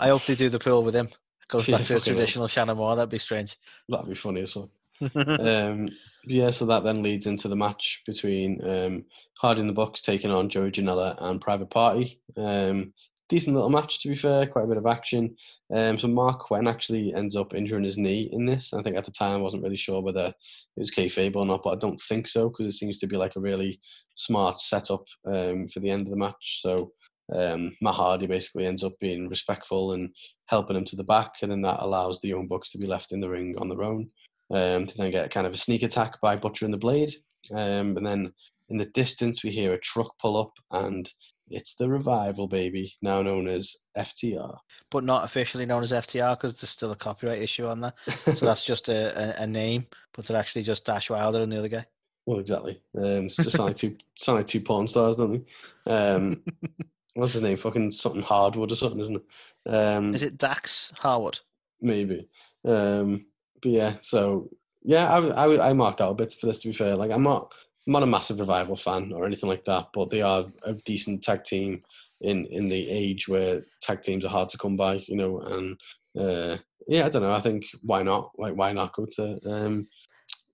I 0.00 0.08
hope 0.08 0.24
they 0.26 0.34
do 0.34 0.48
the 0.48 0.58
pool 0.58 0.82
with 0.82 0.94
him. 0.96 1.08
Goes 1.48 1.68
Yeah, 1.68 1.76
back 1.78 1.86
to 1.86 1.92
the 1.94 1.98
fucking 2.00 2.12
hell. 2.14 2.20
traditional 2.20 2.48
Shannon 2.48 2.76
Moore. 2.76 2.96
That'd 2.96 3.10
be 3.10 3.18
strange. 3.18 3.56
That'd 3.88 4.08
be 4.08 4.14
funny 4.14 4.40
as 4.40 4.56
well. 4.56 4.70
um, 5.16 5.88
yeah, 6.24 6.50
so 6.50 6.66
that 6.66 6.84
then 6.84 7.02
leads 7.02 7.26
into 7.26 7.48
the 7.48 7.56
match 7.56 8.02
between 8.06 8.60
um, 8.68 9.04
Hardy 9.38 9.60
and 9.60 9.68
the 9.68 9.74
Bucks 9.74 10.02
taking 10.02 10.30
on 10.30 10.48
Joey 10.48 10.70
Janela 10.70 11.16
and 11.20 11.40
Private 11.40 11.70
Party. 11.70 12.20
Um, 12.36 12.92
decent 13.28 13.54
little 13.54 13.70
match, 13.70 14.02
to 14.02 14.08
be 14.08 14.14
fair, 14.14 14.46
quite 14.46 14.64
a 14.64 14.68
bit 14.68 14.76
of 14.76 14.86
action. 14.86 15.34
Um, 15.72 15.98
so 15.98 16.06
Marq 16.06 16.40
Quen 16.40 16.68
actually 16.68 17.14
ends 17.14 17.34
up 17.34 17.54
injuring 17.54 17.84
his 17.84 17.98
knee 17.98 18.28
in 18.32 18.44
this. 18.44 18.74
I 18.74 18.82
think 18.82 18.96
at 18.96 19.04
the 19.04 19.10
time 19.10 19.36
I 19.36 19.42
wasn't 19.42 19.62
really 19.62 19.76
sure 19.76 20.02
whether 20.02 20.26
it 20.26 20.34
was 20.76 20.90
kayfabe 20.90 21.34
or 21.34 21.46
not, 21.46 21.62
but 21.64 21.70
I 21.70 21.76
don't 21.76 22.00
think 22.08 22.28
so 22.28 22.50
because 22.50 22.66
it 22.66 22.76
seems 22.78 22.98
to 22.98 23.06
be 23.06 23.16
like 23.16 23.36
a 23.36 23.40
really 23.40 23.80
smart 24.14 24.60
setup 24.60 25.06
um, 25.26 25.66
for 25.68 25.80
the 25.80 25.90
end 25.90 26.02
of 26.02 26.10
the 26.10 26.18
match. 26.18 26.60
So 26.62 26.92
um, 27.34 27.74
Matt 27.80 27.94
Hardy 27.94 28.26
basically 28.26 28.66
ends 28.66 28.84
up 28.84 28.92
being 29.00 29.28
respectful 29.28 29.92
and 29.92 30.14
helping 30.46 30.76
him 30.76 30.84
to 30.84 30.96
the 30.96 31.04
back, 31.04 31.36
and 31.42 31.50
then 31.50 31.62
that 31.62 31.80
allows 31.80 32.20
the 32.20 32.28
Young 32.28 32.46
Bucks 32.46 32.70
to 32.72 32.78
be 32.78 32.86
left 32.86 33.12
in 33.12 33.20
the 33.20 33.30
ring 33.30 33.56
on 33.58 33.68
their 33.68 33.82
own. 33.82 34.10
Um, 34.52 34.86
to 34.86 34.96
then 34.98 35.10
get 35.10 35.30
kind 35.30 35.46
of 35.46 35.54
a 35.54 35.56
sneak 35.56 35.82
attack 35.82 36.20
by 36.20 36.36
Butcher 36.36 36.66
and 36.66 36.74
the 36.74 36.78
Blade, 36.78 37.10
um, 37.52 37.96
and 37.96 38.06
then 38.06 38.32
in 38.68 38.76
the 38.76 38.84
distance 38.86 39.42
we 39.42 39.50
hear 39.50 39.72
a 39.72 39.80
truck 39.80 40.12
pull 40.18 40.36
up, 40.36 40.52
and 40.72 41.10
it's 41.48 41.74
the 41.76 41.88
revival 41.88 42.46
baby, 42.48 42.92
now 43.02 43.22
known 43.22 43.48
as 43.48 43.74
FTR. 43.96 44.56
but 44.90 45.04
not 45.04 45.24
officially 45.24 45.64
known 45.66 45.82
as 45.82 45.92
FTR 45.92 46.36
because 46.38 46.54
there's 46.60 46.70
still 46.70 46.92
a 46.92 46.96
copyright 46.96 47.42
issue 47.42 47.66
on 47.66 47.80
that. 47.80 47.94
So 48.36 48.44
that's 48.46 48.62
just 48.62 48.88
a, 48.88 49.40
a, 49.40 49.42
a 49.44 49.46
name, 49.46 49.86
but 50.14 50.26
they're 50.26 50.36
actually 50.36 50.64
just 50.64 50.84
Dash 50.84 51.08
Wilder 51.10 51.40
and 51.42 51.50
the 51.52 51.58
other 51.58 51.68
guy. 51.68 51.86
Well, 52.26 52.38
exactly. 52.38 52.80
Um, 52.96 53.26
it's 53.26 53.36
just 53.36 53.58
like 53.58 53.76
two 53.76 53.96
sound 54.16 54.38
like 54.38 54.46
two 54.46 54.60
porn 54.60 54.86
stars, 54.86 55.16
don't 55.16 55.44
they? 55.86 55.92
Um, 55.92 56.42
what's 57.14 57.32
his 57.32 57.42
name? 57.42 57.56
Fucking 57.56 57.90
something 57.90 58.22
Hardwood 58.22 58.70
or 58.70 58.76
something, 58.76 59.00
isn't 59.00 59.16
it? 59.16 59.70
Um, 59.70 60.14
Is 60.14 60.22
it 60.22 60.38
Dax 60.38 60.92
Harwood? 60.96 61.40
maybe. 61.80 62.28
Um, 62.64 63.26
but 63.62 63.70
yeah, 63.70 63.94
so 64.02 64.50
yeah, 64.82 65.12
I 65.12 65.70
I 65.70 65.72
marked 65.72 66.00
out 66.00 66.10
a 66.10 66.14
bit 66.14 66.34
for 66.34 66.46
this. 66.46 66.60
To 66.62 66.68
be 66.68 66.74
fair, 66.74 66.96
like 66.96 67.10
I'm 67.10 67.22
not 67.22 67.52
I'm 67.86 67.92
not 67.92 68.02
a 68.02 68.06
massive 68.06 68.40
revival 68.40 68.76
fan 68.76 69.12
or 69.12 69.24
anything 69.24 69.48
like 69.48 69.64
that, 69.64 69.88
but 69.94 70.10
they 70.10 70.22
are 70.22 70.44
a 70.64 70.74
decent 70.84 71.22
tag 71.22 71.44
team 71.44 71.82
in 72.20 72.46
in 72.46 72.68
the 72.68 72.88
age 72.88 73.28
where 73.28 73.64
tag 73.80 74.02
teams 74.02 74.24
are 74.24 74.28
hard 74.28 74.48
to 74.50 74.58
come 74.58 74.76
by, 74.76 75.04
you 75.06 75.16
know. 75.16 75.40
And 75.40 75.80
uh, 76.18 76.56
yeah, 76.86 77.06
I 77.06 77.08
don't 77.08 77.22
know. 77.22 77.32
I 77.32 77.40
think 77.40 77.66
why 77.82 78.02
not? 78.02 78.32
Like 78.36 78.54
why 78.54 78.72
not 78.72 78.94
go 78.94 79.06
to 79.16 79.38
um, 79.46 79.88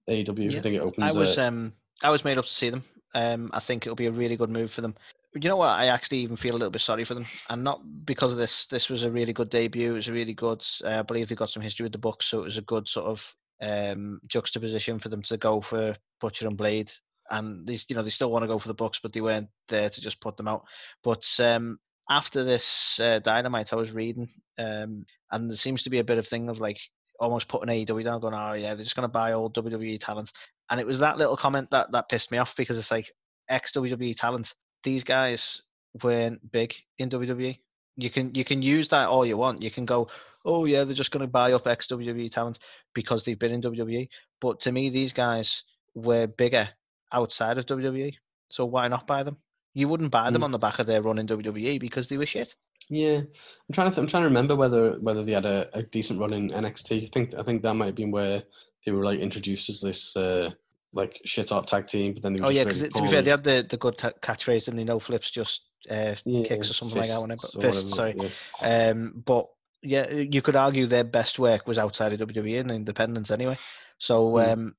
AEW? 0.09 0.53
Yeah, 0.53 0.59
I 0.59 0.61
think 0.61 0.77
it 0.77 0.83
opens. 0.83 1.17
I 1.17 1.19
was 1.19 1.39
a, 1.39 1.47
um 1.47 1.73
I 2.03 2.11
was 2.11 2.25
made 2.25 2.39
up 2.39 2.45
to 2.45 2.53
see 2.53 2.71
them. 2.71 2.85
Um, 3.15 3.51
I 3.55 3.61
think 3.61 3.87
it'll 3.87 3.97
be 3.97 4.07
a 4.07 4.13
really 4.13 4.37
good 4.37 4.51
move 4.51 4.71
for 4.71 4.83
them. 4.83 4.95
You 5.41 5.49
know 5.49 5.57
what? 5.57 5.69
I 5.69 5.87
actually 5.87 6.19
even 6.19 6.37
feel 6.37 6.53
a 6.53 6.59
little 6.59 6.71
bit 6.71 6.83
sorry 6.83 7.05
for 7.05 7.15
them, 7.15 7.25
and 7.49 7.63
not 7.63 7.81
because 8.05 8.33
of 8.33 8.39
this. 8.39 8.67
This 8.71 8.89
was 8.89 9.05
a 9.05 9.11
really 9.11 9.33
good 9.33 9.51
debut. 9.51 9.93
It 9.93 9.97
was 9.97 10.09
a 10.09 10.13
really 10.13 10.35
good. 10.35 10.65
Uh, 10.85 10.99
I 10.99 11.03
believe 11.03 11.29
they 11.29 11.35
got 11.35 11.51
some 11.51 11.63
history 11.63 11.85
with 11.85 11.93
the 11.93 11.99
Bucks, 11.99 12.27
so 12.27 12.41
it 12.41 12.45
was 12.45 12.57
a 12.57 12.63
good 12.63 12.89
sort 12.89 13.07
of 13.07 13.35
um, 13.61 14.21
juxtaposition 14.27 14.99
for 14.99 15.09
them 15.09 15.23
to 15.23 15.37
go 15.37 15.61
for 15.61 15.97
Butcher 16.21 16.47
and 16.47 16.57
Blade. 16.57 16.91
And 17.31 17.67
they, 17.67 17.79
you 17.89 17.95
know, 17.95 18.03
they 18.03 18.11
still 18.11 18.31
want 18.31 18.43
to 18.43 18.49
go 18.49 18.59
for 18.59 18.69
the 18.69 18.75
Bucks, 18.75 19.01
but 19.03 19.13
they 19.13 19.21
weren't 19.21 19.49
there 19.69 19.91
to 19.91 20.01
just 20.01 20.21
put 20.21 20.37
them 20.37 20.49
out. 20.49 20.65
But 21.05 21.25
um, 21.39 21.79
after 22.11 22.43
this 22.43 22.99
uh, 23.01 23.19
Dynamite, 23.19 23.73
I 23.73 23.77
was 23.77 23.93
reading, 23.93 24.29
um, 24.59 25.05
and 25.31 25.51
there 25.51 25.57
seems 25.57 25.83
to 25.83 25.91
be 25.91 25.99
a 25.99 26.05
bit 26.05 26.19
of 26.19 26.27
thing 26.27 26.49
of 26.49 26.59
like 26.59 26.79
almost 27.21 27.49
putting 27.49 27.69
AEW 27.69 28.05
down, 28.05 28.21
going, 28.21 28.35
"Oh 28.35 28.55
yeah, 28.55 28.75
they're 28.75 28.85
just 28.85 28.97
going 28.97 29.09
to 29.09 29.13
buy 29.13 29.33
all 29.33 29.51
WWE 29.51 30.01
talent." 30.01 30.33
And 30.71 30.81
it 30.81 30.87
was 30.87 30.99
that 31.01 31.19
little 31.19 31.37
comment 31.37 31.69
that 31.71 31.93
that 31.93 32.09
pissed 32.09 32.31
me 32.31 32.39
off 32.39 32.55
because 32.57 32.79
it's 32.79 32.91
like 32.91 33.11
ex 33.49 33.73
WWE 33.73 34.17
talent. 34.17 34.53
These 34.85 35.05
guys 35.05 35.63
weren't 36.03 36.51
big 36.53 36.75
in 36.99 37.11
WWE. 37.11 37.59
You 37.97 38.11
can 38.11 38.35
you 38.35 38.45
can 38.45 38.63
use 38.63 38.89
that 38.91 39.09
all 39.09 39.27
you 39.27 39.37
want. 39.37 39.63
You 39.63 39.71
can 39.71 39.85
go, 39.85 40.09
"Oh 40.45 40.65
yeah, 40.67 40.85
they're 40.85 40.95
just 40.95 41.11
going 41.11 41.23
to 41.27 41.27
buy 41.31 41.53
up 41.53 41.67
ex 41.67 41.87
WWE 41.89 42.31
talent 42.31 42.59
because 42.95 43.25
they've 43.25 43.39
been 43.39 43.53
in 43.53 43.61
WWE." 43.63 44.09
But 44.41 44.61
to 44.61 44.73
me, 44.73 44.89
these 44.91 45.13
guys 45.13 45.65
were 45.95 46.27
bigger 46.29 46.69
outside 47.13 47.59
of 47.59 47.67
WWE. 47.67 48.15
So 48.51 48.65
why 48.67 48.87
not 48.89 49.07
buy 49.07 49.23
them? 49.25 49.37
You 49.75 49.89
wouldn't 49.89 50.11
buy 50.13 50.31
them 50.31 50.43
Mm. 50.43 50.45
on 50.45 50.53
the 50.53 50.59
back 50.59 50.79
of 50.79 50.87
their 50.87 51.03
run 51.03 51.19
in 51.19 51.27
WWE 51.27 51.79
because 51.81 52.09
they 52.09 52.17
were 52.17 52.27
shit. 52.27 52.55
Yeah, 52.89 53.19
I'm 53.19 53.73
trying 53.73 53.89
to. 53.91 53.95
Th- 53.95 53.99
I'm 54.03 54.07
trying 54.07 54.23
to 54.23 54.29
remember 54.29 54.55
whether 54.57 54.93
whether 55.01 55.25
they 55.25 55.33
had 55.33 55.45
a, 55.47 55.69
a 55.77 55.83
decent 55.83 56.21
run 56.21 56.33
in 56.33 56.51
NXT. 56.51 57.03
I 57.03 57.07
think 57.07 57.35
I 57.35 57.43
think 57.43 57.63
that 57.63 57.75
might 57.75 57.87
have 57.87 57.95
been 57.97 58.11
where 58.13 58.43
they 58.87 58.93
were 58.93 59.05
like 59.05 59.19
introduced 59.19 59.69
as 59.69 59.81
this 59.81 60.17
uh, 60.17 60.51
like 60.93 61.21
shit 61.25 61.51
hot 61.51 61.67
tag 61.69 61.87
team, 61.87 62.15
but 62.15 62.23
then 62.23 62.33
they 62.35 62.41
were 62.41 62.47
Oh 62.47 62.51
yeah, 62.51 62.65
really 62.65 62.81
because 62.81 62.95
to 62.95 63.03
be 63.03 63.09
fair, 63.09 63.23
they 63.23 63.31
had 63.31 63.45
the, 63.45 63.67
the 63.69 63.77
good 63.77 63.99
ta 63.99 64.11
catchphrase 64.23 64.69
and 64.69 64.79
they 64.79 64.85
no 64.85 64.99
flips, 64.99 65.31
just 65.31 65.61
uh, 65.91 66.15
Yeah, 66.25 66.47
kicks 66.49 66.71
or 66.71 66.75
something 66.75 66.99
like 66.99 67.09
that. 67.09 67.29
Got 67.29 67.39
fists 67.39 67.57
whatever, 67.57 67.89
sorry. 67.89 68.33
yeah. 68.63 68.89
Um, 68.91 69.23
but 69.25 69.47
yeah, 69.83 70.11
you 70.11 70.43
could 70.43 70.57
argue 70.57 70.87
their 70.87 71.05
best 71.05 71.39
work 71.39 71.67
was 71.67 71.79
outside 71.79 72.13
of 72.13 72.21
WWE 72.21 72.61
and 72.61 72.71
Independence 72.71 73.31
anyway. 73.31 73.57
So 73.99 74.31
Hmm. 74.31 74.39
um, 74.39 74.75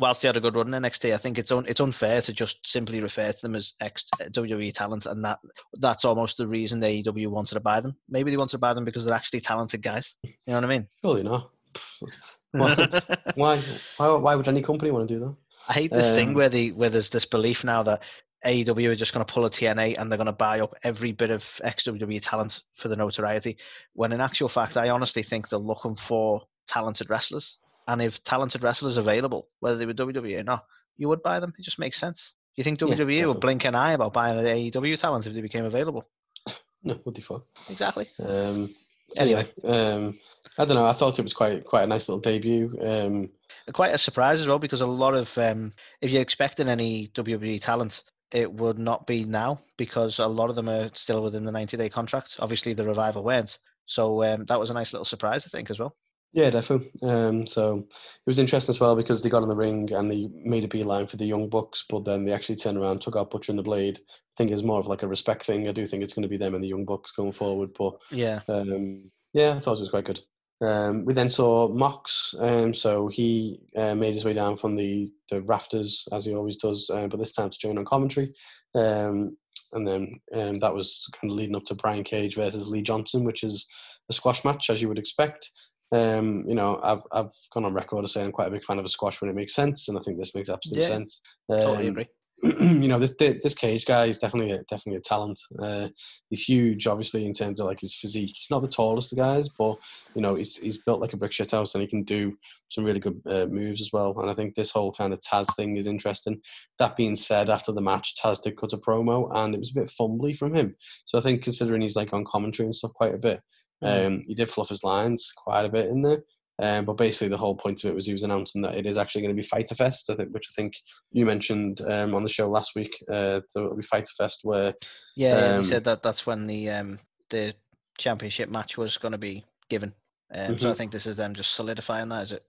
whilst 0.00 0.22
they 0.22 0.28
had 0.28 0.36
a 0.36 0.40
good 0.40 0.54
run 0.56 0.72
in 0.72 0.82
NXT, 0.82 1.12
I 1.14 1.18
think 1.18 1.38
it's 1.38 1.52
un- 1.52 1.66
it's 1.68 1.80
unfair 1.80 2.20
to 2.22 2.32
just 2.32 2.58
simply 2.64 3.00
refer 3.00 3.32
to 3.32 3.42
them 3.42 3.54
as 3.56 3.74
ex 3.80 4.04
WWE 4.20 4.72
talent, 4.74 5.06
and 5.06 5.24
that 5.24 5.38
that's 5.80 6.04
almost 6.04 6.36
the 6.36 6.46
reason 6.48 6.80
AEW 6.80 7.28
wanted 7.28 7.54
to 7.54 7.60
buy 7.60 7.80
them. 7.80 7.94
Maybe 8.08 8.30
they 8.30 8.36
wanted 8.36 8.52
to 8.52 8.58
buy 8.58 8.74
them 8.74 8.84
because 8.84 9.04
they're 9.04 9.14
actually 9.14 9.40
talented 9.40 9.82
guys. 9.82 10.14
You 10.24 10.32
know 10.48 10.54
what 10.54 10.64
I 10.64 10.68
mean? 10.68 10.88
Surely 11.04 11.22
not. 11.22 11.51
Why, 12.52 12.74
why? 13.34 13.64
Why? 13.96 14.14
Why 14.16 14.34
would 14.34 14.46
any 14.48 14.60
company 14.62 14.90
want 14.90 15.08
to 15.08 15.14
do 15.14 15.20
that? 15.20 15.34
I 15.68 15.72
hate 15.72 15.90
this 15.90 16.10
thing 16.10 16.28
Um, 16.30 16.34
where 16.34 16.48
the 16.50 16.72
where 16.72 16.90
there's 16.90 17.08
this 17.08 17.24
belief 17.24 17.64
now 17.64 17.82
that 17.84 18.02
AEW 18.44 18.90
are 18.90 18.94
just 18.94 19.14
going 19.14 19.24
to 19.24 19.32
pull 19.32 19.46
a 19.46 19.50
TNA 19.50 19.94
and 19.98 20.10
they're 20.10 20.18
going 20.18 20.26
to 20.26 20.32
buy 20.32 20.60
up 20.60 20.74
every 20.82 21.12
bit 21.12 21.30
of 21.30 21.44
ex 21.64 21.84
WWE 21.84 22.20
talent 22.22 22.60
for 22.76 22.88
the 22.88 22.96
notoriety. 22.96 23.56
When 23.94 24.12
in 24.12 24.20
actual 24.20 24.48
fact, 24.50 24.76
I 24.76 24.90
honestly 24.90 25.22
think 25.22 25.48
they're 25.48 25.58
looking 25.58 25.96
for 25.96 26.42
talented 26.68 27.08
wrestlers. 27.08 27.56
And 27.88 28.02
if 28.02 28.22
talented 28.24 28.62
wrestlers 28.62 28.98
are 28.98 29.00
available, 29.02 29.48
whether 29.60 29.78
they 29.78 29.86
were 29.86 29.94
WWE 29.94 30.38
or 30.40 30.42
not, 30.44 30.66
you 30.96 31.08
would 31.08 31.22
buy 31.22 31.40
them. 31.40 31.54
It 31.58 31.62
just 31.64 31.78
makes 31.78 31.98
sense. 31.98 32.34
Do 32.54 32.60
you 32.60 32.64
think 32.64 32.80
Yeah, 32.80 32.88
WWE 32.88 33.28
would 33.28 33.40
blink 33.40 33.64
an 33.64 33.74
eye 33.74 33.92
about 33.92 34.12
buying 34.12 34.38
an 34.38 34.44
AEW 34.44 34.98
talent 35.00 35.26
if 35.26 35.32
they 35.32 35.40
became 35.40 35.64
available? 35.64 36.04
No, 36.84 36.94
what 37.04 37.14
the 37.14 37.20
fuck? 37.22 37.44
Exactly. 37.70 38.08
Um, 38.18 38.74
Anyway. 39.18 39.46
um, 39.64 40.18
I 40.58 40.64
don't 40.64 40.76
know. 40.76 40.86
I 40.86 40.92
thought 40.92 41.18
it 41.18 41.22
was 41.22 41.32
quite 41.32 41.64
quite 41.64 41.84
a 41.84 41.86
nice 41.86 42.08
little 42.08 42.20
debut. 42.20 42.76
Um, 42.80 43.30
Quite 43.72 43.94
a 43.94 43.98
surprise 43.98 44.40
as 44.40 44.48
well 44.48 44.58
because 44.58 44.80
a 44.80 44.86
lot 44.86 45.14
of 45.14 45.28
um, 45.38 45.72
if 46.00 46.10
you're 46.10 46.22
expecting 46.22 46.68
any 46.68 47.08
WWE 47.14 47.62
talent, 47.62 48.02
it 48.32 48.52
would 48.52 48.78
not 48.78 49.06
be 49.06 49.24
now 49.24 49.60
because 49.76 50.18
a 50.18 50.26
lot 50.26 50.50
of 50.50 50.56
them 50.56 50.68
are 50.68 50.90
still 50.94 51.22
within 51.22 51.44
the 51.44 51.52
90 51.52 51.76
day 51.76 51.88
contract. 51.88 52.36
Obviously, 52.38 52.72
the 52.72 52.84
revival 52.84 53.22
weren't. 53.22 53.58
So 53.86 54.24
um, 54.24 54.44
that 54.46 54.58
was 54.58 54.70
a 54.70 54.74
nice 54.74 54.92
little 54.92 55.04
surprise, 55.04 55.46
I 55.46 55.48
think, 55.48 55.70
as 55.70 55.78
well. 55.78 55.96
Yeah, 56.32 56.48
definitely. 56.48 56.90
Um, 57.02 57.46
so 57.46 57.76
it 57.76 58.26
was 58.26 58.38
interesting 58.38 58.72
as 58.72 58.80
well 58.80 58.96
because 58.96 59.22
they 59.22 59.28
got 59.28 59.42
in 59.42 59.50
the 59.50 59.56
ring 59.56 59.92
and 59.92 60.10
they 60.10 60.28
made 60.32 60.64
a 60.64 60.68
beeline 60.68 61.06
for 61.06 61.18
the 61.18 61.26
Young 61.26 61.50
Bucks, 61.50 61.84
but 61.88 62.04
then 62.04 62.24
they 62.24 62.32
actually 62.32 62.56
turned 62.56 62.78
around, 62.78 63.00
took 63.00 63.16
out 63.16 63.30
Butcher 63.30 63.52
and 63.52 63.58
the 63.58 63.62
Blade. 63.62 63.98
I 63.98 64.32
think 64.38 64.50
it's 64.50 64.62
more 64.62 64.80
of 64.80 64.86
like 64.86 65.02
a 65.02 65.08
respect 65.08 65.44
thing. 65.44 65.68
I 65.68 65.72
do 65.72 65.86
think 65.86 66.02
it's 66.02 66.14
going 66.14 66.22
to 66.22 66.28
be 66.28 66.38
them 66.38 66.54
and 66.54 66.64
the 66.64 66.68
Young 66.68 66.86
Bucks 66.86 67.12
going 67.12 67.32
forward, 67.32 67.70
but 67.78 68.00
Yeah. 68.10 68.40
um, 68.48 69.10
yeah, 69.34 69.50
I 69.56 69.60
thought 69.60 69.76
it 69.76 69.80
was 69.80 69.90
quite 69.90 70.06
good. 70.06 70.20
Um, 70.62 71.04
we 71.04 71.12
then 71.12 71.28
saw 71.28 71.68
Mox, 71.68 72.34
um, 72.38 72.72
so 72.72 73.08
he 73.08 73.58
uh, 73.76 73.94
made 73.94 74.14
his 74.14 74.24
way 74.24 74.32
down 74.32 74.56
from 74.56 74.76
the, 74.76 75.12
the 75.28 75.42
rafters 75.42 76.06
as 76.12 76.24
he 76.24 76.34
always 76.34 76.56
does, 76.56 76.88
uh, 76.88 77.08
but 77.08 77.18
this 77.18 77.32
time 77.34 77.50
to 77.50 77.58
join 77.58 77.76
on 77.78 77.84
commentary. 77.84 78.32
Um, 78.74 79.36
and 79.72 79.86
then 79.86 80.20
um, 80.34 80.58
that 80.60 80.74
was 80.74 81.06
kind 81.20 81.30
of 81.30 81.36
leading 81.36 81.56
up 81.56 81.64
to 81.64 81.74
Brian 81.74 82.04
Cage 82.04 82.36
versus 82.36 82.68
Lee 82.68 82.82
Johnson, 82.82 83.24
which 83.24 83.42
is 83.42 83.68
a 84.08 84.12
squash 84.12 84.44
match, 84.44 84.70
as 84.70 84.80
you 84.80 84.88
would 84.88 84.98
expect. 84.98 85.50
Um, 85.92 86.44
you 86.48 86.54
know, 86.54 86.80
I've, 86.82 87.02
I've 87.12 87.30
gone 87.52 87.64
on 87.66 87.74
record 87.74 88.04
as 88.04 88.12
saying 88.12 88.26
I'm 88.26 88.32
quite 88.32 88.48
a 88.48 88.52
big 88.52 88.64
fan 88.64 88.78
of 88.78 88.84
a 88.84 88.88
squash 88.88 89.20
when 89.20 89.30
it 89.30 89.36
makes 89.36 89.54
sense, 89.54 89.88
and 89.88 89.98
I 89.98 90.00
think 90.00 90.18
this 90.18 90.34
makes 90.34 90.48
absolute 90.48 90.80
Yeah, 90.80 90.88
sense. 90.88 91.20
Totally 91.50 91.86
Um, 91.86 91.90
agree. 91.90 92.06
you 92.60 92.88
know 92.88 92.98
this 92.98 93.14
this 93.14 93.54
Cage 93.54 93.86
guy 93.86 94.06
is 94.06 94.18
definitely 94.18 94.52
a, 94.52 94.62
definitely 94.64 94.96
a 94.96 95.00
talent. 95.00 95.38
Uh, 95.60 95.88
he's 96.28 96.42
huge, 96.42 96.88
obviously 96.88 97.24
in 97.24 97.32
terms 97.32 97.60
of 97.60 97.66
like 97.66 97.80
his 97.80 97.94
physique. 97.94 98.34
He's 98.36 98.50
not 98.50 98.62
the 98.62 98.68
tallest 98.68 99.12
of 99.12 99.18
guys, 99.18 99.48
but 99.48 99.76
you 100.16 100.22
know 100.22 100.34
he's 100.34 100.56
he's 100.56 100.78
built 100.78 101.00
like 101.00 101.12
a 101.12 101.16
brick 101.16 101.30
shit 101.30 101.52
house, 101.52 101.74
and 101.74 101.82
he 101.82 101.88
can 101.88 102.02
do 102.02 102.36
some 102.68 102.84
really 102.84 102.98
good 102.98 103.20
uh, 103.26 103.46
moves 103.46 103.80
as 103.80 103.90
well. 103.92 104.18
And 104.18 104.28
I 104.28 104.34
think 104.34 104.54
this 104.54 104.72
whole 104.72 104.92
kind 104.92 105.12
of 105.12 105.20
Taz 105.20 105.54
thing 105.54 105.76
is 105.76 105.86
interesting. 105.86 106.40
That 106.80 106.96
being 106.96 107.14
said, 107.14 107.48
after 107.48 107.70
the 107.70 107.80
match, 107.80 108.16
Taz 108.20 108.42
did 108.42 108.56
cut 108.56 108.72
a 108.72 108.78
promo, 108.78 109.30
and 109.34 109.54
it 109.54 109.58
was 109.58 109.70
a 109.70 109.80
bit 109.80 109.90
fumbly 109.90 110.36
from 110.36 110.52
him. 110.52 110.74
So 111.06 111.18
I 111.18 111.20
think 111.20 111.44
considering 111.44 111.82
he's 111.82 111.96
like 111.96 112.12
on 112.12 112.24
commentary 112.24 112.66
and 112.66 112.74
stuff 112.74 112.92
quite 112.94 113.14
a 113.14 113.18
bit, 113.18 113.40
Mm. 113.82 114.06
um, 114.06 114.22
he 114.26 114.34
did 114.34 114.48
fluff 114.48 114.68
his 114.68 114.84
lines 114.84 115.32
quite 115.36 115.64
a 115.64 115.68
bit 115.68 115.86
in 115.86 116.02
there. 116.02 116.22
Um, 116.58 116.84
but 116.84 116.94
basically, 116.94 117.28
the 117.28 117.36
whole 117.38 117.56
point 117.56 117.82
of 117.82 117.90
it 117.90 117.94
was 117.94 118.06
he 118.06 118.12
was 118.12 118.22
announcing 118.22 118.62
that 118.62 118.76
it 118.76 118.86
is 118.86 118.98
actually 118.98 119.22
going 119.22 119.34
to 119.34 119.40
be 119.40 119.46
Fyter 119.46 119.74
Fest, 119.74 120.10
I 120.10 120.14
think, 120.14 120.32
which 120.32 120.48
I 120.50 120.54
think 120.54 120.74
you 121.10 121.24
mentioned 121.26 121.80
um, 121.88 122.14
on 122.14 122.22
the 122.22 122.28
show 122.28 122.48
last 122.48 122.72
week. 122.76 122.94
Uh, 123.10 123.40
so 123.48 123.64
it'll 123.64 123.76
be 123.76 123.82
Fyter 123.82 124.12
Fest 124.16 124.40
where, 124.42 124.74
Yeah, 125.16 125.38
yeah, 125.38 125.56
um, 125.56 125.62
he 125.64 125.68
said 125.68 125.84
that 125.84 126.02
that's 126.02 126.26
when 126.26 126.46
the 126.46 126.70
um, 126.70 126.98
the 127.30 127.54
championship 127.98 128.48
match 128.48 128.76
was 128.76 128.98
going 128.98 129.12
to 129.12 129.18
be 129.18 129.44
given. 129.68 129.92
Um, 130.34 130.58
So 130.58 130.68
I 130.68 130.72
Mhm. 130.72 130.76
think 130.76 130.92
this 130.92 131.06
is 131.06 131.16
them 131.16 131.34
just 131.34 131.54
solidifying 131.54 132.08
that, 132.10 132.24
is 132.24 132.32
it? 132.32 132.44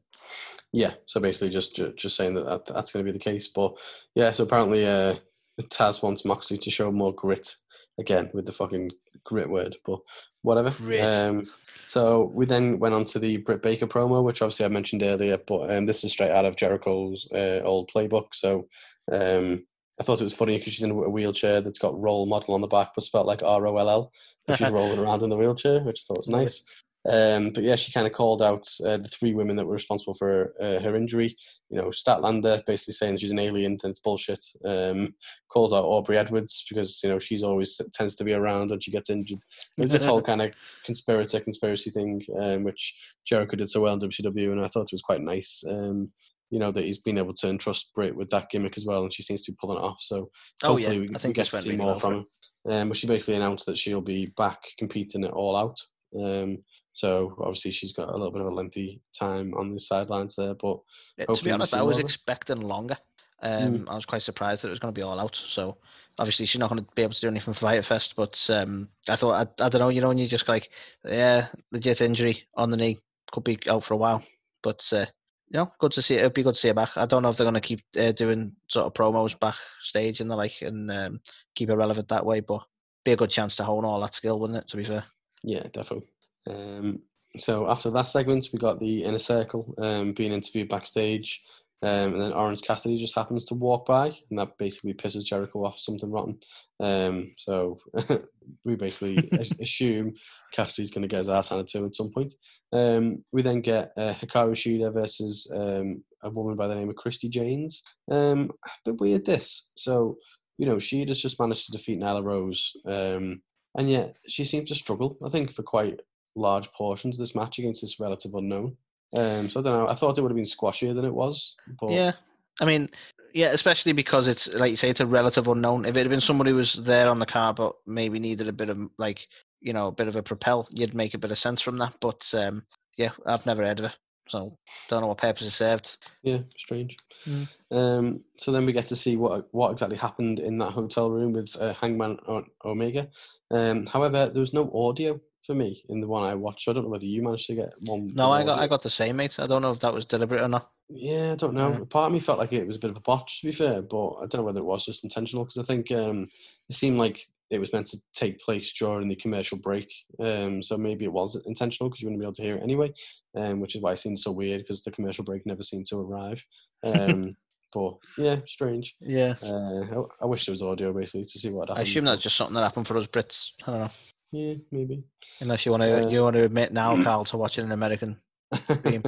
yeah, 0.72 0.93
so 1.06 1.20
basically 1.20 1.49
just 1.49 1.76
ju- 1.76 1.93
just 1.95 2.16
saying 2.16 2.34
that, 2.36 2.45
that 2.45 2.66
that's 2.66 2.91
going 2.91 3.06
to 3.06 3.12
be 3.12 3.18
the 3.18 3.24
case. 3.24 3.47
But 3.49 3.78
yeah, 4.16 4.32
so 4.32 4.43
apparently 4.43 4.86
uh, 4.86 5.16
Taz 5.64 6.01
wants 6.01 6.26
Moxley 6.26 6.58
to 6.58 6.72
show 6.72 6.91
more 6.91 7.14
grit 7.14 7.56
again 7.99 8.30
with 8.34 8.45
the 8.45 8.51
fucking 8.51 8.91
grit 9.24 9.49
word, 9.49 9.76
but 9.86 9.99
whatever. 10.41 10.72
Grit. 10.72 11.01
Um, 11.01 11.47
so 11.86 12.31
we 12.34 12.45
then 12.45 12.79
went 12.79 12.93
on 12.93 13.05
to 13.05 13.19
the 13.19 13.38
Britt 13.38 13.61
Baker 13.61 13.88
promo, 13.88 14.23
which 14.23 14.41
obviously 14.41 14.65
I 14.65 14.69
mentioned 14.69 15.03
earlier, 15.03 15.38
but 15.38 15.75
um, 15.75 15.86
this 15.86 16.03
is 16.03 16.11
straight 16.11 16.31
out 16.31 16.45
of 16.45 16.55
Jericho's 16.55 17.27
uh, 17.34 17.61
old 17.63 17.89
playbook. 17.91 18.34
So 18.34 18.67
um, 19.11 19.65
I 19.99 20.03
thought 20.03 20.21
it 20.21 20.23
was 20.23 20.34
funny 20.34 20.57
because 20.57 20.73
she's 20.73 20.84
in 20.84 20.91
a 20.91 21.09
wheelchair 21.09 21.61
that's 21.61 21.79
got 21.79 22.01
role 22.01 22.25
model 22.25 22.53
on 22.53 22.61
the 22.61 22.67
back, 22.67 22.91
but 22.95 23.03
spelled 23.03 23.27
like 23.27 23.43
R 23.43 23.67
O 23.67 23.77
L 23.77 23.89
L. 23.89 24.11
and 24.47 24.57
She's 24.57 24.69
rolling 24.71 24.99
around 24.99 25.23
in 25.23 25.29
the 25.29 25.38
wheelchair, 25.38 25.81
which 25.84 26.01
I 26.01 26.03
thought 26.07 26.19
was 26.19 26.29
nice. 26.29 26.63
Um, 27.10 27.49
but 27.49 27.64
yeah, 27.64 27.76
she 27.76 27.91
kind 27.91 28.08
of 28.08 28.14
called 28.14 28.41
out 28.41 28.68
uh, 28.86 28.97
the 28.97 29.10
three 29.10 29.34
women 29.34 29.56
that 29.58 29.66
were 29.66 29.74
responsible 29.74 30.14
for 30.14 30.54
uh, 30.62 30.80
her 30.80 30.95
injury. 30.95 31.36
You 31.70 31.78
know, 31.78 31.89
Statlander 31.89 32.66
basically 32.66 32.93
saying 32.93 33.18
she's 33.18 33.32
an 33.32 33.39
alien 33.39 33.78
and 33.84 33.89
it's 33.91 33.99
bullshit. 33.99 34.43
Um, 34.64 35.14
calls 35.49 35.74
out 35.74 35.84
Aubrey 35.84 36.18
Edwards 36.18 36.66
because 36.70 37.01
you 37.04 37.10
know 37.10 37.20
she's 37.20 37.43
always 37.43 37.80
tends 37.93 38.16
to 38.16 38.24
be 38.24 38.34
around 38.34 38.70
when 38.70 38.80
she 38.80 38.91
gets 38.91 39.10
injured. 39.10 39.39
It's 39.78 39.91
this 39.91 40.06
whole 40.06 40.22
kind 40.22 40.41
of 40.41 40.54
conspirator 40.86 41.41
conspiracy 41.41 41.89
thing, 41.89 42.22
um, 42.41 42.64
which 42.64 43.14
Jericho 43.26 43.58
did 43.58 43.70
so 43.70 43.82
well 43.82 43.93
in 43.93 43.99
WCW, 43.99 44.51
and 44.51 44.62
I 44.62 44.68
thought 44.68 44.84
it 44.84 44.93
was 44.93 45.01
quite 45.01 45.22
nice. 45.22 45.64
Um, 45.70 46.10
you 46.51 46.60
know 46.60 46.72
that 46.72 46.84
he's 46.84 46.99
been 46.99 47.18
able 47.18 47.34
to 47.34 47.49
entrust 47.49 47.93
Britt 47.95 48.16
with 48.16 48.30
that 48.30 48.49
gimmick 48.49 48.78
as 48.78 48.86
well, 48.86 49.04
and 49.04 49.12
she 49.12 49.24
seems 49.24 49.43
to 49.43 49.51
be 49.51 49.58
pulling 49.60 49.78
it 49.78 49.86
off. 49.86 49.99
So 49.99 50.30
Oh 50.64 50.78
yeah, 50.78 50.86
hopefully 50.86 51.08
we, 51.10 51.16
I 51.16 51.28
we 51.28 51.34
get 51.34 51.49
to 51.49 51.62
see 51.62 51.76
more 51.76 51.88
well 51.88 51.95
from 51.95 52.14
her. 52.14 52.24
Um, 52.66 52.88
but 52.89 52.97
she 52.97 53.08
basically 53.08 53.36
announced 53.36 53.66
that 53.66 53.78
she'll 53.78 54.01
be 54.01 54.28
back 54.38 54.62
competing 54.78 55.26
at 55.26 55.32
All 55.32 55.58
Out. 55.58 55.78
Um, 56.16 56.57
so 56.93 57.36
obviously 57.39 57.72
she's 57.72 57.93
got 57.93 58.09
a 58.09 58.11
little 58.11 58.32
bit 58.32 58.41
of 58.41 58.47
a 58.47 58.55
lengthy 58.55 59.01
time 59.18 59.53
on 59.55 59.70
the 59.72 59.80
sidelines 59.80 60.36
there, 60.36 60.53
but 60.55 60.80
Yeah, 61.18 61.26
to 61.26 61.43
be 61.43 61.51
honest, 61.51 61.74
I 61.74 61.82
was 61.82 61.97
expecting 61.97 62.61
longer. 62.61 62.97
Um, 63.41 63.88
I 63.89 63.95
was 63.95 64.05
quite 64.05 64.22
surprised 64.22 64.64
that 64.64 64.68
it 64.70 64.72
was 64.72 64.80
going 64.80 64.93
to 64.93 64.97
be 64.97 65.03
all 65.03 65.20
out. 65.20 65.36
So 65.36 65.78
obviously 66.18 66.45
she's 66.45 66.59
not 66.59 66.70
going 66.70 66.84
to 66.84 66.89
be 66.95 67.01
able 67.01 67.14
to 67.14 67.22
do 67.22 67.28
anything 67.28 67.53
for 67.53 67.59
Fyter 67.59 67.82
Fest, 67.82 68.14
but 68.16 68.39
um, 68.49 68.89
I 69.09 69.16
thought 69.16 69.34
I, 69.59 69.66
I 69.66 69.70
don't 69.70 69.82
know, 69.82 69.89
you 69.89 70.01
know, 70.01 70.07
when 70.07 70.18
you 70.18 70.28
just 70.28 70.47
like, 70.47 70.70
yeah, 71.03 71.47
legit 71.72 72.01
injury 72.01 72.43
on 72.55 72.70
the 72.70 72.78
knee, 72.78 72.99
could 73.32 73.43
be 73.43 73.59
out 73.68 73.84
for 73.84 73.95
a 73.95 73.97
while, 73.97 74.24
but 74.61 74.88
uh, 74.93 75.05
you 75.49 75.59
know, 75.59 75.72
good 75.80 75.91
to 75.93 76.01
see. 76.01 76.16
It'd 76.16 76.34
be 76.34 76.43
good 76.43 76.55
to 76.55 76.59
see 76.59 76.70
her 76.70 76.74
back. 76.74 76.95
I 76.95 77.05
don't 77.05 77.22
know 77.22 77.30
if 77.30 77.38
they're 77.38 77.45
going 77.45 77.53
to 77.53 77.61
keep 77.61 77.82
uh, 77.97 78.11
doing 78.11 78.53
sort 78.70 78.86
of 78.86 78.93
promos 78.93 79.39
backstage 79.39 80.20
and 80.20 80.30
the 80.30 80.36
like, 80.36 80.61
and 80.61 80.89
um, 80.91 81.20
keep 81.55 81.70
it 81.70 81.76
relevant 81.76 82.07
that 82.09 82.26
way, 82.26 82.39
but 82.39 82.64
be 83.05 83.11
a 83.11 83.18
good 83.18 83.30
chance 83.30 83.55
to 83.57 83.64
hone 83.64 83.86
all 83.86 83.99
that 84.01 84.16
skill, 84.16 84.39
wouldn't 84.39 84.59
it? 84.59 84.68
To 84.70 84.78
be 84.78 84.86
fair. 84.86 85.03
Yeah, 85.44 85.64
definitely. 85.74 86.08
Um, 86.50 87.00
so 87.38 87.70
after 87.70 87.89
that 87.91 88.08
segment, 88.08 88.50
we 88.54 88.60
got 88.60 88.80
the 88.80 89.04
inner 89.04 89.20
circle 89.20 89.74
um, 89.78 90.14
being 90.14 90.32
interviewed 90.32 90.70
backstage. 90.70 91.41
Um, 91.84 92.14
and 92.14 92.22
then 92.22 92.32
Orange 92.32 92.62
Cassidy 92.62 92.98
just 92.98 93.16
happens 93.16 93.44
to 93.46 93.56
walk 93.56 93.86
by, 93.86 94.18
and 94.30 94.39
that 94.39 94.58
basically 94.58 94.94
pisses 94.94 95.26
Jericho 95.26 95.66
off 95.66 95.78
something 95.78 96.10
rotten. 96.10 96.39
Um, 96.80 97.34
so 97.38 97.78
we 98.64 98.76
basically 98.76 99.30
assume 99.62 100.14
Cassidy's 100.54 100.91
going 100.91 101.02
to 101.02 101.10
get 101.10 101.18
his 101.18 101.30
ass 101.30 101.50
handed 101.50 101.68
to 101.68 101.80
him 101.80 101.86
at 101.88 101.96
some 101.96 102.10
point. 102.10 102.34
Um, 102.72 103.26
we 103.34 103.41
then 103.41 103.60
get 103.60 103.91
uh, 103.98 104.14
Hikaru 104.14 104.54
Shida 104.54 104.94
versus 104.94 105.52
um, 105.54 106.02
a 106.24 106.30
woman 106.30 106.56
by 106.56 106.68
the 106.68 106.76
name 106.76 106.89
of 106.89 106.96
Christy 106.96 107.28
Janes. 107.28 107.84
Um, 108.10 108.50
a 108.66 108.70
bit 108.86 109.02
weird 109.02 109.26
this. 109.26 109.72
So, 109.76 110.16
you 110.58 110.66
know, 110.66 110.78
Shida's 110.78 111.22
just 111.22 111.39
managed 111.39 111.66
to 111.66 111.74
defeat 111.74 112.00
Nyla 112.00 112.24
Rose, 112.24 112.78
um, 112.86 113.41
and 113.76 113.89
yet 113.89 114.15
she 114.28 114.45
seems 114.45 114.69
to 114.69 114.76
struggle, 114.76 115.17
I 115.26 115.30
think, 115.30 115.51
for 115.51 115.63
quite 115.63 115.99
large 116.36 116.71
portions 116.74 117.15
of 117.15 117.19
this 117.19 117.36
match 117.36 117.59
against 117.59 117.82
this 117.82 117.99
relative 117.99 118.34
unknown. 118.34 118.76
Um, 119.15 119.49
so 119.49 119.59
I 119.59 119.63
don't 119.63 119.80
know. 119.80 119.88
I 119.88 119.95
thought 119.95 120.17
it 120.17 120.21
would 120.21 120.32
have 120.32 120.36
been 120.36 120.45
squashier 120.45 120.95
than 120.95 121.05
it 121.05 121.13
was. 121.13 121.55
But 121.80 121.91
Yeah, 121.91 122.13
I 122.59 122.65
mean, 122.65 122.89
yeah, 123.34 123.47
especially 123.47 123.93
because 123.93 124.28
it's 124.28 124.47
like 124.47 124.71
you 124.71 124.78
say, 124.78 124.89
it's 124.89 124.99
a 124.99 125.07
relative 125.07 125.47
unknown. 125.47 125.86
If 125.86 125.95
it 125.95 126.01
had 126.01 126.09
been 126.09 126.21
somebody 126.21 126.51
who 126.51 126.57
was 126.57 126.74
there 126.74 127.09
on 127.09 127.19
the 127.19 127.26
car, 127.26 127.53
but 127.53 127.74
maybe 127.86 128.19
needed 128.19 128.47
a 128.47 128.53
bit 128.53 128.69
of 128.69 128.80
like, 128.97 129.28
you 129.61 129.74
know, 129.74 129.88
a 129.88 129.91
bit 129.91 130.07
of 130.07 130.15
a 130.15 130.24
propel, 130.24 130.67
you'd 130.71 130.95
make 130.95 131.13
a 131.13 131.19
bit 131.19 131.32
of 131.32 131.38
sense 131.38 131.61
from 131.61 131.78
that. 131.78 131.93
But 131.99 132.28
um, 132.34 132.63
yeah, 132.97 133.11
I've 133.26 133.45
never 133.45 133.63
heard 133.63 133.80
of 133.80 133.86
it, 133.86 133.97
so 134.28 134.57
don't 134.89 135.01
know 135.01 135.07
what 135.07 135.17
purpose 135.17 135.47
it 135.47 135.51
served. 135.51 135.97
yeah, 136.24 136.39
strange. 136.57 136.97
Mm. 137.28 137.47
Um, 137.71 138.24
so 138.36 138.51
then 138.51 138.65
we 138.65 138.74
get 138.74 138.88
to 138.88 138.95
see 138.95 139.15
what 139.17 139.47
what 139.51 139.71
exactly 139.71 139.97
happened 139.97 140.39
in 140.39 140.57
that 140.59 140.71
hotel 140.71 141.11
room 141.11 141.34
with 141.34 141.55
uh, 141.59 141.74
Hangman 141.74 142.17
O- 142.28 142.45
Omega. 142.65 143.09
Um, 143.51 143.86
however, 143.86 144.30
there 144.30 144.41
was 144.41 144.53
no 144.53 144.71
audio 144.74 145.19
for 145.45 145.53
me 145.53 145.84
in 145.89 145.99
the 145.99 146.07
one 146.07 146.24
I 146.24 146.36
watched. 146.36 146.65
So 146.65 146.71
I 146.71 146.74
don't 146.74 146.84
know 146.84 146.89
whether 146.89 147.05
you 147.05 147.21
managed 147.21 147.47
to 147.47 147.55
get 147.55 147.74
one. 147.82 148.13
No, 148.15 148.32
I 148.32 148.43
got 148.43 148.59
I 148.59 148.67
got 148.67 148.82
the 148.82 148.89
same, 148.89 149.17
mate. 149.17 149.36
I 149.39 149.45
don't 149.45 149.61
know 149.61 149.71
if 149.71 149.80
that 149.80 149.93
was 149.93 150.05
deliberate 150.05 150.41
or 150.41 150.47
not. 150.47 150.69
Yeah, 150.89 151.34
I 151.34 151.36
don't 151.36 151.53
know. 151.53 151.71
Yeah. 151.71 151.84
Part 151.89 152.07
of 152.07 152.13
me 152.13 152.19
felt 152.19 152.39
like 152.39 152.53
it 152.53 152.67
was 152.67 152.76
a 152.76 152.80
bit 152.80 152.91
of 152.91 152.97
a 152.97 153.01
botch, 153.01 153.41
to 153.41 153.47
be 153.47 153.53
fair, 153.53 153.82
but 153.82 154.13
I 154.15 154.26
don't 154.26 154.36
know 154.36 154.43
whether 154.43 154.59
it 154.59 154.65
was 154.65 154.86
just 154.86 155.03
intentional 155.03 155.45
because 155.45 155.57
I 155.57 155.63
think 155.63 155.91
um, 155.91 156.28
it 156.69 156.76
seemed 156.76 156.97
like 156.97 157.26
it 157.50 157.60
was 157.60 157.72
meant 157.74 157.88
to 157.88 157.98
take 158.14 158.39
place 158.39 158.74
during 158.74 159.08
the 159.08 159.16
commercial 159.16 159.58
break. 159.58 159.94
Um, 160.20 160.64
so 160.64 160.78
maybe 160.78 161.06
it 161.06 161.12
was 161.14 161.41
intentional 161.46 161.89
because 161.89 162.02
you 162.02 162.08
wouldn't 162.08 162.22
be 162.22 162.26
able 162.26 162.34
to 162.34 162.41
hear 162.41 162.56
it 162.56 162.64
anyway, 162.64 162.91
um, 163.36 163.60
which 163.60 163.76
is 163.76 163.82
why 163.82 163.91
it 163.91 164.00
seemed 164.00 164.20
so 164.20 164.32
weird 164.32 164.62
because 164.62 164.84
the 164.84 164.91
commercial 164.91 165.24
break 165.24 165.46
never 165.46 165.64
seemed 165.64 165.88
to 165.88 165.98
arrive. 165.98 166.44
Um, 166.84 167.36
but 167.74 167.96
yeah, 168.18 168.38
strange. 168.46 168.96
Yeah, 169.00 169.36
Uh, 169.41 169.82
I, 170.22 170.24
I 170.24 170.26
wish 170.26 170.46
there 170.46 170.54
was 170.54 170.62
audio 170.64 170.94
basically 170.94 171.26
to 171.26 171.39
see 171.39 171.50
what 171.50 171.70
happened. 171.70 171.88
I 171.88 171.89
assume 171.89 172.06
that's 172.06 172.22
just 172.22 172.38
something 172.38 172.56
that 172.56 172.64
happened 172.64 172.88
for 172.88 172.98
us 172.98 173.08
Brits. 173.08 173.52
I 173.68 173.72
don't 173.72 173.80
know. 173.82 173.91
Yeah, 174.32 174.56
maybe. 174.72 175.04
Unless 175.41 175.66
you 175.66 175.72
want 175.72 175.84
to, 175.84 176.06
Uh, 176.06 176.10
you 176.10 176.24
want 176.24 176.36
to 176.36 176.44
admit 176.44 176.74
now, 176.74 176.96
Carl, 177.04 177.26
to 177.26 177.38
watching 177.38 177.66
an 177.66 177.72
American. 177.72 178.18
Beam. 178.84 179.04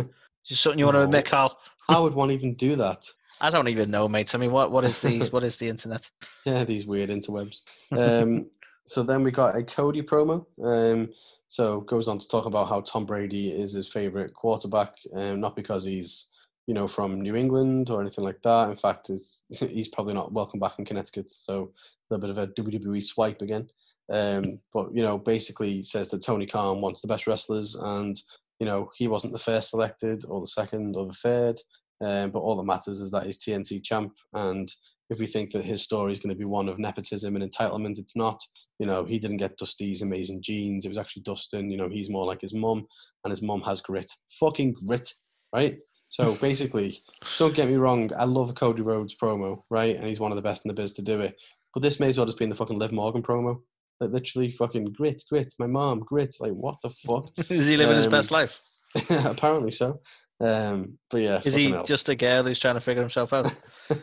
Just 0.46 0.62
something 0.62 0.78
you 0.78 0.86
want 0.86 0.96
to 0.96 1.02
admit, 1.02 1.26
Carl. 1.26 1.58
How 1.88 2.04
would 2.04 2.14
one 2.14 2.32
even 2.32 2.54
do 2.56 2.76
that? 2.76 3.08
I 3.42 3.50
don't 3.50 3.68
even 3.68 3.92
know, 3.92 4.08
mate. 4.08 4.34
I 4.34 4.38
mean, 4.38 4.52
what 4.52 4.72
what 4.72 4.86
is 4.86 5.00
these? 5.00 5.32
what 5.32 5.44
is 5.44 5.56
the 5.58 5.70
internet? 5.70 6.10
Yeah, 6.46 6.64
these 6.64 6.86
weird 6.86 7.10
interwebs. 7.10 7.62
Um, 7.92 8.52
so 8.86 9.02
then 9.02 9.24
we 9.24 9.32
got 9.32 9.56
a 9.56 9.64
Cody 9.64 10.04
promo. 10.04 10.46
Um, 10.64 11.12
so 11.50 11.82
goes 11.82 12.08
on 12.08 12.20
to 12.20 12.28
talk 12.28 12.46
about 12.46 12.70
how 12.70 12.82
Tom 12.82 13.06
Brady 13.06 13.50
is 13.50 13.74
his 13.74 13.92
favorite 13.92 14.34
quarterback, 14.34 14.94
um, 15.16 15.40
not 15.40 15.56
because 15.56 15.86
he's 15.86 16.30
you 16.68 16.74
know 16.74 16.88
from 16.88 17.22
New 17.22 17.36
England 17.36 17.90
or 17.90 18.02
anything 18.02 18.24
like 18.24 18.42
that. 18.44 18.70
In 18.70 18.76
fact, 18.76 19.10
he's 19.50 19.88
probably 19.90 20.14
not 20.14 20.34
welcome 20.34 20.60
back 20.60 20.78
in 20.78 20.86
Connecticut. 20.86 21.30
So 21.32 21.72
a 22.12 22.14
little 22.14 22.28
bit 22.28 22.30
of 22.30 22.38
a 22.38 22.54
WWE 22.54 23.04
swipe 23.04 23.42
again. 23.42 23.68
Um, 24.12 24.60
but 24.74 24.94
you 24.94 25.02
know, 25.02 25.18
basically 25.18 25.82
says 25.82 26.10
that 26.12 26.24
Tony 26.24 26.46
Khan 26.46 26.82
wants 26.82 27.02
the 27.02 27.08
best 27.08 27.26
wrestlers, 27.28 27.76
and 27.76 28.16
you 28.60 28.66
know 28.66 28.90
he 28.96 29.08
wasn't 29.08 29.34
the 29.34 29.40
first 29.40 29.72
selected 29.72 30.24
or 30.28 30.42
the 30.42 30.48
second 30.48 30.96
or 30.96 31.08
the 31.08 31.14
third. 31.14 31.60
Um, 32.02 32.30
but 32.32 32.40
all 32.40 32.58
that 32.58 32.64
matters 32.64 33.00
is 33.00 33.12
that 33.12 33.26
he's 33.26 33.38
TNT 33.40 33.84
champ, 33.84 34.14
and 34.34 34.70
if 35.10 35.20
we 35.20 35.28
think 35.28 35.52
that 35.52 35.64
his 35.64 35.82
story 35.84 36.12
is 36.12 36.20
going 36.20 36.34
to 36.34 36.40
be 36.40 36.46
one 36.46 36.68
of 36.68 36.80
nepotism 36.80 37.36
and 37.36 37.50
entitlement, 37.50 38.00
it's 38.00 38.16
not. 38.16 38.42
You 38.80 38.88
know, 38.88 39.06
he 39.06 39.20
didn't 39.20 39.38
get 39.38 39.58
Dusty's 39.58 40.02
amazing 40.02 40.42
genes. 40.42 40.84
It 40.84 40.90
was 40.90 40.98
actually 40.98 41.24
Dustin. 41.24 41.70
You 41.70 41.78
know, 41.78 41.88
he's 41.88 42.10
more 42.10 42.26
like 42.26 42.42
his 42.42 42.54
mum, 42.54 42.86
and 43.24 43.32
his 43.32 43.42
mum 43.42 43.62
has 43.62 43.82
grit. 43.82 44.12
Fucking 44.40 44.74
grit, 44.74 45.14
right? 45.54 45.78
So 46.10 46.36
basically, 46.42 46.98
don't 47.38 47.56
get 47.56 47.70
me 47.70 47.76
wrong. 47.76 48.12
I 48.18 48.26
love 48.26 48.50
a 48.50 48.54
Cody 48.54 48.82
Rhodes 48.82 49.16
promo, 49.16 49.62
right? 49.70 49.96
And 49.96 50.06
he's 50.06 50.20
one 50.20 50.32
of 50.32 50.36
the 50.36 50.42
best 50.42 50.66
in 50.66 50.70
the 50.70 50.76
biz 50.76 50.94
to 50.94 51.02
do 51.02 51.22
it. 51.22 51.42
But 51.74 51.84
this 51.84 52.00
may 52.00 52.08
as 52.08 52.18
well 52.18 52.26
just 52.26 52.38
be 52.38 52.46
in 52.46 52.50
the 52.50 52.56
fucking 52.56 52.78
Liv 52.78 52.92
Morgan 52.92 53.24
promo. 53.24 53.62
Like 54.02 54.12
literally, 54.12 54.52
fucking 54.52 54.86
grit, 54.98 55.24
grit. 55.30 55.54
My 55.60 55.68
mom, 55.68 56.00
grit. 56.00 56.36
Like 56.40 56.52
what 56.54 56.76
the 56.82 56.90
fuck? 56.90 57.30
is 57.38 57.68
he 57.68 57.78
living 57.78 57.96
his 57.96 58.08
best 58.08 58.32
Um, 58.32 58.36
life? 58.36 58.60
Apparently 59.26 59.72
so. 59.72 60.00
Um, 60.40 60.98
but 61.10 61.22
yeah, 61.22 61.42
Is 61.46 61.54
he 61.54 61.72
just 61.86 62.10
a 62.10 62.16
girl 62.16 62.44
who's 62.44 62.60
trying 62.60 62.76
to 62.76 62.82
figure 62.82 63.02
himself 63.02 63.32
out? 63.34 63.54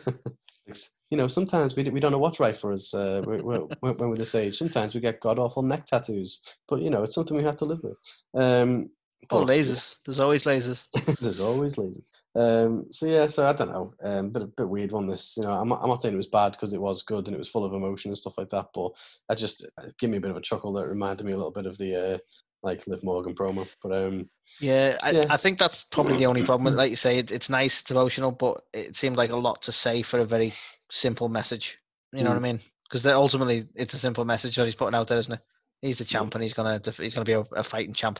you 1.11 1.17
know, 1.17 1.27
sometimes 1.27 1.75
we, 1.75 1.83
we 1.83 1.99
don't 1.99 2.11
know 2.11 2.17
what's 2.17 2.39
right 2.39 2.55
for 2.55 2.71
us 2.73 2.93
uh, 2.93 3.21
we- 3.25 3.41
we- 3.41 3.57
when 3.81 4.09
we're 4.09 4.17
this 4.17 4.35
age. 4.35 4.57
Sometimes 4.57 4.95
we 4.95 5.01
get 5.01 5.19
god 5.19 5.37
awful 5.39 5.61
neck 5.61 5.85
tattoos, 5.85 6.41
but 6.67 6.81
you 6.81 6.89
know, 6.89 7.03
it's 7.03 7.15
something 7.15 7.37
we 7.37 7.43
have 7.43 7.57
to 7.57 7.65
live 7.65 7.81
with. 7.83 7.97
Um, 8.33 8.89
Oh, 9.31 9.45
lasers. 9.45 9.95
There's 10.05 10.19
always 10.19 10.43
lasers. 10.43 10.85
There's 11.21 11.39
always 11.39 11.77
lasers. 11.77 12.11
Um, 12.35 12.91
so 12.91 13.05
yeah, 13.05 13.25
so 13.27 13.47
I 13.47 13.53
don't 13.53 13.69
know, 13.71 13.93
um, 14.03 14.31
bit 14.31 14.41
a 14.43 14.47
bit 14.47 14.67
weird 14.67 14.91
one. 14.91 15.07
This, 15.07 15.37
you 15.37 15.43
know, 15.43 15.51
I'm 15.51 15.69
not, 15.69 15.79
I'm 15.81 15.87
not 15.87 16.01
saying 16.01 16.13
it 16.13 16.17
was 16.17 16.27
bad 16.27 16.51
because 16.53 16.73
it 16.73 16.81
was 16.81 17.03
good 17.03 17.27
and 17.27 17.35
it 17.35 17.37
was 17.37 17.47
full 17.47 17.63
of 17.63 17.73
emotion 17.73 18.11
and 18.11 18.17
stuff 18.17 18.37
like 18.37 18.49
that. 18.49 18.67
But 18.73 18.91
I 19.29 19.35
just 19.35 19.65
uh, 19.77 19.85
give 19.97 20.09
me 20.09 20.17
a 20.17 20.19
bit 20.19 20.31
of 20.31 20.35
a 20.35 20.41
chuckle 20.41 20.73
that 20.73 20.87
reminded 20.87 21.25
me 21.25 21.31
a 21.31 21.37
little 21.37 21.51
bit 21.53 21.67
of 21.67 21.77
the 21.77 21.95
uh, 21.95 22.17
like 22.63 22.87
Liv 22.87 23.03
Morgan 23.03 23.35
promo. 23.35 23.67
But 23.81 23.91
um, 23.93 24.29
Yeah, 24.59 24.97
I, 25.03 25.11
Yeah. 25.11 25.25
I 25.29 25.37
think 25.37 25.59
that's 25.59 25.83
probably 25.83 26.17
the 26.17 26.25
only 26.25 26.43
problem. 26.45 26.75
Like 26.75 26.89
you 26.89 26.95
say, 26.95 27.17
it, 27.19 27.31
it's 27.31 27.49
nice, 27.49 27.81
it's 27.81 27.91
emotional, 27.91 28.31
but 28.31 28.63
it 28.73 28.95
seemed 28.97 29.17
like 29.17 29.31
a 29.31 29.35
lot 29.35 29.61
to 29.63 29.71
say 29.71 30.01
for 30.01 30.19
a 30.19 30.25
very 30.25 30.51
simple 30.91 31.29
message. 31.29 31.77
You 32.11 32.23
know 32.23 32.29
what 32.29 32.37
I 32.37 32.41
mean? 32.41 32.61
Because 32.89 33.05
ultimately, 33.05 33.67
it's 33.75 33.93
a 33.95 33.99
simple 33.99 34.23
message 34.23 34.55
that 34.55 34.65
he's 34.65 34.75
putting 34.75 34.95
out 34.95 35.07
there, 35.07 35.17
isn't 35.17 35.33
it? 35.33 35.39
He's 35.81 35.97
the 35.97 36.05
champ, 36.05 36.33
and 36.35 36.43
he's 36.43 36.53
gonna 36.53 36.79
def- 36.79 36.97
he's 36.97 37.13
gonna 37.13 37.25
be 37.25 37.33
a, 37.33 37.41
a 37.55 37.63
fighting 37.63 37.93
champ. 37.93 38.19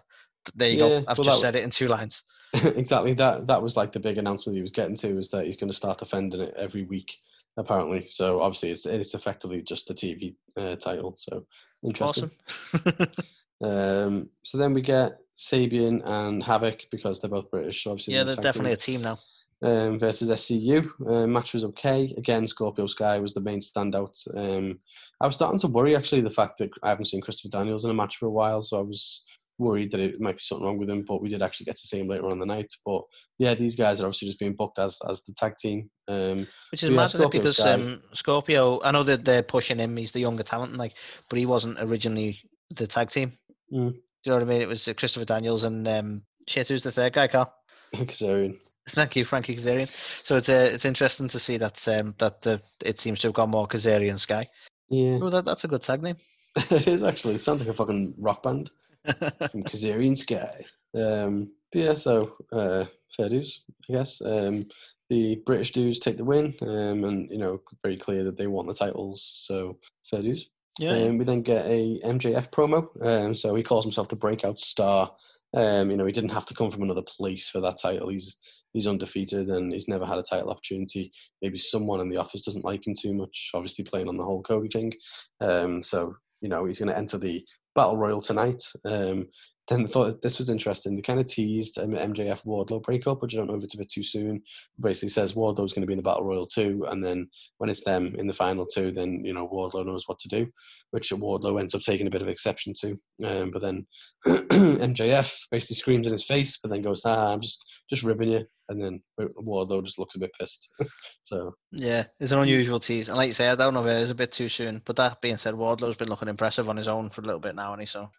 There 0.55 0.67
you 0.69 0.77
Yeah, 0.83 0.89
go. 1.01 1.05
I've 1.07 1.17
well, 1.17 1.25
just 1.25 1.41
that- 1.41 1.47
said 1.47 1.55
it 1.55 1.63
in 1.63 1.69
two 1.69 1.87
lines. 1.87 2.23
exactly 2.75 3.13
that 3.13 3.47
that 3.47 3.61
was 3.63 3.77
like 3.77 3.91
the 3.93 3.99
big 3.99 4.17
announcement 4.17 4.55
he 4.55 4.61
was 4.61 4.71
getting 4.71 4.95
to 4.97 5.17
is 5.17 5.29
that 5.29 5.45
he's 5.45 5.57
going 5.57 5.71
to 5.71 5.75
start 5.77 5.97
defending 5.99 6.41
it 6.41 6.53
every 6.57 6.83
week 6.83 7.15
apparently. 7.57 8.07
So 8.09 8.41
obviously 8.41 8.71
it's 8.71 8.85
it's 8.85 9.13
effectively 9.13 9.61
just 9.61 9.87
the 9.87 9.93
TV 9.93 10.35
uh, 10.57 10.75
title. 10.75 11.15
So 11.17 11.45
interesting. 11.83 12.31
Awesome. 12.73 13.07
Um, 13.63 14.29
so 14.43 14.57
then 14.57 14.73
we 14.73 14.81
get 14.81 15.19
Sabian 15.37 16.01
and 16.05 16.43
Havoc 16.43 16.85
because 16.91 17.19
they're 17.19 17.31
both 17.31 17.49
British. 17.49 17.83
So 17.83 17.91
obviously 17.91 18.13
yeah, 18.13 18.23
they're 18.23 18.35
they're 18.35 18.35
the 18.35 18.41
tag 18.41 18.53
definitely 18.53 18.75
team, 18.77 19.01
a 19.01 19.15
team 19.15 19.19
now. 19.63 19.89
um, 19.91 19.99
versus 19.99 20.29
SCU. 20.29 20.89
Uh, 21.07 21.27
match 21.27 21.53
was 21.53 21.63
okay. 21.65 22.13
Again, 22.17 22.45
Scorpio 22.47 22.87
Sky 22.87 23.19
was 23.19 23.33
the 23.33 23.41
main 23.41 23.59
standout. 23.59 24.15
Um, 24.35 24.79
I 25.21 25.27
was 25.27 25.35
starting 25.35 25.59
to 25.61 25.67
worry 25.67 25.95
actually 25.95 26.21
the 26.21 26.29
fact 26.29 26.57
that 26.59 26.71
I 26.83 26.89
haven't 26.89 27.05
seen 27.05 27.21
Christopher 27.21 27.57
Daniels 27.57 27.85
in 27.85 27.91
a 27.91 27.93
match 27.93 28.17
for 28.17 28.27
a 28.27 28.31
while, 28.31 28.61
so 28.61 28.77
I 28.77 28.81
was 28.81 29.25
worried 29.59 29.91
that 29.91 29.99
it 29.99 30.19
might 30.19 30.35
be 30.35 30.41
something 30.41 30.65
wrong 30.65 30.77
with 30.77 30.89
him. 30.89 31.05
But 31.07 31.21
we 31.21 31.29
did 31.29 31.41
actually 31.41 31.65
get 31.65 31.77
to 31.77 31.87
see 31.87 31.99
him 31.99 32.07
later 32.07 32.27
on 32.27 32.39
the 32.39 32.45
night. 32.45 32.71
But 32.85 33.03
yeah, 33.39 33.53
these 33.53 33.75
guys 33.75 34.01
are 34.01 34.05
obviously 34.05 34.27
just 34.27 34.39
being 34.39 34.55
booked 34.55 34.79
as 34.79 34.99
as 35.09 35.23
the 35.23 35.33
tag 35.33 35.55
team. 35.57 35.89
Um, 36.07 36.47
Which 36.71 36.83
is 36.83 36.89
yeah, 36.89 36.95
mad? 36.95 37.31
Because 37.31 37.57
Sky. 37.57 37.71
um, 37.71 38.01
Scorpio. 38.13 38.81
I 38.83 38.91
know 38.91 39.03
that 39.03 39.25
they're 39.25 39.43
pushing 39.43 39.79
him. 39.79 39.97
He's 39.97 40.11
the 40.11 40.19
younger 40.19 40.43
talent, 40.43 40.71
and 40.71 40.79
like, 40.79 40.95
but 41.29 41.39
he 41.39 41.45
wasn't 41.45 41.79
originally 41.79 42.39
the 42.71 42.87
tag 42.87 43.09
team. 43.11 43.37
Mm. 43.71 43.91
Do 43.91 43.99
you 44.25 44.31
know 44.31 44.35
what 44.35 44.43
I 44.43 44.45
mean? 44.45 44.61
It 44.61 44.67
was 44.67 44.87
uh, 44.87 44.93
Christopher 44.93 45.25
Daniels 45.25 45.63
and 45.63 45.87
um, 45.87 46.21
shit. 46.47 46.67
Who's 46.67 46.83
the 46.83 46.91
third 46.91 47.13
guy, 47.13 47.27
Carl? 47.27 47.53
Kazarian. 47.95 48.57
Thank 48.89 49.15
you, 49.15 49.25
Frankie 49.25 49.55
Kazarian. 49.55 49.89
So 50.23 50.35
it's 50.35 50.49
uh, 50.49 50.69
it's 50.73 50.85
interesting 50.85 51.27
to 51.29 51.39
see 51.39 51.57
that 51.57 51.87
um, 51.87 52.15
that 52.19 52.41
the 52.41 52.61
it 52.83 52.99
seems 52.99 53.19
to 53.21 53.27
have 53.27 53.35
gone 53.35 53.51
more 53.51 53.67
Kazarian 53.67 54.19
Sky. 54.19 54.45
Yeah, 54.89 55.19
Oh, 55.21 55.29
that, 55.29 55.45
that's 55.45 55.63
a 55.63 55.67
good 55.67 55.83
tag 55.83 56.01
name. 56.03 56.17
it 56.55 56.87
is 56.87 57.03
actually. 57.03 57.35
It 57.35 57.39
sounds 57.39 57.61
like 57.61 57.73
a 57.73 57.77
fucking 57.77 58.15
rock 58.19 58.43
band. 58.43 58.71
from 59.05 59.63
Kazarian 59.63 60.15
Sky. 60.15 60.63
Um, 60.95 61.51
but 61.71 61.81
yeah, 61.81 61.93
so 61.93 62.35
uh, 62.51 62.85
fair 63.15 63.29
dues, 63.29 63.63
I 63.89 63.93
guess. 63.93 64.21
Um, 64.21 64.67
the 65.09 65.41
British 65.45 65.73
dudes 65.73 65.99
take 65.99 66.17
the 66.17 66.25
win, 66.25 66.53
um, 66.61 67.03
and 67.03 67.29
you 67.29 67.37
know, 67.37 67.61
very 67.83 67.97
clear 67.97 68.23
that 68.23 68.37
they 68.37 68.47
want 68.47 68.67
the 68.67 68.73
titles. 68.73 69.23
So 69.45 69.77
fair 70.09 70.21
dues. 70.21 70.49
Yeah, 70.79 70.91
Um, 70.91 71.17
we 71.17 71.25
then 71.25 71.41
get 71.41 71.65
a 71.65 71.99
MJF 72.03 72.49
promo. 72.49 72.87
Um, 73.05 73.35
so 73.35 73.53
he 73.55 73.63
calls 73.63 73.85
himself 73.85 74.09
the 74.09 74.15
breakout 74.15 74.59
star. 74.59 75.11
Um, 75.55 75.91
you 75.91 75.97
know, 75.97 76.05
he 76.05 76.11
didn't 76.11 76.31
have 76.31 76.47
to 76.47 76.55
come 76.55 76.71
from 76.71 76.81
another 76.81 77.03
place 77.03 77.49
for 77.49 77.61
that 77.61 77.77
title. 77.81 78.09
He's 78.09 78.37
he's 78.73 78.87
undefeated 78.87 79.49
and 79.49 79.71
he's 79.71 79.87
never 79.87 80.05
had 80.05 80.17
a 80.17 80.23
title 80.23 80.49
opportunity. 80.49 81.11
Maybe 81.43 81.57
someone 81.59 81.99
in 82.01 82.09
the 82.09 82.17
office 82.17 82.43
doesn't 82.43 82.65
like 82.65 82.87
him 82.87 82.95
too 82.99 83.13
much. 83.13 83.51
Obviously, 83.53 83.85
playing 83.85 84.07
on 84.07 84.17
the 84.17 84.23
whole 84.23 84.41
Cody 84.41 84.67
thing. 84.67 84.93
Um, 85.41 85.83
so 85.83 86.15
you 86.41 86.49
know 86.49 86.65
he's 86.65 86.79
going 86.79 86.89
to 86.89 86.97
enter 86.97 87.17
the 87.19 87.45
battle 87.75 87.97
royal 87.97 88.21
tonight. 88.21 88.63
Um, 88.85 89.27
then 89.67 89.87
thought 89.87 90.21
this 90.21 90.39
was 90.39 90.49
interesting. 90.49 90.95
They 90.95 91.01
kind 91.01 91.19
of 91.19 91.25
teased 91.25 91.77
MJF 91.77 92.45
Wardlow 92.45 92.83
breakup, 92.83 93.21
which 93.21 93.33
I 93.33 93.37
don't 93.37 93.47
know 93.47 93.55
if 93.55 93.63
it's 93.63 93.75
a 93.75 93.77
bit 93.77 93.89
too 93.89 94.03
soon. 94.03 94.41
Basically 94.79 95.09
says 95.09 95.33
Wardlow's 95.33 95.71
going 95.71 95.81
to 95.81 95.87
be 95.87 95.93
in 95.93 95.97
the 95.97 96.03
Battle 96.03 96.25
Royal 96.25 96.45
too, 96.45 96.83
and 96.89 97.03
then 97.03 97.29
when 97.59 97.69
it's 97.69 97.83
them 97.83 98.13
in 98.17 98.27
the 98.27 98.33
final 98.33 98.65
two, 98.65 98.91
then 98.91 99.23
you 99.23 99.33
know 99.33 99.47
Wardlow 99.47 99.85
knows 99.85 100.07
what 100.07 100.19
to 100.19 100.27
do, 100.27 100.47
which 100.91 101.11
Wardlow 101.11 101.59
ends 101.59 101.73
up 101.75 101.81
taking 101.81 102.07
a 102.07 102.11
bit 102.11 102.21
of 102.21 102.27
exception 102.27 102.73
to. 102.81 102.97
Um, 103.23 103.51
but 103.51 103.61
then 103.61 103.85
MJF 104.27 105.47
basically 105.49 105.75
screams 105.75 106.07
in 106.07 106.13
his 106.13 106.25
face, 106.25 106.57
but 106.61 106.69
then 106.69 106.81
goes, 106.81 107.03
"Ah, 107.05 107.31
I'm 107.31 107.39
just 107.39 107.63
just 107.89 108.03
ribbing 108.03 108.31
you," 108.31 108.45
and 108.67 108.81
then 108.81 109.01
Wardlow 109.17 109.83
just 109.85 109.97
looks 109.97 110.15
a 110.15 110.19
bit 110.19 110.31
pissed. 110.37 110.69
so 111.21 111.53
Yeah, 111.71 112.03
it's 112.19 112.33
an 112.33 112.39
unusual 112.39 112.81
tease. 112.81 113.07
And 113.07 113.17
like 113.17 113.29
you 113.29 113.33
say, 113.33 113.47
I 113.47 113.55
don't 113.55 113.73
know 113.73 113.85
if 113.85 113.87
it 113.87 114.01
is 114.01 114.09
a 114.09 114.15
bit 114.15 114.33
too 114.33 114.49
soon. 114.49 114.81
But 114.83 114.97
that 114.97 115.21
being 115.21 115.37
said, 115.37 115.53
Wardlow's 115.53 115.95
been 115.95 116.09
looking 116.09 116.27
impressive 116.27 116.67
on 116.67 116.75
his 116.75 116.89
own 116.89 117.09
for 117.09 117.21
a 117.21 117.25
little 117.25 117.39
bit 117.39 117.55
now, 117.55 117.71
and 117.71 117.81
he 117.81 117.85
so 117.85 118.09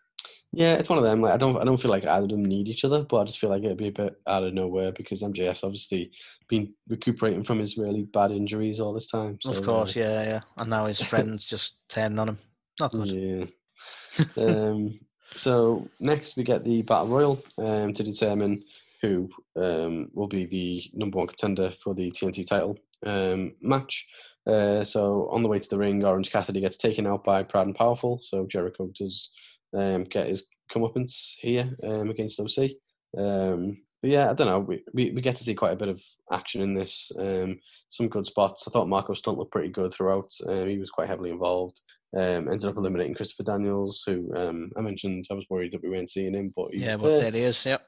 Yeah, 0.57 0.75
it's 0.75 0.89
one 0.89 0.99
of 0.99 1.05
them. 1.05 1.21
Like 1.21 1.33
I 1.33 1.37
don't, 1.37 1.57
I 1.57 1.65
don't 1.65 1.81
feel 1.81 1.91
like 1.91 2.07
either 2.07 2.25
of 2.25 2.31
them 2.31 2.45
need 2.45 2.69
each 2.69 2.85
other, 2.85 3.05
but 3.05 3.21
I 3.21 3.25
just 3.25 3.39
feel 3.39 3.51
like 3.51 3.65
it'd 3.65 3.77
be 3.77 3.89
a 3.89 3.93
bit 3.93 4.17
out 4.27 4.45
of 4.45 4.55
nowhere 4.55 4.93
because 4.93 5.23
MJF's 5.23 5.65
obviously 5.65 6.13
been 6.49 6.73
recuperating 6.89 7.45
from 7.45 7.59
his 7.59 7.77
really 7.77 8.03
bad 8.03 8.31
injuries 8.31 8.81
all 8.81 8.93
this 8.93 9.11
time. 9.11 9.39
So, 9.41 9.53
of 9.53 9.59
uh, 9.59 9.63
course, 9.63 9.97
yeah, 9.97 10.23
yeah. 10.23 10.41
And 10.57 10.71
now 10.71 10.87
his 10.87 11.01
friends 11.01 11.45
just 11.47 11.75
turning 11.89 12.19
on 12.19 12.31
him. 12.31 12.39
Not 12.81 12.93
good. 12.93 13.09
Yeah. 13.09 14.25
um, 14.37 14.99
so 15.35 15.89
next 16.01 16.37
we 16.37 16.45
get 16.45 16.65
the 16.65 16.83
battle 16.83 17.09
royal 17.09 17.43
um, 17.59 17.93
to 17.93 18.03
determine 18.03 18.63
who 19.03 19.29
um, 19.57 20.09
will 20.15 20.29
be 20.29 20.47
the 20.47 20.83
number 20.95 21.19
one 21.19 21.27
contender 21.27 21.71
for 21.71 21.95
the 21.95 22.11
TNT 22.11 22.47
title 22.47 22.79
um, 23.05 23.53
match. 23.61 24.07
Uh, 24.47 24.85
so 24.85 25.29
on 25.31 25.43
the 25.43 25.49
way 25.49 25.59
to 25.59 25.69
the 25.69 25.79
ring, 25.79 26.05
Orange 26.05 26.31
Cassidy 26.31 26.61
gets 26.61 26.77
taken 26.77 27.07
out 27.07 27.25
by 27.25 27.43
Proud 27.43 27.67
and 27.67 27.77
Powerful. 27.77 28.19
So 28.19 28.47
Jericho 28.47 28.91
does 28.95 29.35
um, 29.75 30.05
get 30.05 30.29
his 30.29 30.49
comeuppance 30.73 31.35
here 31.39 31.77
um, 31.83 32.11
against 32.11 32.41
OC. 32.41 32.71
Um, 33.17 33.77
but 34.03 34.11
yeah, 34.11 34.31
I 34.31 34.35
don't 34.35 34.47
know. 34.49 34.61
We, 34.61 34.83
we, 34.93 35.11
we 35.13 35.23
get 35.23 35.35
to 35.37 35.45
see 35.45 35.55
quite 35.55 35.73
a 35.73 35.77
bit 35.77 35.89
of 35.89 36.03
action 36.31 36.61
in 36.61 36.75
this. 36.75 37.11
Um, 37.19 37.59
some 37.89 38.09
good 38.09 38.27
spots. 38.27 38.67
I 38.67 38.71
thought 38.71 38.89
Marko 38.89 39.15
Stunt 39.15 39.39
looked 39.39 39.53
pretty 39.53 39.71
good 39.71 39.93
throughout. 39.93 40.31
Um, 40.47 40.67
he 40.69 40.79
was 40.79 40.91
quite 40.91 41.09
heavily 41.09 41.31
involved. 41.31 41.81
Um, 42.15 42.49
ended 42.49 42.67
up 42.67 42.77
eliminating 42.77 43.15
Christopher 43.15 43.45
Daniels, 43.45 44.05
who 44.07 44.31
um, 44.37 44.71
I 44.77 44.83
mentioned. 44.83 45.27
I 45.31 45.35
was 45.35 45.47
worried 45.49 45.73
that 45.73 45.83
we 45.83 45.89
weren't 45.89 46.11
seeing 46.11 46.35
him, 46.35 46.53
but 46.55 46.75
Yeah, 46.75 46.97
but 46.97 47.03
there. 47.03 47.21
there 47.23 47.33
he 47.33 47.41
is. 47.41 47.65
Yep. 47.65 47.83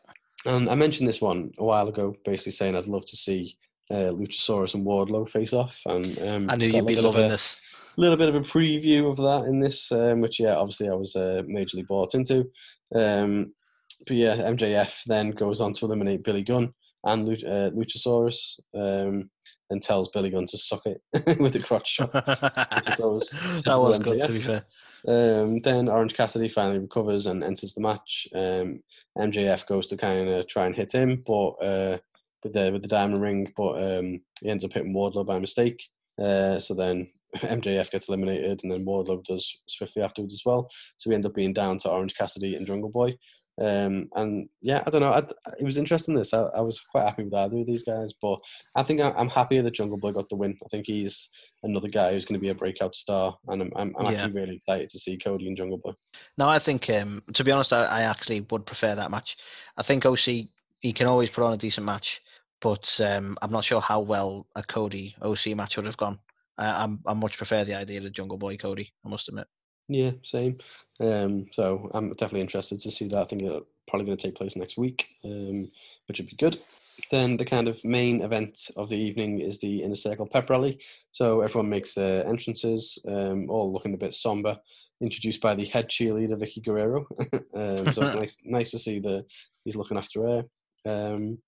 And 0.47 0.70
I 0.70 0.74
mentioned 0.74 1.09
this 1.09 1.20
one 1.20 1.51
a 1.59 1.64
while 1.64 1.89
ago, 1.89 2.14
basically 2.24 2.53
saying 2.53 2.76
I'd 2.76 2.87
love 2.87 3.05
to 3.05 3.16
see 3.16 3.57
uh, 3.91 4.11
Luchasaurus 4.11 4.74
and 4.74 4.87
Wardlow 4.87 5.28
face 5.28 5.53
off. 5.53 5.80
And 5.87 6.18
um, 6.28 6.51
I 6.51 6.57
knew 6.57 6.66
you'd 6.68 6.87
be 6.87 6.97
loving 6.97 7.24
a- 7.24 7.28
this. 7.30 7.61
Little 7.97 8.16
bit 8.16 8.28
of 8.28 8.34
a 8.34 8.40
preview 8.40 9.09
of 9.09 9.16
that 9.16 9.49
in 9.49 9.61
this, 9.61 9.90
um, 9.92 10.20
which 10.20 10.38
yeah, 10.40 10.55
obviously 10.55 10.88
I 10.88 10.94
was 10.94 11.16
uh, 11.16 11.42
majorly 11.49 11.86
bought 11.86 12.14
into. 12.14 12.51
Um, 12.94 13.53
but 14.07 14.16
yeah, 14.16 14.36
MJF 14.36 15.05
then 15.05 15.30
goes 15.30 15.61
on 15.61 15.72
to 15.74 15.86
eliminate 15.86 16.24
Billy 16.24 16.42
Gunn 16.42 16.72
and 17.05 17.28
uh, 17.28 17.70
Luchasaurus, 17.70 18.59
um, 18.74 19.30
and 19.70 19.82
tells 19.82 20.09
Billy 20.11 20.30
Gunn 20.30 20.47
to 20.47 20.59
suck 20.59 20.82
it 20.86 21.01
with 21.40 21.57
a 21.57 21.61
crotch 21.61 21.88
shot. 21.88 22.12
that 22.12 22.97
was 23.01 23.32
was 23.80 23.99
good, 23.99 24.20
to 24.20 24.28
be 24.28 24.40
fair. 24.40 24.64
Um, 25.09 25.59
then 25.59 25.88
Orange 25.88 26.14
Cassidy 26.14 26.49
finally 26.49 26.80
recovers 26.80 27.26
and 27.26 27.44
enters 27.44 27.74
the 27.74 27.80
match. 27.80 28.26
Um, 28.34 28.80
MJF 29.18 29.66
goes 29.66 29.86
to 29.88 29.97
kind 29.97 30.28
of 30.28 30.47
try 30.47 30.66
and 30.66 30.74
hit 30.74 30.92
him, 30.92 31.22
but 31.26 31.51
uh, 31.62 31.99
with 32.42 32.53
the 32.53 32.70
with 32.72 32.82
the 32.82 32.88
diamond 32.88 33.22
ring, 33.22 33.53
but 33.57 33.82
um, 33.82 34.20
he 34.40 34.51
ends 34.51 34.64
up 34.64 34.72
hitting 34.72 34.94
Wardlow 34.94 35.26
by 35.26 35.38
mistake. 35.38 35.82
Uh, 36.20 36.59
so 36.59 36.74
then 36.74 37.07
MJF 37.43 37.91
gets 37.91 38.09
eliminated, 38.09 38.61
and 38.62 38.70
then 38.72 38.84
Wardlow 38.84 39.24
does 39.24 39.62
swiftly 39.66 40.03
afterwards 40.03 40.34
as 40.34 40.43
well. 40.45 40.68
So 40.97 41.11
we 41.11 41.14
end 41.14 41.26
up 41.26 41.34
being 41.34 41.53
down 41.53 41.78
to 41.80 41.91
Orange 41.91 42.16
Cassidy 42.16 42.55
and 42.55 42.66
Jungle 42.66 42.91
Boy. 42.91 43.16
Um, 43.59 44.09
and 44.16 44.49
yeah, 44.61 44.82
I 44.87 44.91
don't 44.91 45.01
know. 45.01 45.12
I, 45.12 45.22
it 45.59 45.64
was 45.64 45.78
interesting. 45.78 46.14
This 46.14 46.34
I, 46.34 46.43
I 46.43 46.61
was 46.61 46.78
quite 46.80 47.05
happy 47.05 47.24
with 47.24 47.32
either 47.34 47.59
of 47.59 47.66
these 47.66 47.84
guys, 47.84 48.12
but 48.20 48.39
I 48.74 48.82
think 48.82 49.01
I, 49.01 49.12
I'm 49.12 49.30
happier 49.30 49.62
that 49.62 49.74
Jungle 49.74 49.97
Boy 49.97 50.12
got 50.12 50.28
the 50.28 50.37
win. 50.37 50.59
I 50.62 50.68
think 50.68 50.87
he's 50.87 51.30
another 51.62 51.89
guy 51.89 52.12
who's 52.12 52.26
going 52.26 52.39
to 52.39 52.43
be 52.43 52.51
a 52.51 52.55
breakout 52.55 52.95
star, 52.95 53.34
and 53.49 53.62
I'm, 53.62 53.72
I'm, 53.76 53.95
I'm 53.99 54.07
Yeah. 54.07 54.11
actually 54.12 54.32
really 54.32 54.57
excited 54.57 54.91
to 54.91 54.99
see 54.99 55.16
Cody 55.16 55.47
and 55.49 55.57
Jungle 55.57 55.78
Boy. 55.78 55.93
No, 56.37 56.49
I 56.49 56.59
think 56.59 56.91
um, 56.91 57.22
to 57.32 57.45
be 57.45 57.51
honest, 57.51 57.72
I, 57.72 57.84
I 57.84 58.03
actually 58.03 58.47
would 58.51 58.66
prefer 58.66 58.95
that 58.95 59.11
match. 59.11 59.37
I 59.78 59.82
think 59.82 60.05
OC 60.05 60.49
he 60.80 60.93
can 60.93 61.07
always 61.07 61.30
put 61.30 61.45
on 61.45 61.55
a 61.55 61.57
decent 61.57 61.87
match, 61.87 62.20
but 62.61 63.01
um, 63.03 63.39
I'm 63.41 63.51
not 63.51 63.64
sure 63.64 63.80
how 63.80 64.01
well 64.01 64.47
a 64.55 64.62
Cody 64.62 65.16
OC 65.22 65.57
match 65.57 65.76
would 65.76 65.87
have 65.87 65.97
gone. 65.97 66.18
I, 66.59 66.85
I'm 66.85 67.01
I 67.07 67.15
much 67.15 67.37
prefer 67.37 67.65
the 67.65 67.75
idea 67.75 67.99
of 67.99 68.05
the 68.05 68.11
Jungle 68.11 68.39
Boy 68.39 68.57
Cody. 68.57 68.93
I 69.05 69.09
must 69.09 69.29
admit. 69.29 69.47
Yeah, 69.89 70.13
same. 70.23 70.57
Um, 71.01 71.47
so 71.53 71.91
I'm 71.95 72.11
definitely 72.11 72.41
interested 72.41 72.81
to 72.81 72.91
see 72.91 73.09
that. 73.09 73.19
I 73.19 73.25
think 73.25 73.43
it's 73.43 73.65
probably 73.87 74.07
going 74.07 74.17
to 74.17 74.27
take 74.27 74.35
place 74.35 74.57
next 74.57 74.77
week, 74.77 75.07
um, 75.25 75.71
which 76.09 76.19
would 76.19 76.29
be 76.29 76.37
good. 76.37 76.61
Then 77.11 77.37
the 77.37 77.45
kind 77.45 77.69
of 77.69 77.85
main 77.85 78.23
event 78.23 78.71
of 78.77 78.89
the 78.89 78.97
evening 78.97 79.41
is 79.41 79.59
the 79.59 79.83
Inner 79.83 79.95
Circle 79.95 80.27
Pep 80.27 80.49
Rally. 80.49 80.81
So 81.13 81.43
everyone 81.43 81.69
makes 81.69 81.95
their 81.95 82.27
entrances, 82.27 82.99
um, 83.07 83.49
all 83.51 83.73
looking 83.73 83.95
a 83.95 83.99
bit 83.99 84.15
somber, 84.15 84.59
introduced 85.01 85.43
by 85.43 85.55
the 85.55 85.67
head 85.67 85.89
cheerleader 85.89 86.41
Vickie 86.41 86.65
Guerrero. 86.65 87.07
um, 87.55 87.93
so 87.93 88.03
it's 88.03 88.15
nice, 88.15 88.39
nice 88.45 88.71
to 88.73 88.79
see 88.79 88.99
that 89.01 89.27
he's 89.65 89.77
looking 89.77 89.99
after 89.99 90.23
her. 90.23 90.45
Um, 90.87 91.39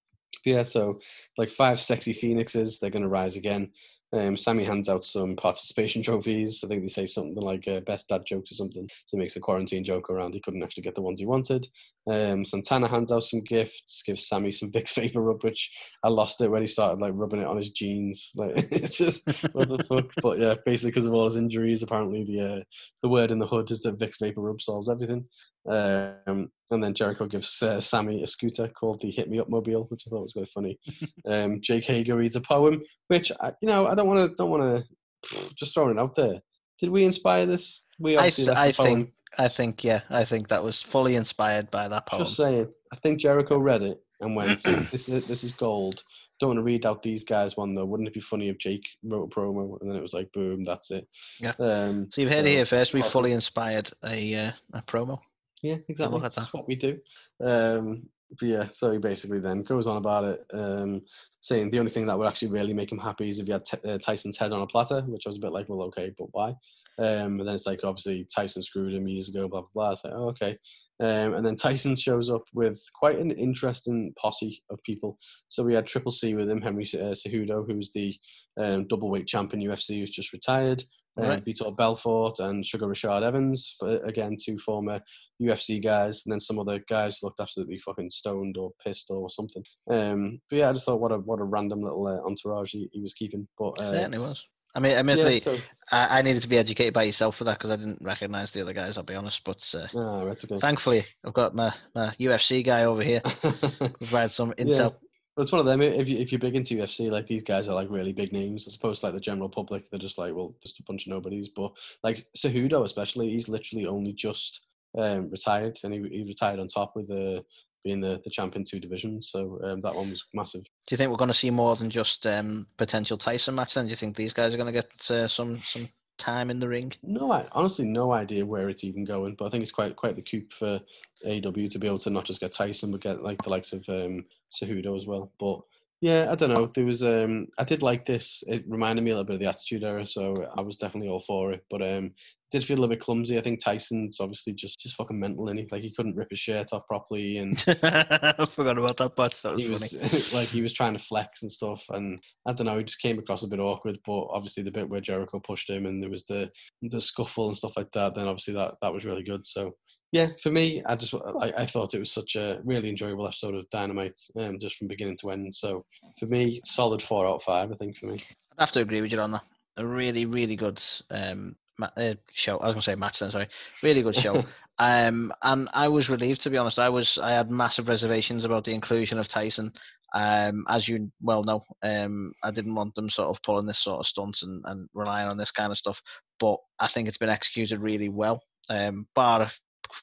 yeah, 0.45 0.63
so 0.63 1.01
like 1.37 1.51
five 1.51 1.81
sexy 1.81 2.13
phoenixes, 2.13 2.79
they're 2.79 2.91
going 2.91 3.03
to 3.03 3.09
rise 3.09 3.37
again. 3.37 3.73
Um, 4.13 4.37
Sammy 4.37 4.65
hands 4.65 4.89
out 4.89 5.05
some 5.05 5.37
participation 5.37 6.03
trophies. 6.05 6.63
I 6.65 6.69
think 6.69 6.83
they 6.83 6.89
say 6.89 7.07
something 7.07 7.43
like 7.43 7.69
uh, 7.69 7.81
best 7.81 8.09
dad 8.09 8.23
jokes 8.27 8.53
or 8.53 8.55
something. 8.55 8.89
So 8.89 9.17
he 9.17 9.19
makes 9.19 9.37
a 9.37 9.41
quarantine 9.41 9.85
joke 9.85 10.09
around 10.11 10.35
he 10.35 10.41
couldn't 10.41 10.63
actually 10.63 10.85
get 10.85 10.95
the 10.95 11.03
ones 11.03 11.21
he 11.21 11.27
wanted. 11.27 11.67
Um, 12.11 12.45
Santana 12.45 12.89
hands 12.89 13.13
out 13.13 13.25
some 13.25 13.43
gifts, 13.43 14.03
gives 14.07 14.27
Sammy 14.27 14.51
some 14.51 14.71
Vicks 14.71 14.95
Vapor 14.95 15.21
Rub, 15.21 15.45
which 15.45 15.71
I 16.03 16.09
lost 16.09 16.41
it 16.41 16.51
when 16.51 16.63
he 16.63 16.69
started 16.69 17.01
like 17.01 17.13
rubbing 17.15 17.41
it 17.41 17.47
on 17.47 17.57
his 17.59 17.71
jeans. 17.71 18.33
Like 18.39 18.53
it's 18.71 18.97
just 18.97 19.29
what 19.53 19.69
the 19.69 19.83
fuck. 19.83 20.13
But 20.23 20.39
yeah, 20.39 20.55
basically 20.65 20.93
because 20.93 21.07
of 21.07 21.15
all 21.15 21.25
his 21.25 21.37
injuries, 21.37 21.83
apparently 21.83 22.25
the 22.25 22.41
uh, 22.41 22.61
the 23.03 23.09
word 23.09 23.31
in 23.31 23.39
the 23.39 23.47
hood 23.47 23.71
is 23.71 23.83
that 23.83 23.99
Vicks 23.99 24.21
Vapor 24.21 24.41
Rub 24.41 24.63
solves 24.63 24.89
everything. 24.89 25.27
Um, 25.69 26.51
and 26.71 26.83
then 26.83 26.95
Jericho 26.95 27.27
gives 27.27 27.63
uh, 27.63 27.81
Sammy 27.81 28.23
a 28.23 28.27
scooter 28.27 28.69
called 28.69 29.01
the 29.01 29.11
Hit 29.11 29.29
Me 29.29 29.39
Up 29.39 29.49
Mobile, 29.49 29.85
which 29.89 30.05
I 30.07 30.11
thought 30.11 30.23
was 30.23 30.33
quite 30.33 30.49
funny. 30.49 30.79
um, 31.27 31.61
Jake 31.61 31.85
Hager 31.85 32.17
reads 32.17 32.37
a 32.37 32.41
poem, 32.41 32.83
which 33.09 33.33
I, 33.41 33.53
you 33.63 33.69
know 33.69 33.87
I 33.87 33.95
don't 33.95 34.09
want 34.09 34.31
to 34.31 34.35
don't 34.37 34.51
want 34.51 34.85
to 34.85 35.55
just 35.55 35.75
throwing 35.75 35.97
it 35.97 36.01
out 36.01 36.15
there. 36.15 36.41
Did 36.79 36.91
we 36.91 37.05
inspire 37.05 37.47
this? 37.47 37.87
We 37.99 38.17
I, 38.17 38.27
obviously 38.27 38.51
I 38.51 38.73
poem. 38.73 38.87
think 38.87 39.13
I 39.39 39.49
think 39.49 39.85
yeah, 39.85 40.01
I 40.11 40.25
think 40.25 40.49
that 40.49 40.63
was 40.63 40.81
fully 40.81 41.17
inspired 41.17 41.71
by 41.71 41.89
that 41.89 42.07
poem. 42.07 42.25
Just 42.25 42.37
saying. 42.37 42.73
I 42.93 42.97
think 42.97 43.21
Jericho 43.21 43.59
read 43.59 43.83
it 43.83 43.99
and 44.21 44.35
went, 44.35 44.63
"This 44.91 45.09
is 45.09 45.25
this 45.25 45.45
is 45.45 45.53
gold." 45.53 46.03
Don't 46.41 46.51
want 46.51 46.59
to 46.59 46.65
read 46.65 46.87
out 46.87 47.03
these 47.03 47.25
guys 47.25 47.57
one 47.57 47.75
though. 47.75 47.85
Wouldn't 47.85 48.09
it 48.09 48.15
be 48.15 48.21
funny 48.21 48.49
if 48.49 48.59
Jake 48.59 48.89
wrote 49.03 49.25
a 49.25 49.35
promo 49.35 49.77
and 49.81 49.91
then 49.91 49.97
it 49.97 50.03
was 50.03 50.15
like, 50.15 50.31
"Boom, 50.33 50.65
that's 50.65 50.91
it." 50.91 51.07
Yeah. 51.41 51.53
Um, 51.59 52.09
So 52.13 52.21
you've 52.21 52.33
heard 52.33 52.47
it 52.47 52.51
here 52.51 52.67
first. 52.67 52.95
We 52.95 53.03
fully 53.03 53.33
inspired 53.33 53.91
a 54.05 54.35
uh, 54.35 54.53
a 54.73 54.83
promo. 54.83 55.19
Yeah, 55.63 55.77
exactly. 55.89 56.21
That's 56.21 56.37
that. 56.37 56.55
what 56.55 56.69
we 56.69 56.77
do. 56.77 56.99
Um, 57.43 58.09
but 58.31 58.49
yeah, 58.49 58.69
so 58.71 58.93
he 58.93 58.99
basically 58.99 59.41
then 59.41 59.63
goes 59.63 59.87
on 59.87 59.97
about 59.97 60.25
it, 60.25 60.45
um, 60.53 61.03
saying 61.41 61.71
the 61.71 61.79
only 61.79 61.91
thing 61.91 62.07
that 62.07 62.19
would 62.19 62.29
actually 62.29 62.51
really 62.51 62.75
make 62.75 62.93
him 62.93 62.99
happy 62.99 63.29
is 63.29 63.39
if 63.39 63.47
he 63.47 63.53
had 63.53 63.65
t- 63.65 63.89
uh, 63.89 63.99
Tyson's 63.99 64.37
head 64.37 64.53
on 64.53 64.61
a 64.61 64.67
platter, 64.67 65.01
which 65.03 65.27
I 65.27 65.31
was 65.31 65.37
a 65.37 65.41
bit 65.41 65.53
like, 65.53 65.69
well, 65.69 65.83
okay, 65.83 66.13
but 66.19 66.29
why? 66.33 66.55
Um, 66.99 67.39
and 67.39 67.47
then 67.47 67.55
it's 67.55 67.67
like, 67.67 67.81
obviously, 67.85 68.27
Tyson 68.35 68.63
screwed 68.63 68.95
him 68.95 69.07
years 69.07 69.29
ago, 69.29 69.49
blah, 69.49 69.61
blah, 69.61 69.69
blah. 69.75 69.91
It's 69.93 70.05
like, 70.05 70.15
oh, 70.17 70.29
okay. 70.31 70.59
Um, 71.01 71.35
and 71.35 71.47
then 71.47 71.55
Tyson 71.55 71.95
shows 71.95 72.29
up 72.29 72.43
with 72.55 72.83
quite 72.95 73.19
an 73.19 73.31
interesting 73.31 74.13
posse 74.21 74.63
of 74.71 74.83
people. 74.83 75.17
So 75.49 75.63
we 75.63 75.75
had 75.75 75.87
Triple 75.87 76.11
C 76.11 76.35
with 76.35 76.51
him, 76.51 76.61
Henry 76.61 76.85
uh, 76.95 77.15
Cejudo, 77.15 77.65
who's 77.67 77.93
the 77.93 78.15
um, 78.59 78.89
double 78.89 79.11
weight 79.11 79.29
champion 79.29 79.63
UFC 79.63 80.01
who's 80.01 80.11
just 80.11 80.33
retired. 80.33 80.83
Um, 81.17 81.29
Right. 81.29 81.45
Vitor 81.45 81.77
Belfort 81.77 82.39
and 82.39 82.65
Sugar 82.65 82.87
Rashad 82.87 83.23
Evans, 83.23 83.75
for, 83.81 83.97
again, 84.05 84.37
two 84.41 84.57
former 84.59 85.01
UFC 85.43 85.83
guys, 85.83 86.23
and 86.25 86.33
then 86.33 86.39
some 86.39 86.61
other 86.61 86.81
guys 86.89 87.19
looked 87.25 87.41
absolutely 87.41 87.79
fucking 87.79 88.13
stoned 88.13 88.57
or 88.57 88.71
pissed 88.85 89.11
or 89.11 89.29
something. 89.29 89.65
Um, 89.91 90.41
but 90.49 90.61
yeah, 90.61 90.71
I 90.71 90.73
just 90.73 90.87
thought 90.87 91.01
what 91.01 91.11
a 91.11 91.19
what 91.19 91.41
a 91.41 91.45
random 91.45 91.81
little 91.81 92.07
uh, 92.07 92.21
entourage 92.29 92.71
he, 92.71 92.89
he 92.93 93.01
was 93.01 93.15
keeping. 93.15 93.49
But 93.59 93.81
uh, 93.81 93.91
Certainly 93.91 94.19
was. 94.19 94.45
I 94.75 94.81
mean, 94.81 94.93
yeah, 94.93 94.99
admittedly, 94.99 95.41
so, 95.41 95.59
I, 95.91 96.19
I 96.19 96.23
needed 96.23 96.43
to 96.43 96.49
be 96.49 96.59
educated 96.59 96.95
by 96.95 97.05
yourself 97.05 97.37
for 97.37 97.45
that 97.45 97.59
because 97.59 97.71
I 97.71 97.77
didn't 97.77 97.99
recognise 98.01 98.51
the 98.51 98.61
other 98.61 98.73
guys. 98.73 98.97
I'll 98.97 99.05
be 99.05 99.15
honest, 99.15 99.43
but 99.45 99.75
uh, 99.75 99.87
ah, 99.97 100.25
that's 100.25 100.45
okay. 100.45 100.59
thankfully 100.59 101.01
I've 101.25 101.35
got 101.35 101.55
my, 101.55 101.73
my 101.95 102.09
UFC 102.21 102.65
guy 102.65 102.85
over 102.85 103.03
here 103.03 103.21
provide 103.81 104.31
some 104.31 104.55
Yeah. 104.59 104.65
intel. 104.65 104.95
But 105.37 105.45
it's 105.45 105.53
one 105.53 105.61
of 105.61 105.67
them. 105.67 105.81
If 105.83 106.09
you 106.09 106.19
if 106.19 106.33
you're 106.33 106.41
big 106.41 106.57
into 106.57 106.75
UFC, 106.75 107.11
like 107.13 107.29
these 107.29 107.45
guys 107.45 107.69
are 107.69 107.75
like 107.75 107.89
really 107.91 108.13
big 108.13 108.33
names, 108.33 108.67
as 108.67 108.75
opposed 108.75 109.01
to 109.01 109.07
like 109.07 109.15
the 109.15 109.21
general 109.21 109.49
public. 109.49 109.89
They're 109.89 110.01
just 110.01 110.19
like, 110.19 110.35
well, 110.35 110.57
just 110.61 110.81
a 110.81 110.83
bunch 110.83 111.07
of 111.07 111.13
nobodies. 111.13 111.49
But 111.49 111.77
like 112.03 112.25
Cejudo, 112.37 112.85
especially, 112.85 113.31
he's 113.31 113.49
literally 113.49 113.87
only 113.87 114.13
just 114.13 114.67
um, 114.97 115.31
retired, 115.31 115.79
and 115.85 115.95
he, 115.95 116.01
he 116.09 116.25
retired 116.25 116.59
on 116.59 116.67
top 116.67 116.97
with 116.97 117.09
uh, 117.13 117.43
being 117.89 118.01
the 118.01 118.21
the 118.23 118.31
champion 118.31 118.65
two 118.65 118.79
divisions. 118.79 119.31
So 119.31 119.59
um, 119.65 119.81
that 119.81 119.95
one 119.95 120.11
was 120.11 120.27
massive. 120.35 120.63
Do 120.63 120.91
you 120.91 120.97
think 120.99 121.11
we're 121.11 121.17
going 121.17 121.29
to 121.29 121.43
see 121.43 121.51
more 121.51 121.75
than 121.75 121.91
just 121.91 122.27
um, 122.27 122.67
potential 122.77 123.17
Tyson 123.17 123.55
match? 123.55 123.75
Then 123.75 123.87
do 123.87 123.91
you 123.91 123.97
think 123.97 124.15
these 124.15 124.35
guys 124.35 124.53
are 124.53 124.59
going 124.59 124.73
to 124.73 124.81
get 124.83 125.11
uh, 125.11 125.29
some 125.29 125.57
some 125.57 125.89
time 126.19 126.51
in 126.51 126.61
the 126.61 126.69
ring? 126.69 126.93
No, 127.03 127.33
I 127.33 127.47
honestly 127.53 127.87
no 127.87 128.13
idea 128.13 128.45
where 128.45 128.69
it's 128.69 128.85
even 128.85 129.05
going, 129.05 129.37
but 129.39 129.47
I 129.47 129.49
think 129.49 129.63
it's 129.63 129.73
quite 129.73 129.97
quite 129.97 130.17
the 130.17 130.23
coup 130.23 130.45
for 130.51 130.81
AEW 131.27 131.71
to 131.71 131.79
be 131.79 131.87
able 131.87 131.99
to 132.01 132.11
not 132.11 132.27
just 132.27 132.41
get 132.41 132.53
Tyson, 132.53 132.93
but 132.93 133.01
get 133.01 133.23
like 133.23 133.43
the 133.43 133.51
likes 133.51 133.73
of 133.73 133.89
um, 133.89 134.27
Cejudo 134.53 134.97
as 134.97 135.07
well. 135.07 135.33
But 135.41 135.63
yeah, 136.01 136.29
I 136.31 136.35
don't 136.35 136.53
know. 136.53 136.67
There 136.67 136.85
was 136.85 137.03
um, 137.03 137.49
I 137.59 137.65
did 137.65 137.83
like 137.83 138.05
this. 138.05 138.45
It 138.47 138.65
reminded 138.69 139.03
me 139.03 139.11
a 139.11 139.15
little 139.15 139.25
bit 139.25 139.35
of 139.35 139.41
the 139.41 139.49
Attitude 139.49 139.83
Era, 139.83 140.07
so 140.07 140.47
I 140.55 140.61
was 140.61 140.77
definitely 140.77 141.09
all 141.09 141.21
for 141.21 141.53
it. 141.53 141.65
But 141.71 141.83
um, 141.83 142.13
did 142.51 142.65
feel 142.65 142.83
a 142.85 142.89
bit 142.89 143.01
clumsy. 143.01 143.37
I 143.37 143.43
think 143.43 143.63
Tyson's 143.63 144.21
obviously 144.21 144.55
just 144.55 144.81
just 144.81 144.97
fucking 144.97 145.19
mental, 145.19 145.49
and 145.49 145.59
he 145.59 145.67
like 145.71 145.83
he 145.83 145.93
couldn't 145.93 146.17
rip 146.17 146.31
his 146.31 146.39
shirt 146.39 146.73
off 146.73 146.87
properly, 146.87 147.39
and 147.39 147.63
I 147.83 148.47
forgot 148.55 148.79
about 148.79 148.97
that 148.99 149.17
part. 149.17 149.39
That 149.43 149.53
was 149.53 149.61
he 149.61 149.67
funny. 149.67 150.13
was 150.13 150.33
like 150.33 150.49
he 150.49 150.63
was 150.63 150.73
trying 150.73 150.95
to 150.95 150.99
flex 150.99 151.43
and 151.43 151.51
stuff, 151.51 151.85
and 151.91 152.21
I 152.47 152.53
don't 152.53 152.67
know. 152.67 152.79
He 152.79 152.85
just 152.85 153.03
came 153.03 153.19
across 153.19 153.43
a 153.43 153.49
bit 153.49 153.61
awkward. 153.61 153.99
But 154.07 154.29
obviously 154.31 154.63
the 154.63 154.71
bit 154.71 154.89
where 154.89 155.01
Jericho 155.01 155.41
pushed 155.41 155.69
him, 155.69 155.87
and 155.87 156.03
there 156.03 156.11
was 156.11 156.25
the 156.25 156.51
the 156.83 157.01
scuffle 157.01 157.49
and 157.49 157.57
stuff 157.57 157.77
like 157.77 157.91
that. 157.93 158.15
Then 158.15 158.29
obviously 158.29 158.55
that 158.55 158.77
that 158.83 158.93
was 158.93 159.05
really 159.05 159.23
good. 159.23 159.47
So 159.47 159.75
yeah, 160.13 160.29
for 160.43 160.51
me, 160.51 160.83
I 160.87 160.97
just 160.97 161.15
I, 161.15 161.53
I 161.59 161.67
thought 161.67 161.95
it 161.95 161.99
was 161.99 162.11
such 162.11 162.37
a 162.37 162.61
really 162.65 162.89
enjoyable 162.89 163.27
episode 163.27 163.55
of 163.55 163.69
Dynamite, 163.71 164.19
um, 164.39 164.59
just 164.59 164.77
from 164.77 164.89
beginning 164.89 165.19
to 165.21 165.31
end. 165.31 165.55
So 165.55 165.85
for 166.19 166.27
me, 166.27 166.61
solid 166.65 167.03
four 167.03 167.27
out 167.27 167.37
of 167.37 167.43
five. 167.43 167.71
I 167.71 167.75
think 167.75 167.99
for 167.99 168.07
me. 168.07 168.23
I'd 168.59 168.63
have 168.63 168.73
to 168.73 168.81
agree 168.81 169.03
with 169.03 169.13
you 169.13 169.21
on 169.21 169.33
that. 169.33 169.45
A 169.77 169.87
really, 169.87 170.27
really 170.27 170.57
good 170.57 170.83
um, 171.11 171.55
ma- 171.79 171.91
uh, 171.97 172.15
show. 172.33 172.59
I 172.59 172.67
was 172.67 172.75
going 172.75 172.83
to 172.83 172.91
say 172.91 172.95
match 172.95 173.21
then. 173.21 173.31
Sorry, 173.31 173.49
really 173.83 174.03
good 174.03 174.17
show. 174.17 174.45
um, 174.79 175.33
and 175.43 175.69
I 175.73 175.89
was 175.89 176.11
relieved 176.11 176.43
to 176.43 176.51
be 176.51 176.59
honest. 176.59 176.79
I 176.79 176.89
was 176.89 177.19
I 177.19 177.33
had 177.33 177.51
massive 177.51 177.89
reservations 177.89 178.45
about 178.45 178.65
the 178.65 178.75
inclusion 178.75 179.19
of 179.19 179.29
Tyson. 179.29 179.73
Um, 180.15 180.65
as 180.69 180.89
you 180.89 181.11
well 181.21 181.45
know, 181.45 181.63
um, 181.83 182.33
I 182.43 182.51
didn't 182.51 182.75
want 182.75 182.95
them 182.95 183.11
sort 183.11 183.29
of 183.29 183.43
pulling 183.43 183.67
this 183.67 183.79
sort 183.79 184.01
of 184.01 184.07
stunts 184.07 184.43
and, 184.43 184.63
and 184.65 184.89
relying 184.95 185.29
on 185.29 185.37
this 185.37 185.51
kind 185.51 185.71
of 185.71 185.79
stuff. 185.79 186.01
But 186.41 186.57
I 186.79 186.89
think 186.89 187.09
it's 187.09 187.19
been 187.19 187.29
executed 187.29 187.81
really 187.81 188.09
well. 188.09 188.43
Um, 188.71 189.07
bar 189.15 189.43
a 189.43 189.51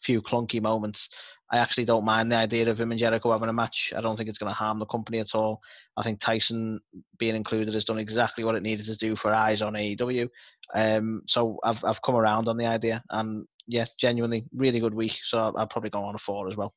few 0.02 0.22
clunky 0.22 0.62
moments. 0.62 1.10
I 1.52 1.58
actually 1.58 1.86
don't 1.86 2.06
mind 2.06 2.32
the 2.32 2.38
idea 2.38 2.70
of 2.70 2.80
him 2.80 2.92
and 2.92 3.00
Jericho 3.00 3.32
having 3.32 3.50
a 3.50 3.54
match. 3.54 3.94
I 3.96 4.02
don't 4.02 4.18
think 4.18 4.30
it's 4.30 4.40
going 4.40 4.50
to 4.50 4.56
harm 4.56 4.80
the 4.80 4.86
company 4.86 5.20
at 5.20 5.36
all. 5.36 5.62
I 5.96 6.04
think 6.04 6.20
Tyson 6.20 6.80
being 7.20 7.36
included 7.36 7.74
has 7.74 7.86
done 7.86 8.00
exactly 8.00 8.44
what 8.44 8.56
it 8.56 8.64
needed 8.64 8.88
to 8.88 8.96
do 8.98 9.16
for 9.16 9.34
eyes 9.34 9.62
on 9.62 9.74
AEW. 9.74 10.28
Um, 10.74 11.22
so 11.28 11.60
I've 11.64 11.84
I've 11.84 12.02
come 12.02 12.16
around 12.16 12.48
on 12.48 12.58
the 12.58 12.66
idea, 12.66 13.04
and 13.12 13.46
yeah, 13.68 13.86
genuinely 14.00 14.46
really 14.56 14.80
good 14.80 14.96
week. 14.96 15.18
So 15.24 15.38
I'll, 15.38 15.58
I'll 15.58 15.68
probably 15.68 15.92
go 15.92 16.04
on 16.04 16.16
a 16.16 16.20
four 16.20 16.50
as 16.50 16.56
well. 16.56 16.74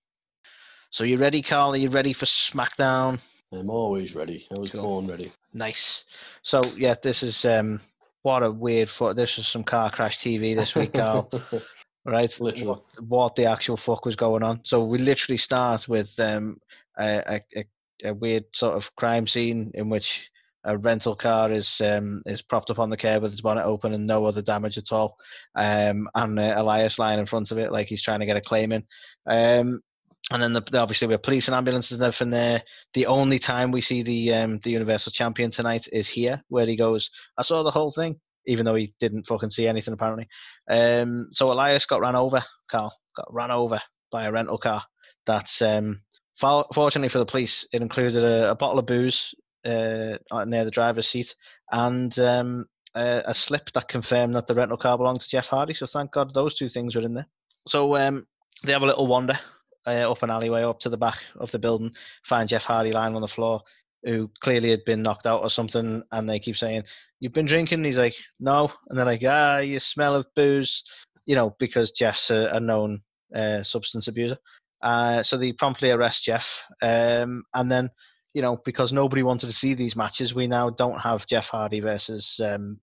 So 0.90 1.04
you 1.04 1.16
ready, 1.16 1.42
Carl? 1.42 1.72
Are 1.72 1.76
you 1.78 1.88
ready 1.88 2.12
for 2.12 2.26
SmackDown? 2.26 3.18
I'm 3.52 3.70
always 3.70 4.14
ready. 4.14 4.46
I 4.54 4.58
was 4.58 4.70
Cool. 4.70 4.82
born 4.82 5.06
ready. 5.06 5.32
Nice. 5.54 6.04
So 6.42 6.60
yeah, 6.76 6.94
this 7.02 7.22
is 7.22 7.44
um, 7.46 7.80
what 8.22 8.42
a 8.42 8.50
weird. 8.50 8.90
Fo- 8.90 9.14
this 9.14 9.38
is 9.38 9.48
some 9.48 9.64
car 9.64 9.90
crash 9.90 10.18
TV 10.18 10.54
this 10.54 10.74
week, 10.74 10.92
Carl. 10.92 11.30
right? 12.04 12.40
Literally. 12.40 12.68
What, 12.68 13.08
what 13.08 13.36
the 13.36 13.46
actual 13.46 13.76
fuck 13.76 14.04
was 14.04 14.16
going 14.16 14.42
on? 14.42 14.60
So 14.64 14.84
we 14.84 14.98
literally 14.98 15.38
start 15.38 15.88
with 15.88 16.18
um, 16.18 16.58
a, 16.98 17.40
a, 17.56 17.64
a, 18.04 18.14
weird 18.14 18.44
sort 18.54 18.76
of 18.76 18.94
crime 18.96 19.26
scene 19.26 19.70
in 19.74 19.88
which 19.88 20.28
a 20.64 20.76
rental 20.76 21.14
car 21.14 21.52
is 21.52 21.80
um, 21.80 22.22
is 22.26 22.42
propped 22.42 22.70
up 22.70 22.78
on 22.78 22.90
the 22.90 22.96
curb 22.96 23.22
with 23.22 23.32
its 23.32 23.40
bonnet 23.40 23.64
open 23.64 23.94
and 23.94 24.06
no 24.06 24.24
other 24.24 24.42
damage 24.42 24.76
at 24.76 24.92
all, 24.92 25.16
um, 25.54 26.08
and 26.14 26.38
uh, 26.38 26.54
Elias 26.56 26.98
lying 26.98 27.20
in 27.20 27.26
front 27.26 27.50
of 27.50 27.58
it 27.58 27.72
like 27.72 27.86
he's 27.86 28.02
trying 28.02 28.20
to 28.20 28.26
get 28.26 28.36
a 28.36 28.40
claim 28.40 28.72
in. 28.72 28.84
Um, 29.26 29.80
and 30.30 30.42
then 30.42 30.52
the, 30.52 30.62
obviously 30.78 31.06
we 31.06 31.14
have 31.14 31.22
police 31.22 31.48
and 31.48 31.54
ambulances 31.54 31.92
and 31.92 32.02
everything 32.02 32.30
there. 32.30 32.62
The 32.92 33.06
only 33.06 33.38
time 33.38 33.70
we 33.70 33.80
see 33.80 34.02
the 34.02 34.34
um, 34.34 34.58
the 34.58 34.70
Universal 34.70 35.12
Champion 35.12 35.50
tonight 35.50 35.86
is 35.92 36.08
here, 36.08 36.42
where 36.48 36.66
he 36.66 36.76
goes, 36.76 37.10
"I 37.38 37.42
saw 37.42 37.62
the 37.62 37.70
whole 37.70 37.92
thing," 37.92 38.20
even 38.48 38.64
though 38.64 38.74
he 38.74 38.94
didn't 38.98 39.26
fucking 39.26 39.50
see 39.50 39.66
anything 39.66 39.94
apparently. 39.94 40.26
Um, 40.68 41.28
so 41.32 41.52
Elias 41.52 41.86
got 41.86 42.00
ran 42.00 42.16
over, 42.16 42.42
Carl, 42.70 42.92
got 43.16 43.32
ran 43.32 43.50
over 43.50 43.80
by 44.10 44.24
a 44.24 44.32
rental 44.32 44.58
car. 44.58 44.82
That's 45.26 45.62
um, 45.62 46.00
for, 46.40 46.64
fortunately 46.74 47.10
for 47.10 47.18
the 47.18 47.26
police, 47.26 47.66
it 47.72 47.82
included 47.82 48.24
a, 48.24 48.50
a 48.50 48.54
bottle 48.56 48.78
of 48.78 48.86
booze 48.86 49.34
uh, 49.64 50.16
near 50.46 50.64
the 50.64 50.70
driver's 50.70 51.08
seat 51.08 51.34
and 51.70 52.18
um, 52.18 52.66
a, 52.94 53.22
a 53.26 53.34
slip 53.34 53.70
that 53.74 53.88
confirmed 53.88 54.34
that 54.34 54.46
the 54.46 54.54
rental 54.54 54.78
car 54.78 54.96
belonged 54.96 55.20
to 55.20 55.28
Jeff 55.28 55.48
Hardy. 55.48 55.74
So 55.74 55.86
thank 55.86 56.12
God 56.12 56.32
those 56.32 56.54
two 56.54 56.68
things 56.68 56.96
were 56.96 57.02
in 57.02 57.14
there. 57.14 57.28
So 57.68 57.96
um, 57.96 58.26
they 58.64 58.72
have 58.72 58.82
a 58.82 58.86
little 58.86 59.06
wander 59.06 59.38
uh, 59.86 60.10
up 60.10 60.22
an 60.22 60.30
alleyway 60.30 60.62
up 60.62 60.80
to 60.80 60.88
the 60.88 60.96
back 60.96 61.18
of 61.38 61.50
the 61.50 61.58
building, 61.58 61.92
find 62.24 62.48
Jeff 62.48 62.62
Hardy 62.62 62.92
lying 62.92 63.14
on 63.14 63.22
the 63.22 63.28
floor, 63.28 63.62
who 64.04 64.30
clearly 64.40 64.70
had 64.70 64.84
been 64.84 65.02
knocked 65.02 65.26
out 65.26 65.42
or 65.42 65.50
something, 65.50 66.02
and 66.12 66.28
they 66.28 66.38
keep 66.38 66.56
saying, 66.56 66.84
"You've 67.20 67.32
been 67.32 67.46
drinking." 67.46 67.84
He's 67.84 67.98
like, 67.98 68.14
"No," 68.40 68.70
and 68.88 68.98
they're 68.98 69.04
like, 69.06 69.22
"Ah, 69.26 69.58
you 69.58 69.80
smell 69.80 70.14
of 70.14 70.26
booze," 70.34 70.82
you 71.26 71.34
know, 71.36 71.54
because 71.58 71.90
Jeff's 71.90 72.30
a, 72.30 72.48
a 72.52 72.60
known 72.60 73.02
uh, 73.34 73.62
substance 73.62 74.08
abuser. 74.08 74.38
Uh, 74.82 75.22
so 75.22 75.36
they 75.36 75.52
promptly 75.52 75.90
arrest 75.90 76.24
Jeff, 76.24 76.48
um, 76.82 77.42
and 77.54 77.70
then 77.70 77.90
you 78.34 78.42
know 78.42 78.58
because 78.64 78.92
nobody 78.92 79.22
wanted 79.22 79.46
to 79.46 79.52
see 79.52 79.74
these 79.74 79.96
matches, 79.96 80.34
we 80.34 80.46
now 80.46 80.70
don't 80.70 81.00
have 81.00 81.26
Jeff 81.26 81.46
Hardy 81.46 81.80
versus 81.80 82.38
um, 82.44 82.78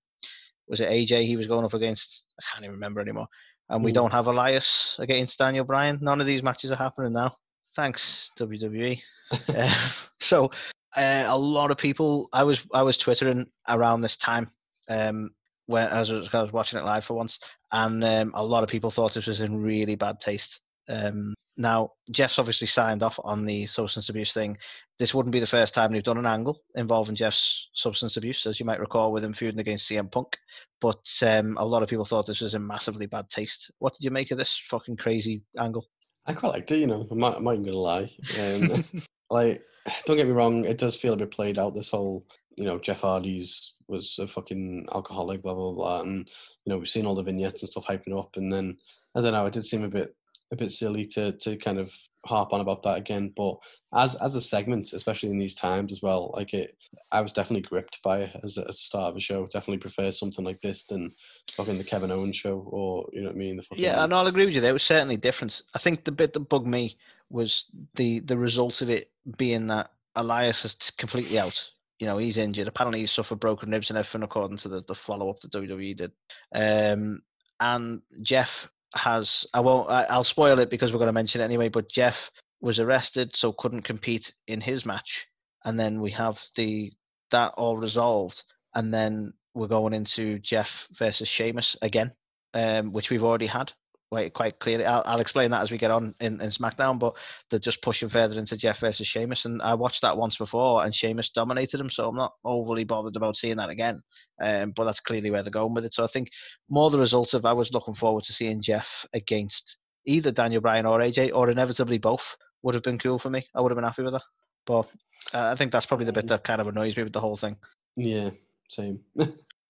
was 0.68 0.80
it 0.82 0.90
AJ 0.90 1.26
he 1.26 1.38
was 1.38 1.48
going 1.48 1.66
up 1.66 1.74
against? 1.74 2.24
I 2.40 2.44
can't 2.52 2.66
even 2.66 2.76
remember 2.76 3.00
anymore. 3.00 3.28
And 3.70 3.84
we 3.84 3.92
Mm. 3.92 3.96
don't 3.96 4.12
have 4.12 4.28
Elias 4.28 4.96
against 5.00 5.40
Daniel 5.40 5.66
Bryan. 5.66 5.98
None 6.02 6.22
of 6.22 6.28
these 6.28 6.44
matches 6.44 6.72
are 6.72 6.76
happening 6.76 7.14
now. 7.14 7.36
Thanks 7.76 8.30
WWE. 8.38 9.02
Uh, 9.50 9.90
so 10.22 10.52
uh, 10.96 11.26
a 11.28 11.38
lot 11.38 11.72
of 11.72 11.78
people. 11.78 12.30
I 12.34 12.44
was 12.44 12.62
I 12.74 12.82
was 12.82 12.98
twittering 12.98 13.48
around 13.68 14.02
this 14.02 14.18
time 14.18 14.50
um, 14.90 15.32
when 15.68 15.88
I 15.88 16.00
was, 16.00 16.12
I 16.12 16.42
was 16.42 16.54
watching 16.54 16.80
it 16.80 16.86
live 16.86 17.06
for 17.06 17.16
once, 17.16 17.40
and 17.72 18.04
um, 18.04 18.32
a 18.36 18.44
lot 18.44 18.64
of 18.64 18.70
people 18.70 18.92
thought 18.92 19.14
this 19.14 19.28
was 19.28 19.42
in 19.42 19.62
really 19.62 19.96
bad 19.96 20.20
taste. 20.20 20.62
Um, 20.88 21.34
now 21.58 21.92
Jeff's 22.12 22.38
obviously 22.38 22.68
signed 22.68 23.02
off 23.02 23.20
on 23.24 23.46
the 23.46 23.66
substance 23.66 24.10
abuse 24.10 24.34
thing. 24.34 24.58
This 25.00 25.14
wouldn't 25.14 25.34
be 25.34 25.40
the 25.40 25.48
first 25.48 25.74
time 25.74 25.92
they've 25.92 26.04
done 26.04 26.18
an 26.18 26.26
angle 26.26 26.62
involving 26.76 27.16
Jeff's 27.16 27.70
substance 27.74 28.18
abuse, 28.18 28.46
as 28.46 28.60
you 28.60 28.66
might 28.66 28.80
recall 28.80 29.12
with 29.12 29.24
him 29.24 29.34
feuding 29.34 29.60
against 29.60 29.90
CM 29.90 30.12
Punk. 30.12 30.38
But 30.82 31.06
um, 31.22 31.58
a 31.58 31.66
lot 31.66 31.84
of 31.84 31.90
people 31.90 32.06
thought 32.06 32.28
this 32.28 32.42
was 32.42 32.54
in 32.54 32.66
massively 32.66 33.06
bad 33.06 33.30
taste. 33.30 33.72
What 33.80 33.94
did 33.94 34.04
you 34.04 34.12
make 34.12 34.32
of 34.32 34.38
this 34.38 34.62
fucking 34.70 34.98
crazy 34.98 35.42
angle? 35.60 35.86
I 36.26 36.34
quite 36.34 36.54
liked 36.54 36.72
it, 36.72 36.78
you 36.78 36.88
know. 36.88 37.06
I'm 37.10 37.20
not, 37.20 37.38
I'm 37.38 37.44
not 37.44 37.54
even 37.54 37.66
gonna 37.66 37.78
lie. 37.78 38.12
Um, 38.40 38.84
like, 39.30 39.64
don't 40.06 40.18
get 40.18 40.28
me 40.28 40.34
wrong, 40.34 40.66
it 40.66 40.78
does 40.78 40.96
feel 40.96 41.14
a 41.14 41.18
bit 41.18 41.32
played 41.32 41.58
out. 41.58 41.74
This 41.74 41.92
whole, 41.92 42.26
you 42.56 42.66
know, 42.66 42.80
Jeff 42.80 43.02
Hardy's 43.02 43.74
was 43.88 44.18
a 44.20 44.28
fucking 44.28 44.88
alcoholic, 44.94 45.42
blah 45.42 45.54
blah 45.54 45.72
blah, 45.72 46.02
and 46.02 46.30
you 46.66 46.72
know 46.72 46.78
we've 46.78 46.90
seen 46.90 47.06
all 47.06 47.16
the 47.16 47.24
vignettes 47.24 47.62
and 47.62 47.70
stuff 47.70 47.86
hyping 47.86 48.18
up, 48.18 48.36
and 48.36 48.52
then 48.52 48.78
I 49.16 49.22
don't 49.22 49.34
know, 49.34 49.46
it 49.46 49.54
did 49.54 49.66
seem 49.66 49.84
a 49.84 49.90
bit 49.90 50.16
a 50.52 50.56
bit 50.56 50.72
silly 50.72 51.06
to 51.08 51.34
to 51.34 51.58
kind 51.58 51.80
of 51.80 51.94
harp 52.26 52.54
on 52.54 52.62
about 52.62 52.84
that 52.84 52.98
again. 52.98 53.34
But 53.36 53.58
as 53.94 54.16
as 54.16 54.36
a 54.36 54.42
segment, 54.42 54.94
especially 54.94 55.30
in 55.30 55.38
these 55.38 55.56
times 55.56 55.92
as 55.92 56.02
well, 56.02 56.32
like 56.36 56.54
it, 56.54 56.78
I 57.12 57.22
was 57.22 57.32
definitely 57.32 57.68
gripped 57.68 58.02
by 58.04 58.22
it 58.22 58.40
as 58.44 58.58
a, 58.58 58.62
as 58.62 58.76
a 58.76 58.84
start 58.84 59.10
of 59.10 59.16
a 59.16 59.20
show. 59.20 59.46
Definitely 59.46 59.80
prefer 59.80 60.12
something 60.12 60.44
like 60.44 60.62
this 60.62 60.84
than 60.86 61.14
fucking 61.56 61.78
the 61.78 61.84
Kevin 61.84 62.12
Owens 62.12 62.36
show, 62.36 62.60
or 62.60 63.08
you 63.14 63.22
know 63.22 63.30
what 63.30 63.36
I 63.36 63.40
mean. 63.40 63.58
The 63.58 63.64
fucking, 63.64 63.84
Yeah, 63.84 64.04
and 64.04 64.14
I'll 64.14 64.28
agree 64.28 64.46
with 64.46 64.56
you. 64.56 64.62
There 64.62 64.74
was 64.74 64.84
certainly 64.84 65.18
difference. 65.18 65.64
I 65.74 65.80
think 65.80 66.04
the 66.04 66.12
bit 66.12 66.34
that 66.34 66.50
bugged 66.50 66.68
me 66.68 66.98
was 67.30 67.66
the 67.96 68.20
the 68.22 68.38
result 68.38 68.82
of 68.82 68.90
it 68.90 69.12
being 69.38 69.68
that 69.68 69.92
Elias 70.16 70.66
is 70.66 70.92
completely 70.98 71.40
out. 71.40 71.72
You 72.00 72.08
know, 72.08 72.18
he's 72.18 72.38
injured. 72.38 72.68
Apparently, 72.68 73.00
he's 73.00 73.12
suffered 73.12 73.40
broken 73.40 73.72
ribs 73.72 73.90
and 73.90 73.98
everything, 73.98 74.24
according 74.24 74.58
to 74.58 74.68
the, 74.68 74.82
the 74.82 74.96
follow 74.96 75.30
up 75.30 75.40
that 75.40 75.54
WWE 75.54 75.96
did. 75.96 76.12
Um, 76.54 77.22
and 77.62 78.02
Jeff 78.22 78.68
has. 78.96 79.46
I 79.54 79.60
won't. 79.60 79.90
I'll 79.90 80.24
spoil 80.24 80.60
it 80.60 80.70
because 80.70 80.92
we're 80.92 81.00
going 81.00 81.08
to 81.08 81.14
mention 81.14 81.42
it 81.42 81.46
anyway. 81.46 81.70
But 81.70 81.90
Jeff 81.90 82.32
was 82.62 82.80
arrested, 82.80 83.36
so 83.36 83.52
couldn't 83.54 83.84
compete 83.84 84.34
in 84.48 84.62
his 84.62 84.86
match. 84.86 85.28
And 85.64 85.80
then 85.80 86.02
we 86.02 86.12
have 86.12 86.40
the 86.56 86.92
that 87.32 87.54
all 87.58 87.78
resolved, 87.78 88.44
and 88.74 88.94
then 88.94 89.34
we're 89.54 89.68
going 89.68 89.94
into 89.94 90.40
Jeff 90.40 90.88
versus 90.98 91.28
Sheamus 91.28 91.76
again 91.82 92.12
um, 92.56 92.94
which 92.94 93.10
we've 93.10 93.24
already 93.24 93.46
had 93.46 93.72
quite 94.10 94.34
quite 94.34 94.60
clearly. 94.60 94.86
I'll, 94.86 95.04
I'll 95.06 95.20
explain 95.20 95.52
that 95.52 95.62
as 95.62 95.72
we 95.72 95.78
get 95.78 95.92
on 95.92 96.16
in, 96.20 96.42
in 96.42 96.50
SmackDown, 96.50 97.00
but 97.00 97.14
they're 97.50 97.60
just 97.60 97.82
pushing 97.82 98.10
further 98.10 98.40
into 98.40 98.58
Jeff 98.58 98.80
versus 98.80 99.08
Sheamus, 99.08 99.46
and 99.46 99.62
I 99.62 99.74
watched 99.74 100.02
that 100.02 100.18
once 100.18 100.38
before, 100.38 100.84
and 100.84 100.94
Sheamus 100.94 101.30
dominated 101.30 101.80
him, 101.80 101.90
so 101.90 102.08
I'm 102.08 102.16
not 102.16 102.34
overly 102.44 102.84
bothered 102.84 103.16
about 103.16 103.38
seeing 103.38 103.58
that 103.58 103.70
again. 103.70 104.02
Um, 104.42 104.74
but 104.76 104.86
that's 104.86 105.00
clearly 105.00 105.32
where 105.32 105.44
they're 105.44 105.52
going 105.52 105.74
with 105.74 105.86
it. 105.86 105.94
So 105.94 106.04
I 106.04 106.08
think 106.08 106.30
more 106.70 106.90
the 106.90 107.00
result 107.00 107.34
of 107.34 107.46
I 107.46 107.54
was 107.54 107.72
looking 107.72 107.94
forward 107.94 108.24
to 108.26 108.34
seeing 108.34 108.62
Jeff 108.62 109.06
against 109.14 109.78
either 110.06 110.32
Daniel 110.32 110.62
Bryan 110.62 110.86
or 110.86 111.00
AJ, 111.00 111.32
or 111.34 111.50
inevitably 111.50 111.98
both 111.98 112.36
would 112.64 112.76
have 112.76 112.84
been 112.84 113.00
cool 113.00 113.20
for 113.20 113.30
me. 113.30 113.46
I 113.56 113.62
would 113.62 113.72
have 113.72 113.78
been 113.78 113.86
happy 113.86 114.04
with 114.04 114.14
that. 114.14 114.24
But 114.66 114.88
uh, 115.34 115.52
I 115.52 115.56
think 115.56 115.72
that's 115.72 115.86
probably 115.86 116.06
the 116.08 116.14
bit 116.14 116.28
that 116.28 116.44
kind 116.44 116.60
of 116.60 116.68
annoys 116.68 116.98
me 116.98 117.04
with 117.04 117.14
the 117.14 117.22
whole 117.22 117.38
thing. 117.38 117.56
yeah, 117.96 118.32
same. 118.70 119.00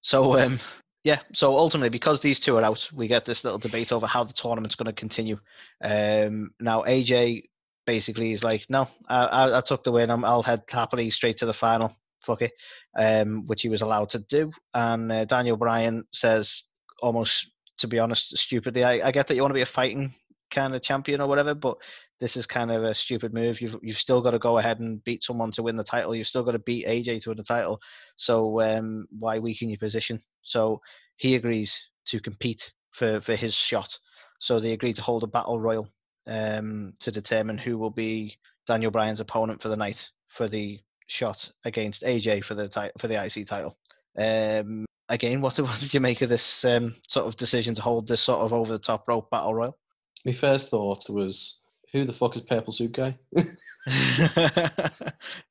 So 0.05 0.37
um, 0.39 0.59
yeah, 1.05 1.19
so 1.33 1.55
ultimately, 1.55 1.89
because 1.89 2.19
these 2.19 2.39
two 2.39 2.57
are 2.57 2.63
out, 2.63 2.89
we 2.91 3.07
get 3.07 3.25
this 3.25 3.43
little 3.43 3.59
debate 3.59 3.91
over 3.91 4.07
how 4.07 4.23
the 4.23 4.33
tournament's 4.33 4.73
going 4.73 4.87
to 4.87 4.91
continue. 4.91 5.37
Um, 5.79 6.49
now, 6.59 6.81
AJ 6.81 7.43
basically 7.85 8.31
is 8.31 8.43
like, 8.43 8.65
no, 8.69 8.87
I, 9.07 9.25
I, 9.25 9.57
I 9.59 9.61
took 9.61 9.83
the 9.83 9.91
win. 9.91 10.09
I'm, 10.09 10.25
I'll 10.25 10.41
head 10.41 10.63
happily 10.67 11.11
straight 11.11 11.37
to 11.37 11.45
the 11.45 11.53
final. 11.53 11.95
Fuck 12.21 12.41
it, 12.41 12.53
um, 12.97 13.45
which 13.45 13.61
he 13.61 13.69
was 13.69 13.83
allowed 13.83 14.09
to 14.09 14.19
do. 14.19 14.51
And 14.73 15.11
uh, 15.11 15.25
Daniel 15.25 15.57
Bryan 15.57 16.05
says, 16.11 16.63
almost 17.03 17.51
to 17.77 17.87
be 17.87 17.99
honest, 17.99 18.35
stupidly, 18.35 18.83
I, 18.83 19.07
I 19.07 19.11
get 19.11 19.27
that 19.27 19.35
you 19.35 19.43
want 19.43 19.51
to 19.51 19.59
be 19.59 19.61
a 19.61 19.67
fighting 19.67 20.11
kind 20.49 20.73
of 20.73 20.81
champion 20.81 21.21
or 21.21 21.27
whatever, 21.27 21.53
but 21.53 21.77
this 22.19 22.37
is 22.37 22.45
kind 22.45 22.71
of 22.71 22.83
a 22.83 22.93
stupid 22.93 23.33
move. 23.33 23.61
You've 23.61 23.77
you've 23.81 23.97
still 23.97 24.21
got 24.21 24.31
to 24.31 24.39
go 24.39 24.57
ahead 24.57 24.79
and 24.79 25.03
beat 25.03 25.23
someone 25.23 25.51
to 25.51 25.63
win 25.63 25.75
the 25.75 25.83
title. 25.83 26.15
You've 26.15 26.27
still 26.27 26.43
got 26.43 26.51
to 26.51 26.59
beat 26.59 26.87
AJ 26.87 27.23
to 27.23 27.29
win 27.29 27.37
the 27.37 27.43
title. 27.43 27.79
So 28.15 28.61
um, 28.61 29.07
why 29.17 29.39
weaken 29.39 29.69
your 29.69 29.79
position? 29.79 30.21
So 30.43 30.81
he 31.17 31.35
agrees 31.35 31.77
to 32.07 32.19
compete 32.19 32.71
for 32.91 33.21
for 33.21 33.35
his 33.35 33.53
shot. 33.53 33.97
So 34.39 34.59
they 34.59 34.73
agree 34.73 34.93
to 34.93 35.01
hold 35.01 35.23
a 35.23 35.27
battle 35.27 35.59
royal 35.59 35.89
um, 36.27 36.93
to 36.99 37.11
determine 37.11 37.57
who 37.57 37.77
will 37.77 37.91
be 37.91 38.37
Daniel 38.67 38.91
Bryan's 38.91 39.19
opponent 39.19 39.61
for 39.61 39.69
the 39.69 39.77
night 39.77 40.07
for 40.29 40.47
the 40.47 40.79
shot 41.07 41.49
against 41.65 42.03
AJ 42.03 42.43
for 42.43 42.55
the 42.55 42.67
ti- 42.67 42.91
for 42.99 43.07
the 43.07 43.23
IC 43.23 43.47
title. 43.47 43.77
Um, 44.17 44.85
again, 45.09 45.41
what, 45.41 45.59
what 45.59 45.79
did 45.79 45.93
you 45.93 45.99
make 45.99 46.21
of 46.21 46.29
this 46.29 46.65
um, 46.65 46.95
sort 47.07 47.27
of 47.27 47.35
decision 47.35 47.75
to 47.75 47.81
hold 47.81 48.07
this 48.07 48.21
sort 48.21 48.39
of 48.39 48.53
over 48.53 48.71
the 48.71 48.79
top 48.79 49.07
rope 49.07 49.29
battle 49.29 49.53
royal? 49.53 49.77
My 50.25 50.31
first 50.31 50.71
thought 50.71 51.07
was, 51.09 51.61
who 51.95 52.03
the 52.03 52.11
fuck 52.13 52.35
is 52.35 52.41
Purple 52.41 52.73
Suit 52.73 52.91
Guy? 52.91 53.17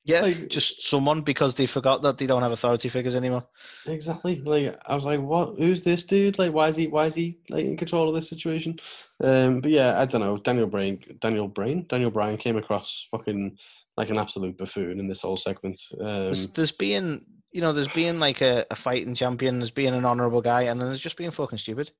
yeah, 0.03 0.21
Like- 0.21 0.47
just 0.49 0.87
someone 0.87 1.21
because 1.21 1.55
they 1.55 1.65
forgot 1.65 2.01
that 2.03 2.17
they 2.19 2.27
don't 2.27 2.41
have 2.43 2.51
authority 2.51 2.89
figures 2.89 3.15
anymore. 3.15 3.43
exactly. 3.87 4.41
Like 4.41 4.79
I 4.85 4.93
was 4.93 5.05
like, 5.05 5.21
what? 5.21 5.57
Who's 5.57 5.83
this 5.83 6.05
dude? 6.05 6.37
Like, 6.37 6.53
why 6.53 6.67
is 6.67 6.75
he? 6.75 6.87
Why 6.87 7.05
is 7.07 7.15
he 7.15 7.39
like 7.49 7.65
in 7.65 7.77
control 7.77 8.07
of 8.07 8.13
this 8.15 8.29
situation? 8.29 8.77
Um, 9.23 9.59
but 9.61 9.71
yeah, 9.71 9.99
I 9.99 10.05
don't 10.05 10.21
know. 10.21 10.37
Daniel 10.37 10.67
Brain, 10.67 10.99
Daniel 11.19 11.47
Brain, 11.47 11.85
Daniel 11.89 12.11
Bryan 12.11 12.37
came 12.37 12.57
across 12.57 13.07
fucking 13.09 13.57
like 13.97 14.09
an 14.09 14.17
absolute 14.19 14.57
buffoon 14.57 14.99
in 14.99 15.07
this 15.07 15.21
whole 15.23 15.37
segment. 15.37 15.79
There's, 15.97 16.45
Um, 16.45 16.51
there's 16.53 16.71
being, 16.73 17.25
you 17.53 17.61
know, 17.61 17.71
there's 17.73 17.87
being 17.87 18.19
like 18.19 18.41
a, 18.41 18.65
a 18.69 18.75
fighting 18.75 19.15
champion, 19.15 19.57
there's 19.59 19.71
being 19.71 19.93
an 19.93 20.05
honourable 20.05 20.41
guy, 20.41 20.63
and 20.63 20.79
then 20.79 20.89
there's 20.89 20.99
just 20.99 21.17
being 21.17 21.31
fucking 21.31 21.57
stupid. 21.59 21.91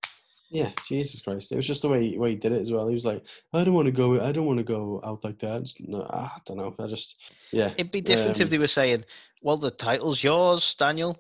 Yeah, 0.56 0.69
Jesus 0.88 1.22
Christ! 1.22 1.52
It 1.52 1.57
was 1.57 1.68
just 1.68 1.82
the 1.82 1.90
way 1.90 2.18
way 2.18 2.30
he 2.32 2.36
did 2.38 2.53
it 2.53 2.61
as 2.61 2.72
well. 2.72 2.88
He 2.88 2.94
was 2.94 3.06
like, 3.06 3.23
I 3.53 3.65
don't 3.65 3.73
want 3.73 3.88
to 3.88 3.91
go. 3.91 4.22
I 4.22 4.32
don't 4.32 4.45
want 4.45 4.60
to 4.60 4.64
go 4.64 5.02
out 5.03 5.23
like 5.26 5.40
that. 5.40 5.64
Just- 5.64 5.82
no, 5.82 6.03
I 6.03 6.32
don't 6.45 6.57
know. 6.57 6.73
I 6.80 6.88
just 6.88 7.34
yeah. 7.52 7.72
It'd 7.77 7.91
be 7.91 7.99
different 7.99 8.40
if 8.40 8.45
Um, 8.45 8.49
they 8.49 8.57
were 8.57 8.68
saying, 8.68 9.03
"Well, 9.41 9.57
the 9.57 9.72
title's 9.72 10.23
yours, 10.23 10.76
Daniel." 10.80 11.18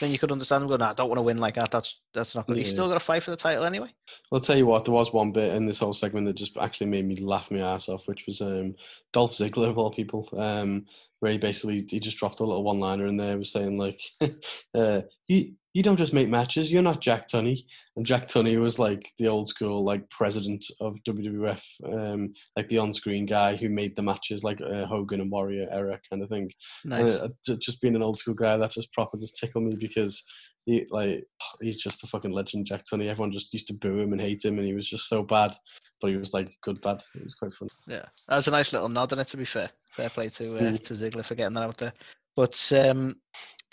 Then 0.00 0.10
you 0.12 0.18
could 0.18 0.32
understand 0.32 0.62
them 0.62 0.68
going, 0.68 0.80
"Nah, 0.80 0.90
I 0.90 0.94
don't 0.94 1.08
want 1.08 1.18
to 1.18 1.22
win 1.22 1.38
like 1.38 1.54
that. 1.54 1.70
That's 1.70 1.96
that's 2.12 2.34
not 2.34 2.46
good." 2.46 2.56
He's 2.58 2.68
Yeah. 2.68 2.72
still 2.72 2.88
got 2.88 2.94
to 2.94 3.04
fight 3.04 3.22
for 3.22 3.30
the 3.30 3.36
title 3.38 3.64
anyway. 3.64 3.88
I'll 4.32 4.40
tell 4.40 4.56
you 4.56 4.66
what, 4.66 4.84
there 4.84 4.94
was 4.94 5.12
one 5.12 5.32
bit 5.32 5.54
in 5.54 5.64
this 5.66 5.78
whole 5.78 5.92
segment 5.94 6.26
that 6.26 6.36
just 6.36 6.56
actually 6.58 6.88
made 6.88 7.06
me 7.06 7.16
laugh 7.16 7.50
my 7.50 7.60
ass 7.60 7.88
off, 7.88 8.06
which 8.06 8.26
was 8.26 8.40
um, 8.42 8.74
Dolph 9.12 9.32
Ziggler 9.32 9.68
of 9.70 9.78
all 9.78 9.90
people, 9.90 10.28
um, 10.36 10.84
where 11.20 11.32
he 11.32 11.38
basically 11.38 11.86
he 11.88 12.00
just 12.00 12.18
dropped 12.18 12.40
a 12.40 12.44
little 12.44 12.64
one-liner 12.64 13.06
in 13.06 13.16
there, 13.16 13.38
was 13.38 13.52
saying 13.52 13.78
like, 13.78 14.00
uh, 14.74 15.02
"You 15.28 15.54
you 15.74 15.82
don't 15.82 15.96
just 15.96 16.12
make 16.14 16.28
matches, 16.28 16.72
you're 16.72 16.82
not 16.82 17.00
Jack 17.02 17.28
Tunney," 17.28 17.64
and 17.96 18.06
Jack 18.06 18.28
Tunney 18.28 18.58
was 18.60 18.78
like 18.78 19.12
the 19.18 19.28
old 19.28 19.48
school 19.48 19.84
like 19.84 20.08
president 20.08 20.64
of 20.80 20.96
WWF, 21.04 21.62
um, 21.92 22.32
like 22.56 22.68
the 22.68 22.78
on-screen 22.78 23.26
guy 23.26 23.56
who 23.56 23.68
made 23.68 23.94
the 23.96 24.02
matches, 24.02 24.44
like 24.44 24.60
uh, 24.60 24.86
Hogan 24.86 25.20
and 25.20 25.30
Warrior 25.30 25.68
era 25.70 26.00
kind 26.08 26.22
of 26.22 26.28
thing. 26.28 26.50
Nice. 26.84 27.08
Uh, 27.08 27.28
just 27.60 27.80
being 27.82 27.96
an 27.96 28.02
old 28.02 28.18
school 28.18 28.34
guy, 28.34 28.56
that 28.56 28.70
just 28.70 28.92
proper 28.92 29.18
just 29.18 29.36
tickled 29.38 29.64
me 29.64 29.76
because 29.78 30.24
he 30.64 30.86
like 30.90 31.24
he's 31.60 31.76
just 31.82 32.04
a 32.04 32.06
fucking 32.06 32.32
legend, 32.32 32.66
Jack 32.66 32.84
Tunney. 32.84 33.08
Everyone 33.08 33.32
just 33.32 33.52
used 33.52 33.66
to 33.66 33.74
boo 33.74 33.98
him 33.98 34.12
and 34.12 34.20
hate 34.20 34.44
him, 34.44 34.58
and 34.58 34.66
he 34.66 34.74
was 34.74 34.88
just 34.88 35.08
so 35.08 35.22
bad, 35.24 35.52
but 36.00 36.10
he 36.10 36.16
was 36.16 36.32
like 36.32 36.56
good 36.62 36.80
bad. 36.80 37.02
It 37.16 37.24
was 37.24 37.34
quite 37.34 37.52
fun. 37.52 37.68
Yeah, 37.88 38.04
that 38.28 38.36
was 38.36 38.46
a 38.48 38.52
nice 38.52 38.72
little 38.72 38.88
nod 38.88 39.12
in 39.12 39.18
it. 39.18 39.28
To 39.28 39.36
be 39.36 39.44
fair, 39.44 39.70
fair 39.90 40.08
play 40.08 40.28
to 40.30 40.56
uh, 40.56 40.60
Mm. 40.60 40.84
to 40.86 40.94
Ziggler 40.94 41.26
for 41.26 41.34
getting 41.34 41.54
that 41.54 41.64
out 41.64 41.78
there. 41.78 41.92
But 42.36 42.72
um, 42.72 43.16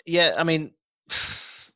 yeah, 0.04 0.34
I 0.36 0.44
mean, 0.44 0.72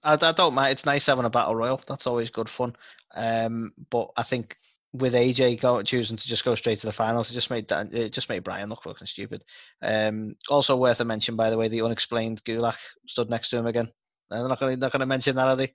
I, 0.07 0.15
I 0.21 0.33
don't 0.33 0.55
mind. 0.55 0.73
It's 0.73 0.87
nice 0.87 1.07
having 1.07 1.25
a 1.25 1.31
battle 1.31 1.57
royal. 1.57 1.81
That's 1.87 2.07
always 2.07 2.31
good 2.31 2.49
fun. 2.49 2.77
Um, 3.15 3.73
but 3.91 4.11
I 4.17 4.23
think 4.23 4.57
with 4.93 5.15
AJ 5.15 5.61
go, 5.61 5.83
choosing 5.83 6.17
to 6.17 6.29
just 6.29 6.45
go 6.45 6.55
straight 6.55 6.81
to 6.81 6.87
the 6.87 6.93
finals, 6.93 7.31
it 7.31 7.35
just 7.35 7.51
made 7.51 7.69
that 7.69 7.93
it 7.93 8.13
just 8.13 8.29
made 8.29 8.45
Bryan 8.45 8.69
look 8.69 8.85
fucking 8.85 9.07
stupid. 9.07 9.45
Um, 9.83 10.37
also 10.49 10.77
worth 10.77 11.01
a 11.01 11.05
mention, 11.05 11.37
by 11.37 11.51
the 11.51 11.59
way, 11.59 11.69
the 11.69 11.83
unexplained 11.83 12.43
Gulak 12.45 12.77
stood 13.07 13.29
next 13.29 13.51
to 13.51 13.59
him 13.59 13.67
again. 13.67 13.89
And 14.31 14.41
they're 14.41 14.49
not 14.49 14.61
going 14.61 14.75
to 14.75 14.81
not 14.81 14.93
going 14.93 15.01
to 15.01 15.07
mention 15.07 15.37
that, 15.37 15.49
are 15.49 15.57
they? 15.57 15.73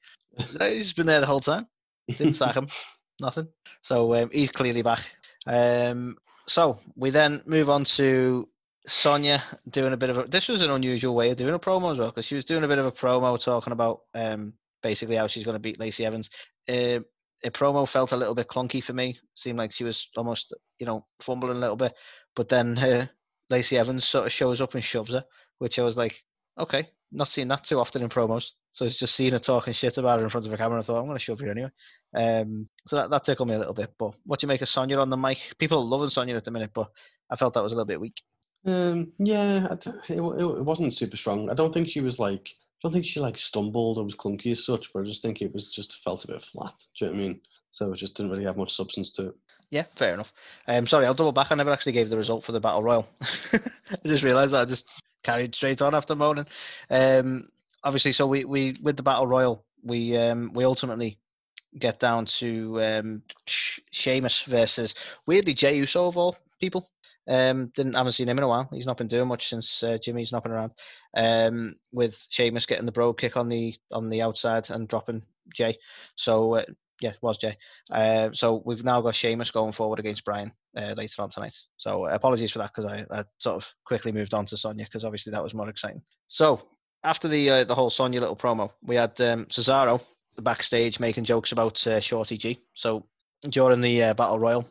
He's 0.76 0.94
been 0.94 1.08
there 1.08 1.20
the 1.20 1.26
whole 1.28 1.41
time. 1.41 1.68
Didn't 2.10 2.36
sack 2.36 2.56
him. 2.56 2.68
Nothing. 3.22 3.48
So 3.84 4.16
um, 4.16 4.30
he's 4.32 4.52
clearly 4.52 4.82
back. 4.82 5.03
Um, 5.45 6.18
so 6.48 6.80
we 6.95 7.12
then 7.12 7.44
move 7.45 7.70
on 7.70 7.84
to 7.84 8.48
Sonya 8.88 9.44
doing 9.70 9.94
a 9.94 9.98
bit 9.98 10.10
of 10.10 10.18
a. 10.18 10.24
This 10.24 10.48
was 10.48 10.62
an 10.62 10.72
unusual 10.72 11.16
way 11.16 11.30
of 11.30 11.38
doing 11.38 11.53
a 11.53 11.60
promo 11.60 11.91
as 11.91 11.99
well 11.99 12.10
because 12.10 12.26
she 12.26 12.36
was 12.36 12.45
doing 12.45 12.64
a 12.64 12.68
bit 12.68 12.80
of 12.80 12.86
a 12.86 12.91
promo 12.91 13.40
talking 13.40 13.74
about 13.74 14.02
um, 14.14 14.53
basically 14.82 15.16
how 15.16 15.28
she's 15.28 15.44
going 15.44 15.56
to 15.56 15.60
beat 15.60 15.80
Lacey 15.80 16.06
Evans. 16.06 16.30
Uh, 16.68 16.99
a 17.44 17.49
promo 17.52 17.88
felt 17.88 18.12
a 18.12 18.18
little 18.18 18.36
bit 18.36 18.48
clunky 18.48 18.84
for 18.84 18.94
me. 18.94 19.20
Seemed 19.36 19.58
like 19.58 19.72
she 19.72 19.84
was 19.84 20.08
almost, 20.16 20.53
you 20.80 20.86
know, 20.86 21.06
fumbling 21.22 21.58
a 21.58 21.60
little 21.60 21.76
bit. 21.76 21.94
But 22.36 22.49
then 22.49 22.78
uh, 22.78 23.08
Lacey 23.49 23.78
Evans 23.78 24.08
sort 24.08 24.26
of 24.26 24.32
shows 24.32 24.62
up 24.62 24.74
and 24.74 24.84
shoves 24.84 25.12
her, 25.12 25.26
which 25.60 25.78
I 25.80 25.84
was 25.84 25.98
like, 25.98 26.16
okay, 26.58 26.90
not 27.12 27.28
seeing 27.28 27.48
that 27.49 27.66
too 27.66 27.80
often 27.80 28.02
in 28.02 28.10
promos. 28.10 28.49
So 28.74 28.86
it's 28.86 28.95
just 28.95 29.16
seeing 29.16 29.34
her 29.34 29.40
talking 29.40 29.74
shit 29.74 29.98
about 29.98 30.20
her 30.20 30.24
in 30.24 30.30
front 30.30 30.48
of 30.48 30.53
a 30.53 30.58
camera. 30.58 30.80
I 30.80 30.84
thought 30.84 30.99
I'm 30.99 31.06
going 31.06 31.18
to 31.18 31.24
shove 31.24 31.41
you 31.41 31.52
anyway. 31.52 31.72
Um, 32.16 32.70
so 32.88 32.95
that, 32.95 33.10
that 33.10 33.26
tickled 33.26 33.49
me 33.49 33.56
a 33.56 33.60
little 33.60 33.74
bit. 33.74 33.94
But 33.99 34.14
what 34.26 34.40
do 34.40 34.45
you 34.45 34.48
make 34.48 34.62
of 34.62 34.70
Sonya 34.70 34.98
on 34.99 35.10
the 35.10 35.18
mic? 35.18 35.40
People 35.58 35.80
are 35.80 35.86
loving 35.86 36.10
Sonya 36.10 36.36
at 36.38 36.45
the 36.45 36.52
minute, 36.52 36.72
but 36.74 36.90
I 37.30 37.36
felt 37.36 37.53
that 37.56 37.64
was 37.64 37.74
a 37.74 37.76
little 37.76 37.86
bit 37.86 37.99
weak. 37.99 38.22
Um, 38.66 39.12
yeah, 39.18 39.74
it, 39.74 39.88
it, 40.10 40.22
wasn't 40.22 40.94
super 40.94 41.18
strong. 41.18 41.50
I 41.50 41.54
don't 41.54 41.74
think 41.74 41.90
she 41.90 42.02
was 42.02 42.20
like. 42.20 42.50
I 42.50 42.88
don't 42.88 42.94
think 42.94 43.06
she 43.06 43.20
like 43.20 43.38
stumbled 43.38 44.00
or 44.00 44.04
was 44.04 44.16
clunky 44.16 44.52
as 44.52 44.66
such, 44.66 44.92
but 44.92 45.02
I 45.02 45.06
just 45.06 45.22
think 45.22 45.42
it 45.42 45.54
was 45.54 45.70
just 45.70 46.02
felt 46.04 46.26
a 46.26 46.30
bit 46.30 46.42
flat. 46.42 46.74
Do 46.98 47.06
you 47.06 47.12
know 47.12 47.18
what 47.18 47.24
I 47.24 47.28
mean? 47.28 47.42
So 47.70 47.92
it 47.92 47.98
just 47.98 48.18
didn't 48.18 48.32
really 48.32 48.46
have 48.46 48.58
much 48.58 48.74
substance 48.74 49.12
to 49.14 49.28
it. 49.28 49.36
Yeah, 49.70 49.86
fair 49.96 50.14
enough. 50.14 50.34
Um, 50.68 50.86
sorry, 50.86 51.06
I'll 51.06 51.14
double 51.14 51.32
back. 51.32 51.52
I 51.52 51.56
never 51.56 51.72
actually 51.72 51.94
gave 51.94 52.10
the 52.10 52.18
result 52.18 52.44
for 52.44 52.52
the 52.52 52.60
battle 52.60 52.84
royal. 52.84 53.08
I 53.54 53.60
just 54.06 54.24
realised 54.24 54.52
that 54.52 54.62
I 54.62 54.66
just 54.66 55.02
carried 55.24 55.56
straight 55.56 55.82
on 55.82 55.96
after 55.96 56.16
moaning. 56.16 56.48
Um, 56.90 57.48
obviously, 57.84 58.12
so 58.12 58.28
we, 58.28 58.46
we 58.46 58.78
with 58.82 58.98
the 58.98 59.04
battle 59.04 59.28
royal, 59.28 59.64
we 59.84 60.18
um, 60.18 60.52
we 60.54 60.66
ultimately 60.66 61.18
get 61.80 62.00
down 62.00 62.26
to 62.26 62.84
um, 62.84 63.22
Sh- 63.46 63.80
Sheamus 63.92 64.42
versus 64.44 64.94
weirdly 65.26 65.54
Jey 65.54 65.78
Uso 65.78 66.08
of 66.08 66.18
all 66.18 66.38
people. 66.60 66.90
Um, 67.27 67.72
didn't 67.76 67.93
haven't 67.93 68.14
seen 68.14 68.30
him 68.30 68.38
in 68.38 68.43
a 68.43 68.48
while. 68.48 68.68
He's 68.72 68.85
not 68.85 68.98
been 68.98 69.07
doing 69.07 69.27
much 69.27 69.49
since 69.49 69.84
uh, 69.84 69.98
Jimmy's 70.02 70.31
not 70.31 70.43
been 70.43 70.52
around. 70.52 70.72
Um, 71.15 71.76
with 71.91 72.18
Sheamus 72.30 72.65
getting 72.65 72.85
the 72.85 72.91
bro 72.91 73.14
kick 73.14 73.38
on 73.38 73.48
the 73.48 73.76
on 73.91 74.10
the 74.10 74.22
outside 74.22 74.69
and 74.69 74.88
dropping 74.88 75.23
Jey. 75.53 75.77
So 76.15 76.56
uh, 76.56 76.65
yeah, 77.02 77.14
was 77.22 77.38
Jey. 77.38 77.57
Uh, 77.91 78.30
so 78.34 78.61
we've 78.65 78.84
now 78.84 79.02
got 79.02 79.15
Sheamus 79.15 79.52
going 79.52 79.73
forward 79.73 79.99
against 79.99 80.26
Bryan 80.26 80.52
uh, 80.77 80.93
later 80.95 81.22
on 81.22 81.30
tonight. 81.30 81.56
So 81.77 82.06
uh, 82.06 82.10
apologies 82.10 82.52
for 82.52 82.60
that 82.60 82.72
because 82.76 82.89
I, 82.89 83.06
I 83.11 83.26
sort 83.39 83.57
of 83.57 83.68
quickly 83.85 84.11
moved 84.11 84.34
on 84.34 84.45
to 84.48 84.57
Sonya 84.57 84.85
because 84.85 85.03
obviously 85.03 85.31
that 85.31 85.43
was 85.43 85.53
more 85.53 85.69
exciting. 85.69 86.02
So 86.27 86.61
after 87.03 87.27
the 87.27 87.49
uh, 87.49 87.64
the 87.65 87.76
whole 87.76 87.89
Sonya 87.89 88.19
little 88.19 88.35
promo, 88.35 88.72
we 88.84 88.95
had 88.95 89.19
um, 89.22 89.45
Cesaro 89.45 90.02
the 90.35 90.41
backstage 90.41 90.99
making 90.99 91.26
jokes 91.26 91.52
about 91.52 91.85
uh, 91.85 91.99
Shorty 91.99 92.38
G. 92.38 92.61
So 92.73 93.06
during 93.49 93.81
the 93.81 94.14
battle 94.15 94.39
royal, 94.39 94.65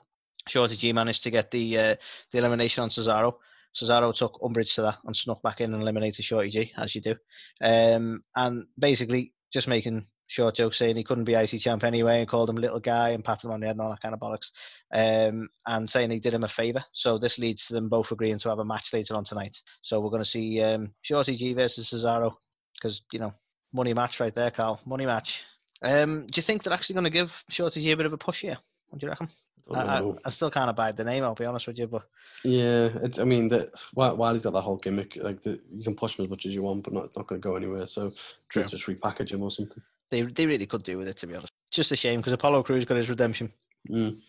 Shorty 0.49 0.77
G 0.77 0.93
managed 0.93 1.23
to 1.25 1.31
get 1.31 1.51
the 1.51 1.79
uh, 1.79 1.97
the 2.33 2.39
elimination 2.39 2.83
on 2.83 2.91
Cesaro. 2.91 3.35
Cesaro 3.75 4.15
took 4.15 4.41
umbrage 4.43 4.75
to 4.75 4.83
that 4.83 4.99
and 5.05 5.17
snuck 5.17 5.43
back 5.43 5.61
in 5.61 5.73
and 5.73 5.83
eliminated 5.83 6.25
Shorty 6.25 6.51
G, 6.51 6.73
as 6.77 6.95
you 6.95 7.01
do. 7.01 7.15
Um, 7.61 8.25
and 8.35 8.67
basically 8.79 9.33
just 9.53 9.69
making 9.69 10.07
short 10.27 10.55
jokes 10.55 10.79
saying 10.79 10.97
he 10.97 11.03
couldn't 11.03 11.25
be 11.25 11.35
IC 11.35 11.61
champ 11.61 11.83
anyway 11.83 12.21
and 12.21 12.29
called 12.29 12.49
him 12.49 12.57
a 12.57 12.61
little 12.61 12.79
guy 12.79 13.11
and 13.11 13.25
patted 13.25 13.47
him 13.47 13.51
on 13.51 13.61
the 13.61 13.67
head 13.67 13.75
and 13.75 13.81
all 13.81 13.91
that 13.91 14.01
kind 14.01 14.15
of 14.15 14.21
bollocks. 14.21 14.51
Um, 14.93 15.49
and 15.67 15.91
saying 15.91 16.11
he 16.11 16.21
did 16.21 16.35
him 16.35 16.45
a 16.45 16.49
favour. 16.49 16.85
So 16.93 17.19
this 17.19 17.39
leads 17.39 17.67
to 17.67 17.75
them 17.75 17.89
both 17.89 18.13
agreeing 18.13 18.39
to 18.39 18.49
have 18.49 18.61
a 18.61 18.65
match 18.65 18.93
later 18.93 19.17
on 19.17 19.25
tonight. 19.25 19.57
So 19.83 20.01
we're 20.01 20.11
going 20.11 20.23
to 20.23 20.29
see 20.29 20.63
um, 20.63 20.95
Shorty 21.03 21.37
G 21.37 21.53
versus 21.53 21.91
Cesaro 21.91 22.35
because, 22.75 23.03
you 23.13 23.19
know, 23.19 23.35
money 23.73 23.93
match 23.93 24.21
right 24.21 24.35
there, 24.35 24.51
Carl. 24.51 24.81
Money 24.87 25.07
match. 25.07 25.43
Um, 25.83 26.27
do 26.27 26.39
you 26.39 26.43
think 26.43 26.63
they're 26.63 26.73
actually 26.73 26.95
going 26.95 27.05
to 27.05 27.11
give 27.11 27.33
Shorty 27.49 27.83
G 27.83 27.91
a 27.91 27.97
bit 27.97 28.07
of 28.07 28.13
a 28.13 28.19
push 28.19 28.43
here? 28.43 28.59
What 28.91 29.01
do 29.01 29.07
you 29.07 29.11
reckon? 29.11 29.29
I 29.73 29.99
I, 29.99 30.13
I, 30.25 30.31
still 30.31 30.51
can't 30.51 30.71
abide 30.71 30.97
the 30.97 31.05
name, 31.05 31.23
I'll 31.23 31.35
be 31.35 31.45
honest 31.45 31.67
with 31.67 31.79
you, 31.79 31.87
but 31.87 32.03
Yeah, 32.45 32.89
it's. 33.03 33.19
I 33.19 33.25
mean, 33.25 33.49
that 33.49 33.71
while, 33.95 34.17
while 34.17 34.33
he's 34.33 34.43
got 34.43 34.53
that 34.55 34.63
whole 34.63 34.77
gimmick, 34.77 35.17
like 35.17 35.43
the, 35.43 35.61
you 35.73 35.85
can 35.85 35.95
push 35.95 36.19
him 36.19 36.25
as 36.25 36.31
much 36.31 36.47
as 36.47 36.55
you 36.55 36.63
want, 36.63 36.83
but 36.83 36.93
not, 36.93 37.05
it's 37.05 37.17
not 37.17 37.27
going 37.27 37.41
to 37.41 37.49
go 37.49 37.57
anywhere. 37.57 37.87
So 37.87 38.13
True. 38.49 38.65
just 38.65 38.87
repackage 38.87 39.33
him 39.33 39.43
or 39.43 39.51
something. 39.51 39.83
they 40.11 40.23
they 40.23 40.47
really 40.47 40.67
could 40.67 40.83
do 40.83 40.99
with 40.99 41.09
it, 41.09 41.19
to 41.19 41.27
be 41.27 41.35
honest. 41.35 41.53
It's 41.69 41.77
just 41.77 41.93
a 41.93 41.97
shame 41.97 42.21
because 42.21 42.33
Apollo 42.33 42.65
Crews 42.65 42.85
got 42.85 42.97
his 42.97 43.09
redemption. 43.09 43.53
Mm. 43.89 44.21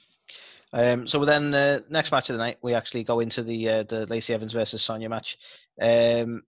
Um, 0.73 1.07
so 1.07 1.23
then, 1.25 1.53
uh, 1.53 1.79
next 1.89 2.11
match 2.11 2.29
of 2.29 2.37
the 2.37 2.43
night, 2.43 2.57
we 2.61 2.73
actually 2.73 3.03
go 3.03 3.19
into 3.19 3.43
the 3.43 3.69
uh, 3.69 3.83
the 3.83 4.05
Lacey 4.05 4.33
Evans 4.33 4.53
versus 4.53 4.81
Sonya 4.81 5.09
match. 5.09 5.37
Um, 5.81 6.43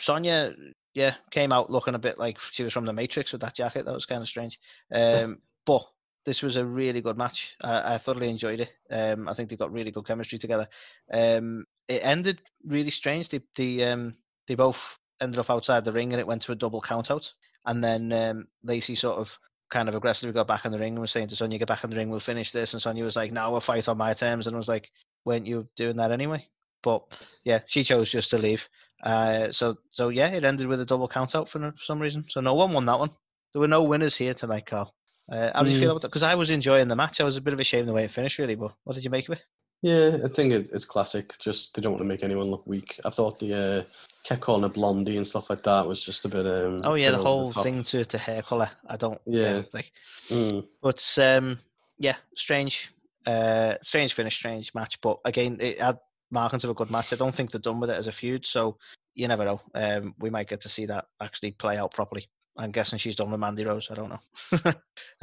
Sonya, 0.00 0.54
yeah, 0.94 1.14
came 1.30 1.52
out 1.52 1.70
looking 1.70 1.94
a 1.94 1.98
bit 1.98 2.18
like 2.18 2.38
she 2.50 2.64
was 2.64 2.72
from 2.72 2.84
the 2.84 2.92
Matrix 2.92 3.32
with 3.32 3.40
that 3.42 3.54
jacket. 3.54 3.84
That 3.84 3.94
was 3.94 4.06
kind 4.06 4.22
of 4.22 4.28
strange. 4.28 4.58
Um, 4.92 5.38
but 5.66 5.84
this 6.24 6.42
was 6.42 6.56
a 6.56 6.64
really 6.64 7.00
good 7.00 7.16
match. 7.16 7.54
I, 7.62 7.94
I 7.94 7.98
thoroughly 7.98 8.28
enjoyed 8.30 8.60
it. 8.60 8.70
Um, 8.90 9.28
I 9.28 9.34
think 9.34 9.48
they 9.50 9.56
got 9.56 9.72
really 9.72 9.90
good 9.90 10.06
chemistry 10.06 10.38
together. 10.38 10.68
Um, 11.12 11.64
it 11.88 12.00
ended 12.04 12.40
really 12.64 12.90
strange. 12.90 13.28
They 13.28 13.40
they 13.56 13.84
um 13.84 14.14
they 14.46 14.54
both 14.54 14.78
ended 15.20 15.38
up 15.38 15.50
outside 15.50 15.84
the 15.84 15.92
ring 15.92 16.12
and 16.12 16.20
it 16.20 16.26
went 16.26 16.42
to 16.42 16.52
a 16.52 16.56
double 16.56 16.80
count 16.80 17.10
out. 17.10 17.32
And 17.66 17.82
then 17.82 18.12
um, 18.12 18.48
Lacey 18.62 18.94
sort 18.94 19.18
of 19.18 19.30
kind 19.70 19.88
of 19.88 19.94
aggressively 19.94 20.32
got 20.32 20.46
back 20.46 20.64
in 20.64 20.72
the 20.72 20.78
ring 20.78 20.94
and 20.94 21.00
was 21.00 21.10
saying 21.10 21.28
to 21.28 21.36
Sonya, 21.36 21.58
"Get 21.58 21.68
back 21.68 21.84
in 21.84 21.90
the 21.90 21.96
ring, 21.96 22.10
we'll 22.10 22.20
finish 22.20 22.52
this." 22.52 22.72
And 22.72 22.80
Sonya 22.82 23.04
was 23.04 23.16
like, 23.16 23.32
"No, 23.32 23.50
we'll 23.50 23.60
fight 23.60 23.88
on 23.88 23.98
my 23.98 24.14
terms." 24.14 24.46
And 24.46 24.54
I 24.54 24.58
was 24.58 24.68
like, 24.68 24.90
"Weren't 25.24 25.46
you 25.46 25.68
doing 25.76 25.96
that 25.96 26.12
anyway?" 26.12 26.48
But 26.82 27.04
yeah, 27.44 27.60
she 27.66 27.84
chose 27.84 28.10
just 28.10 28.30
to 28.30 28.38
leave. 28.38 28.68
Uh, 29.02 29.52
so 29.52 29.76
so 29.92 30.08
yeah, 30.08 30.28
it 30.28 30.44
ended 30.44 30.66
with 30.66 30.80
a 30.80 30.86
double 30.86 31.08
count 31.08 31.34
out 31.34 31.48
for 31.48 31.58
for 31.60 31.84
some 31.84 32.00
reason. 32.00 32.24
So 32.30 32.40
no 32.40 32.54
one 32.54 32.72
won 32.72 32.86
that 32.86 32.98
one. 32.98 33.10
There 33.52 33.60
were 33.60 33.68
no 33.68 33.82
winners 33.82 34.16
here 34.16 34.34
tonight, 34.34 34.66
Carl. 34.66 34.94
Uh, 35.30 35.50
how 35.54 35.62
did 35.62 35.72
you 35.72 35.78
feel 35.78 35.88
Mm. 35.88 35.92
about 35.92 36.02
that? 36.02 36.08
Because 36.08 36.22
I 36.22 36.34
was 36.34 36.50
enjoying 36.50 36.88
the 36.88 36.96
match. 36.96 37.20
I 37.20 37.24
was 37.24 37.36
a 37.36 37.40
bit 37.40 37.52
of 37.52 37.60
a 37.60 37.64
shame 37.64 37.84
the 37.86 37.92
way 37.92 38.04
it 38.04 38.10
finished, 38.10 38.38
really. 38.38 38.54
But 38.54 38.72
what 38.84 38.94
did 38.94 39.04
you 39.04 39.10
make 39.10 39.28
of 39.28 39.34
it? 39.36 39.42
Yeah, 39.82 40.18
I 40.24 40.28
think 40.28 40.52
it, 40.52 40.70
it's 40.72 40.84
classic. 40.84 41.38
Just 41.38 41.74
they 41.76 41.82
don't 41.82 41.92
want 41.92 42.00
to 42.02 42.08
make 42.08 42.24
anyone 42.24 42.50
look 42.50 42.66
weak. 42.66 42.98
I 43.04 43.10
thought 43.10 43.38
the 43.38 43.54
uh, 43.54 43.82
kept 44.24 44.40
calling 44.40 44.62
her 44.62 44.68
blondie 44.68 45.16
and 45.18 45.28
stuff 45.28 45.50
like 45.50 45.62
that 45.64 45.86
was 45.86 46.04
just 46.04 46.24
a 46.24 46.28
bit. 46.28 46.46
Um, 46.46 46.82
Oh 46.84 46.94
yeah, 46.94 47.12
the 47.12 47.18
whole 47.18 47.52
top. 47.52 47.62
thing 47.62 47.84
to 47.84 48.04
to 48.04 48.18
hair 48.18 48.42
color. 48.42 48.70
I 48.88 48.96
don't. 48.96 49.20
Yeah. 49.24 49.62
like 49.72 49.92
Mm, 50.30 50.66
But 50.82 51.04
um, 51.18 51.58
yeah, 51.98 52.16
strange, 52.36 52.90
uh, 53.26 53.74
strange 53.82 54.14
finish, 54.14 54.34
strange 54.36 54.74
match. 54.74 54.98
But 55.00 55.18
again, 55.24 55.58
it 55.60 55.80
had 55.80 55.98
markings 56.30 56.64
of 56.64 56.70
a 56.70 56.74
good 56.74 56.90
match. 56.90 57.12
I 57.12 57.16
don't 57.16 57.34
think 57.34 57.50
they're 57.50 57.60
done 57.60 57.80
with 57.80 57.90
it 57.90 57.96
as 57.98 58.08
a 58.08 58.12
feud, 58.12 58.46
so 58.46 58.78
you 59.14 59.28
never 59.28 59.44
know. 59.44 59.60
Um, 59.74 60.14
we 60.18 60.28
might 60.30 60.48
get 60.48 60.60
to 60.62 60.68
see 60.68 60.86
that 60.86 61.06
actually 61.20 61.52
play 61.52 61.76
out 61.76 61.92
properly. 61.94 62.28
I'm 62.58 62.72
guessing 62.72 62.98
she's 62.98 63.16
done 63.16 63.30
with 63.30 63.40
Mandy 63.40 63.64
Rose. 63.64 63.88
I 63.90 63.94
don't 63.94 64.10
know. 64.10 64.72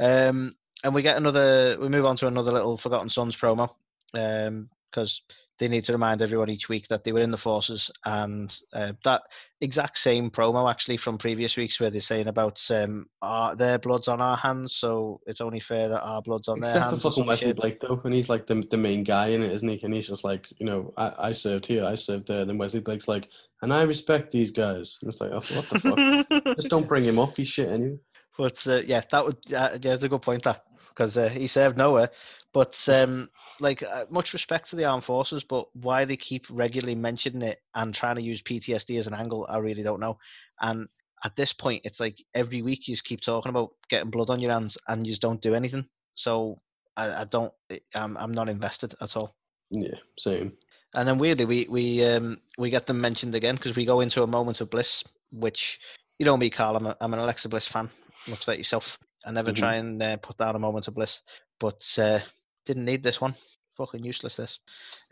um, 0.00 0.54
and 0.82 0.94
we 0.94 1.02
get 1.02 1.16
another. 1.16 1.76
We 1.80 1.88
move 1.88 2.06
on 2.06 2.16
to 2.18 2.26
another 2.26 2.52
little 2.52 2.76
Forgotten 2.76 3.10
Sons 3.10 3.36
promo 3.36 3.70
because 4.12 5.20
they 5.58 5.68
need 5.68 5.84
to 5.86 5.92
remind 5.92 6.22
everyone 6.22 6.50
each 6.50 6.68
week 6.68 6.88
that 6.88 7.04
they 7.04 7.12
were 7.12 7.20
in 7.20 7.30
the 7.30 7.38
forces, 7.38 7.90
and 8.04 8.56
uh, 8.72 8.92
that 9.04 9.22
exact 9.60 9.98
same 9.98 10.30
promo 10.30 10.70
actually 10.70 10.96
from 10.96 11.16
previous 11.18 11.56
weeks 11.56 11.80
where 11.80 11.90
they're 11.90 12.00
saying 12.00 12.28
about 12.28 12.60
um, 12.70 13.06
our, 13.22 13.56
their 13.56 13.78
blood's 13.78 14.08
on 14.08 14.20
our 14.20 14.36
hands, 14.36 14.74
so 14.76 15.20
it's 15.26 15.40
only 15.40 15.60
fair 15.60 15.88
that 15.88 16.02
our 16.02 16.20
blood's 16.22 16.48
on 16.48 16.60
their 16.60 16.70
Except 16.70 16.84
for 16.84 16.90
hands. 16.90 17.04
or 17.04 17.10
fucking 17.10 17.26
Wesley 17.26 17.48
shit. 17.48 17.56
Blake 17.56 17.80
though, 17.80 18.00
and 18.04 18.14
he's 18.14 18.28
like 18.28 18.46
the 18.46 18.56
the 18.70 18.76
main 18.76 19.02
guy 19.02 19.28
in 19.28 19.42
it, 19.42 19.52
isn't 19.52 19.68
he? 19.68 19.80
And 19.82 19.94
he's 19.94 20.08
just 20.08 20.24
like, 20.24 20.46
you 20.58 20.66
know, 20.66 20.92
I, 20.96 21.12
I 21.18 21.32
served 21.32 21.66
here, 21.66 21.84
I 21.84 21.94
served 21.94 22.26
there. 22.26 22.44
Then 22.44 22.58
Wesley 22.58 22.80
Blake's 22.80 23.08
like, 23.08 23.28
and 23.62 23.72
I 23.72 23.82
respect 23.82 24.30
these 24.30 24.52
guys. 24.52 24.98
And 25.00 25.08
it's 25.08 25.20
like, 25.20 25.30
oh, 25.32 25.42
what 25.54 25.68
the 25.70 25.78
fuck? 25.78 26.44
just 26.56 26.68
don't 26.68 26.88
bring 26.88 27.04
him 27.04 27.18
up. 27.18 27.36
He's 27.36 27.48
shit 27.48 27.68
anyway. 27.68 27.98
But 28.36 28.66
uh, 28.66 28.80
yeah, 28.80 29.02
that 29.10 29.24
would 29.24 29.38
uh, 29.52 29.78
yeah, 29.80 29.94
it's 29.94 30.02
a 30.02 30.08
good 30.08 30.22
point 30.22 30.44
that 30.44 30.62
because 30.96 31.16
uh, 31.16 31.28
he 31.28 31.46
served 31.46 31.76
nowhere. 31.76 32.10
But 32.56 32.82
um, 32.88 33.28
like 33.60 33.82
uh, 33.82 34.06
much 34.08 34.32
respect 34.32 34.70
to 34.70 34.76
the 34.76 34.86
armed 34.86 35.04
forces, 35.04 35.44
but 35.44 35.66
why 35.74 36.06
they 36.06 36.16
keep 36.16 36.46
regularly 36.48 36.94
mentioning 36.94 37.42
it 37.42 37.60
and 37.74 37.94
trying 37.94 38.16
to 38.16 38.22
use 38.22 38.40
PTSD 38.42 38.98
as 38.98 39.06
an 39.06 39.12
angle, 39.12 39.46
I 39.50 39.58
really 39.58 39.82
don't 39.82 40.00
know. 40.00 40.16
And 40.62 40.88
at 41.22 41.36
this 41.36 41.52
point, 41.52 41.82
it's 41.84 42.00
like 42.00 42.16
every 42.34 42.62
week 42.62 42.88
you 42.88 42.94
just 42.94 43.04
keep 43.04 43.20
talking 43.20 43.50
about 43.50 43.72
getting 43.90 44.08
blood 44.08 44.30
on 44.30 44.40
your 44.40 44.52
hands 44.52 44.78
and 44.88 45.06
you 45.06 45.12
just 45.12 45.20
don't 45.20 45.42
do 45.42 45.54
anything. 45.54 45.84
So 46.14 46.62
I, 46.96 47.22
I 47.22 47.24
don't, 47.24 47.52
I'm, 47.94 48.16
I'm 48.16 48.32
not 48.32 48.48
invested 48.48 48.94
at 49.02 49.16
all. 49.18 49.36
Yeah, 49.70 49.96
same. 50.18 50.52
And 50.94 51.06
then 51.06 51.18
weirdly, 51.18 51.44
we 51.44 51.66
we 51.68 52.04
um 52.04 52.40
we 52.56 52.70
get 52.70 52.86
them 52.86 53.02
mentioned 53.02 53.34
again 53.34 53.56
because 53.56 53.76
we 53.76 53.84
go 53.84 54.00
into 54.00 54.22
a 54.22 54.26
moment 54.26 54.62
of 54.62 54.70
bliss, 54.70 55.04
which 55.30 55.78
you 56.18 56.24
know 56.24 56.38
me, 56.38 56.48
Carl. 56.48 56.76
I'm 56.76 56.86
a, 56.86 56.96
I'm 57.02 57.12
an 57.12 57.20
Alexa 57.20 57.50
Bliss 57.50 57.68
fan, 57.68 57.90
much 58.26 58.48
like 58.48 58.56
yourself. 58.56 58.98
I 59.26 59.30
never 59.32 59.50
Mhm. 59.50 59.56
try 59.58 59.74
and 59.74 60.02
uh, 60.02 60.16
put 60.16 60.38
down 60.38 60.56
a 60.56 60.58
moment 60.58 60.88
of 60.88 60.94
bliss, 60.94 61.20
but 61.60 61.82
uh, 61.98 62.20
didn't 62.66 62.84
need 62.84 63.02
this 63.02 63.20
one. 63.20 63.34
Fucking 63.76 64.04
useless. 64.04 64.36
This. 64.36 64.58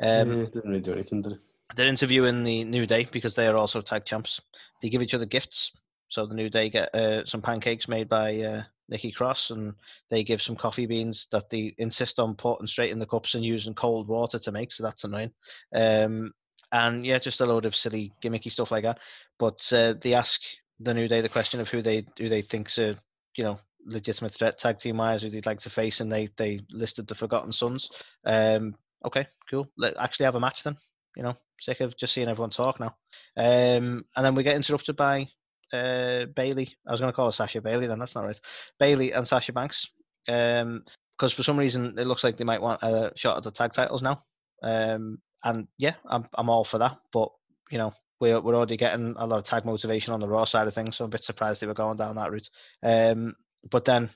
Um, 0.02 0.40
yeah, 0.40 0.46
didn't 0.46 0.70
really 0.70 0.80
do 0.80 0.92
anything, 0.92 1.22
did 1.22 1.32
it? 1.32 1.38
They're 1.76 1.86
interviewing 1.86 2.42
the 2.42 2.64
New 2.64 2.86
Day 2.86 3.06
because 3.10 3.34
they 3.34 3.46
are 3.46 3.56
also 3.56 3.80
tag 3.80 4.04
champs. 4.04 4.40
They 4.82 4.90
give 4.90 5.02
each 5.02 5.14
other 5.14 5.26
gifts. 5.26 5.72
So 6.08 6.26
the 6.26 6.34
New 6.34 6.50
Day 6.50 6.70
get 6.70 6.94
uh, 6.94 7.24
some 7.24 7.42
pancakes 7.42 7.88
made 7.88 8.08
by 8.08 8.40
uh, 8.40 8.62
Nikki 8.88 9.12
Cross, 9.12 9.50
and 9.50 9.74
they 10.10 10.22
give 10.22 10.42
some 10.42 10.56
coffee 10.56 10.86
beans 10.86 11.26
that 11.32 11.50
they 11.50 11.74
insist 11.78 12.18
on 12.18 12.36
putting 12.36 12.66
straight 12.66 12.92
in 12.92 12.98
the 12.98 13.06
cups 13.06 13.34
and 13.34 13.44
using 13.44 13.74
cold 13.74 14.08
water 14.08 14.38
to 14.38 14.52
make. 14.52 14.72
So 14.72 14.82
that's 14.82 15.04
annoying. 15.04 15.32
Um, 15.74 16.32
and 16.72 17.06
yeah, 17.06 17.18
just 17.18 17.40
a 17.40 17.46
load 17.46 17.66
of 17.66 17.76
silly 17.76 18.12
gimmicky 18.22 18.50
stuff 18.50 18.70
like 18.70 18.84
that. 18.84 18.98
But 19.38 19.60
uh, 19.72 19.94
they 20.00 20.14
ask 20.14 20.40
the 20.80 20.94
New 20.94 21.08
Day 21.08 21.20
the 21.20 21.28
question 21.28 21.60
of 21.60 21.68
who 21.68 21.82
they 21.82 22.06
who 22.18 22.28
they 22.28 22.42
think's 22.42 22.78
a 22.78 22.98
you 23.36 23.44
know 23.44 23.58
legitimate 23.84 24.34
threat 24.34 24.58
tag 24.58 24.78
team 24.78 24.96
wise 24.96 25.22
who 25.22 25.30
they'd 25.30 25.46
like 25.46 25.60
to 25.60 25.70
face, 25.70 26.00
and 26.00 26.10
they 26.10 26.28
they 26.36 26.60
listed 26.70 27.06
the 27.06 27.14
Forgotten 27.14 27.52
Sons. 27.52 27.90
Um, 28.24 28.74
okay, 29.04 29.26
cool. 29.50 29.68
Let 29.76 29.96
actually 29.98 30.24
have 30.24 30.34
a 30.34 30.40
match 30.40 30.62
then. 30.64 30.76
You 31.16 31.22
know, 31.22 31.36
sick 31.60 31.80
of 31.80 31.96
just 31.96 32.12
seeing 32.12 32.28
everyone 32.28 32.50
talk 32.50 32.80
now. 32.80 32.96
Um, 33.36 34.04
and 34.16 34.24
then 34.24 34.34
we 34.34 34.42
get 34.42 34.56
interrupted 34.56 34.96
by 34.96 35.28
uh, 35.72 36.26
Bayley. 36.34 36.74
I 36.86 36.92
was 36.92 37.00
going 37.00 37.12
to 37.12 37.16
call 37.16 37.26
her 37.26 37.32
Sasha 37.32 37.60
Bayley, 37.60 37.86
then 37.86 37.98
that's 37.98 38.14
not 38.14 38.24
right. 38.24 38.40
Bayley 38.78 39.12
and 39.12 39.26
Sasha 39.26 39.52
Banks. 39.52 39.88
Um, 40.28 40.84
because 41.16 41.32
for 41.32 41.42
some 41.42 41.58
reason 41.58 41.96
it 41.98 42.06
looks 42.06 42.24
like 42.24 42.36
they 42.36 42.44
might 42.44 42.60
want 42.60 42.82
a 42.82 43.12
shot 43.14 43.36
at 43.36 43.44
the 43.44 43.50
tag 43.50 43.72
titles 43.72 44.02
now. 44.02 44.24
Um, 44.62 45.18
and 45.44 45.68
yeah, 45.78 45.94
I'm 46.08 46.26
I'm 46.34 46.48
all 46.48 46.64
for 46.64 46.78
that. 46.78 46.96
But 47.12 47.30
you 47.70 47.78
know, 47.78 47.92
we're 48.20 48.40
we're 48.40 48.56
already 48.56 48.76
getting 48.76 49.14
a 49.18 49.26
lot 49.26 49.38
of 49.38 49.44
tag 49.44 49.64
motivation 49.64 50.12
on 50.12 50.20
the 50.20 50.28
Raw 50.28 50.44
side 50.44 50.66
of 50.66 50.74
things, 50.74 50.96
so 50.96 51.04
I'm 51.04 51.08
a 51.08 51.12
bit 51.12 51.22
surprised 51.22 51.60
they 51.60 51.66
were 51.66 51.74
going 51.74 51.96
down 51.96 52.16
that 52.16 52.32
route. 52.32 52.48
Um, 52.82 53.34
but 53.70 53.84
then 53.84 54.10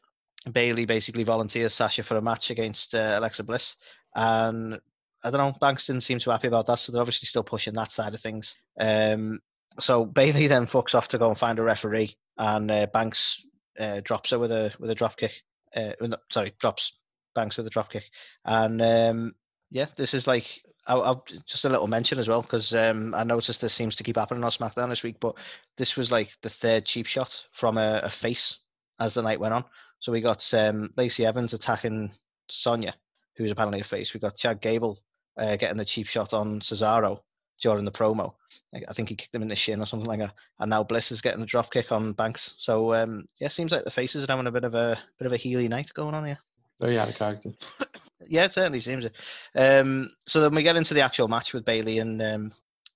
Bayley 0.53 0.85
basically 0.85 1.25
volunteers 1.25 1.75
Sasha 1.75 2.03
for 2.03 2.17
a 2.17 2.23
match 2.23 2.51
against 2.51 2.95
uh, 2.95 3.15
Alexa 3.19 3.45
Bliss, 3.45 3.77
and 4.15 4.81
I 5.23 5.31
don't 5.31 5.41
know, 5.41 5.59
Banks 5.61 5.87
didn't 5.87 6.03
seem 6.03 6.19
too 6.19 6.31
happy 6.31 6.49
about 6.49 6.67
that, 6.67 6.79
so 6.79 6.93
they're 6.93 7.01
obviously 7.01 7.27
still 7.27 7.43
pushing 7.43 7.75
that 7.75 7.93
side 7.93 8.15
of 8.15 8.21
things. 8.21 8.57
Um, 8.79 9.41
so 9.81 10.05
Bayley 10.05 10.47
then 10.47 10.67
fucks 10.67 10.95
off 10.95 11.09
to 11.09 11.19
go 11.19 11.29
and 11.29 11.39
find 11.39 11.59
a 11.59 11.63
referee, 11.63 12.17
and 12.37 12.71
uh, 12.71 12.87
Banks 12.93 13.43
uh, 13.79 14.01
drops 14.05 14.31
her 14.31 14.39
with 14.39 14.53
a 14.53 14.73
with 14.79 14.91
a 14.91 14.95
drop 14.95 15.17
kick. 15.17 15.33
Uh, 15.75 15.93
sorry, 16.31 16.55
drops 16.61 16.93
Banks 17.35 17.57
with 17.57 17.67
a 17.67 17.71
drop 17.71 17.91
kick, 17.91 18.05
and 18.45 18.81
um, 18.81 19.35
yeah, 19.71 19.87
this 19.97 20.15
is 20.15 20.27
like 20.27 20.47
I'll, 20.87 21.03
I'll 21.03 21.25
just 21.47 21.65
a 21.65 21.69
little 21.69 21.87
mention 21.87 22.19
as 22.19 22.29
well 22.29 22.43
because 22.43 22.75
um, 22.75 23.15
I 23.15 23.23
noticed 23.23 23.61
this 23.61 23.75
seems 23.75 23.95
to 23.97 24.05
keep 24.05 24.17
happening 24.17 24.43
on 24.43 24.51
SmackDown 24.51 24.89
this 24.89 25.03
week, 25.03 25.17
but 25.21 25.35
this 25.77 25.97
was 25.97 26.11
like 26.11 26.31
the 26.43 26.51
third 26.51 26.87
cheap 26.87 27.07
shot 27.07 27.43
from 27.53 27.77
a, 27.77 28.01
a 28.05 28.11
face 28.11 28.57
as 29.01 29.15
the 29.15 29.23
night 29.23 29.41
went 29.41 29.55
on. 29.55 29.65
So 30.01 30.13
we 30.13 30.21
got 30.21 30.45
um, 30.55 30.93
Lacey 30.97 31.27
Evans 31.27 31.55
attacking 31.55 32.13
Sonya, 32.51 32.95
who's 33.37 33.51
apparently 33.51 33.81
a 33.81 33.85
face. 33.85 34.15
We 34.15 34.21
got 34.21 34.37
Chad 34.37 34.61
Gable 34.61 34.99
uh, 35.37 35.57
getting 35.57 35.79
the 35.79 35.85
cheap 35.85 36.07
shot 36.07 36.33
on 36.35 36.61
Cesaro 36.61 37.21
during 37.61 37.85
the 37.85 37.91
promo. 37.91 38.35
I 38.73 38.93
think 38.93 39.09
he 39.09 39.17
kicked 39.17 39.35
him 39.35 39.43
in 39.43 39.49
the 39.49 39.57
shin 39.57 39.81
or 39.81 39.87
something 39.87 40.09
like 40.09 40.21
that. 40.21 40.35
And 40.61 40.71
now 40.71 40.85
Bliss 40.85 41.11
is 41.11 41.21
getting 41.21 41.43
a 41.43 41.47
drop 41.47 41.73
kick 41.73 41.91
on 41.91 42.13
Banks. 42.13 42.55
So 42.59 42.95
um, 42.95 43.27
yeah, 43.41 43.49
seems 43.49 43.73
like 43.73 43.85
the 43.85 43.91
faces 43.91 44.25
are 44.25 44.27
having 44.29 44.47
a 44.47 44.53
bit 44.53 44.65
of 44.65 44.75
a 44.75 44.99
bit 45.19 45.27
of 45.27 45.33
a 45.33 45.37
Healy 45.37 45.69
night 45.69 45.93
going 45.95 46.15
on 46.15 46.25
here. 46.25 46.39
Very 46.81 46.99
out 46.99 47.09
of 47.09 47.15
character. 47.15 47.51
Yeah, 48.27 48.47
it 48.47 48.53
certainly 48.53 48.81
seems 48.81 49.05
it. 49.05 49.15
Um, 49.55 50.11
so 50.27 50.41
then 50.41 50.53
we 50.53 50.65
get 50.65 50.75
into 50.75 50.93
the 50.93 51.03
actual 51.03 51.29
match 51.29 51.55
with 51.55 51.65
Bayley 51.65 52.01
and 52.01 52.21
um, 52.21 52.53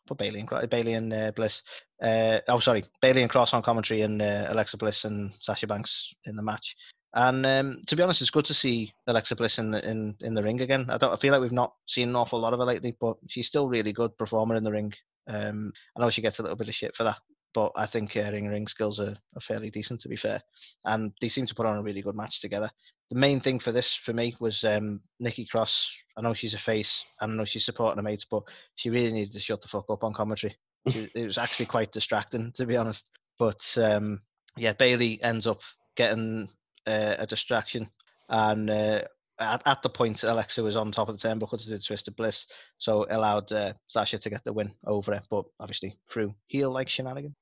put 0.06 0.18
Bayley 0.18 0.40
and 0.40 0.70
Bayley 0.70 0.94
and 0.94 1.12
uh, 1.12 1.32
Bliss. 1.34 1.62
Uh, 2.02 2.40
oh, 2.48 2.60
sorry, 2.60 2.84
Bayley 3.00 3.22
and 3.22 3.30
Cross 3.30 3.54
on 3.54 3.62
commentary 3.62 4.02
and 4.02 4.20
uh, 4.20 4.46
Alexa 4.48 4.76
Bliss 4.76 5.04
and 5.04 5.32
Sasha 5.40 5.66
Banks 5.66 6.12
in 6.24 6.36
the 6.36 6.42
match. 6.42 6.74
And 7.14 7.44
um, 7.44 7.82
to 7.86 7.96
be 7.96 8.02
honest, 8.02 8.22
it's 8.22 8.30
good 8.30 8.46
to 8.46 8.54
see 8.54 8.92
Alexa 9.06 9.36
Bliss 9.36 9.58
in 9.58 9.70
the 9.70 9.86
in, 9.86 10.16
in 10.20 10.34
the 10.34 10.42
ring 10.42 10.60
again. 10.62 10.86
I 10.88 10.96
don't 10.96 11.12
I 11.12 11.16
feel 11.16 11.32
like 11.32 11.42
we've 11.42 11.52
not 11.52 11.74
seen 11.86 12.08
an 12.08 12.16
awful 12.16 12.40
lot 12.40 12.54
of 12.54 12.58
her 12.58 12.64
lately, 12.64 12.96
but 12.98 13.16
she's 13.28 13.46
still 13.46 13.68
really 13.68 13.92
good 13.92 14.16
performer 14.16 14.56
in 14.56 14.64
the 14.64 14.72
ring. 14.72 14.92
Um, 15.28 15.72
I 15.96 16.00
know 16.00 16.10
she 16.10 16.22
gets 16.22 16.38
a 16.38 16.42
little 16.42 16.56
bit 16.56 16.68
of 16.68 16.74
shit 16.74 16.96
for 16.96 17.04
that, 17.04 17.18
but 17.54 17.72
I 17.76 17.86
think 17.86 18.12
her 18.12 18.30
ring 18.32 18.48
ring 18.48 18.66
skills 18.66 18.98
are, 19.00 19.16
are 19.36 19.40
fairly 19.40 19.70
decent 19.70 20.00
to 20.02 20.08
be 20.08 20.16
fair. 20.16 20.42
And 20.84 21.12
they 21.20 21.28
seem 21.28 21.46
to 21.46 21.54
put 21.54 21.66
on 21.66 21.76
a 21.76 21.82
really 21.82 22.02
good 22.02 22.16
match 22.16 22.40
together 22.40 22.70
the 23.12 23.18
main 23.18 23.40
thing 23.40 23.58
for 23.58 23.72
this 23.72 23.94
for 23.94 24.14
me 24.14 24.34
was 24.40 24.64
um, 24.64 25.02
Nikki 25.20 25.44
Cross. 25.44 25.94
I 26.16 26.22
know 26.22 26.32
she's 26.32 26.54
a 26.54 26.58
face, 26.58 27.04
and 27.20 27.32
I 27.32 27.36
know 27.36 27.44
she's 27.44 27.66
supporting 27.66 27.98
her 27.98 28.02
mates, 28.02 28.24
but 28.24 28.42
she 28.76 28.88
really 28.88 29.12
needed 29.12 29.34
to 29.34 29.38
shut 29.38 29.60
the 29.60 29.68
fuck 29.68 29.84
up 29.90 30.02
on 30.02 30.14
commentary. 30.14 30.56
It, 30.86 31.10
it 31.14 31.26
was 31.26 31.36
actually 31.36 31.66
quite 31.66 31.92
distracting, 31.92 32.52
to 32.52 32.64
be 32.64 32.78
honest. 32.78 33.10
But 33.38 33.62
um, 33.76 34.22
yeah, 34.56 34.72
Bayley 34.72 35.22
ends 35.22 35.46
up 35.46 35.60
getting 35.94 36.48
uh, 36.86 37.16
a 37.18 37.26
distraction, 37.26 37.90
and 38.30 38.70
uh, 38.70 39.02
at, 39.38 39.62
at 39.66 39.82
the 39.82 39.88
point 39.88 40.22
Alexa 40.22 40.62
was 40.62 40.76
on 40.76 40.92
top 40.92 41.08
of 41.08 41.18
the 41.18 41.28
turnbuckle 41.28 41.58
to 41.58 41.66
do 41.66 41.72
the 41.72 41.78
twisted 41.78 42.16
bliss, 42.16 42.46
so 42.78 43.04
it 43.04 43.12
allowed 43.12 43.50
uh, 43.52 43.72
Sasha 43.88 44.18
to 44.18 44.30
get 44.30 44.44
the 44.44 44.52
win 44.52 44.72
over 44.86 45.12
it, 45.12 45.26
but 45.30 45.44
obviously 45.60 45.98
through 46.08 46.34
heel 46.46 46.70
like 46.70 46.88
shenanigan. 46.88 47.34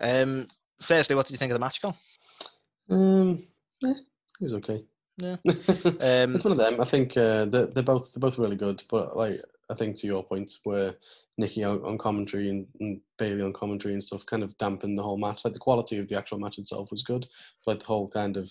Um, 0.00 0.46
firstly, 0.80 1.16
what 1.16 1.26
did 1.26 1.32
you 1.32 1.38
think 1.38 1.52
of 1.52 1.54
the 1.54 1.60
match, 1.60 1.80
Cole? 1.82 1.96
Um, 2.90 3.42
eh, 3.84 3.94
it 4.40 4.44
was 4.44 4.54
okay. 4.54 4.84
Yeah. 5.18 5.36
um, 5.46 6.34
it's 6.34 6.44
one 6.44 6.52
of 6.52 6.58
them. 6.58 6.80
I 6.80 6.84
think 6.84 7.16
uh, 7.16 7.44
they're, 7.44 7.66
they're 7.66 7.82
both 7.82 8.12
they're 8.12 8.20
both 8.20 8.38
really 8.38 8.56
good. 8.56 8.82
But 8.90 9.16
like 9.16 9.42
I 9.68 9.74
think 9.74 9.96
to 9.98 10.06
your 10.06 10.24
point, 10.24 10.50
where 10.64 10.94
Nikki 11.38 11.62
on, 11.62 11.84
on 11.84 11.98
commentary 11.98 12.48
and, 12.48 12.66
and 12.80 13.00
Bayley 13.18 13.42
on 13.42 13.52
commentary 13.52 13.94
and 13.94 14.02
stuff 14.02 14.26
kind 14.26 14.42
of 14.42 14.56
dampened 14.58 14.98
the 14.98 15.02
whole 15.02 15.18
match. 15.18 15.44
Like 15.44 15.54
the 15.54 15.60
quality 15.60 15.98
of 15.98 16.08
the 16.08 16.16
actual 16.16 16.38
match 16.38 16.58
itself 16.58 16.90
was 16.90 17.02
good, 17.02 17.26
but 17.66 17.80
the 17.80 17.86
whole 17.86 18.08
kind 18.08 18.36
of 18.36 18.50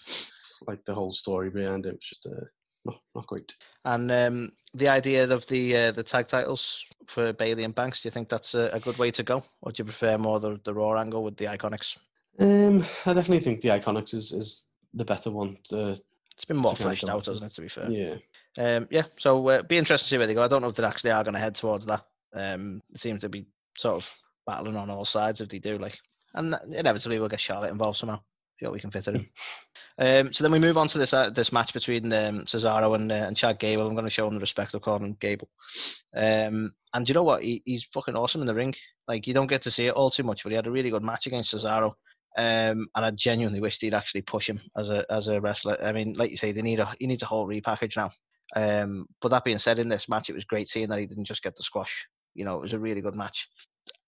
like 0.68 0.84
the 0.86 0.94
whole 0.94 1.12
story 1.12 1.50
behind 1.50 1.86
it 1.86 1.94
was 1.94 2.06
just 2.06 2.28
uh, 2.28 2.46
not 2.90 3.02
not 3.16 3.28
great. 3.28 3.56
And 3.86 4.12
um, 4.12 4.52
the 4.74 4.90
idea 4.90 5.24
of 5.32 5.48
the 5.48 5.76
uh, 5.76 5.92
the 5.92 6.04
tag 6.04 6.28
titles 6.28 6.84
for 7.08 7.34
Bayley 7.34 7.64
and 7.64 7.76
Banks, 7.76 8.02
do 8.02 8.08
you 8.08 8.12
think 8.12 8.30
that's 8.30 8.54
a, 8.54 8.70
a 8.74 8.80
good 8.80 8.98
way 8.98 9.12
to 9.12 9.24
go, 9.24 9.44
or 9.62 9.72
do 9.72 9.82
you 9.82 9.86
prefer 9.86 10.18
more 10.18 10.40
the 10.40 10.60
the 10.64 10.74
Raw 10.74 11.00
angle 11.00 11.24
with 11.24 11.38
the 11.38 11.46
Iconics? 11.46 11.98
Um, 12.40 12.86
I 13.06 13.14
definitely 13.14 13.40
think 13.40 13.62
the 13.62 13.70
Iconics 13.70 14.14
is, 14.14 14.32
is 14.32 14.68
the 14.94 15.06
better 15.06 15.30
one. 15.32 15.58
To, 15.70 15.98
It's 16.36 16.46
been 16.46 16.58
more 16.58 16.76
fleshed 16.76 17.10
out, 17.10 17.26
hasn't 17.26 17.52
it? 17.52 17.56
To 17.56 17.62
be 17.62 17.68
fair. 17.68 17.90
yeah, 17.90 18.16
Um, 18.58 18.88
yeah, 18.90 19.04
so 19.18 19.48
uh, 19.50 19.62
be 19.64 19.78
interested 19.78 20.06
to 20.06 20.10
see 20.10 20.18
where 20.18 20.28
they 20.28 20.34
go. 20.34 20.44
I 20.44 20.48
don't 20.48 20.62
know 20.62 20.70
if 20.70 20.76
they 20.76 20.84
actually 20.84 21.12
are 21.12 21.24
going 21.24 21.34
to 21.34 21.40
head 21.40 21.56
towards 21.56 21.86
that. 21.88 22.06
Um, 22.34 22.82
it 22.94 23.00
seems 23.02 23.20
to 23.22 23.30
be 23.30 23.46
sort 23.78 23.96
of 23.96 24.22
battling 24.46 24.78
on 24.78 24.90
all 24.90 25.06
sides 25.06 25.42
if 25.42 25.50
they 25.50 25.60
do. 25.60 25.78
Like, 25.78 25.98
and 26.34 26.56
inevitably 26.72 27.20
we'll 27.20 27.28
get 27.28 27.42
Charlotte 27.42 27.72
involved 27.72 27.98
somehow. 27.98 28.22
Sure, 28.60 28.72
we 28.72 28.80
can 28.80 28.92
fit 28.92 29.08
it 29.08 29.16
in. 29.16 29.26
um, 30.00 30.34
so 30.34 30.44
then 30.44 30.52
we 30.52 30.60
move 30.60 30.78
on 30.78 30.88
to 30.88 30.98
this 30.98 31.14
uh, 31.14 31.30
this 31.30 31.52
match 31.52 31.74
between 31.74 32.12
um, 32.14 32.46
Cesaro 32.46 32.96
and 32.96 33.12
uh, 33.12 33.16
and 33.16 33.36
Chad 33.36 33.60
Gable. 33.60 33.86
I'm 33.86 33.94
going 33.94 34.06
to 34.06 34.10
show 34.10 34.28
him 34.28 34.36
the 34.36 34.40
respect 34.40 34.74
of 34.74 34.82
calling 34.82 35.04
him 35.04 35.18
Gable. 35.20 35.50
Um, 36.16 36.74
and 36.94 37.08
you 37.08 37.14
know 37.14 37.24
what? 37.24 37.44
He, 37.44 37.62
he's 37.66 37.86
fucking 37.94 38.16
awesome 38.16 38.42
in 38.42 38.48
the 38.48 38.56
ring. 38.56 38.74
Like 39.08 39.28
you 39.28 39.34
don't 39.34 39.48
get 39.48 39.62
to 39.64 39.72
see 39.72 39.88
it 39.88 39.94
all 39.94 40.10
too 40.10 40.24
much, 40.24 40.44
but 40.44 40.52
he 40.52 40.56
had 40.56 40.68
a 40.68 40.72
really 40.72 40.90
good 40.90 41.04
match 41.04 41.28
against 41.28 41.54
Cesaro. 41.54 41.94
Um, 42.38 42.88
and 42.96 43.06
I 43.06 43.12
genuinely 43.12 43.60
wished 43.60 43.82
he'd 43.82 43.94
actually 43.94 44.22
push 44.22 44.48
him 44.48 44.62
as 44.78 44.90
a 44.90 45.06
as 45.12 45.28
a 45.28 45.42
wrestler. 45.42 45.78
I 45.84 45.92
mean, 45.92 46.14
like 46.14 46.32
you 46.32 46.38
say, 46.38 46.52
they 46.54 46.62
need 46.62 46.80
a 46.80 46.96
he 47.00 47.08
needs 47.08 47.24
a 47.24 47.28
whole 47.28 47.48
repackage 47.48 47.98
now. 47.98 48.12
Um, 48.56 49.06
but 49.22 49.30
that 49.30 49.44
being 49.44 49.60
said, 49.60 49.80
in 49.80 49.90
this 49.90 50.10
match, 50.10 50.30
it 50.30 50.36
was 50.36 50.46
great 50.46 50.70
seeing 50.70 50.88
that 50.90 51.00
he 51.00 51.06
didn't 51.06 51.26
just 51.26 51.44
get 51.44 51.56
the 51.56 51.64
squash. 51.64 52.08
You 52.36 52.46
know, 52.46 52.56
it 52.56 52.62
was 52.62 52.74
a 52.74 52.80
really 52.80 53.02
good 53.02 53.16
match. 53.16 53.48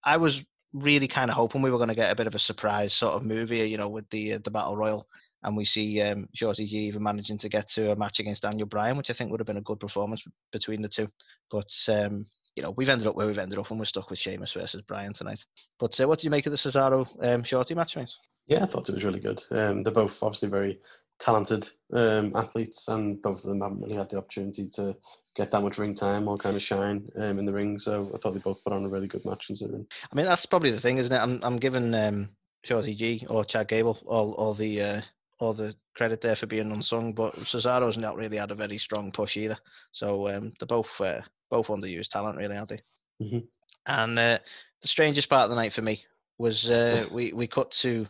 I 0.04 0.18
was 0.18 0.42
really 0.74 1.08
kind 1.08 1.30
of 1.30 1.36
hoping 1.36 1.62
we 1.62 1.70
were 1.70 1.78
going 1.78 1.90
to 1.90 1.96
get 1.96 2.12
a 2.12 2.16
bit 2.16 2.28
of 2.28 2.36
a 2.36 2.40
surprise 2.40 2.94
sort 2.94 3.14
of 3.14 3.24
movie, 3.24 3.68
you 3.70 3.78
know, 3.78 3.90
with 3.90 4.10
the 4.10 4.34
uh, 4.34 4.40
the 4.44 4.52
battle 4.52 4.78
royal, 4.78 5.08
and 5.44 5.58
we 5.58 5.66
see 5.66 6.02
um, 6.02 6.28
Shorty 6.34 6.66
G 6.66 6.78
even 6.80 7.04
managing 7.04 7.38
to 7.40 7.50
get 7.50 7.70
to 7.70 7.92
a 7.92 7.96
match 7.96 8.20
against 8.20 8.44
Daniel 8.44 8.68
Bryan, 8.68 8.98
which 8.98 9.10
I 9.10 9.14
think 9.14 9.32
would 9.32 9.40
have 9.40 9.48
been 9.48 9.58
a 9.58 9.62
good 9.62 9.80
performance 9.80 10.24
between 10.52 10.82
the 10.82 10.90
two. 10.90 11.08
But 11.50 11.72
um, 11.88 12.26
you 12.56 12.64
know, 12.64 12.72
we've 12.72 12.90
ended 12.90 13.08
up 13.08 13.16
where 13.16 13.28
we've 13.28 13.38
ended 13.38 13.60
up, 13.60 13.70
and 13.70 13.80
we're 13.80 13.86
stuck 13.86 14.10
with 14.10 14.20
Sheamus 14.20 14.54
versus 14.54 14.82
Bryan 14.82 15.14
tonight. 15.14 15.44
But 15.80 16.00
uh, 16.00 16.08
what 16.08 16.20
did 16.20 16.26
you 16.26 16.32
make 16.32 16.46
of 16.46 16.52
the 16.52 16.58
Cesaro 16.58 17.08
um, 17.22 17.44
Shorty 17.44 17.76
match, 17.76 17.96
mate? 17.96 18.12
yeah, 18.48 18.64
I 18.64 18.66
thought 18.66 18.90
it 18.90 18.96
was 18.96 19.06
really 19.06 19.20
good. 19.20 19.42
Um, 19.52 19.84
they're 19.84 19.94
both 19.94 20.22
obviously 20.22 20.50
very 20.50 20.80
talented 21.20 21.70
um, 21.94 22.36
athletes, 22.36 22.88
and 22.88 23.22
both 23.22 23.44
of 23.44 23.50
them 23.50 23.62
haven't 23.62 23.82
really 23.82 23.96
had 23.96 24.10
the 24.10 24.18
opportunity 24.18 24.68
to 24.70 24.96
get 25.36 25.52
that 25.52 25.62
much 25.62 25.78
ring 25.78 25.96
time 25.96 26.28
or 26.28 26.38
kind 26.38 26.56
of 26.56 26.62
shine 26.62 27.08
um, 27.18 27.40
in 27.40 27.46
the 27.46 27.54
ring. 27.54 27.80
So 27.80 28.12
I 28.14 28.18
thought 28.18 28.34
they 28.34 28.40
both 28.40 28.64
put 28.64 28.74
on 28.74 28.84
a 28.84 28.90
really 28.90 29.08
good 29.08 29.24
match 29.26 29.48
considering. 29.48 29.88
I 30.12 30.16
mean, 30.16 30.26
that's 30.26 30.46
probably 30.46 30.72
the 30.72 30.82
thing, 30.82 30.98
isn't 30.98 31.14
it? 31.14 31.20
I'm 31.20 31.40
I'm 31.44 31.58
giving 31.58 31.94
um, 31.94 32.30
Shorty 32.64 32.96
G 32.96 33.26
or 33.30 33.46
Chad 33.46 33.68
Gable 33.68 33.98
all 34.06 34.34
all 34.34 34.54
the 34.54 34.82
uh, 34.82 35.02
all 35.42 35.54
the 35.54 35.76
credit 35.96 36.22
there 36.22 36.36
for 36.36 36.46
being 36.46 36.72
unsung, 36.72 37.14
but 37.14 37.34
Cesaro's 37.34 37.98
not 37.98 38.16
really 38.16 38.38
had 38.38 38.52
a 38.52 38.56
very 38.56 38.78
strong 38.78 39.12
push 39.12 39.36
either. 39.38 39.58
So 39.92 40.30
um, 40.30 40.54
they're 40.60 40.68
both 40.68 40.90
uh, 41.02 41.22
both 41.50 41.68
underused 41.68 42.10
talent, 42.10 42.38
really, 42.38 42.56
aren't 42.56 42.70
they? 42.70 42.82
Mhm. 43.22 43.48
And 43.88 44.20
uh, 44.20 44.38
the 44.82 44.88
strangest 44.88 45.30
part 45.30 45.46
of 45.46 45.50
the 45.50 45.56
night 45.56 45.74
for 45.74 45.82
me 45.82 46.04
was 46.38 46.70
uh, 46.70 47.08
we 47.12 47.34
we 47.34 47.48
cut 47.48 47.72
to 47.72 48.08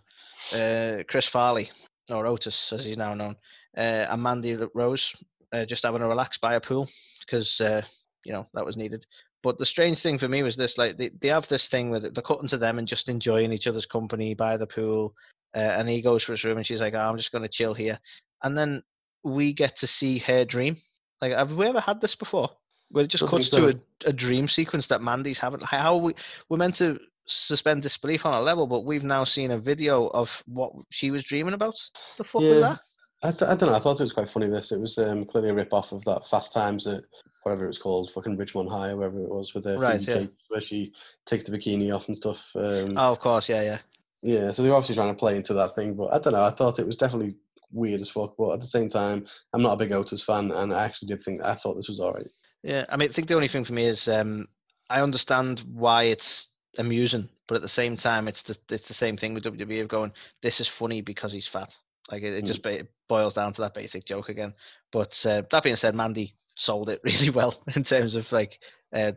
uh, 0.56 1.04
Chris 1.08 1.26
Farley 1.26 1.72
or 2.12 2.28
Otis, 2.28 2.74
as 2.74 2.84
he's 2.84 2.98
now 2.98 3.14
known, 3.14 3.38
uh, 3.78 4.08
and 4.10 4.22
Mandy 4.22 4.58
Rose 4.76 5.14
uh, 5.54 5.64
just 5.66 5.84
having 5.84 6.02
a 6.02 6.08
relax 6.08 6.38
by 6.38 6.56
a 6.56 6.62
pool 6.62 6.90
because 7.22 7.62
uh, 7.62 7.82
you 8.26 8.34
know 8.34 8.46
that 8.54 8.66
was 8.66 8.76
needed. 8.76 9.06
But 9.42 9.58
the 9.58 9.66
strange 9.66 10.00
thing 10.02 10.20
for 10.20 10.28
me 10.28 10.44
was 10.44 10.58
this: 10.58 10.78
like 10.78 10.98
they, 10.98 11.10
they 11.22 11.30
have 11.30 11.48
this 11.48 11.70
thing 11.70 11.92
with 11.92 12.04
it, 12.04 12.14
they're 12.14 12.22
cutting 12.22 12.50
to 12.50 12.58
them 12.58 12.78
and 12.78 12.88
just 12.88 13.08
enjoying 13.08 13.54
each 13.54 13.68
other's 13.68 13.86
company 13.86 14.34
by 14.34 14.58
the 14.58 14.68
pool, 14.68 15.16
uh, 15.56 15.60
and 15.60 15.88
he 15.90 16.02
goes 16.02 16.24
for 16.24 16.32
his 16.34 16.44
room 16.44 16.58
and 16.58 16.66
she's 16.66 16.82
like, 16.82 16.94
oh, 16.94 17.00
"I'm 17.00 17.18
just 17.18 17.32
going 17.32 17.44
to 17.44 17.50
chill 17.50 17.74
here," 17.74 18.00
and 18.44 18.58
then 18.58 18.84
we 19.24 19.54
get 19.54 19.78
to 19.78 19.88
see 19.88 20.18
her 20.20 20.46
dream. 20.46 20.78
Like, 21.22 21.34
have 21.34 21.54
we 21.54 21.68
ever 21.68 21.80
had 21.80 22.02
this 22.02 22.16
before? 22.16 22.50
Where 22.90 23.04
it 23.06 23.08
just 23.10 23.24
cuts 23.26 23.50
to 23.52 23.70
a, 24.06 24.10
a 24.10 24.14
dream 24.14 24.48
sequence 24.48 24.88
that 24.88 25.02
Mandy's 25.02 25.38
having. 25.38 25.62
How 25.62 25.98
we 25.98 26.16
we're 26.50 26.58
meant 26.58 26.76
to 26.76 27.00
suspend 27.28 27.84
disbelief 27.84 28.26
on 28.26 28.34
a 28.34 28.42
level, 28.42 28.68
but 28.68 28.86
we've 28.86 29.04
now 29.04 29.24
seen 29.24 29.52
a 29.52 29.58
video 29.58 30.08
of 30.08 30.30
what 30.46 30.74
she 30.90 31.12
was 31.12 31.24
dreaming 31.24 31.54
about. 31.54 31.76
The 32.18 32.24
fuck 32.24 32.42
was 32.42 32.62
that? 32.62 32.80
I, 33.24 33.32
d- 33.32 33.46
I 33.46 33.56
don't 33.56 33.70
know. 33.70 33.76
I 33.76 33.80
thought 33.80 34.00
it 34.00 34.04
was 34.04 34.14
quite 34.14 34.30
funny. 34.30 34.48
This 34.48 34.72
it 34.72 34.80
was 34.80 34.98
um, 34.98 35.26
clearly 35.26 35.50
a 35.50 35.54
rip 35.54 35.74
off 35.74 35.92
of 35.92 36.04
that 36.06 36.26
Fast 36.28 36.54
Times 36.54 36.88
at 36.88 37.04
whatever 37.44 37.66
it 37.66 37.68
was 37.68 37.78
called, 37.78 38.12
fucking 38.12 38.36
Richmond 38.38 38.70
High, 38.70 38.90
or 38.90 38.98
wherever 38.98 39.20
it 39.20 39.30
was, 39.30 39.54
with 39.54 39.64
the 39.66 39.78
Right, 39.78 40.02
yeah. 40.02 40.26
Where 40.50 40.62
she 40.62 40.94
takes 41.26 41.44
the 41.44 41.56
bikini 41.56 41.94
off 41.96 42.08
and 42.08 42.18
stuff. 42.18 42.52
Um, 42.56 42.98
Oh, 42.98 43.12
of 43.12 43.20
course, 43.20 43.48
yeah, 43.48 43.62
yeah. 43.62 43.80
Yeah, 44.24 44.52
so 44.52 44.62
they're 44.62 44.74
obviously 44.74 44.96
trying 44.96 45.14
to 45.14 45.20
play 45.20 45.36
into 45.36 45.54
that 45.56 45.74
thing, 45.76 45.96
but 45.96 46.14
I 46.14 46.20
don't 46.20 46.34
know. 46.34 46.44
I 46.44 46.52
thought 46.52 46.80
it 46.80 46.86
was 46.86 46.98
definitely 46.98 47.36
weird 47.72 48.02
as 48.02 48.10
fuck, 48.10 48.36
but 48.38 48.52
at 48.52 48.60
the 48.60 48.68
same 48.68 48.90
time, 48.90 49.26
I'm 49.54 49.62
not 49.62 49.74
a 49.74 49.78
big 49.78 49.92
Otis 49.92 50.24
fan, 50.24 50.52
and 50.52 50.74
I 50.74 50.84
actually 50.86 51.08
did 51.08 51.24
think 51.24 51.42
I 51.42 51.56
thought 51.56 51.76
this 51.76 51.88
was 51.90 52.00
alright. 52.00 52.28
Yeah, 52.64 52.86
I 52.90 52.98
mean, 52.98 53.10
I 53.10 53.14
think 53.14 53.28
the 53.28 53.36
only 53.36 53.48
thing 53.48 53.66
for 53.66 53.74
me 53.74 53.86
is 53.86 54.08
um, 54.08 54.48
I 54.90 55.02
understand 55.02 55.64
why 55.74 56.04
it's 56.04 56.48
amusing, 56.78 57.30
but 57.48 57.56
at 57.56 57.62
the 57.64 57.68
same 57.70 57.98
time, 57.98 58.28
it's 58.28 58.44
the 58.44 58.56
it's 58.70 58.88
the 58.88 58.94
same 58.94 59.18
thing 59.18 59.34
with 59.34 59.44
WWE 59.46 59.82
of 59.82 59.88
going, 59.88 60.12
this 60.42 60.60
is 60.60 60.68
funny 60.68 61.02
because 61.02 61.34
he's 61.34 61.48
fat. 61.48 61.74
Like 62.12 62.24
it, 62.24 62.34
it 62.34 62.44
Mm. 62.44 62.48
just 62.48 62.62
ba- 62.62 62.88
boils 63.10 63.34
down 63.34 63.54
to 63.54 63.62
that 63.62 63.74
basic 63.74 64.06
joke 64.06 64.30
again. 64.30 64.54
But 64.92 65.20
uh, 65.26 65.44
that 65.50 65.64
being 65.64 65.76
said, 65.76 65.96
Mandy 65.96 66.36
sold 66.56 66.90
it 66.90 67.02
really 67.04 67.30
well 67.30 67.62
in 67.76 67.84
terms 67.84 68.16
of 68.16 68.32
like 68.32 68.60
uh, 68.94 69.12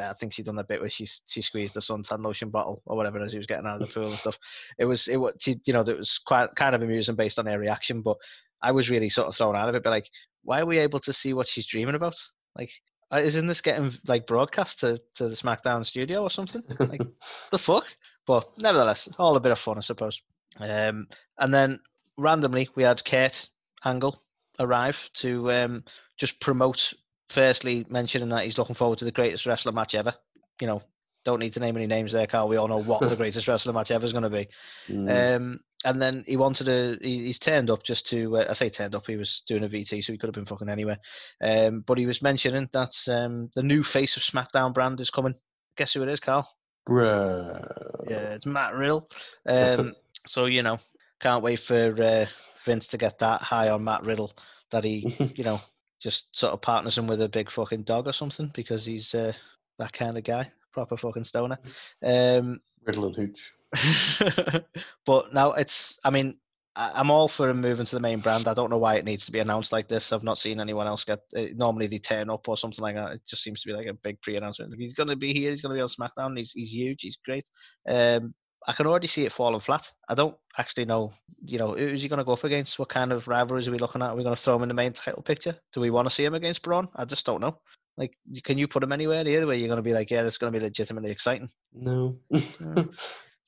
I 0.00 0.14
think 0.14 0.32
she 0.32 0.42
done 0.42 0.58
a 0.58 0.64
bit 0.64 0.80
where 0.80 0.90
she 0.90 1.06
she 1.26 1.42
squeezed 1.42 1.74
the 1.74 1.80
suntan 1.80 2.24
lotion 2.24 2.50
bottle 2.50 2.82
or 2.86 2.96
whatever 2.96 3.22
as 3.22 3.32
he 3.32 3.38
was 3.38 3.46
getting 3.46 3.66
out 3.66 3.80
of 3.80 3.86
the 3.86 3.92
pool 3.92 4.06
and 4.06 4.14
stuff. 4.14 4.38
It 4.78 4.86
was 4.86 5.06
it 5.08 5.16
was 5.16 5.34
she, 5.38 5.60
you 5.64 5.72
know 5.72 5.80
it 5.80 5.98
was 5.98 6.18
quite 6.26 6.54
kind 6.56 6.74
of 6.74 6.82
amusing 6.82 7.14
based 7.14 7.38
on 7.38 7.46
her 7.46 7.58
reaction, 7.58 8.00
but 8.00 8.16
I 8.62 8.72
was 8.72 8.90
really 8.90 9.08
sort 9.08 9.28
of 9.28 9.36
thrown 9.36 9.56
out 9.56 9.68
of 9.68 9.74
it. 9.74 9.82
But 9.82 9.90
like, 9.90 10.08
why 10.42 10.60
are 10.60 10.66
we 10.66 10.78
able 10.78 11.00
to 11.00 11.12
see 11.12 11.34
what 11.34 11.48
she's 11.48 11.66
dreaming 11.66 11.94
about? 11.94 12.16
Like, 12.56 12.70
uh, 13.12 13.18
isn't 13.18 13.46
this 13.46 13.60
getting 13.60 13.92
like 14.06 14.26
broadcast 14.26 14.80
to, 14.80 15.00
to 15.16 15.28
the 15.28 15.36
SmackDown 15.36 15.84
studio 15.84 16.22
or 16.22 16.30
something? 16.30 16.62
Like 16.78 17.02
the 17.50 17.58
fuck? 17.58 17.84
But 18.26 18.48
nevertheless, 18.58 19.08
all 19.18 19.36
a 19.36 19.40
bit 19.40 19.52
of 19.52 19.58
fun, 19.58 19.78
I 19.78 19.82
suppose. 19.82 20.20
Um, 20.58 21.06
and 21.38 21.52
then 21.54 21.80
randomly 22.16 22.68
we 22.74 22.82
had 22.82 23.04
Kurt 23.04 23.48
Angle 23.84 24.20
arrive 24.58 24.98
to 25.14 25.50
um, 25.52 25.84
just 26.18 26.40
promote. 26.40 26.92
Firstly, 27.28 27.84
mentioning 27.90 28.30
that 28.30 28.44
he's 28.44 28.56
looking 28.56 28.74
forward 28.74 28.98
to 29.00 29.04
the 29.04 29.12
greatest 29.12 29.44
wrestler 29.44 29.72
match 29.72 29.94
ever. 29.94 30.14
You 30.60 30.66
know, 30.66 30.82
don't 31.24 31.40
need 31.40 31.52
to 31.54 31.60
name 31.60 31.76
any 31.76 31.86
names 31.86 32.12
there, 32.12 32.26
Carl. 32.26 32.48
We 32.48 32.56
all 32.56 32.68
know 32.68 32.82
what 32.82 33.00
the 33.00 33.16
greatest 33.22 33.46
wrestler 33.46 33.74
match 33.74 33.90
ever 33.90 34.06
is 34.06 34.12
going 34.12 34.22
to 34.24 34.30
be. 34.30 34.48
Mm, 34.88 35.36
Um, 35.36 35.60
and 35.84 36.00
then 36.00 36.24
he 36.26 36.36
wanted 36.36 36.64
to. 36.64 36.98
He, 37.00 37.26
he's 37.26 37.38
turned 37.38 37.70
up 37.70 37.82
just 37.82 38.08
to. 38.10 38.38
Uh, 38.38 38.46
I 38.48 38.54
say 38.54 38.70
turned 38.70 38.94
up. 38.94 39.06
He 39.06 39.16
was 39.16 39.42
doing 39.46 39.62
a 39.62 39.68
VT, 39.68 40.02
so 40.02 40.12
he 40.12 40.18
could 40.18 40.28
have 40.28 40.34
been 40.34 40.46
fucking 40.46 40.70
anywhere. 40.70 40.98
Um, 41.42 41.84
but 41.86 41.98
he 41.98 42.06
was 42.06 42.22
mentioning 42.22 42.68
that 42.72 42.94
um, 43.08 43.50
the 43.54 43.62
new 43.62 43.82
face 43.82 44.16
of 44.16 44.22
SmackDown 44.22 44.72
brand 44.72 45.00
is 45.00 45.10
coming. 45.10 45.34
Guess 45.76 45.92
who 45.92 46.02
it 46.02 46.08
is, 46.08 46.20
Carl? 46.20 46.48
bruh. 46.88 48.10
Yeah, 48.10 48.34
it's 48.34 48.46
Matt 48.46 48.74
Riddle. 48.74 49.10
Um, 49.46 49.94
so 50.26 50.46
you 50.46 50.62
know, 50.62 50.78
can't 51.20 51.42
wait 51.44 51.60
for 51.60 52.02
uh, 52.02 52.26
Vince 52.64 52.88
to 52.88 52.98
get 52.98 53.18
that 53.18 53.42
high 53.42 53.68
on 53.68 53.84
Matt 53.84 54.04
Riddle 54.04 54.34
that 54.70 54.84
he, 54.84 55.14
you 55.36 55.44
know, 55.44 55.60
just 56.00 56.26
sort 56.32 56.52
of 56.52 56.62
partners 56.62 56.96
him 56.96 57.06
with 57.06 57.20
a 57.20 57.28
big 57.28 57.50
fucking 57.50 57.82
dog 57.82 58.06
or 58.06 58.12
something 58.12 58.50
because 58.54 58.84
he's 58.84 59.14
uh, 59.14 59.32
that 59.78 59.92
kind 59.92 60.16
of 60.16 60.24
guy, 60.24 60.50
proper 60.72 60.96
fucking 60.96 61.24
stoner. 61.24 61.58
Um, 62.04 62.60
Riddle 62.84 63.06
and 63.06 63.16
Hooch. 63.16 63.52
but 65.06 65.34
now 65.34 65.52
it's 65.52 65.98
i 66.02 66.08
mean 66.08 66.38
i'm 66.74 67.10
all 67.10 67.28
for 67.28 67.50
him 67.50 67.60
moving 67.60 67.84
to 67.84 67.96
the 67.96 68.00
main 68.00 68.20
brand. 68.20 68.46
I 68.46 68.54
don't 68.54 68.70
know 68.70 68.78
why 68.78 68.94
it 68.94 69.04
needs 69.04 69.26
to 69.26 69.32
be 69.32 69.40
announced 69.40 69.72
like 69.72 69.88
this. 69.88 70.12
I've 70.12 70.22
not 70.22 70.38
seen 70.38 70.60
anyone 70.60 70.86
else 70.86 71.02
get 71.02 71.18
uh, 71.36 71.46
normally 71.54 71.88
they 71.88 71.98
turn 71.98 72.30
up 72.30 72.48
or 72.48 72.56
something 72.56 72.82
like 72.82 72.94
that. 72.94 73.12
It 73.12 73.22
just 73.28 73.42
seems 73.42 73.60
to 73.60 73.68
be 73.68 73.74
like 73.74 73.88
a 73.88 73.94
big 73.94 74.20
pre-announcement. 74.22 74.70
Like, 74.70 74.78
he's 74.78 74.94
going 74.94 75.08
to 75.08 75.16
be 75.16 75.34
here 75.34 75.50
he's 75.50 75.60
going 75.60 75.76
to 75.76 75.78
be 75.78 75.82
on 75.82 75.88
smackdown 75.88 76.38
he's, 76.38 76.52
he's 76.52 76.70
huge 76.70 77.02
he's 77.02 77.18
great. 77.24 77.44
Um 77.88 78.32
I 78.66 78.72
can 78.72 78.86
already 78.86 79.06
see 79.06 79.24
it 79.24 79.32
falling 79.32 79.60
flat. 79.60 79.90
I 80.08 80.14
don't 80.14 80.36
actually 80.56 80.84
know, 80.84 81.12
you 81.42 81.58
know, 81.58 81.74
who's 81.74 82.02
he 82.02 82.08
going 82.08 82.18
to 82.18 82.24
go 82.24 82.32
up 82.32 82.44
against? 82.44 82.78
What 82.78 82.88
kind 82.88 83.12
of 83.12 83.28
rivalries 83.28 83.68
are 83.68 83.70
we 83.70 83.78
looking 83.78 84.02
at? 84.02 84.10
Are 84.10 84.16
we 84.16 84.24
going 84.24 84.36
to 84.36 84.42
throw 84.42 84.56
him 84.56 84.62
in 84.62 84.68
the 84.68 84.74
main 84.74 84.92
title 84.92 85.22
picture? 85.22 85.56
Do 85.72 85.80
we 85.80 85.90
want 85.90 86.08
to 86.08 86.14
see 86.14 86.24
him 86.24 86.34
against 86.34 86.62
Braun? 86.62 86.88
I 86.96 87.04
just 87.04 87.24
don't 87.24 87.40
know. 87.40 87.60
Like, 87.96 88.12
can 88.44 88.58
you 88.58 88.68
put 88.68 88.82
him 88.82 88.92
anywhere 88.92 89.24
here 89.24 89.46
where 89.46 89.56
you're 89.56 89.68
going 89.68 89.78
to 89.78 89.82
be 89.82 89.94
like, 89.94 90.10
yeah, 90.10 90.22
this 90.22 90.34
is 90.34 90.38
going 90.38 90.52
to 90.52 90.58
be 90.58 90.64
legitimately 90.64 91.10
exciting? 91.10 91.50
No. 91.72 92.18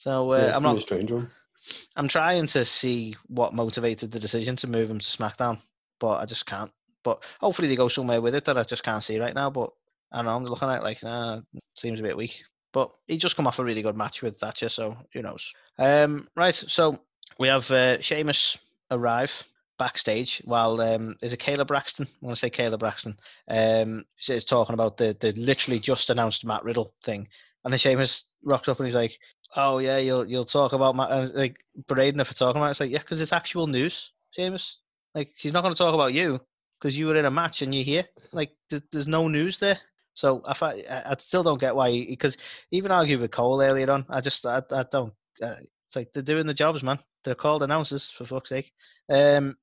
So 0.00 0.32
uh, 0.32 0.38
yeah, 0.38 0.56
I'm 0.56 0.62
not 0.62 0.78
a 0.78 0.80
strange 0.80 1.12
one. 1.12 1.30
I'm 1.94 2.08
trying 2.08 2.46
to 2.48 2.64
see 2.64 3.16
what 3.26 3.52
motivated 3.52 4.10
the 4.10 4.18
decision 4.18 4.56
to 4.56 4.66
move 4.66 4.90
him 4.90 4.98
to 4.98 5.04
SmackDown, 5.06 5.60
but 6.00 6.22
I 6.22 6.24
just 6.24 6.46
can't. 6.46 6.70
But 7.04 7.22
hopefully 7.38 7.68
they 7.68 7.76
go 7.76 7.88
somewhere 7.88 8.22
with 8.22 8.34
it 8.34 8.46
that 8.46 8.56
I 8.56 8.62
just 8.62 8.82
can't 8.82 9.04
see 9.04 9.18
right 9.18 9.34
now. 9.34 9.50
But 9.50 9.70
I 10.10 10.16
don't 10.16 10.24
know. 10.24 10.36
I'm 10.36 10.44
looking 10.44 10.68
at 10.68 10.78
it 10.78 10.82
like, 10.82 11.02
nah, 11.02 11.40
seems 11.76 12.00
a 12.00 12.02
bit 12.02 12.16
weak. 12.16 12.40
But 12.72 12.90
he 13.06 13.16
just 13.16 13.36
come 13.36 13.46
off 13.46 13.58
a 13.58 13.64
really 13.64 13.82
good 13.82 13.96
match 13.96 14.22
with 14.22 14.38
Thatcher, 14.38 14.68
so 14.68 14.96
who 15.12 15.22
knows? 15.22 15.44
Um, 15.78 16.28
right. 16.36 16.54
So 16.54 17.00
we 17.38 17.48
have 17.48 17.70
uh, 17.70 18.00
Sheamus 18.00 18.56
arrive 18.90 19.32
backstage 19.78 20.42
while 20.44 20.78
um, 20.82 21.16
is 21.22 21.32
it 21.32 21.40
Kayla 21.40 21.66
Braxton? 21.66 22.06
I 22.22 22.26
want 22.26 22.36
to 22.36 22.40
say 22.40 22.50
Kayla 22.50 22.78
Braxton. 22.78 23.18
Um, 23.48 24.04
is 24.28 24.44
talking 24.44 24.74
about 24.74 24.98
the 24.98 25.16
the 25.18 25.32
literally 25.32 25.80
just 25.80 26.10
announced 26.10 26.44
Matt 26.44 26.64
Riddle 26.64 26.92
thing, 27.02 27.28
and 27.64 27.72
then 27.72 27.78
Sheamus 27.78 28.24
rocks 28.44 28.68
up 28.68 28.78
and 28.78 28.86
he's 28.86 28.94
like, 28.94 29.18
"Oh 29.56 29.78
yeah, 29.78 29.96
you'll 29.96 30.26
you'll 30.26 30.44
talk 30.44 30.72
about 30.72 30.94
Matt," 30.94 31.10
and 31.10 31.34
like 31.34 31.56
berating 31.88 32.18
her 32.18 32.24
for 32.24 32.34
talking 32.34 32.60
about 32.60 32.68
it. 32.68 32.70
It's 32.72 32.80
like, 32.80 32.90
yeah, 32.90 32.98
because 32.98 33.20
it's 33.20 33.32
actual 33.32 33.66
news, 33.66 34.10
Sheamus. 34.32 34.76
Like 35.14 35.32
she's 35.36 35.52
not 35.52 35.62
going 35.62 35.74
to 35.74 35.78
talk 35.78 35.94
about 35.94 36.12
you 36.12 36.40
because 36.78 36.96
you 36.96 37.06
were 37.06 37.16
in 37.16 37.24
a 37.24 37.30
match 37.30 37.62
and 37.62 37.74
you're 37.74 37.84
here. 37.84 38.04
Like 38.32 38.50
th- 38.68 38.82
there's 38.92 39.08
no 39.08 39.28
news 39.28 39.58
there. 39.58 39.78
So 40.14 40.42
I, 40.44 40.84
I 40.90 41.16
still 41.20 41.42
don't 41.42 41.60
get 41.60 41.74
why 41.74 41.90
because 42.08 42.36
even 42.70 42.90
argued 42.90 43.20
with 43.20 43.30
Cole 43.30 43.62
earlier 43.62 43.90
on. 43.90 44.06
I 44.08 44.20
just 44.20 44.44
I, 44.44 44.62
I 44.70 44.84
don't. 44.90 45.12
Uh, 45.42 45.56
it's 45.60 45.96
like 45.96 46.10
they're 46.12 46.22
doing 46.22 46.46
the 46.46 46.54
jobs, 46.54 46.82
man. 46.82 46.98
They're 47.24 47.34
called 47.34 47.62
announcers 47.62 48.10
for 48.16 48.24
fuck's 48.24 48.50
sake. 48.50 48.72
Um, 49.10 49.56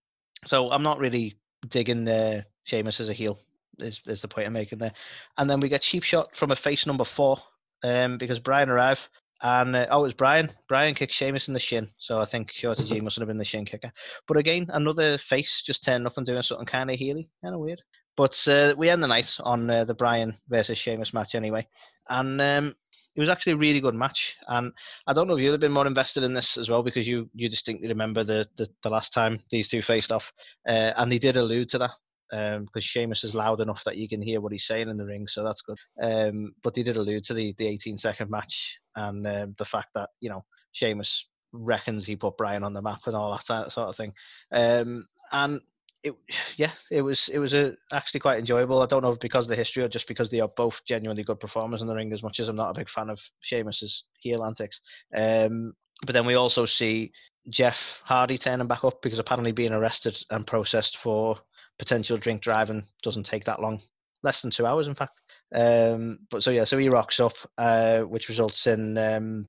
so 0.46 0.70
I'm 0.70 0.84
not 0.84 1.00
really 1.00 1.38
digging 1.70 2.08
uh, 2.08 2.44
Sheamus 2.64 3.00
as 3.00 3.10
a 3.10 3.14
heel. 3.14 3.40
Is 3.80 4.00
is 4.06 4.22
the 4.22 4.28
point 4.28 4.48
I'm 4.48 4.54
making 4.54 4.80
there? 4.80 4.94
And 5.38 5.50
then 5.50 5.60
we 5.60 5.70
get 5.70 5.82
cheap 5.82 6.04
shot 6.04 6.36
from 6.36 6.52
a 6.52 6.56
face 6.56 6.86
number 6.86 7.06
four. 7.06 7.38
Um, 7.84 8.18
because 8.18 8.40
Bryan 8.40 8.72
arrived 8.72 9.02
and 9.42 9.76
uh, 9.76 9.86
oh, 9.92 10.00
it 10.00 10.04
was 10.04 10.14
Bryan. 10.14 10.52
Bryan 10.68 10.96
kicked 10.96 11.14
Sheamus 11.14 11.48
in 11.48 11.54
the 11.54 11.60
shin, 11.60 11.90
so 11.98 12.20
I 12.20 12.26
think 12.26 12.52
Shorty 12.52 12.84
G 12.86 13.02
must 13.02 13.18
have 13.18 13.28
been 13.28 13.38
the 13.38 13.46
shin 13.46 13.66
kicker. 13.66 13.92
But 14.28 14.38
again, 14.38 14.68
another 14.70 15.18
face 15.18 15.62
just 15.66 15.84
turning 15.84 16.08
up 16.08 16.18
and 16.18 16.26
doing 16.26 16.42
something 16.42 16.66
kind 16.66 16.90
of 16.90 16.98
healy, 16.98 17.30
kind 17.44 17.54
of 17.54 17.62
weird. 17.62 17.82
But 18.18 18.48
uh, 18.48 18.74
we 18.76 18.90
end 18.90 19.04
the 19.04 19.08
night 19.08 19.38
on 19.40 19.70
uh, 19.70 19.86
the 19.86 19.94
Bryan 19.94 20.36
versus 20.50 20.78
Sheamus 20.78 21.14
match 21.14 21.36
anyway, 21.36 21.68
and 22.10 22.42
um, 22.42 22.76
it 23.16 23.20
was 23.20 23.30
actually 23.30 23.54
a 23.54 23.58
really 23.58 23.80
good 23.80 23.94
match. 23.94 24.36
And 24.48 24.74
I 25.06 25.14
don't 25.14 25.28
know 25.28 25.36
if 25.36 25.42
you'd 25.42 25.52
have 25.52 25.60
been 25.60 25.72
more 25.72 25.88
invested 25.88 26.24
in 26.24 26.34
this 26.34 26.58
as 26.58 26.68
well 26.68 26.82
because 26.82 27.08
you 27.08 27.30
you 27.36 27.48
distinctly 27.48 27.88
remember 27.88 28.24
the 28.24 28.48
the, 28.58 28.68
the 28.82 28.90
last 28.90 29.14
time 29.14 29.40
these 29.52 29.70
two 29.70 29.84
faced 29.84 30.12
off, 30.12 30.34
uh, 30.68 30.94
and 30.98 31.12
they 31.12 31.20
did 31.20 31.38
allude 31.38 31.70
to 31.70 31.78
that. 31.78 31.92
Um, 32.30 32.66
because 32.66 32.84
Sheamus 32.84 33.24
is 33.24 33.34
loud 33.34 33.62
enough 33.62 33.86
that 33.86 33.96
you 33.96 34.10
can 34.10 34.22
hear 34.22 34.42
what 34.42 34.52
he's 34.52 34.68
saying 34.68 34.90
in 34.90 34.98
the 34.98 35.06
ring, 35.06 35.28
so 35.28 35.46
that's 35.46 35.62
good. 35.62 35.78
Um, 36.02 36.56
but 36.62 36.74
they 36.74 36.84
did 36.84 36.98
allude 36.98 37.24
to 37.26 37.34
the, 37.34 37.56
the 37.58 37.66
18 37.68 37.98
second 37.98 38.30
match 38.30 38.80
and 38.98 39.26
um, 39.26 39.56
the 39.58 39.64
fact 39.64 39.92
that 39.96 40.10
you 40.20 40.30
know 40.30 40.44
Sheamus 40.74 41.26
reckons 41.54 42.06
he 42.06 42.18
put 42.18 42.36
Bryan 42.36 42.64
on 42.64 42.74
the 42.74 42.82
map 42.82 43.00
and 43.06 43.16
all 43.16 43.32
that 43.32 43.72
sort 43.72 43.88
of 43.88 43.96
thing. 43.96 44.14
Um, 44.52 45.08
and 45.32 45.62
it, 46.04 46.16
yeah, 46.58 46.72
it 46.92 47.02
was 47.02 47.30
it 47.30 47.40
was 47.40 47.54
a, 47.54 47.76
actually 47.92 48.20
quite 48.20 48.40
enjoyable. 48.40 48.82
I 48.82 48.86
don't 48.86 49.04
know 49.04 49.12
if 49.12 49.20
because 49.20 49.46
of 49.46 49.50
the 49.50 49.56
history 49.56 49.84
or 49.84 49.90
just 49.90 50.08
because 50.08 50.30
they 50.30 50.40
are 50.40 50.52
both 50.56 50.82
genuinely 50.86 51.24
good 51.24 51.40
performers 51.40 51.82
in 51.82 51.88
the 51.88 51.96
ring. 51.96 52.14
As 52.14 52.24
much 52.24 52.40
as 52.40 52.48
I'm 52.48 52.56
not 52.56 52.72
a 52.72 52.80
big 52.80 52.90
fan 52.90 53.10
of 53.10 53.20
Sheamus's 53.42 54.04
heel 54.20 54.44
antics, 54.44 54.82
um, 55.16 55.74
but 56.06 56.14
then 56.14 56.26
we 56.26 56.36
also 56.36 56.66
see 56.66 57.12
Jeff 57.50 58.00
Hardy 58.04 58.38
turning 58.38 58.68
back 58.68 58.84
up 58.84 59.02
because 59.02 59.20
apparently 59.20 59.52
being 59.52 59.74
arrested 59.74 60.18
and 60.32 60.46
processed 60.46 60.98
for 60.98 61.38
potential 61.80 62.18
drink 62.18 62.42
driving 62.42 62.86
doesn't 63.04 63.26
take 63.26 63.46
that 63.46 63.62
long, 63.62 63.82
less 64.24 64.42
than 64.42 64.52
two 64.52 64.66
hours, 64.66 64.88
in 64.88 64.96
fact. 64.96 65.20
Um, 65.54 66.20
but 66.30 66.44
so 66.44 66.52
yeah, 66.52 66.66
so 66.66 66.78
he 66.78 66.90
rocks 66.90 67.20
up, 67.20 67.34
uh, 67.58 68.02
which 68.02 68.30
results 68.30 68.68
in 68.68 68.98
um, 68.98 69.48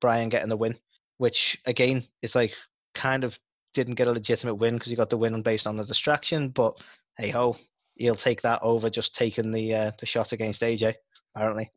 Bryan 0.00 0.28
getting 0.28 0.48
the 0.48 0.56
win, 0.56 0.78
which 1.18 1.58
again 1.66 2.04
is 2.22 2.34
like 2.34 2.52
kind 2.94 3.24
of 3.24 3.38
didn't 3.76 3.94
get 3.94 4.08
a 4.08 4.12
legitimate 4.12 4.56
win 4.56 4.74
because 4.74 4.90
he 4.90 4.96
got 4.96 5.10
the 5.10 5.16
win 5.16 5.42
based 5.42 5.66
on 5.66 5.76
the 5.76 5.84
distraction. 5.84 6.48
But 6.48 6.78
hey 7.18 7.30
ho, 7.30 7.56
he'll 7.94 8.16
take 8.16 8.42
that 8.42 8.60
over 8.62 8.90
just 8.90 9.14
taking 9.14 9.52
the 9.52 9.74
uh, 9.74 9.90
the 9.98 10.06
shot 10.06 10.32
against 10.32 10.62
AJ 10.62 10.94
apparently. 11.34 11.70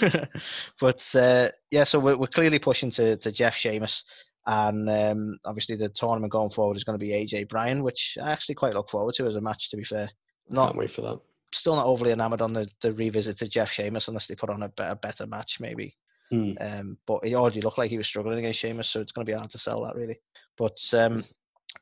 but 0.80 1.14
uh, 1.14 1.50
yeah, 1.70 1.84
so 1.84 1.98
we're, 1.98 2.16
we're 2.16 2.26
clearly 2.26 2.58
pushing 2.58 2.90
to 2.92 3.16
to 3.18 3.30
Jeff 3.32 3.54
Sheamus. 3.54 4.02
And 4.48 4.88
um, 4.88 5.38
obviously, 5.44 5.74
the 5.74 5.88
tournament 5.88 6.32
going 6.32 6.50
forward 6.50 6.76
is 6.76 6.84
going 6.84 6.98
to 6.98 7.04
be 7.04 7.12
AJ 7.12 7.48
Bryan, 7.48 7.82
which 7.82 8.16
I 8.22 8.30
actually 8.30 8.54
quite 8.54 8.74
look 8.74 8.88
forward 8.90 9.14
to 9.16 9.26
as 9.26 9.34
a 9.34 9.40
match. 9.40 9.70
To 9.70 9.76
be 9.76 9.84
fair, 9.84 10.08
not 10.48 10.66
Can't 10.68 10.78
wait 10.78 10.90
for 10.90 11.02
that. 11.02 11.18
still 11.52 11.74
not 11.74 11.86
overly 11.86 12.12
enamored 12.12 12.42
on 12.42 12.52
the, 12.52 12.68
the 12.80 12.92
revisit 12.92 13.38
to 13.38 13.48
Jeff 13.48 13.70
Sheamus 13.70 14.06
unless 14.06 14.28
they 14.28 14.36
put 14.36 14.50
on 14.50 14.62
a 14.62 14.68
better, 14.68 14.94
better 14.94 15.26
match 15.26 15.58
maybe. 15.58 15.96
Hmm. 16.30 16.52
Um, 16.60 16.98
but 17.06 17.24
he 17.24 17.34
already 17.34 17.60
looked 17.60 17.78
like 17.78 17.90
he 17.90 17.98
was 17.98 18.06
struggling 18.06 18.38
against 18.38 18.58
Sheamus, 18.58 18.88
so 18.88 19.00
it's 19.00 19.12
going 19.12 19.26
to 19.26 19.30
be 19.30 19.36
hard 19.36 19.50
to 19.50 19.58
sell 19.58 19.84
that 19.84 19.94
really. 19.94 20.20
But 20.56 20.78
um, 20.92 21.24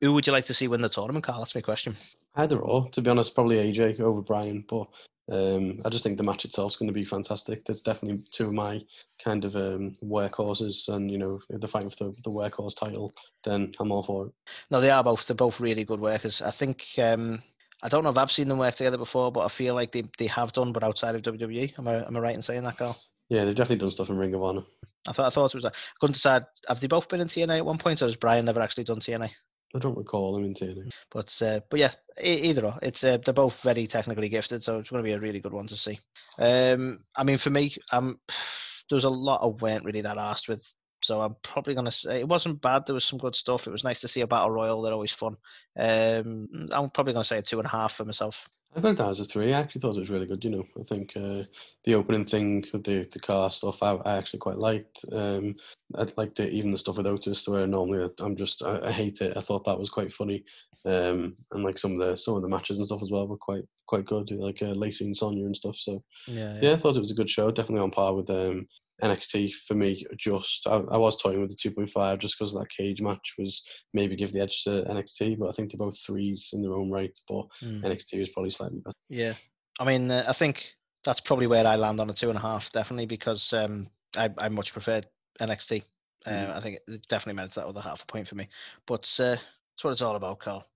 who 0.01 0.13
would 0.13 0.27
you 0.27 0.33
like 0.33 0.47
to 0.47 0.55
see 0.55 0.69
win 0.69 0.81
the 0.81 0.89
tournament, 0.89 1.25
Carl? 1.25 1.41
That's 1.41 1.55
my 1.55 1.61
question. 1.61 1.97
Either 2.37 2.59
or, 2.59 2.89
to 2.91 3.01
be 3.01 3.11
honest, 3.11 3.35
probably 3.35 3.57
AJ 3.57 4.01
over 4.01 4.21
Bryan, 4.21 4.65
but 4.69 4.89
um, 5.31 5.81
I 5.85 5.89
just 5.89 6.05
think 6.05 6.19
the 6.19 6.25
match 6.25 6.45
itself 6.45 6.73
is 6.73 6.77
going 6.77 6.89
to 6.89 6.93
be 6.93 7.05
fantastic. 7.05 7.65
There's 7.65 7.81
definitely 7.81 8.23
two 8.31 8.49
of 8.49 8.53
my 8.53 8.83
kind 9.23 9.45
of 9.45 9.57
um, 9.57 9.93
workhorses, 10.03 10.89
and 10.89 11.11
you 11.11 11.17
know, 11.17 11.41
if 11.49 11.61
they're 11.61 11.69
fighting 11.69 11.91
for 11.91 12.05
the, 12.05 12.15
the 12.25 12.31
workhorse 12.31 12.77
title, 12.77 13.15
then 13.45 13.73
I'm 13.79 13.93
all 13.93 14.03
for 14.03 14.27
it. 14.27 14.33
No, 14.71 14.81
they 14.81 14.91
are 14.91 15.05
both. 15.05 15.27
They're 15.27 15.37
both 15.37 15.61
really 15.61 15.85
good 15.85 16.01
workers. 16.01 16.43
I 16.43 16.51
think. 16.51 16.85
Um, 16.99 17.43
I 17.83 17.89
don't 17.89 18.03
know 18.03 18.11
if 18.11 18.17
I've 18.17 18.33
seen 18.33 18.49
them 18.49 18.59
work 18.59 18.77
together 18.77 18.97
before, 18.97 19.31
but 19.31 19.45
I 19.45 19.49
feel 19.49 19.75
like 19.75 19.93
they, 19.93 20.05
they 20.19 20.27
have 20.29 20.55
done, 20.55 20.73
but 20.73 20.83
outside 20.83 21.15
of 21.15 21.23
WWE. 21.23 21.79
Am 21.79 21.87
I 21.87 22.07
am 22.07 22.17
I 22.17 22.21
right 22.21 22.35
in 22.35 22.43
saying 22.43 22.65
that, 22.65 22.79
Carl? 22.79 22.99
Yeah, 23.29 23.45
they've 23.45 23.55
definitely 23.55 23.83
done 23.83 23.91
stuff 23.91 24.11
in 24.11 24.17
Ring 24.17 24.35
of 24.35 24.43
Honor. 24.43 24.63
I 25.09 25.13
thought 25.13 25.27
I 25.27 25.31
thought 25.31 25.55
it 25.55 25.59
was. 25.59 25.65
I 25.65 25.73
couldn't 26.01 26.15
decide. 26.15 26.45
Have 26.69 26.81
they 26.81 26.87
both 26.87 27.09
been 27.09 27.21
in 27.21 27.29
TNA 27.29 27.59
at 27.59 27.67
one 27.67 27.79
point, 27.79 28.03
or 28.03 28.07
has 28.07 28.17
Bryan 28.17 28.45
never 28.45 28.61
actually 28.61 28.85
done 28.85 29.01
TNA? 29.01 29.31
I 29.75 29.79
don't 29.79 29.99
recall 29.99 30.33
them 30.33 30.45
in 30.45 30.55
TNA. 30.55 30.91
But 31.11 31.43
uh, 31.43 31.61
but 31.71 31.81
yeah, 31.81 31.93
e- 32.23 32.51
either 32.51 32.67
or. 32.67 32.79
It's 32.83 33.03
uh, 33.03 33.19
they're 33.25 33.35
both 33.35 33.61
very 33.63 33.87
technically 33.87 34.29
gifted, 34.29 34.63
so 34.63 34.79
it's 34.79 34.91
going 34.91 35.03
to 35.03 35.09
be 35.09 35.15
a 35.15 35.21
really 35.21 35.41
good 35.41 35.53
one 35.53 35.67
to 35.67 35.77
see. 35.77 35.99
Um, 36.39 37.01
I 37.17 37.25
mean, 37.25 37.39
for 37.39 37.51
me, 37.51 37.77
um, 37.93 38.19
there 38.89 38.97
was 38.97 39.05
a 39.05 39.11
lot 39.11 39.43
I 39.43 39.47
weren't 39.47 39.85
really 39.85 40.03
that 40.03 40.19
asked 40.19 40.49
with, 40.49 40.65
so 41.05 41.21
I'm 41.21 41.37
probably 41.43 41.75
going 41.75 41.87
to 41.87 41.93
say 41.93 42.21
it 42.21 42.29
wasn't 42.29 42.63
bad. 42.63 42.87
There 42.87 42.95
was 42.95 43.05
some 43.05 43.19
good 43.19 43.37
stuff. 43.37 43.67
It 43.67 43.71
was 43.71 43.85
nice 43.85 44.01
to 44.01 44.09
see 44.09 44.23
a 44.23 44.27
battle 44.27 44.51
royal. 44.51 44.83
They're 44.83 44.93
always 44.93 45.13
fun. 45.13 45.37
Um, 45.79 46.69
I'm 46.73 46.91
probably 46.91 47.13
going 47.13 47.25
to 47.25 47.29
say 47.29 47.39
a 47.39 47.43
two 47.43 47.59
and 47.59 47.67
a 47.67 47.71
half 47.71 47.97
for 47.97 48.05
myself. 48.05 48.37
I 48.77 48.81
got 48.81 48.97
that 48.97 49.07
was 49.07 49.21
a 49.21 49.25
three. 49.25 49.53
I 49.53 49.61
actually 49.61 49.81
thought 49.83 49.97
it 49.97 50.01
was 50.01 50.11
really 50.11 50.27
good. 50.27 50.45
You 50.45 50.51
know, 50.51 50.65
I 50.79 50.83
think 50.83 51.13
uh, 51.17 51.45
the 51.85 51.95
opening 51.95 52.25
thing 52.25 52.65
with 52.73 52.83
the 52.85 53.09
the 53.13 53.21
car 53.21 53.51
stuff, 53.51 53.83
I, 53.83 53.93
I 54.05 54.17
actually 54.17 54.41
quite 54.41 54.59
liked. 54.59 55.05
Um, 55.13 55.55
I 55.95 56.07
liked 56.17 56.41
it, 56.41 56.53
even 56.53 56.73
the 56.73 56.79
stuff 56.79 56.97
with 56.97 57.07
Otis, 57.07 57.47
where 57.47 57.67
normally 57.67 58.11
I'm 58.19 58.35
just 58.35 58.65
I, 58.65 58.81
I 58.87 58.91
hate 58.91 59.21
it. 59.21 59.37
I 59.37 59.43
thought 59.43 59.65
that 59.65 59.79
was 59.79 59.91
quite 59.91 60.11
funny, 60.11 60.43
um, 60.85 61.37
and 61.53 61.63
like 61.63 61.79
some 61.79 61.93
of 61.93 61.99
the 61.99 62.17
some 62.17 62.35
of 62.35 62.43
the 62.43 62.49
matches 62.49 62.79
and 62.79 62.87
stuff 62.87 63.03
as 63.03 63.13
well 63.13 63.29
were 63.29 63.37
quite 63.37 63.65
quite 63.87 64.07
good, 64.07 64.31
like 64.33 64.61
uh, 64.61 64.73
Lacey 64.73 65.05
and 65.05 65.17
Sonya 65.17 65.45
and 65.45 65.57
stuff. 65.57 65.77
So 65.77 66.03
Yeah, 66.27 66.59
yeah, 66.61 66.73
I 66.73 66.77
thought 66.77 66.97
it 66.97 67.01
was 67.01 67.13
a 67.13 67.17
good 67.17 67.31
show. 67.31 67.53
Definitely 67.53 67.83
on 67.83 67.93
par 67.93 68.15
with 68.15 68.29
um, 68.31 68.67
NXT 69.03 69.53
for 69.55 69.75
me. 69.75 70.05
Just 70.17 70.67
I, 70.67 70.77
I 70.91 70.97
was 70.97 71.17
toying 71.21 71.41
with 71.41 71.51
the 71.51 71.71
2.5 71.71 72.19
just 72.19 72.39
because 72.39 72.55
that 72.55 72.69
cage 72.69 73.03
match 73.03 73.35
was 73.39 73.63
maybe 73.93 74.17
give 74.17 74.33
the 74.33 74.41
edge 74.41 74.63
to 74.65 74.85
NXT, 74.89 75.39
but 75.39 75.49
I 75.49 75.53
think 75.53 75.71
they're 75.71 75.79
both 75.79 75.99
threes 75.99 76.51
in 76.53 76.63
their 76.63 76.75
own 76.75 76.91
right. 76.91 77.17
But 77.29 77.47
Mm. 77.63 77.83
NXT 77.85 78.21
is 78.21 78.31
probably 78.31 78.51
slightly 78.51 78.81
better. 78.81 78.97
Yeah, 79.09 79.35
I 79.81 79.85
mean, 79.85 80.11
uh, 80.11 80.25
I 80.27 80.33
think 80.33 80.65
that's 81.05 81.21
probably 81.21 81.47
where 81.47 81.67
I 81.67 81.77
land 81.77 82.01
on 82.01 82.11
a 82.11 82.15
two 82.15 82.31
and 82.31 82.39
a 82.39 82.43
half, 82.43 82.71
definitely, 82.73 83.07
because 83.07 83.53
um, 83.53 83.89
I, 84.17 84.31
I 84.39 84.49
much 84.49 84.73
prefer 84.73 85.03
NXT. 85.41 85.83
Uh, 86.27 86.31
Mhm. 86.31 86.57
I 86.57 86.61
think 86.61 86.79
it 86.89 87.09
definitely 87.09 87.35
meant 87.35 87.53
that 87.55 87.67
other 87.67 87.81
half 87.83 88.03
a 88.03 88.07
point 88.07 88.29
for 88.29 88.35
me. 88.35 88.49
But 88.87 89.11
uh, 89.19 89.37
that's 89.37 89.83
what 89.83 89.91
it's 89.91 90.01
all 90.03 90.17
about, 90.17 90.41
Carl. 90.41 90.67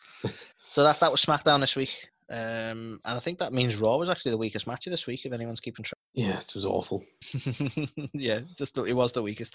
so 0.56 0.82
that 0.82 1.00
that 1.00 1.10
was 1.10 1.24
SmackDown 1.24 1.60
this 1.60 1.76
week, 1.76 2.08
um, 2.30 3.00
and 3.04 3.16
I 3.16 3.20
think 3.20 3.38
that 3.38 3.52
means 3.52 3.76
Raw 3.76 3.96
was 3.96 4.08
actually 4.10 4.32
the 4.32 4.38
weakest 4.38 4.66
match 4.66 4.86
of 4.86 4.90
this 4.90 5.06
week, 5.06 5.24
if 5.24 5.32
anyone's 5.32 5.60
keeping 5.60 5.84
track. 5.84 5.98
Yeah, 6.14 6.38
it 6.38 6.50
was 6.54 6.64
awful. 6.66 7.04
yeah, 8.12 8.40
just 8.56 8.74
the- 8.74 8.84
it 8.84 8.92
was 8.92 9.12
the 9.12 9.22
weakest. 9.22 9.54